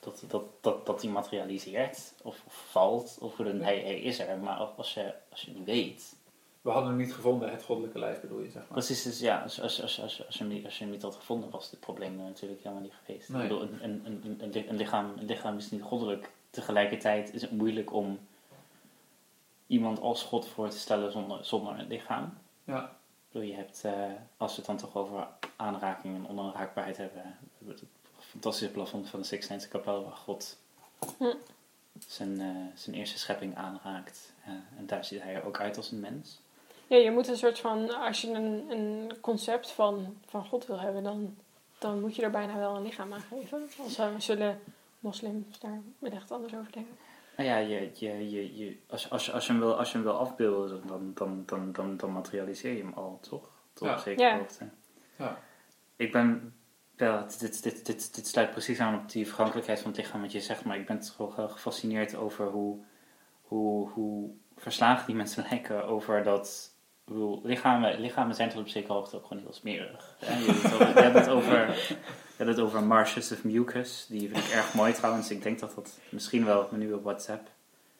dat, 0.00 0.24
dat, 0.26 0.44
dat, 0.60 0.86
dat 0.86 1.02
hij 1.02 1.10
materialiseert 1.10 2.14
of, 2.22 2.42
of 2.46 2.66
valt, 2.70 3.18
of 3.20 3.36
hoe 3.36 3.46
dan, 3.46 3.60
hij, 3.60 3.78
hij 3.78 4.00
is 4.00 4.18
er. 4.18 4.38
Maar 4.38 4.56
als 4.56 4.94
je, 4.94 5.14
als 5.30 5.42
je 5.42 5.50
niet 5.50 5.64
weet. 5.64 6.16
We 6.60 6.70
hadden 6.70 6.88
hem 6.88 6.98
niet 6.98 7.14
gevonden, 7.14 7.50
het 7.50 7.62
goddelijke 7.62 7.98
lijf 7.98 8.20
bedoel 8.20 8.40
je, 8.40 8.50
zeg 8.50 8.62
maar. 8.62 8.72
Precies, 8.72 9.02
dus 9.02 9.20
ja, 9.20 9.42
als, 9.42 9.60
als, 9.60 9.82
als, 9.82 10.00
als, 10.00 10.26
als, 10.26 10.36
je 10.36 10.44
hem 10.44 10.52
niet, 10.52 10.64
als 10.64 10.78
je 10.78 10.84
hem 10.84 10.92
niet 10.92 11.02
had 11.02 11.14
gevonden, 11.14 11.50
was 11.50 11.70
dit 11.70 11.80
probleem 11.80 12.18
er 12.18 12.24
natuurlijk 12.24 12.62
helemaal 12.62 12.82
niet 12.82 12.94
geweest. 13.04 13.28
Nee. 13.28 13.42
Ik 13.42 13.48
bedoel, 13.48 13.62
een, 13.62 13.82
een, 13.82 14.38
een, 14.40 14.68
een, 14.68 14.76
lichaam, 14.76 15.12
een 15.18 15.26
lichaam 15.26 15.56
is 15.56 15.70
niet 15.70 15.82
goddelijk. 15.82 16.30
Tegelijkertijd 16.50 17.34
is 17.34 17.42
het 17.42 17.50
moeilijk 17.50 17.92
om 17.92 18.18
iemand 19.66 20.00
als 20.00 20.22
God 20.22 20.46
voor 20.46 20.68
te 20.68 20.78
stellen 20.78 21.12
zonder, 21.12 21.44
zonder 21.44 21.78
een 21.78 21.86
lichaam. 21.86 22.38
Ja. 22.64 22.97
Je 23.46 23.54
hebt, 23.54 23.84
eh, 23.84 23.92
als 24.36 24.50
we 24.50 24.56
het 24.56 24.66
dan 24.66 24.76
toch 24.76 24.96
over 24.96 25.26
aanraking 25.56 26.16
en 26.16 26.28
onaanraakbaarheid 26.28 26.96
hebben, 26.96 27.22
we 27.22 27.48
hebben 27.58 27.74
het 27.74 27.84
fantastische 28.20 28.72
plafond 28.72 29.08
van 29.08 29.20
de 29.20 29.26
Sixtijnse 29.26 29.68
kapel 29.68 30.04
waar 30.04 30.16
God 30.16 30.56
Hm. 31.18 31.34
zijn, 31.98 32.40
eh, 32.40 32.56
zijn 32.74 32.96
eerste 32.96 33.18
schepping 33.18 33.56
aanraakt. 33.56 34.32
Eh, 34.44 34.50
en 34.50 34.86
daar 34.86 35.04
ziet 35.04 35.22
hij 35.22 35.34
er 35.34 35.44
ook 35.44 35.60
uit 35.60 35.76
als 35.76 35.90
een 35.90 36.00
mens. 36.00 36.38
Ja, 36.86 36.96
je 36.96 37.10
moet 37.10 37.28
een 37.28 37.36
soort 37.36 37.58
van, 37.58 37.94
als 37.94 38.20
je 38.20 38.28
een, 38.30 38.70
een 38.70 39.12
concept 39.20 39.70
van, 39.70 40.16
van 40.26 40.44
God 40.46 40.66
wil 40.66 40.80
hebben, 40.80 41.02
dan, 41.02 41.36
dan 41.78 42.00
moet 42.00 42.16
je 42.16 42.22
er 42.22 42.30
bijna 42.30 42.56
wel 42.56 42.76
een 42.76 42.82
lichaam 42.82 43.12
aan 43.12 43.20
geven. 43.20 43.68
Uh, 43.98 44.18
zullen 44.18 44.60
moslims 44.98 45.58
daar 45.58 45.80
wellicht 45.98 46.30
anders 46.30 46.54
over 46.54 46.72
denken. 46.72 46.96
Nou 47.38 47.50
ja, 47.50 47.56
je, 47.56 47.90
je, 47.94 48.30
je, 48.30 48.56
je, 48.56 48.76
als, 48.88 49.10
als, 49.10 49.32
als, 49.32 49.46
je 49.46 49.52
hem 49.52 49.60
wil, 49.60 49.78
als 49.78 49.88
je 49.88 49.94
hem 49.94 50.02
wil 50.06 50.18
afbeelden, 50.18 50.86
dan, 50.86 51.10
dan, 51.14 51.42
dan, 51.46 51.72
dan, 51.72 51.96
dan 51.96 52.12
materialiseer 52.12 52.72
je 52.72 52.82
hem 52.82 52.92
al, 52.94 53.18
toch? 53.20 53.50
Tot 53.72 53.88
Ja. 53.88 53.94
op 53.94 54.00
zekere 54.00 54.28
Ja. 54.28 54.36
hoogte. 54.38 54.68
Ja. 55.16 55.38
Ik 55.96 56.12
ben, 56.12 56.54
wel, 56.96 57.26
dit, 57.38 57.62
dit, 57.62 57.86
dit, 57.86 58.14
dit 58.14 58.26
sluit 58.26 58.50
precies 58.50 58.80
aan 58.80 58.94
op 59.00 59.10
die 59.10 59.26
vergankelijkheid 59.26 59.80
van 59.80 59.90
het 59.90 60.00
lichaam 60.00 60.20
wat 60.20 60.32
je 60.32 60.40
zegt, 60.40 60.64
maar 60.64 60.76
ik 60.78 60.86
ben 60.86 61.00
toch 61.16 61.36
wel 61.36 61.48
gefascineerd 61.48 62.14
over 62.14 62.46
hoe, 62.46 62.78
hoe, 63.42 63.88
hoe 63.90 64.30
verslagen 64.56 65.06
die 65.06 65.14
mensen 65.16 65.44
lijken 65.50 65.84
over 65.86 66.22
dat... 66.22 66.72
Ik 67.04 67.14
bedoel, 67.14 67.40
lichamen, 67.42 68.00
lichamen 68.00 68.34
zijn 68.34 68.48
tot 68.48 68.60
op 68.60 68.68
zekere 68.68 68.92
hoogte 68.92 69.16
ook 69.16 69.26
gewoon 69.26 69.42
heel 69.42 69.52
smerig. 69.52 70.16
Hè? 70.24 70.38
Je, 70.38 70.44
je 70.44 71.00
hebt 71.00 71.18
het 71.18 71.28
over, 71.28 71.66
je 72.38 72.44
hebt 72.44 72.56
het 72.56 72.66
over 72.66 72.82
marshes 72.82 73.32
of 73.32 73.44
mucus. 73.44 74.06
Die 74.08 74.28
vind 74.30 74.44
ik 74.44 74.50
erg 74.50 74.74
mooi 74.74 74.92
trouwens. 74.92 75.30
Ik 75.30 75.42
denk 75.42 75.58
dat 75.58 75.74
dat 75.74 75.98
misschien 76.08 76.44
wel 76.44 76.60
op 76.60 76.70
mijn 76.70 76.82
nieuwe 76.82 77.00
WhatsApp 77.02 77.48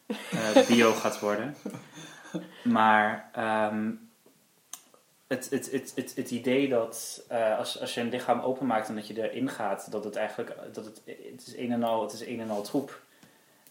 eh, 0.07 0.67
bio 0.69 0.93
gaat 0.93 1.21
worden. 1.21 1.57
Maar 2.63 3.31
ehm, 3.33 3.91
het, 5.27 5.51
het, 5.51 5.71
het, 5.71 5.93
het, 5.95 6.13
het 6.17 6.31
idee 6.31 6.69
dat 6.69 7.23
eh, 7.29 7.59
als, 7.59 7.81
als 7.81 7.95
je 7.95 8.01
een 8.01 8.09
lichaam 8.09 8.41
openmaakt 8.41 8.89
en 8.89 8.95
dat 8.95 9.07
je 9.07 9.31
erin 9.31 9.49
gaat, 9.51 9.91
dat 9.91 10.05
het 10.05 10.17
eigenlijk 10.17 10.55
dat 10.73 10.85
het, 10.85 11.01
het 11.05 11.47
is 11.47 11.57
een 11.57 11.73
en 11.73 11.83
al, 11.83 12.03
het 12.03 12.13
is 12.13 12.27
een 12.27 12.41
en 12.41 12.51
al 12.51 12.63
troep. 12.63 13.01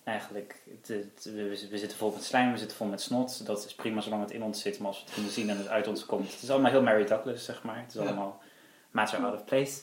Eigenlijk, 0.04 0.56
het, 0.70 0.88
het- 0.88 1.24
we, 1.34 1.68
we 1.70 1.78
zitten 1.78 1.98
vol 1.98 2.12
met 2.12 2.24
slijm, 2.24 2.52
we 2.52 2.58
zitten 2.58 2.78
vol 2.78 2.88
met 2.88 3.02
snot. 3.02 3.46
Dat 3.46 3.66
is 3.66 3.76
prima 3.76 4.02
zolang 4.02 4.22
het 4.22 4.32
in 4.32 4.44
ons 4.44 4.62
zit, 4.62 4.78
maar 4.80 4.88
als 4.88 4.98
we 4.98 5.04
het 5.06 5.14
kunnen 5.14 5.32
zien 5.32 5.50
en 5.50 5.58
het 5.58 5.68
uit 5.68 5.88
ons 5.88 6.06
komt. 6.06 6.32
Het 6.34 6.42
is 6.42 6.50
allemaal 6.50 6.72
heel 6.72 6.82
Mary 6.84 7.06
Douglas, 7.06 7.46
zeg 7.46 7.64
maar. 7.64 7.78
Het 7.80 7.94
is 7.96 7.98
allemaal 8.02 8.42
matter 8.92 9.20
out 9.24 9.34
of 9.34 9.46
place. 9.46 9.82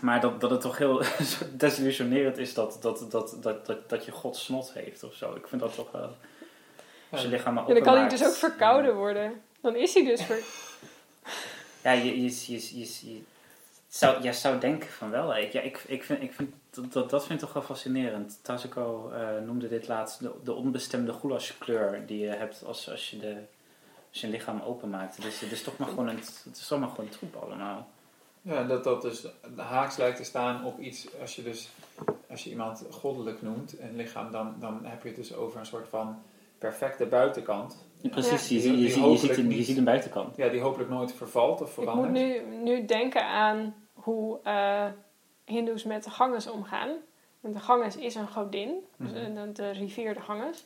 Maar 0.00 0.20
dat, 0.20 0.40
dat 0.40 0.50
het 0.50 0.60
toch 0.60 0.78
heel 0.78 1.02
desillusionerend 1.52 2.38
is 2.38 2.54
dat, 2.54 2.78
dat, 2.80 3.10
dat, 3.10 3.36
dat, 3.40 3.66
dat, 3.66 3.88
dat 3.88 4.04
je 4.04 4.12
God 4.12 4.36
snot 4.36 4.72
heeft 4.72 5.02
of 5.02 5.14
zo. 5.14 5.34
Ik 5.34 5.48
vind 5.48 5.60
dat 5.60 5.74
toch 5.74 5.90
wel... 5.90 6.16
Als 7.10 7.22
je 7.22 7.28
lichaam 7.28 7.54
maar 7.54 7.68
Ja, 7.68 7.74
dan 7.74 7.82
kan 7.82 7.96
hij 7.96 8.08
dus 8.08 8.24
ook 8.24 8.34
verkouden 8.34 8.94
worden. 8.94 9.42
Dan 9.60 9.76
is 9.76 9.94
hij 9.94 10.04
dus 10.04 10.22
ver... 10.22 10.38
Ja, 11.82 11.92
je, 11.92 12.22
je, 12.22 12.28
je, 12.46 12.78
je, 12.78 13.12
je 13.12 13.22
zou, 13.88 14.22
jij 14.22 14.32
zou 14.32 14.58
denken 14.58 14.88
van 14.90 15.10
wel. 15.10 15.36
Ik, 15.36 15.52
ja, 15.52 15.60
ik, 15.60 15.84
ik 15.86 16.04
vind, 16.04 16.22
ik 16.22 16.32
vind 16.32 16.54
dat, 16.92 17.10
dat, 17.10 17.26
vind 17.26 17.40
ik 17.40 17.44
toch 17.44 17.54
wel 17.54 17.62
fascinerend. 17.62 18.38
Tasuko 18.42 19.10
eh, 19.10 19.28
noemde 19.44 19.68
dit 19.68 19.88
laatst 19.88 20.20
de, 20.20 20.30
de 20.44 20.52
onbestemde 20.52 21.12
goulashkleur 21.12 22.06
die 22.06 22.18
je 22.18 22.28
hebt 22.28 22.64
als, 22.64 22.90
als, 22.90 23.10
je, 23.10 23.18
de, 23.18 23.36
als 24.10 24.20
je 24.20 24.28
lichaam 24.28 24.60
openmaakt. 24.60 25.22
Dus 25.22 25.40
het 25.40 25.52
is 25.52 25.62
toch 25.62 25.76
maar 25.76 25.88
gewoon 25.88 26.08
een, 26.08 26.16
het 26.44 26.56
is 26.56 26.66
toch 26.66 26.80
maar 26.80 26.88
gewoon 26.88 27.08
troep 27.08 27.36
allemaal. 27.36 27.88
Ja, 28.46 28.62
dat 28.64 28.84
dat 28.84 29.02
dus 29.02 29.26
haaks 29.56 29.96
lijkt 29.96 30.16
te 30.16 30.24
staan 30.24 30.64
op 30.64 30.78
iets, 30.78 31.08
als 31.20 31.36
je 31.36 31.42
dus, 31.42 31.70
als 32.30 32.44
je 32.44 32.50
iemand 32.50 32.84
goddelijk 32.90 33.42
noemt, 33.42 33.80
een 33.80 33.96
lichaam, 33.96 34.30
dan, 34.30 34.54
dan 34.60 34.80
heb 34.84 35.02
je 35.02 35.08
het 35.08 35.16
dus 35.16 35.34
over 35.34 35.58
een 35.60 35.66
soort 35.66 35.88
van 35.88 36.22
perfecte 36.58 37.06
buitenkant. 37.06 37.84
Precies, 38.10 38.48
Ja. 38.48 38.54
je, 38.54 38.60
ziet- 38.60 38.72
Die 38.72 38.82
je, 38.82 38.90
ziet- 38.90 39.04
je, 39.04 39.16
ziet 39.16 39.36
een, 39.36 39.50
je 39.50 39.62
ziet 39.62 39.76
een 39.76 39.84
buitenkant. 39.84 40.36
Ja, 40.36 40.48
die 40.48 40.60
hopelijk 40.60 40.90
nooit 40.90 41.12
vervalt 41.12 41.60
of 41.62 41.70
Ik 41.70 41.76
moet 41.76 41.84
verandert. 41.84 42.12
nu, 42.14 42.40
nu 42.62 42.84
denken 42.84 43.24
aan 43.26 43.74
hoe 43.92 44.38
eh 44.42 44.86
hindoes 45.44 45.84
met 45.84 46.04
de 46.04 46.10
Ganges 46.10 46.46
omgaan. 46.50 46.90
Want 47.40 47.54
de 47.54 47.60
Ganges 47.60 47.96
is 47.96 48.14
een 48.14 48.28
godin, 48.28 48.70
dus 48.96 49.10
Mhm. 49.12 49.34
de, 49.34 49.52
de 49.52 49.70
rivier 49.70 50.14
de 50.14 50.20
Ganges. 50.20 50.64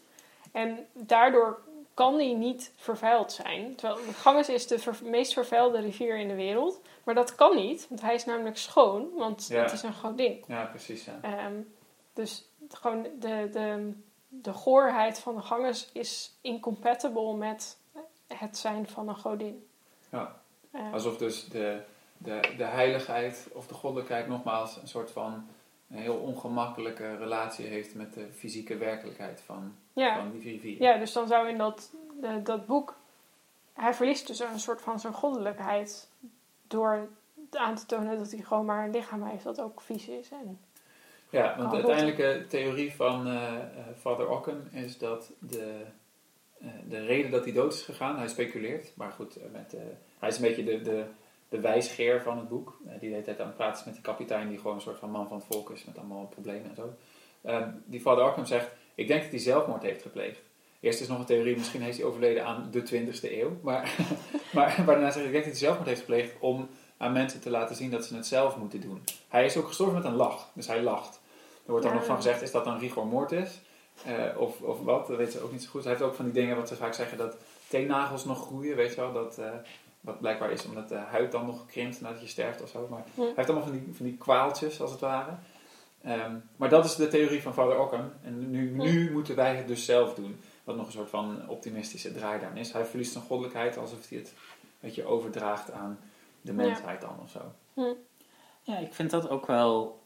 En 0.53 0.79
daardoor 0.93 1.59
kan 1.95 2.17
die 2.17 2.35
niet 2.35 2.73
vervuild 2.77 3.33
zijn. 3.33 3.75
Terwijl 3.75 4.07
de 4.07 4.13
Ganges 4.13 4.49
is 4.49 4.67
de 4.67 4.79
ver- 4.79 4.99
meest 5.05 5.33
vervuilde 5.33 5.81
rivier 5.81 6.19
in 6.19 6.29
de 6.29 6.35
wereld. 6.35 6.81
Maar 7.05 7.15
dat 7.15 7.35
kan 7.35 7.57
niet, 7.57 7.87
want 7.89 8.01
hij 8.01 8.15
is 8.15 8.25
namelijk 8.25 8.57
schoon, 8.57 9.09
want 9.17 9.47
Ja. 9.49 9.63
het 9.63 9.73
is 9.73 9.83
een 9.83 9.95
godin. 9.95 10.45
Ja, 10.47 10.65
precies. 10.65 11.05
Ja. 11.05 11.19
Ehm, 11.23 11.55
dus 12.13 12.49
gewoon 12.69 13.03
de, 13.03 13.49
de, 13.53 13.93
de 14.29 14.53
goorheid 14.53 15.19
van 15.19 15.35
de 15.35 15.43
Ganges 15.43 15.91
is 15.93 16.33
incompatible 16.41 17.35
met 17.37 17.79
het 18.27 18.59
zijn 18.59 18.89
van 18.89 19.09
een 19.09 19.17
godin. 19.19 19.67
Ja. 20.11 20.41
Eh, 20.71 20.93
Alsof 20.93 21.17
dus 21.17 21.49
de, 21.49 21.81
de, 22.19 22.41
de 22.57 22.65
heiligheid 22.65 23.49
of 23.53 23.67
de 23.67 23.75
goddelijkheid 23.75 24.29
nogmaals 24.29 24.77
een 24.77 24.89
soort 24.89 25.11
van 25.11 25.47
een 25.91 25.97
heel 25.99 26.17
ongemakkelijke 26.17 27.17
relatie 27.17 27.67
heeft 27.67 27.95
met 27.95 28.15
de 28.15 28.29
fysieke 28.37 28.77
werkelijkheid 28.77 29.41
van, 29.47 29.75
ja. 29.93 30.17
van 30.17 30.31
die 30.31 30.43
rivier. 30.43 30.83
Ja, 30.83 30.99
dus 30.99 31.13
dan 31.13 31.29
zou 31.29 31.49
in 31.49 31.59
dat, 31.59 31.93
de- 32.21 32.43
dat 32.43 32.67
boek... 32.67 32.99
Hij 33.73 33.95
verliest 33.95 34.27
dus 34.27 34.41
een 34.41 34.61
soort 34.61 34.81
van 34.81 35.01
zijn 35.01 35.13
goddelijkheid... 35.13 36.09
door 36.67 37.09
aan 37.51 37.75
te 37.75 37.87
tonen 37.87 38.19
dat 38.19 38.31
hij 38.31 38.41
gewoon 38.41 38.65
maar 38.65 38.85
een 38.85 38.91
lichaam 38.91 39.23
heeft 39.23 39.45
dat 39.45 39.61
ook 39.61 39.81
vies 39.81 40.09
is. 40.09 40.31
En, 40.31 40.61
Ja, 41.31 41.57
want 41.57 41.71
de 41.71 41.77
uiteindelijke 41.77 42.47
theorie 42.49 42.95
van 42.95 43.27
eh 43.27 43.55
eh, 43.55 43.63
Father 43.99 44.29
Ocken 44.29 44.69
is 44.73 44.99
dat 44.99 45.31
de, 45.39 45.83
eh, 46.61 46.69
de 46.89 47.05
reden 47.05 47.31
dat 47.31 47.45
hij 47.45 47.53
dood 47.53 47.73
is 47.73 47.83
gegaan, 47.83 48.19
hij 48.19 48.29
speculeert, 48.29 48.93
maar 48.97 49.13
goed, 49.13 49.37
eh, 49.37 49.51
met, 49.53 49.75
eh, 49.75 49.81
hij 50.19 50.29
is 50.29 50.37
een 50.37 50.43
beetje 50.43 50.65
de, 50.65 50.81
de, 50.81 51.05
de 51.49 51.61
wijsgeer 51.61 52.23
van 52.23 52.39
het 52.39 52.49
boek. 52.49 52.79
Eh, 52.87 52.91
die 52.91 53.09
de 53.09 53.15
hele 53.15 53.23
tijd 53.25 53.41
aan 53.41 53.47
het 53.47 53.57
praten 53.57 53.79
is 53.79 53.85
met 53.85 53.95
die 53.95 54.03
kapitein, 54.03 54.49
die 54.49 54.59
gewoon 54.59 54.75
een 54.75 54.81
soort 54.81 54.99
van 54.99 55.11
man 55.11 55.29
van 55.29 55.37
het 55.37 55.47
volk 55.47 55.71
is 55.71 55.85
met 55.85 55.99
allemaal 55.99 56.27
problemen 56.27 56.69
en 56.71 56.77
zo. 56.77 56.95
Ehm, 57.43 57.71
die 57.85 58.01
Father 58.01 58.25
Ocken 58.27 58.47
zegt, 58.47 58.71
ik 58.95 59.09
denk 59.09 59.23
dat 59.23 59.31
hij 59.31 59.41
zelfmoord 59.41 59.83
heeft 59.83 60.03
gepleegd. 60.03 60.41
Eerst 60.81 61.01
is 61.01 61.09
nog 61.09 61.19
een 61.19 61.25
theorie, 61.25 61.57
misschien 61.57 61.83
heeft 61.83 61.97
hij 61.97 62.07
overleden 62.07 62.45
aan 62.45 62.69
de 62.71 62.81
20ste 62.83 63.33
eeuw. 63.33 63.59
Maar, 63.63 63.95
maar, 64.55 64.75
maar 64.77 64.95
daarna 64.95 65.11
hij, 65.13 65.23
ik 65.25 65.33
denk 65.33 65.45
dat 65.45 65.53
hij 65.53 65.55
zelfmoord 65.55 65.89
heeft 65.89 66.01
gepleegd 66.01 66.33
om 66.41 66.69
aan 66.97 67.13
mensen 67.13 67.41
te 67.41 67.51
laten 67.51 67.77
zien 67.77 67.91
dat 67.91 68.05
ze 68.05 68.17
het 68.17 68.27
zelf 68.27 68.57
moeten 68.57 68.81
doen. 68.81 69.03
Hij 69.29 69.45
is 69.45 69.57
ook 69.57 69.67
gestorven 69.67 69.95
met 69.95 70.05
een 70.05 70.15
lach, 70.17 70.51
dus 70.55 70.67
hij 70.67 70.83
lacht. 70.83 71.21
Er 71.65 71.71
wordt 71.71 71.83
dan 71.85 71.93
Ja. 71.93 71.99
nog 71.99 72.07
van 72.09 72.17
gezegd, 72.17 72.43
is 72.43 72.51
dat 72.51 72.65
dan 72.65 72.79
rigor 72.79 73.07
mortis? 73.07 73.61
Eh, 74.05 74.39
of, 74.41 74.61
of 74.61 74.81
wat, 74.83 75.07
dat 75.07 75.17
weet 75.17 75.33
ze 75.33 75.41
ook 75.43 75.53
niet 75.53 75.63
zo 75.63 75.69
goed. 75.71 75.83
Hij 75.85 75.93
heeft 75.93 76.05
ook 76.05 76.15
van 76.15 76.25
die 76.25 76.35
dingen 76.35 76.57
wat 76.57 76.69
ze 76.69 76.77
vaak 76.77 76.95
zeggen, 76.95 77.19
dat 77.19 77.37
teennagels 77.69 78.25
nog 78.25 78.47
groeien, 78.47 78.77
weet 78.77 78.91
je 78.95 79.01
wel. 79.01 79.13
Dat, 79.13 79.39
eh, 79.39 79.51
wat 80.01 80.21
blijkbaar 80.21 80.51
is 80.51 80.65
omdat 80.65 80.89
de 80.89 80.95
huid 80.95 81.33
dan 81.33 81.47
nog 81.47 81.67
krimpt 81.67 82.01
nadat 82.01 82.21
je 82.21 82.27
sterft 82.27 82.63
of 82.63 82.69
zo. 82.69 82.87
Maar 82.91 83.05
hij 83.17 83.33
heeft 83.37 83.49
allemaal 83.49 83.69
van 83.69 83.73
die, 83.79 83.89
van 83.93 84.07
die 84.07 84.17
kwaaltjes, 84.17 84.81
als 84.81 84.91
het 84.91 85.01
ware. 85.01 85.31
Ehm, 86.03 86.35
maar 86.57 86.69
dat 86.69 86.85
is 86.85 86.95
de 86.95 87.09
theorie 87.09 87.43
van 87.43 87.55
Vader 87.55 87.81
Ockham. 87.81 88.13
En 88.23 88.51
nu, 88.51 88.71
nu 88.71 89.11
moeten 89.13 89.37
wij 89.37 89.57
het 89.57 89.67
dus 89.69 89.85
zelf 89.85 90.15
doen. 90.15 90.41
Wat 90.65 90.77
nog 90.77 90.87
een 90.87 90.93
soort 90.93 91.09
van 91.11 91.49
optimistische 91.49 92.13
draai 92.13 92.41
daarin 92.41 92.59
is. 92.59 92.73
Hij 92.73 92.85
verliest 92.85 93.13
zijn 93.13 93.25
goddelijkheid 93.25 93.77
alsof 93.77 94.09
hij 94.09 94.19
het 94.19 94.29
een 94.29 94.35
beetje 94.81 95.05
overdraagt 95.05 95.71
aan 95.73 95.99
de 96.41 96.53
mensheid 96.53 97.01
dan 97.01 97.19
of 97.23 97.31
zo. 97.31 97.53
Ja, 98.63 98.79
ik 98.79 98.95
vind 98.95 99.11
dat 99.11 99.29
ook 99.29 99.47
wel. 99.47 99.99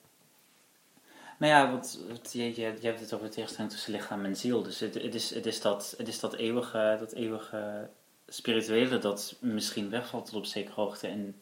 Nou 1.38 1.52
ja, 1.52 1.70
want 1.70 1.98
het- 2.08 2.32
je, 2.32 2.44
je, 2.44 2.76
je 2.80 2.86
hebt 2.86 3.00
het 3.00 3.12
over 3.14 3.26
de 3.26 3.32
tegenstelling 3.34 3.72
tussen 3.72 3.92
lichaam 3.92 4.24
en 4.24 4.36
ziel. 4.36 4.62
Dus 4.62 4.80
het, 4.80 4.94
het, 4.94 5.14
is, 5.14 5.34
het, 5.34 5.46
is, 5.46 5.60
dat, 5.60 5.94
het 5.98 6.08
is 6.08 6.20
dat 6.20 6.34
eeuwige, 6.34 6.96
dat 6.98 7.12
eeuwige 7.12 7.88
spirituele 8.28 8.98
dat 8.98 9.36
misschien 9.40 9.90
wegvalt 9.90 10.24
tot 10.26 10.34
op 10.34 10.44
zekere 10.44 10.74
hoogte. 10.80 11.06
En 11.06 11.40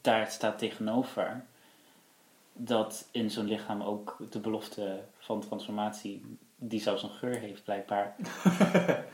daar 0.00 0.30
staat 0.30 0.58
tegenover 0.58 1.44
dat 2.64 3.08
in 3.10 3.30
zo'n 3.30 3.46
lichaam 3.46 3.82
ook 3.82 4.16
de 4.30 4.38
belofte 4.38 5.00
van 5.18 5.40
transformatie, 5.40 6.38
die 6.56 6.80
zelfs 6.80 7.02
een 7.02 7.10
geur 7.10 7.38
heeft 7.38 7.64
blijkbaar. 7.64 8.14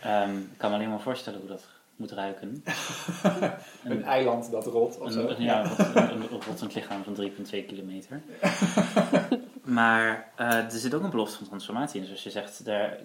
Ehm, 0.03 0.37
ik 0.37 0.57
kan 0.57 0.70
me 0.70 0.77
alleen 0.77 0.89
maar 0.89 1.01
voorstellen 1.01 1.41
hoe 1.41 1.49
dat 1.49 1.69
moet 1.97 2.12
ruiken. 2.12 2.65
Een 3.85 4.05
eiland 4.05 4.51
dat 4.51 4.66
rot 4.66 4.99
of 4.99 5.12
zo. 5.12 5.29
Een, 5.29 5.43
ja, 5.43 5.65
een, 5.79 5.97
een, 5.97 6.23
een 6.23 6.29
rottend 6.29 6.75
lichaam 6.75 7.03
van 7.03 7.31
3,2 7.31 7.66
kilometer. 7.66 8.23
maar 9.65 10.33
eh, 10.37 10.55
er 10.55 10.70
zit 10.70 10.95
ook 10.95 11.03
een 11.03 11.11
belofte 11.11 11.37
van 11.37 11.47
transformatie 11.47 12.01
in. 12.01 12.07
Zoals 12.07 12.23
je 12.23 12.31
zegt, 12.31 12.65
daar, 12.65 12.99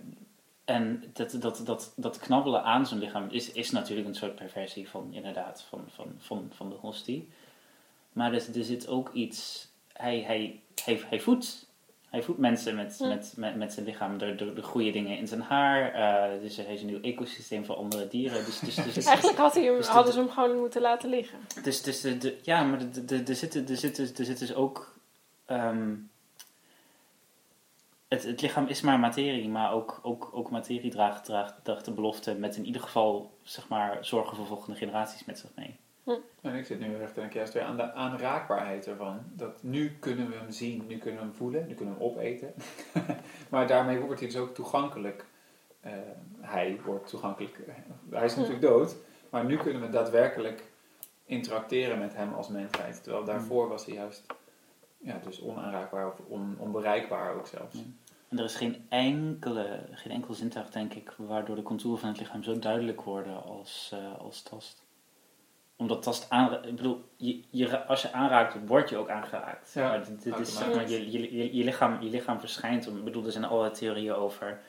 en 0.65 1.03
dat, 1.14 1.36
dat, 1.40 1.61
dat, 1.65 1.94
dat 1.95 2.20
knabbelen 2.20 2.64
aan 2.64 2.88
zo'n 2.88 2.99
lichaam 2.99 3.28
is, 3.30 3.52
is 3.52 3.72
natuurlijk 3.72 4.07
een 4.07 4.15
soort 4.15 4.36
perversie 4.36 4.90
van, 4.90 5.07
inderdaad, 5.11 5.65
van, 5.70 5.84
van, 5.88 6.14
van, 6.18 6.52
van 6.56 6.70
de 6.70 6.76
hostie. 6.76 7.30
Maar 8.14 8.34
er, 8.34 8.57
er 8.57 8.64
zit 8.64 8.88
ook 8.88 9.14
iets, 9.14 9.72
hij, 9.94 10.20
hij, 10.22 10.60
hij, 10.86 11.02
hij 11.10 11.20
voedt. 11.20 11.72
Hij 12.10 12.24
voedt 12.24 12.40
mensen 12.40 12.76
met, 12.76 12.98
Hm. 12.98 13.07
met, 13.07 13.34
met, 13.38 13.56
met 13.56 13.74
zijn 13.74 13.86
lichaam 13.86 14.18
door, 14.18 14.36
door 14.36 14.56
de 14.56 14.61
goede 14.64 14.91
dingen 14.91 15.18
in 15.18 15.28
zijn 15.28 15.41
haar. 15.41 15.94
eh, 15.94 16.41
dus 16.41 16.56
hij 16.57 16.74
is 16.74 16.82
een 16.82 16.88
nieuw 16.88 17.02
ecosysteem 17.02 17.65
voor 17.65 17.76
andere 17.76 18.07
dieren. 18.07 18.45
Dus, 18.45 18.60
dus, 18.60 18.76
dus, 18.76 19.06
Eigenlijk 19.06 19.38
had 19.38 19.53
hij 19.53 19.64
hem, 19.64 19.76
Dus 19.78 19.86
de- 19.86 19.91
hadden 19.91 20.14
ze 20.14 20.20
hem 20.20 20.30
gewoon 20.30 20.57
moeten 20.60 20.82
laten 20.82 21.10
liggen. 21.10 21.40
dus, 21.64 21.82
dus 21.82 22.02
de, 22.02 22.18
de- 22.18 22.40
ja, 22.41 22.64
maar 22.64 22.78
de- 22.91 23.06
de- 23.06 23.24
er 23.28 23.36
zit, 23.36 23.70
er 23.70 23.78
zit, 23.78 24.20
er 24.20 24.26
zit 24.26 24.40
dus 24.40 24.53
ook. 24.53 24.94
ehm, 25.45 25.95
het, 28.07 28.24
het 28.24 28.41
lichaam 28.41 28.68
is 28.68 28.82
maar 28.82 28.99
materie, 28.99 29.49
maar 29.49 29.72
ook, 29.74 29.99
ook, 30.03 30.30
ook 30.34 30.49
materie 30.49 30.91
draagt, 30.91 31.26
draagt, 31.26 31.53
draagt 31.64 31.86
de 31.86 31.91
belofte 31.91 32.34
met 32.36 32.56
in 32.56 32.65
ieder 32.65 32.82
geval 32.82 33.32
zeg 33.44 33.68
maar, 33.68 34.06
zorgen 34.06 34.38
voor 34.38 34.45
volgende 34.45 34.78
generaties 34.78 35.26
met 35.26 35.40
zich 35.40 35.49
mee. 35.56 35.76
En 36.41 36.55
ik 36.55 36.65
zit 36.65 36.80
nu 36.80 36.95
echt 37.01 37.15
denk 37.15 37.34
juist 37.34 37.53
weer 37.53 37.63
aan 37.63 37.77
de 37.77 37.93
aanraakbaarheid 37.93 38.88
ervan. 38.88 39.19
Dat 39.34 39.63
nu 39.63 39.97
kunnen 39.99 40.30
we 40.30 40.35
hem 40.35 40.51
zien, 40.51 40.88
nu 40.88 40.97
kunnen 40.97 41.19
we 41.19 41.25
hem 41.25 41.35
voelen, 41.35 41.67
nu 41.67 41.73
kunnen 41.73 41.97
we 41.97 42.03
hem 42.03 42.09
opeten. 42.11 42.53
maar 43.51 43.67
daarmee 43.67 43.99
wordt 43.99 44.19
hij 44.19 44.30
dus 44.30 44.38
ook 44.38 44.53
toegankelijk. 44.53 45.25
Eh, 45.80 45.91
hij 46.39 46.80
wordt 46.85 47.07
toegankelijk. 47.07 47.57
eh, 47.57 47.73
hij 48.09 48.25
is 48.25 48.35
natuurlijk 48.35 48.61
dood, 48.61 48.95
maar 49.30 49.45
nu 49.45 49.57
kunnen 49.57 49.81
we 49.81 49.89
daadwerkelijk 49.89 50.71
interacteren 51.25 51.99
met 51.99 52.15
hem 52.15 52.34
als 52.34 52.47
mensheid. 52.47 53.03
Terwijl 53.03 53.23
daarvoor 53.23 53.67
was 53.67 53.85
hij 53.85 53.95
juist 53.95 54.25
ja, 54.97 55.19
dus 55.23 55.41
onaanraakbaar 55.41 56.07
of 56.07 56.19
on, 56.27 56.55
onbereikbaar 56.59 57.35
ook 57.35 57.47
zelfs. 57.47 57.75
Ja. 57.75 57.81
En 58.30 58.39
er 58.39 58.45
is 58.45 58.55
geen, 58.55 58.85
enkele, 58.89 59.80
geen 59.91 60.11
enkel 60.11 60.34
zintuig, 60.34 60.69
denk 60.69 60.93
ik, 60.93 61.13
waardoor 61.17 61.55
de 61.55 61.61
contouren 61.61 62.01
van 62.01 62.09
het 62.09 62.19
lichaam 62.19 62.43
zo 62.43 62.59
duidelijk 62.59 63.01
worden 63.01 63.43
als, 63.43 63.89
eh, 63.93 64.19
als 64.19 64.41
tast. 64.41 64.82
Omdat 65.84 66.01
tast 66.03 66.30
aanra- 66.30 66.61
Ik 66.64 66.76
bedoel, 66.76 67.03
je, 67.18 67.43
je, 67.49 67.85
als 67.85 68.01
je 68.01 68.11
aanraakt, 68.11 68.57
word 68.68 68.89
je 68.89 68.97
ook 68.97 69.10
aangeraakt. 69.10 69.72
Ja, 69.73 69.88
maar 69.88 70.05
dit, 70.05 70.23
dit 70.23 70.39
is, 70.39 70.57
zeg 70.57 70.76
maar, 70.76 70.89
je, 70.89 71.11
je, 71.11 71.35
je, 71.38 71.55
je 71.55 71.64
lichaam, 71.64 72.01
je 72.01 72.10
lichaam 72.10 72.39
verschijnt. 72.39 72.88
Ik 72.88 73.03
bedoel, 73.03 73.26
er 73.26 73.31
zijn 73.31 73.43
allerlei 73.45 73.73
theorieën 73.73 74.14
over 74.14 74.61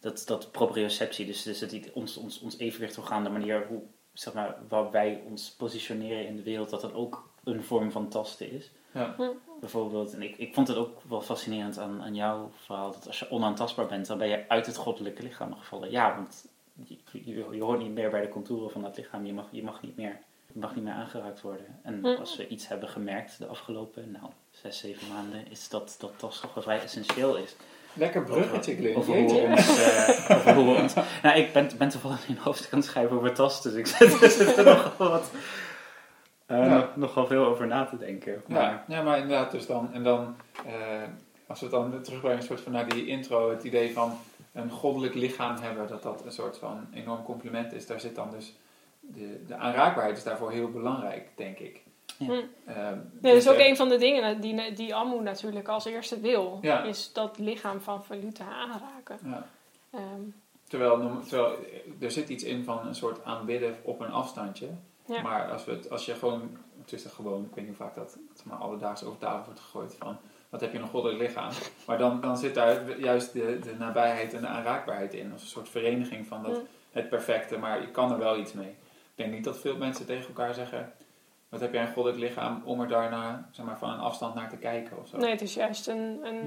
dat, 0.00 0.22
dat 0.26 0.50
proprioceptie, 0.50 1.26
dus, 1.26 1.42
dus 1.42 1.60
het, 1.60 1.90
ons, 1.92 2.16
ons, 2.16 2.40
ons 2.40 2.58
evenwicht 2.58 2.94
doorgaande 2.94 3.30
manier, 3.30 3.66
hoe, 3.68 3.80
zeg 4.12 4.34
maar, 4.34 4.56
waar 4.68 4.90
wij 4.90 5.22
ons 5.28 5.50
positioneren 5.50 6.26
in 6.26 6.36
de 6.36 6.42
wereld, 6.42 6.70
dat 6.70 6.80
dat 6.80 6.94
ook 6.94 7.30
een 7.44 7.62
vorm 7.64 7.90
van 7.90 8.08
tasten 8.08 8.50
is. 8.52 8.70
Ja. 8.92 9.14
Bijvoorbeeld, 9.60 10.14
en 10.14 10.22
ik, 10.22 10.36
ik 10.36 10.54
vond 10.54 10.68
het 10.68 10.76
ook 10.76 11.00
wel 11.08 11.20
fascinerend 11.20 11.78
aan, 11.78 12.02
aan 12.02 12.14
jouw 12.14 12.50
verhaal, 12.64 12.92
dat 12.92 13.06
als 13.06 13.18
je 13.18 13.30
onaantastbaar 13.30 13.86
bent, 13.86 14.06
dan 14.06 14.18
ben 14.18 14.28
je 14.28 14.44
uit 14.48 14.66
het 14.66 14.76
goddelijke 14.76 15.22
lichaam 15.22 15.54
gevallen. 15.54 15.90
Ja, 15.90 16.14
want 16.16 16.46
je, 16.86 16.96
je, 17.24 17.46
je 17.50 17.62
hoort 17.62 17.80
niet 17.82 17.92
meer 17.94 18.10
bij 18.10 18.20
de 18.20 18.28
contouren 18.28 18.70
van 18.70 18.82
dat 18.82 18.96
lichaam, 18.96 19.26
je 19.26 19.32
mag, 19.32 19.46
je 19.50 19.62
mag, 19.62 19.82
niet, 19.82 19.96
meer, 19.96 20.18
je 20.52 20.58
mag 20.60 20.74
niet 20.74 20.84
meer 20.84 20.92
aangeraakt 20.92 21.40
worden. 21.40 21.80
En 21.82 21.98
Hm. 22.00 22.06
als 22.06 22.36
we 22.36 22.48
iets 22.48 22.68
hebben 22.68 22.88
gemerkt 22.88 23.38
de 23.38 23.46
afgelopen, 23.46 24.10
nou, 24.10 24.24
zes, 24.50 24.78
zeven 24.78 25.08
maanden, 25.08 25.50
is 25.50 25.68
dat 25.68 25.96
dat 25.98 26.12
tas 26.16 26.40
toch 26.40 26.54
wel 26.54 26.62
vrij 26.62 26.80
essentieel 26.82 27.36
is. 27.36 27.56
Lekker 27.92 28.22
bruggetje, 28.24 28.76
Glenn. 28.76 28.96
Over 28.96 29.14
hoe 29.16 29.26
we 29.26 29.32
Jeetje. 29.34 29.46
ons... 29.48 29.78
eh, 30.28 30.36
over 30.36 30.54
hoe 30.54 30.74
we 30.74 30.80
ons 30.82 30.94
nou, 31.22 31.38
ik 31.38 31.52
ben, 31.52 31.70
ben 31.78 31.88
toevallig 31.88 32.28
in 32.28 32.36
een 32.36 32.42
hoofdstuk 32.42 32.72
aan 32.72 32.78
het 32.78 32.88
schrijven 32.88 33.16
over 33.16 33.34
tas, 33.34 33.62
dus 33.62 33.74
ik 33.74 33.86
zit, 33.96 34.22
er 34.22 34.30
zit 34.30 34.56
er 34.56 34.64
nogal 34.64 35.08
wat... 35.10 35.30
eh, 36.46 36.56
Ja. 36.58 36.66
nog- 36.76 36.96
Nogal 36.96 37.26
veel 37.26 37.44
over 37.44 37.66
na 37.66 37.84
te 37.84 37.98
denken. 37.98 38.42
Maar, 38.46 38.62
Ja, 38.62 38.84
ja, 38.88 39.02
maar 39.02 39.18
inderdaad, 39.18 39.50
dus 39.50 39.66
dan, 39.66 39.92
en 39.92 40.02
dan, 40.02 40.36
eh, 40.66 40.72
als 41.46 41.58
we 41.60 41.66
het 41.66 41.74
dan 41.74 42.02
terugbrengen, 42.02 42.38
een 42.38 42.44
soort 42.46 42.60
van 42.60 42.72
naar 42.72 42.88
die 42.88 43.06
intro, 43.06 43.50
het 43.50 43.64
idee 43.64 43.92
van, 43.92 44.18
een 44.52 44.70
goddelijk 44.70 45.14
lichaam 45.14 45.56
hebben, 45.56 45.88
dat 45.88 46.02
dat 46.02 46.24
een 46.24 46.32
soort 46.32 46.58
van 46.58 46.86
enorm 46.94 47.22
compliment 47.22 47.72
is. 47.72 47.86
Daar 47.86 48.00
zit 48.00 48.14
dan 48.14 48.30
dus 48.30 48.52
de, 49.14 49.44
de 49.46 49.56
aanraakbaarheid 49.56 50.16
is 50.16 50.24
daarvoor 50.24 50.50
heel 50.50 50.70
belangrijk, 50.70 51.28
denk 51.34 51.58
ik. 51.58 51.82
Ja. 52.16 52.26
Hm. 52.26 52.32
Ehm, 52.66 52.98
dus, 53.12 53.20
dat 53.22 53.34
is 53.34 53.48
ook 53.48 53.56
eh, 53.56 53.68
een 53.68 53.76
van 53.76 53.88
de 53.88 53.98
dingen 53.98 54.40
die, 54.40 54.72
die 54.72 54.94
Ammu 54.94 55.20
natuurlijk 55.20 55.68
als 55.68 55.84
eerste 55.84 56.20
wil. 56.20 56.58
Ja. 56.62 56.82
Is 56.82 57.12
dat 57.12 57.38
lichaam 57.38 57.80
van 57.80 58.04
Valuta 58.04 58.44
aanraken. 58.44 59.18
ja. 59.24 59.46
Ehm, 59.90 60.22
Terwijl, 60.68 61.20
terwijl 61.28 61.56
er 62.00 62.10
zit 62.10 62.28
iets 62.28 62.44
in 62.44 62.64
van 62.64 62.86
een 62.86 62.94
soort 62.94 63.24
aanbidden 63.24 63.76
op 63.82 64.00
een 64.00 64.10
afstandje. 64.10 64.68
Ja. 65.06 65.22
Maar 65.22 65.50
als, 65.50 65.64
we 65.64 65.72
het, 65.72 65.90
als 65.90 66.06
je 66.06 66.14
gewoon, 66.14 66.56
het 66.80 66.92
is 66.92 67.04
er 67.04 67.10
gewoon, 67.10 67.44
ik 67.44 67.54
weet 67.54 67.66
niet 67.66 67.76
hoe 67.76 67.86
vaak 67.86 67.94
dat 67.94 68.18
maar, 68.44 68.58
alledaags 68.58 69.04
over 69.04 69.18
tafel 69.18 69.44
wordt 69.44 69.60
gegooid 69.60 69.96
van, 69.98 70.16
wat 70.48 70.60
heb 70.60 70.72
je 70.72 70.78
een 70.78 70.88
goddelijk 70.88 71.20
lichaam? 71.20 71.50
Maar 71.86 71.98
dan, 71.98 72.20
dan 72.20 72.38
zit 72.38 72.54
daar 72.54 73.00
juist 73.00 73.32
de, 73.32 73.58
de 73.58 73.74
nabijheid 73.78 74.34
en 74.34 74.40
de 74.40 74.46
aanraakbaarheid 74.46 75.14
in. 75.14 75.32
Als 75.32 75.42
een 75.42 75.48
soort 75.48 75.68
vereniging 75.68 76.26
van 76.26 76.42
dat, 76.42 76.56
hm. 76.56 76.62
het 76.90 77.08
perfecte, 77.08 77.58
maar 77.58 77.80
je 77.80 77.90
kan 77.90 78.12
er 78.12 78.18
wel 78.18 78.38
iets 78.38 78.52
mee. 78.52 78.74
Ik 79.18 79.24
denk 79.24 79.36
niet 79.36 79.44
dat 79.44 79.58
veel 79.58 79.76
mensen 79.76 80.06
tegen 80.06 80.26
elkaar 80.26 80.54
zeggen, 80.54 80.92
wat 81.48 81.60
heb 81.60 81.72
jij 81.72 81.82
een 81.82 81.92
goddelijk 81.92 82.22
lichaam, 82.22 82.62
om 82.64 82.80
er 82.80 82.88
daarna 82.88 83.48
zeg 83.52 83.66
maar, 83.66 83.78
van 83.78 83.90
een 83.90 83.98
afstand 83.98 84.34
naar 84.34 84.48
te 84.48 84.56
kijken 84.56 84.98
of 84.98 85.08
zo. 85.08 85.16
Nee, 85.16 85.30
het 85.30 85.40
is 85.40 85.54
juist 85.54 85.86
een, 85.86 86.20
een, 86.22 86.38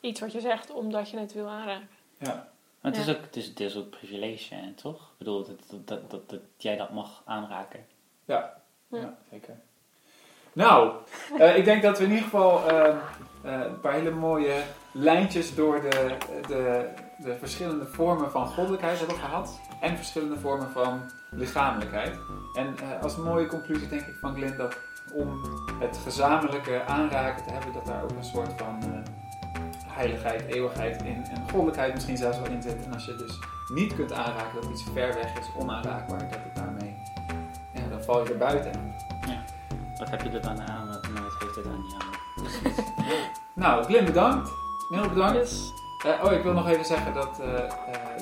Hm. 0.00 0.06
iets 0.06 0.20
wat 0.20 0.32
je 0.32 0.40
zegt 0.40 0.70
omdat 0.72 1.10
je 1.10 1.18
het 1.18 1.32
wil 1.32 1.48
aanraken. 1.48 1.88
Ja, 2.18 2.48
Maar 2.80 2.92
het, 2.92 2.96
Ja. 3.04 3.10
is 3.10 3.16
ook, 3.16 3.22
het, 3.24 3.36
is, 3.36 3.46
het 3.46 3.60
is 3.60 3.76
ook 3.76 3.90
privilege, 3.90 4.54
hè, 4.54 4.72
toch? 4.72 5.00
Ik 5.00 5.18
bedoel, 5.18 5.46
dat, 5.46 5.58
dat, 5.70 5.88
dat, 5.88 6.10
dat, 6.10 6.30
dat 6.30 6.40
jij 6.56 6.76
dat 6.76 6.90
mag 6.92 7.22
aanraken. 7.24 7.86
Ja, 8.24 8.54
ja 8.88 9.16
zeker. 9.30 9.54
Nou, 10.52 10.92
eh, 11.38 11.56
ik 11.56 11.64
denk 11.64 11.82
dat 11.82 11.98
we 11.98 12.04
in 12.04 12.10
ieder 12.10 12.24
geval 12.24 12.68
eh, 12.68 12.88
eh, 12.88 12.96
een 13.42 13.80
paar 13.80 13.92
hele 13.92 14.10
mooie 14.10 14.62
lijntjes 14.92 15.54
door 15.54 15.80
de, 15.80 16.16
de, 16.46 16.88
de 17.18 17.36
verschillende 17.38 17.86
vormen 17.86 18.30
van 18.30 18.46
goddelijkheid 18.46 18.98
hebben 18.98 19.16
gehad. 19.16 19.60
En 19.80 19.96
verschillende 19.96 20.38
vormen 20.38 20.70
van 20.70 21.00
lichamelijkheid. 21.30 22.18
En 22.54 22.78
eh, 22.78 23.02
als 23.02 23.16
mooie 23.16 23.46
conclusie 23.46 23.88
denk 23.88 24.00
ik 24.00 24.16
van 24.20 24.34
Glenn 24.34 24.56
dat 24.56 24.76
om 25.12 25.40
het 25.80 25.98
gezamenlijke 26.04 26.84
aanraken 26.84 27.44
te 27.44 27.52
hebben, 27.52 27.72
dat 27.72 27.86
daar 27.86 28.02
ook 28.02 28.10
een 28.10 28.24
soort 28.24 28.52
van 28.56 28.78
eh, 28.82 28.88
heiligheid, 29.86 30.42
eeuwigheid 30.46 31.02
in 31.02 31.24
en 31.30 31.50
goddelijkheid 31.50 31.94
misschien 31.94 32.16
zelfs 32.16 32.38
wel 32.38 32.50
in 32.50 32.62
zit. 32.62 32.84
En 32.84 32.92
als 32.92 33.04
je 33.04 33.16
dus 33.16 33.38
niet 33.72 33.94
kunt 33.94 34.12
aanraken, 34.12 34.60
dat 34.60 34.70
iets 34.70 34.84
ver 34.92 35.14
weg 35.14 35.38
is, 35.38 35.46
onaanraakbaar, 35.58 36.18
dat 36.18 36.38
het 36.42 36.54
daarmee, 36.54 36.96
ja, 37.74 37.88
dan 37.90 38.02
val 38.02 38.24
je 38.24 38.32
er 38.32 38.38
buiten. 38.38 38.96
Wat 39.98 40.10
heb 40.10 40.22
je 40.22 40.30
er 40.30 40.40
dan 40.40 40.60
aan? 40.60 40.86
Wat 40.86 41.06
wat 41.06 41.42
heeft 41.42 41.56
het 41.56 41.66
aan 41.66 41.84
jou? 41.88 42.04
Nou, 43.54 43.84
Glenn 43.84 44.04
bedankt. 44.04 44.50
Heel 44.88 45.08
bedankt. 45.08 45.72
Eh, 46.04 46.24
oh, 46.24 46.32
ik 46.32 46.42
wil 46.42 46.52
nog 46.52 46.68
even 46.68 46.84
zeggen 46.84 47.14
dat 47.14 47.40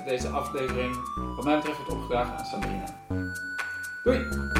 deze 0.06 0.28
aflevering 0.28 0.96
wat 1.36 1.44
mij 1.44 1.56
betreft 1.56 1.76
wordt 1.76 1.92
opgedragen 1.92 2.38
aan 2.38 2.44
Sabrina. 2.44 2.84
Doei! 4.04 4.55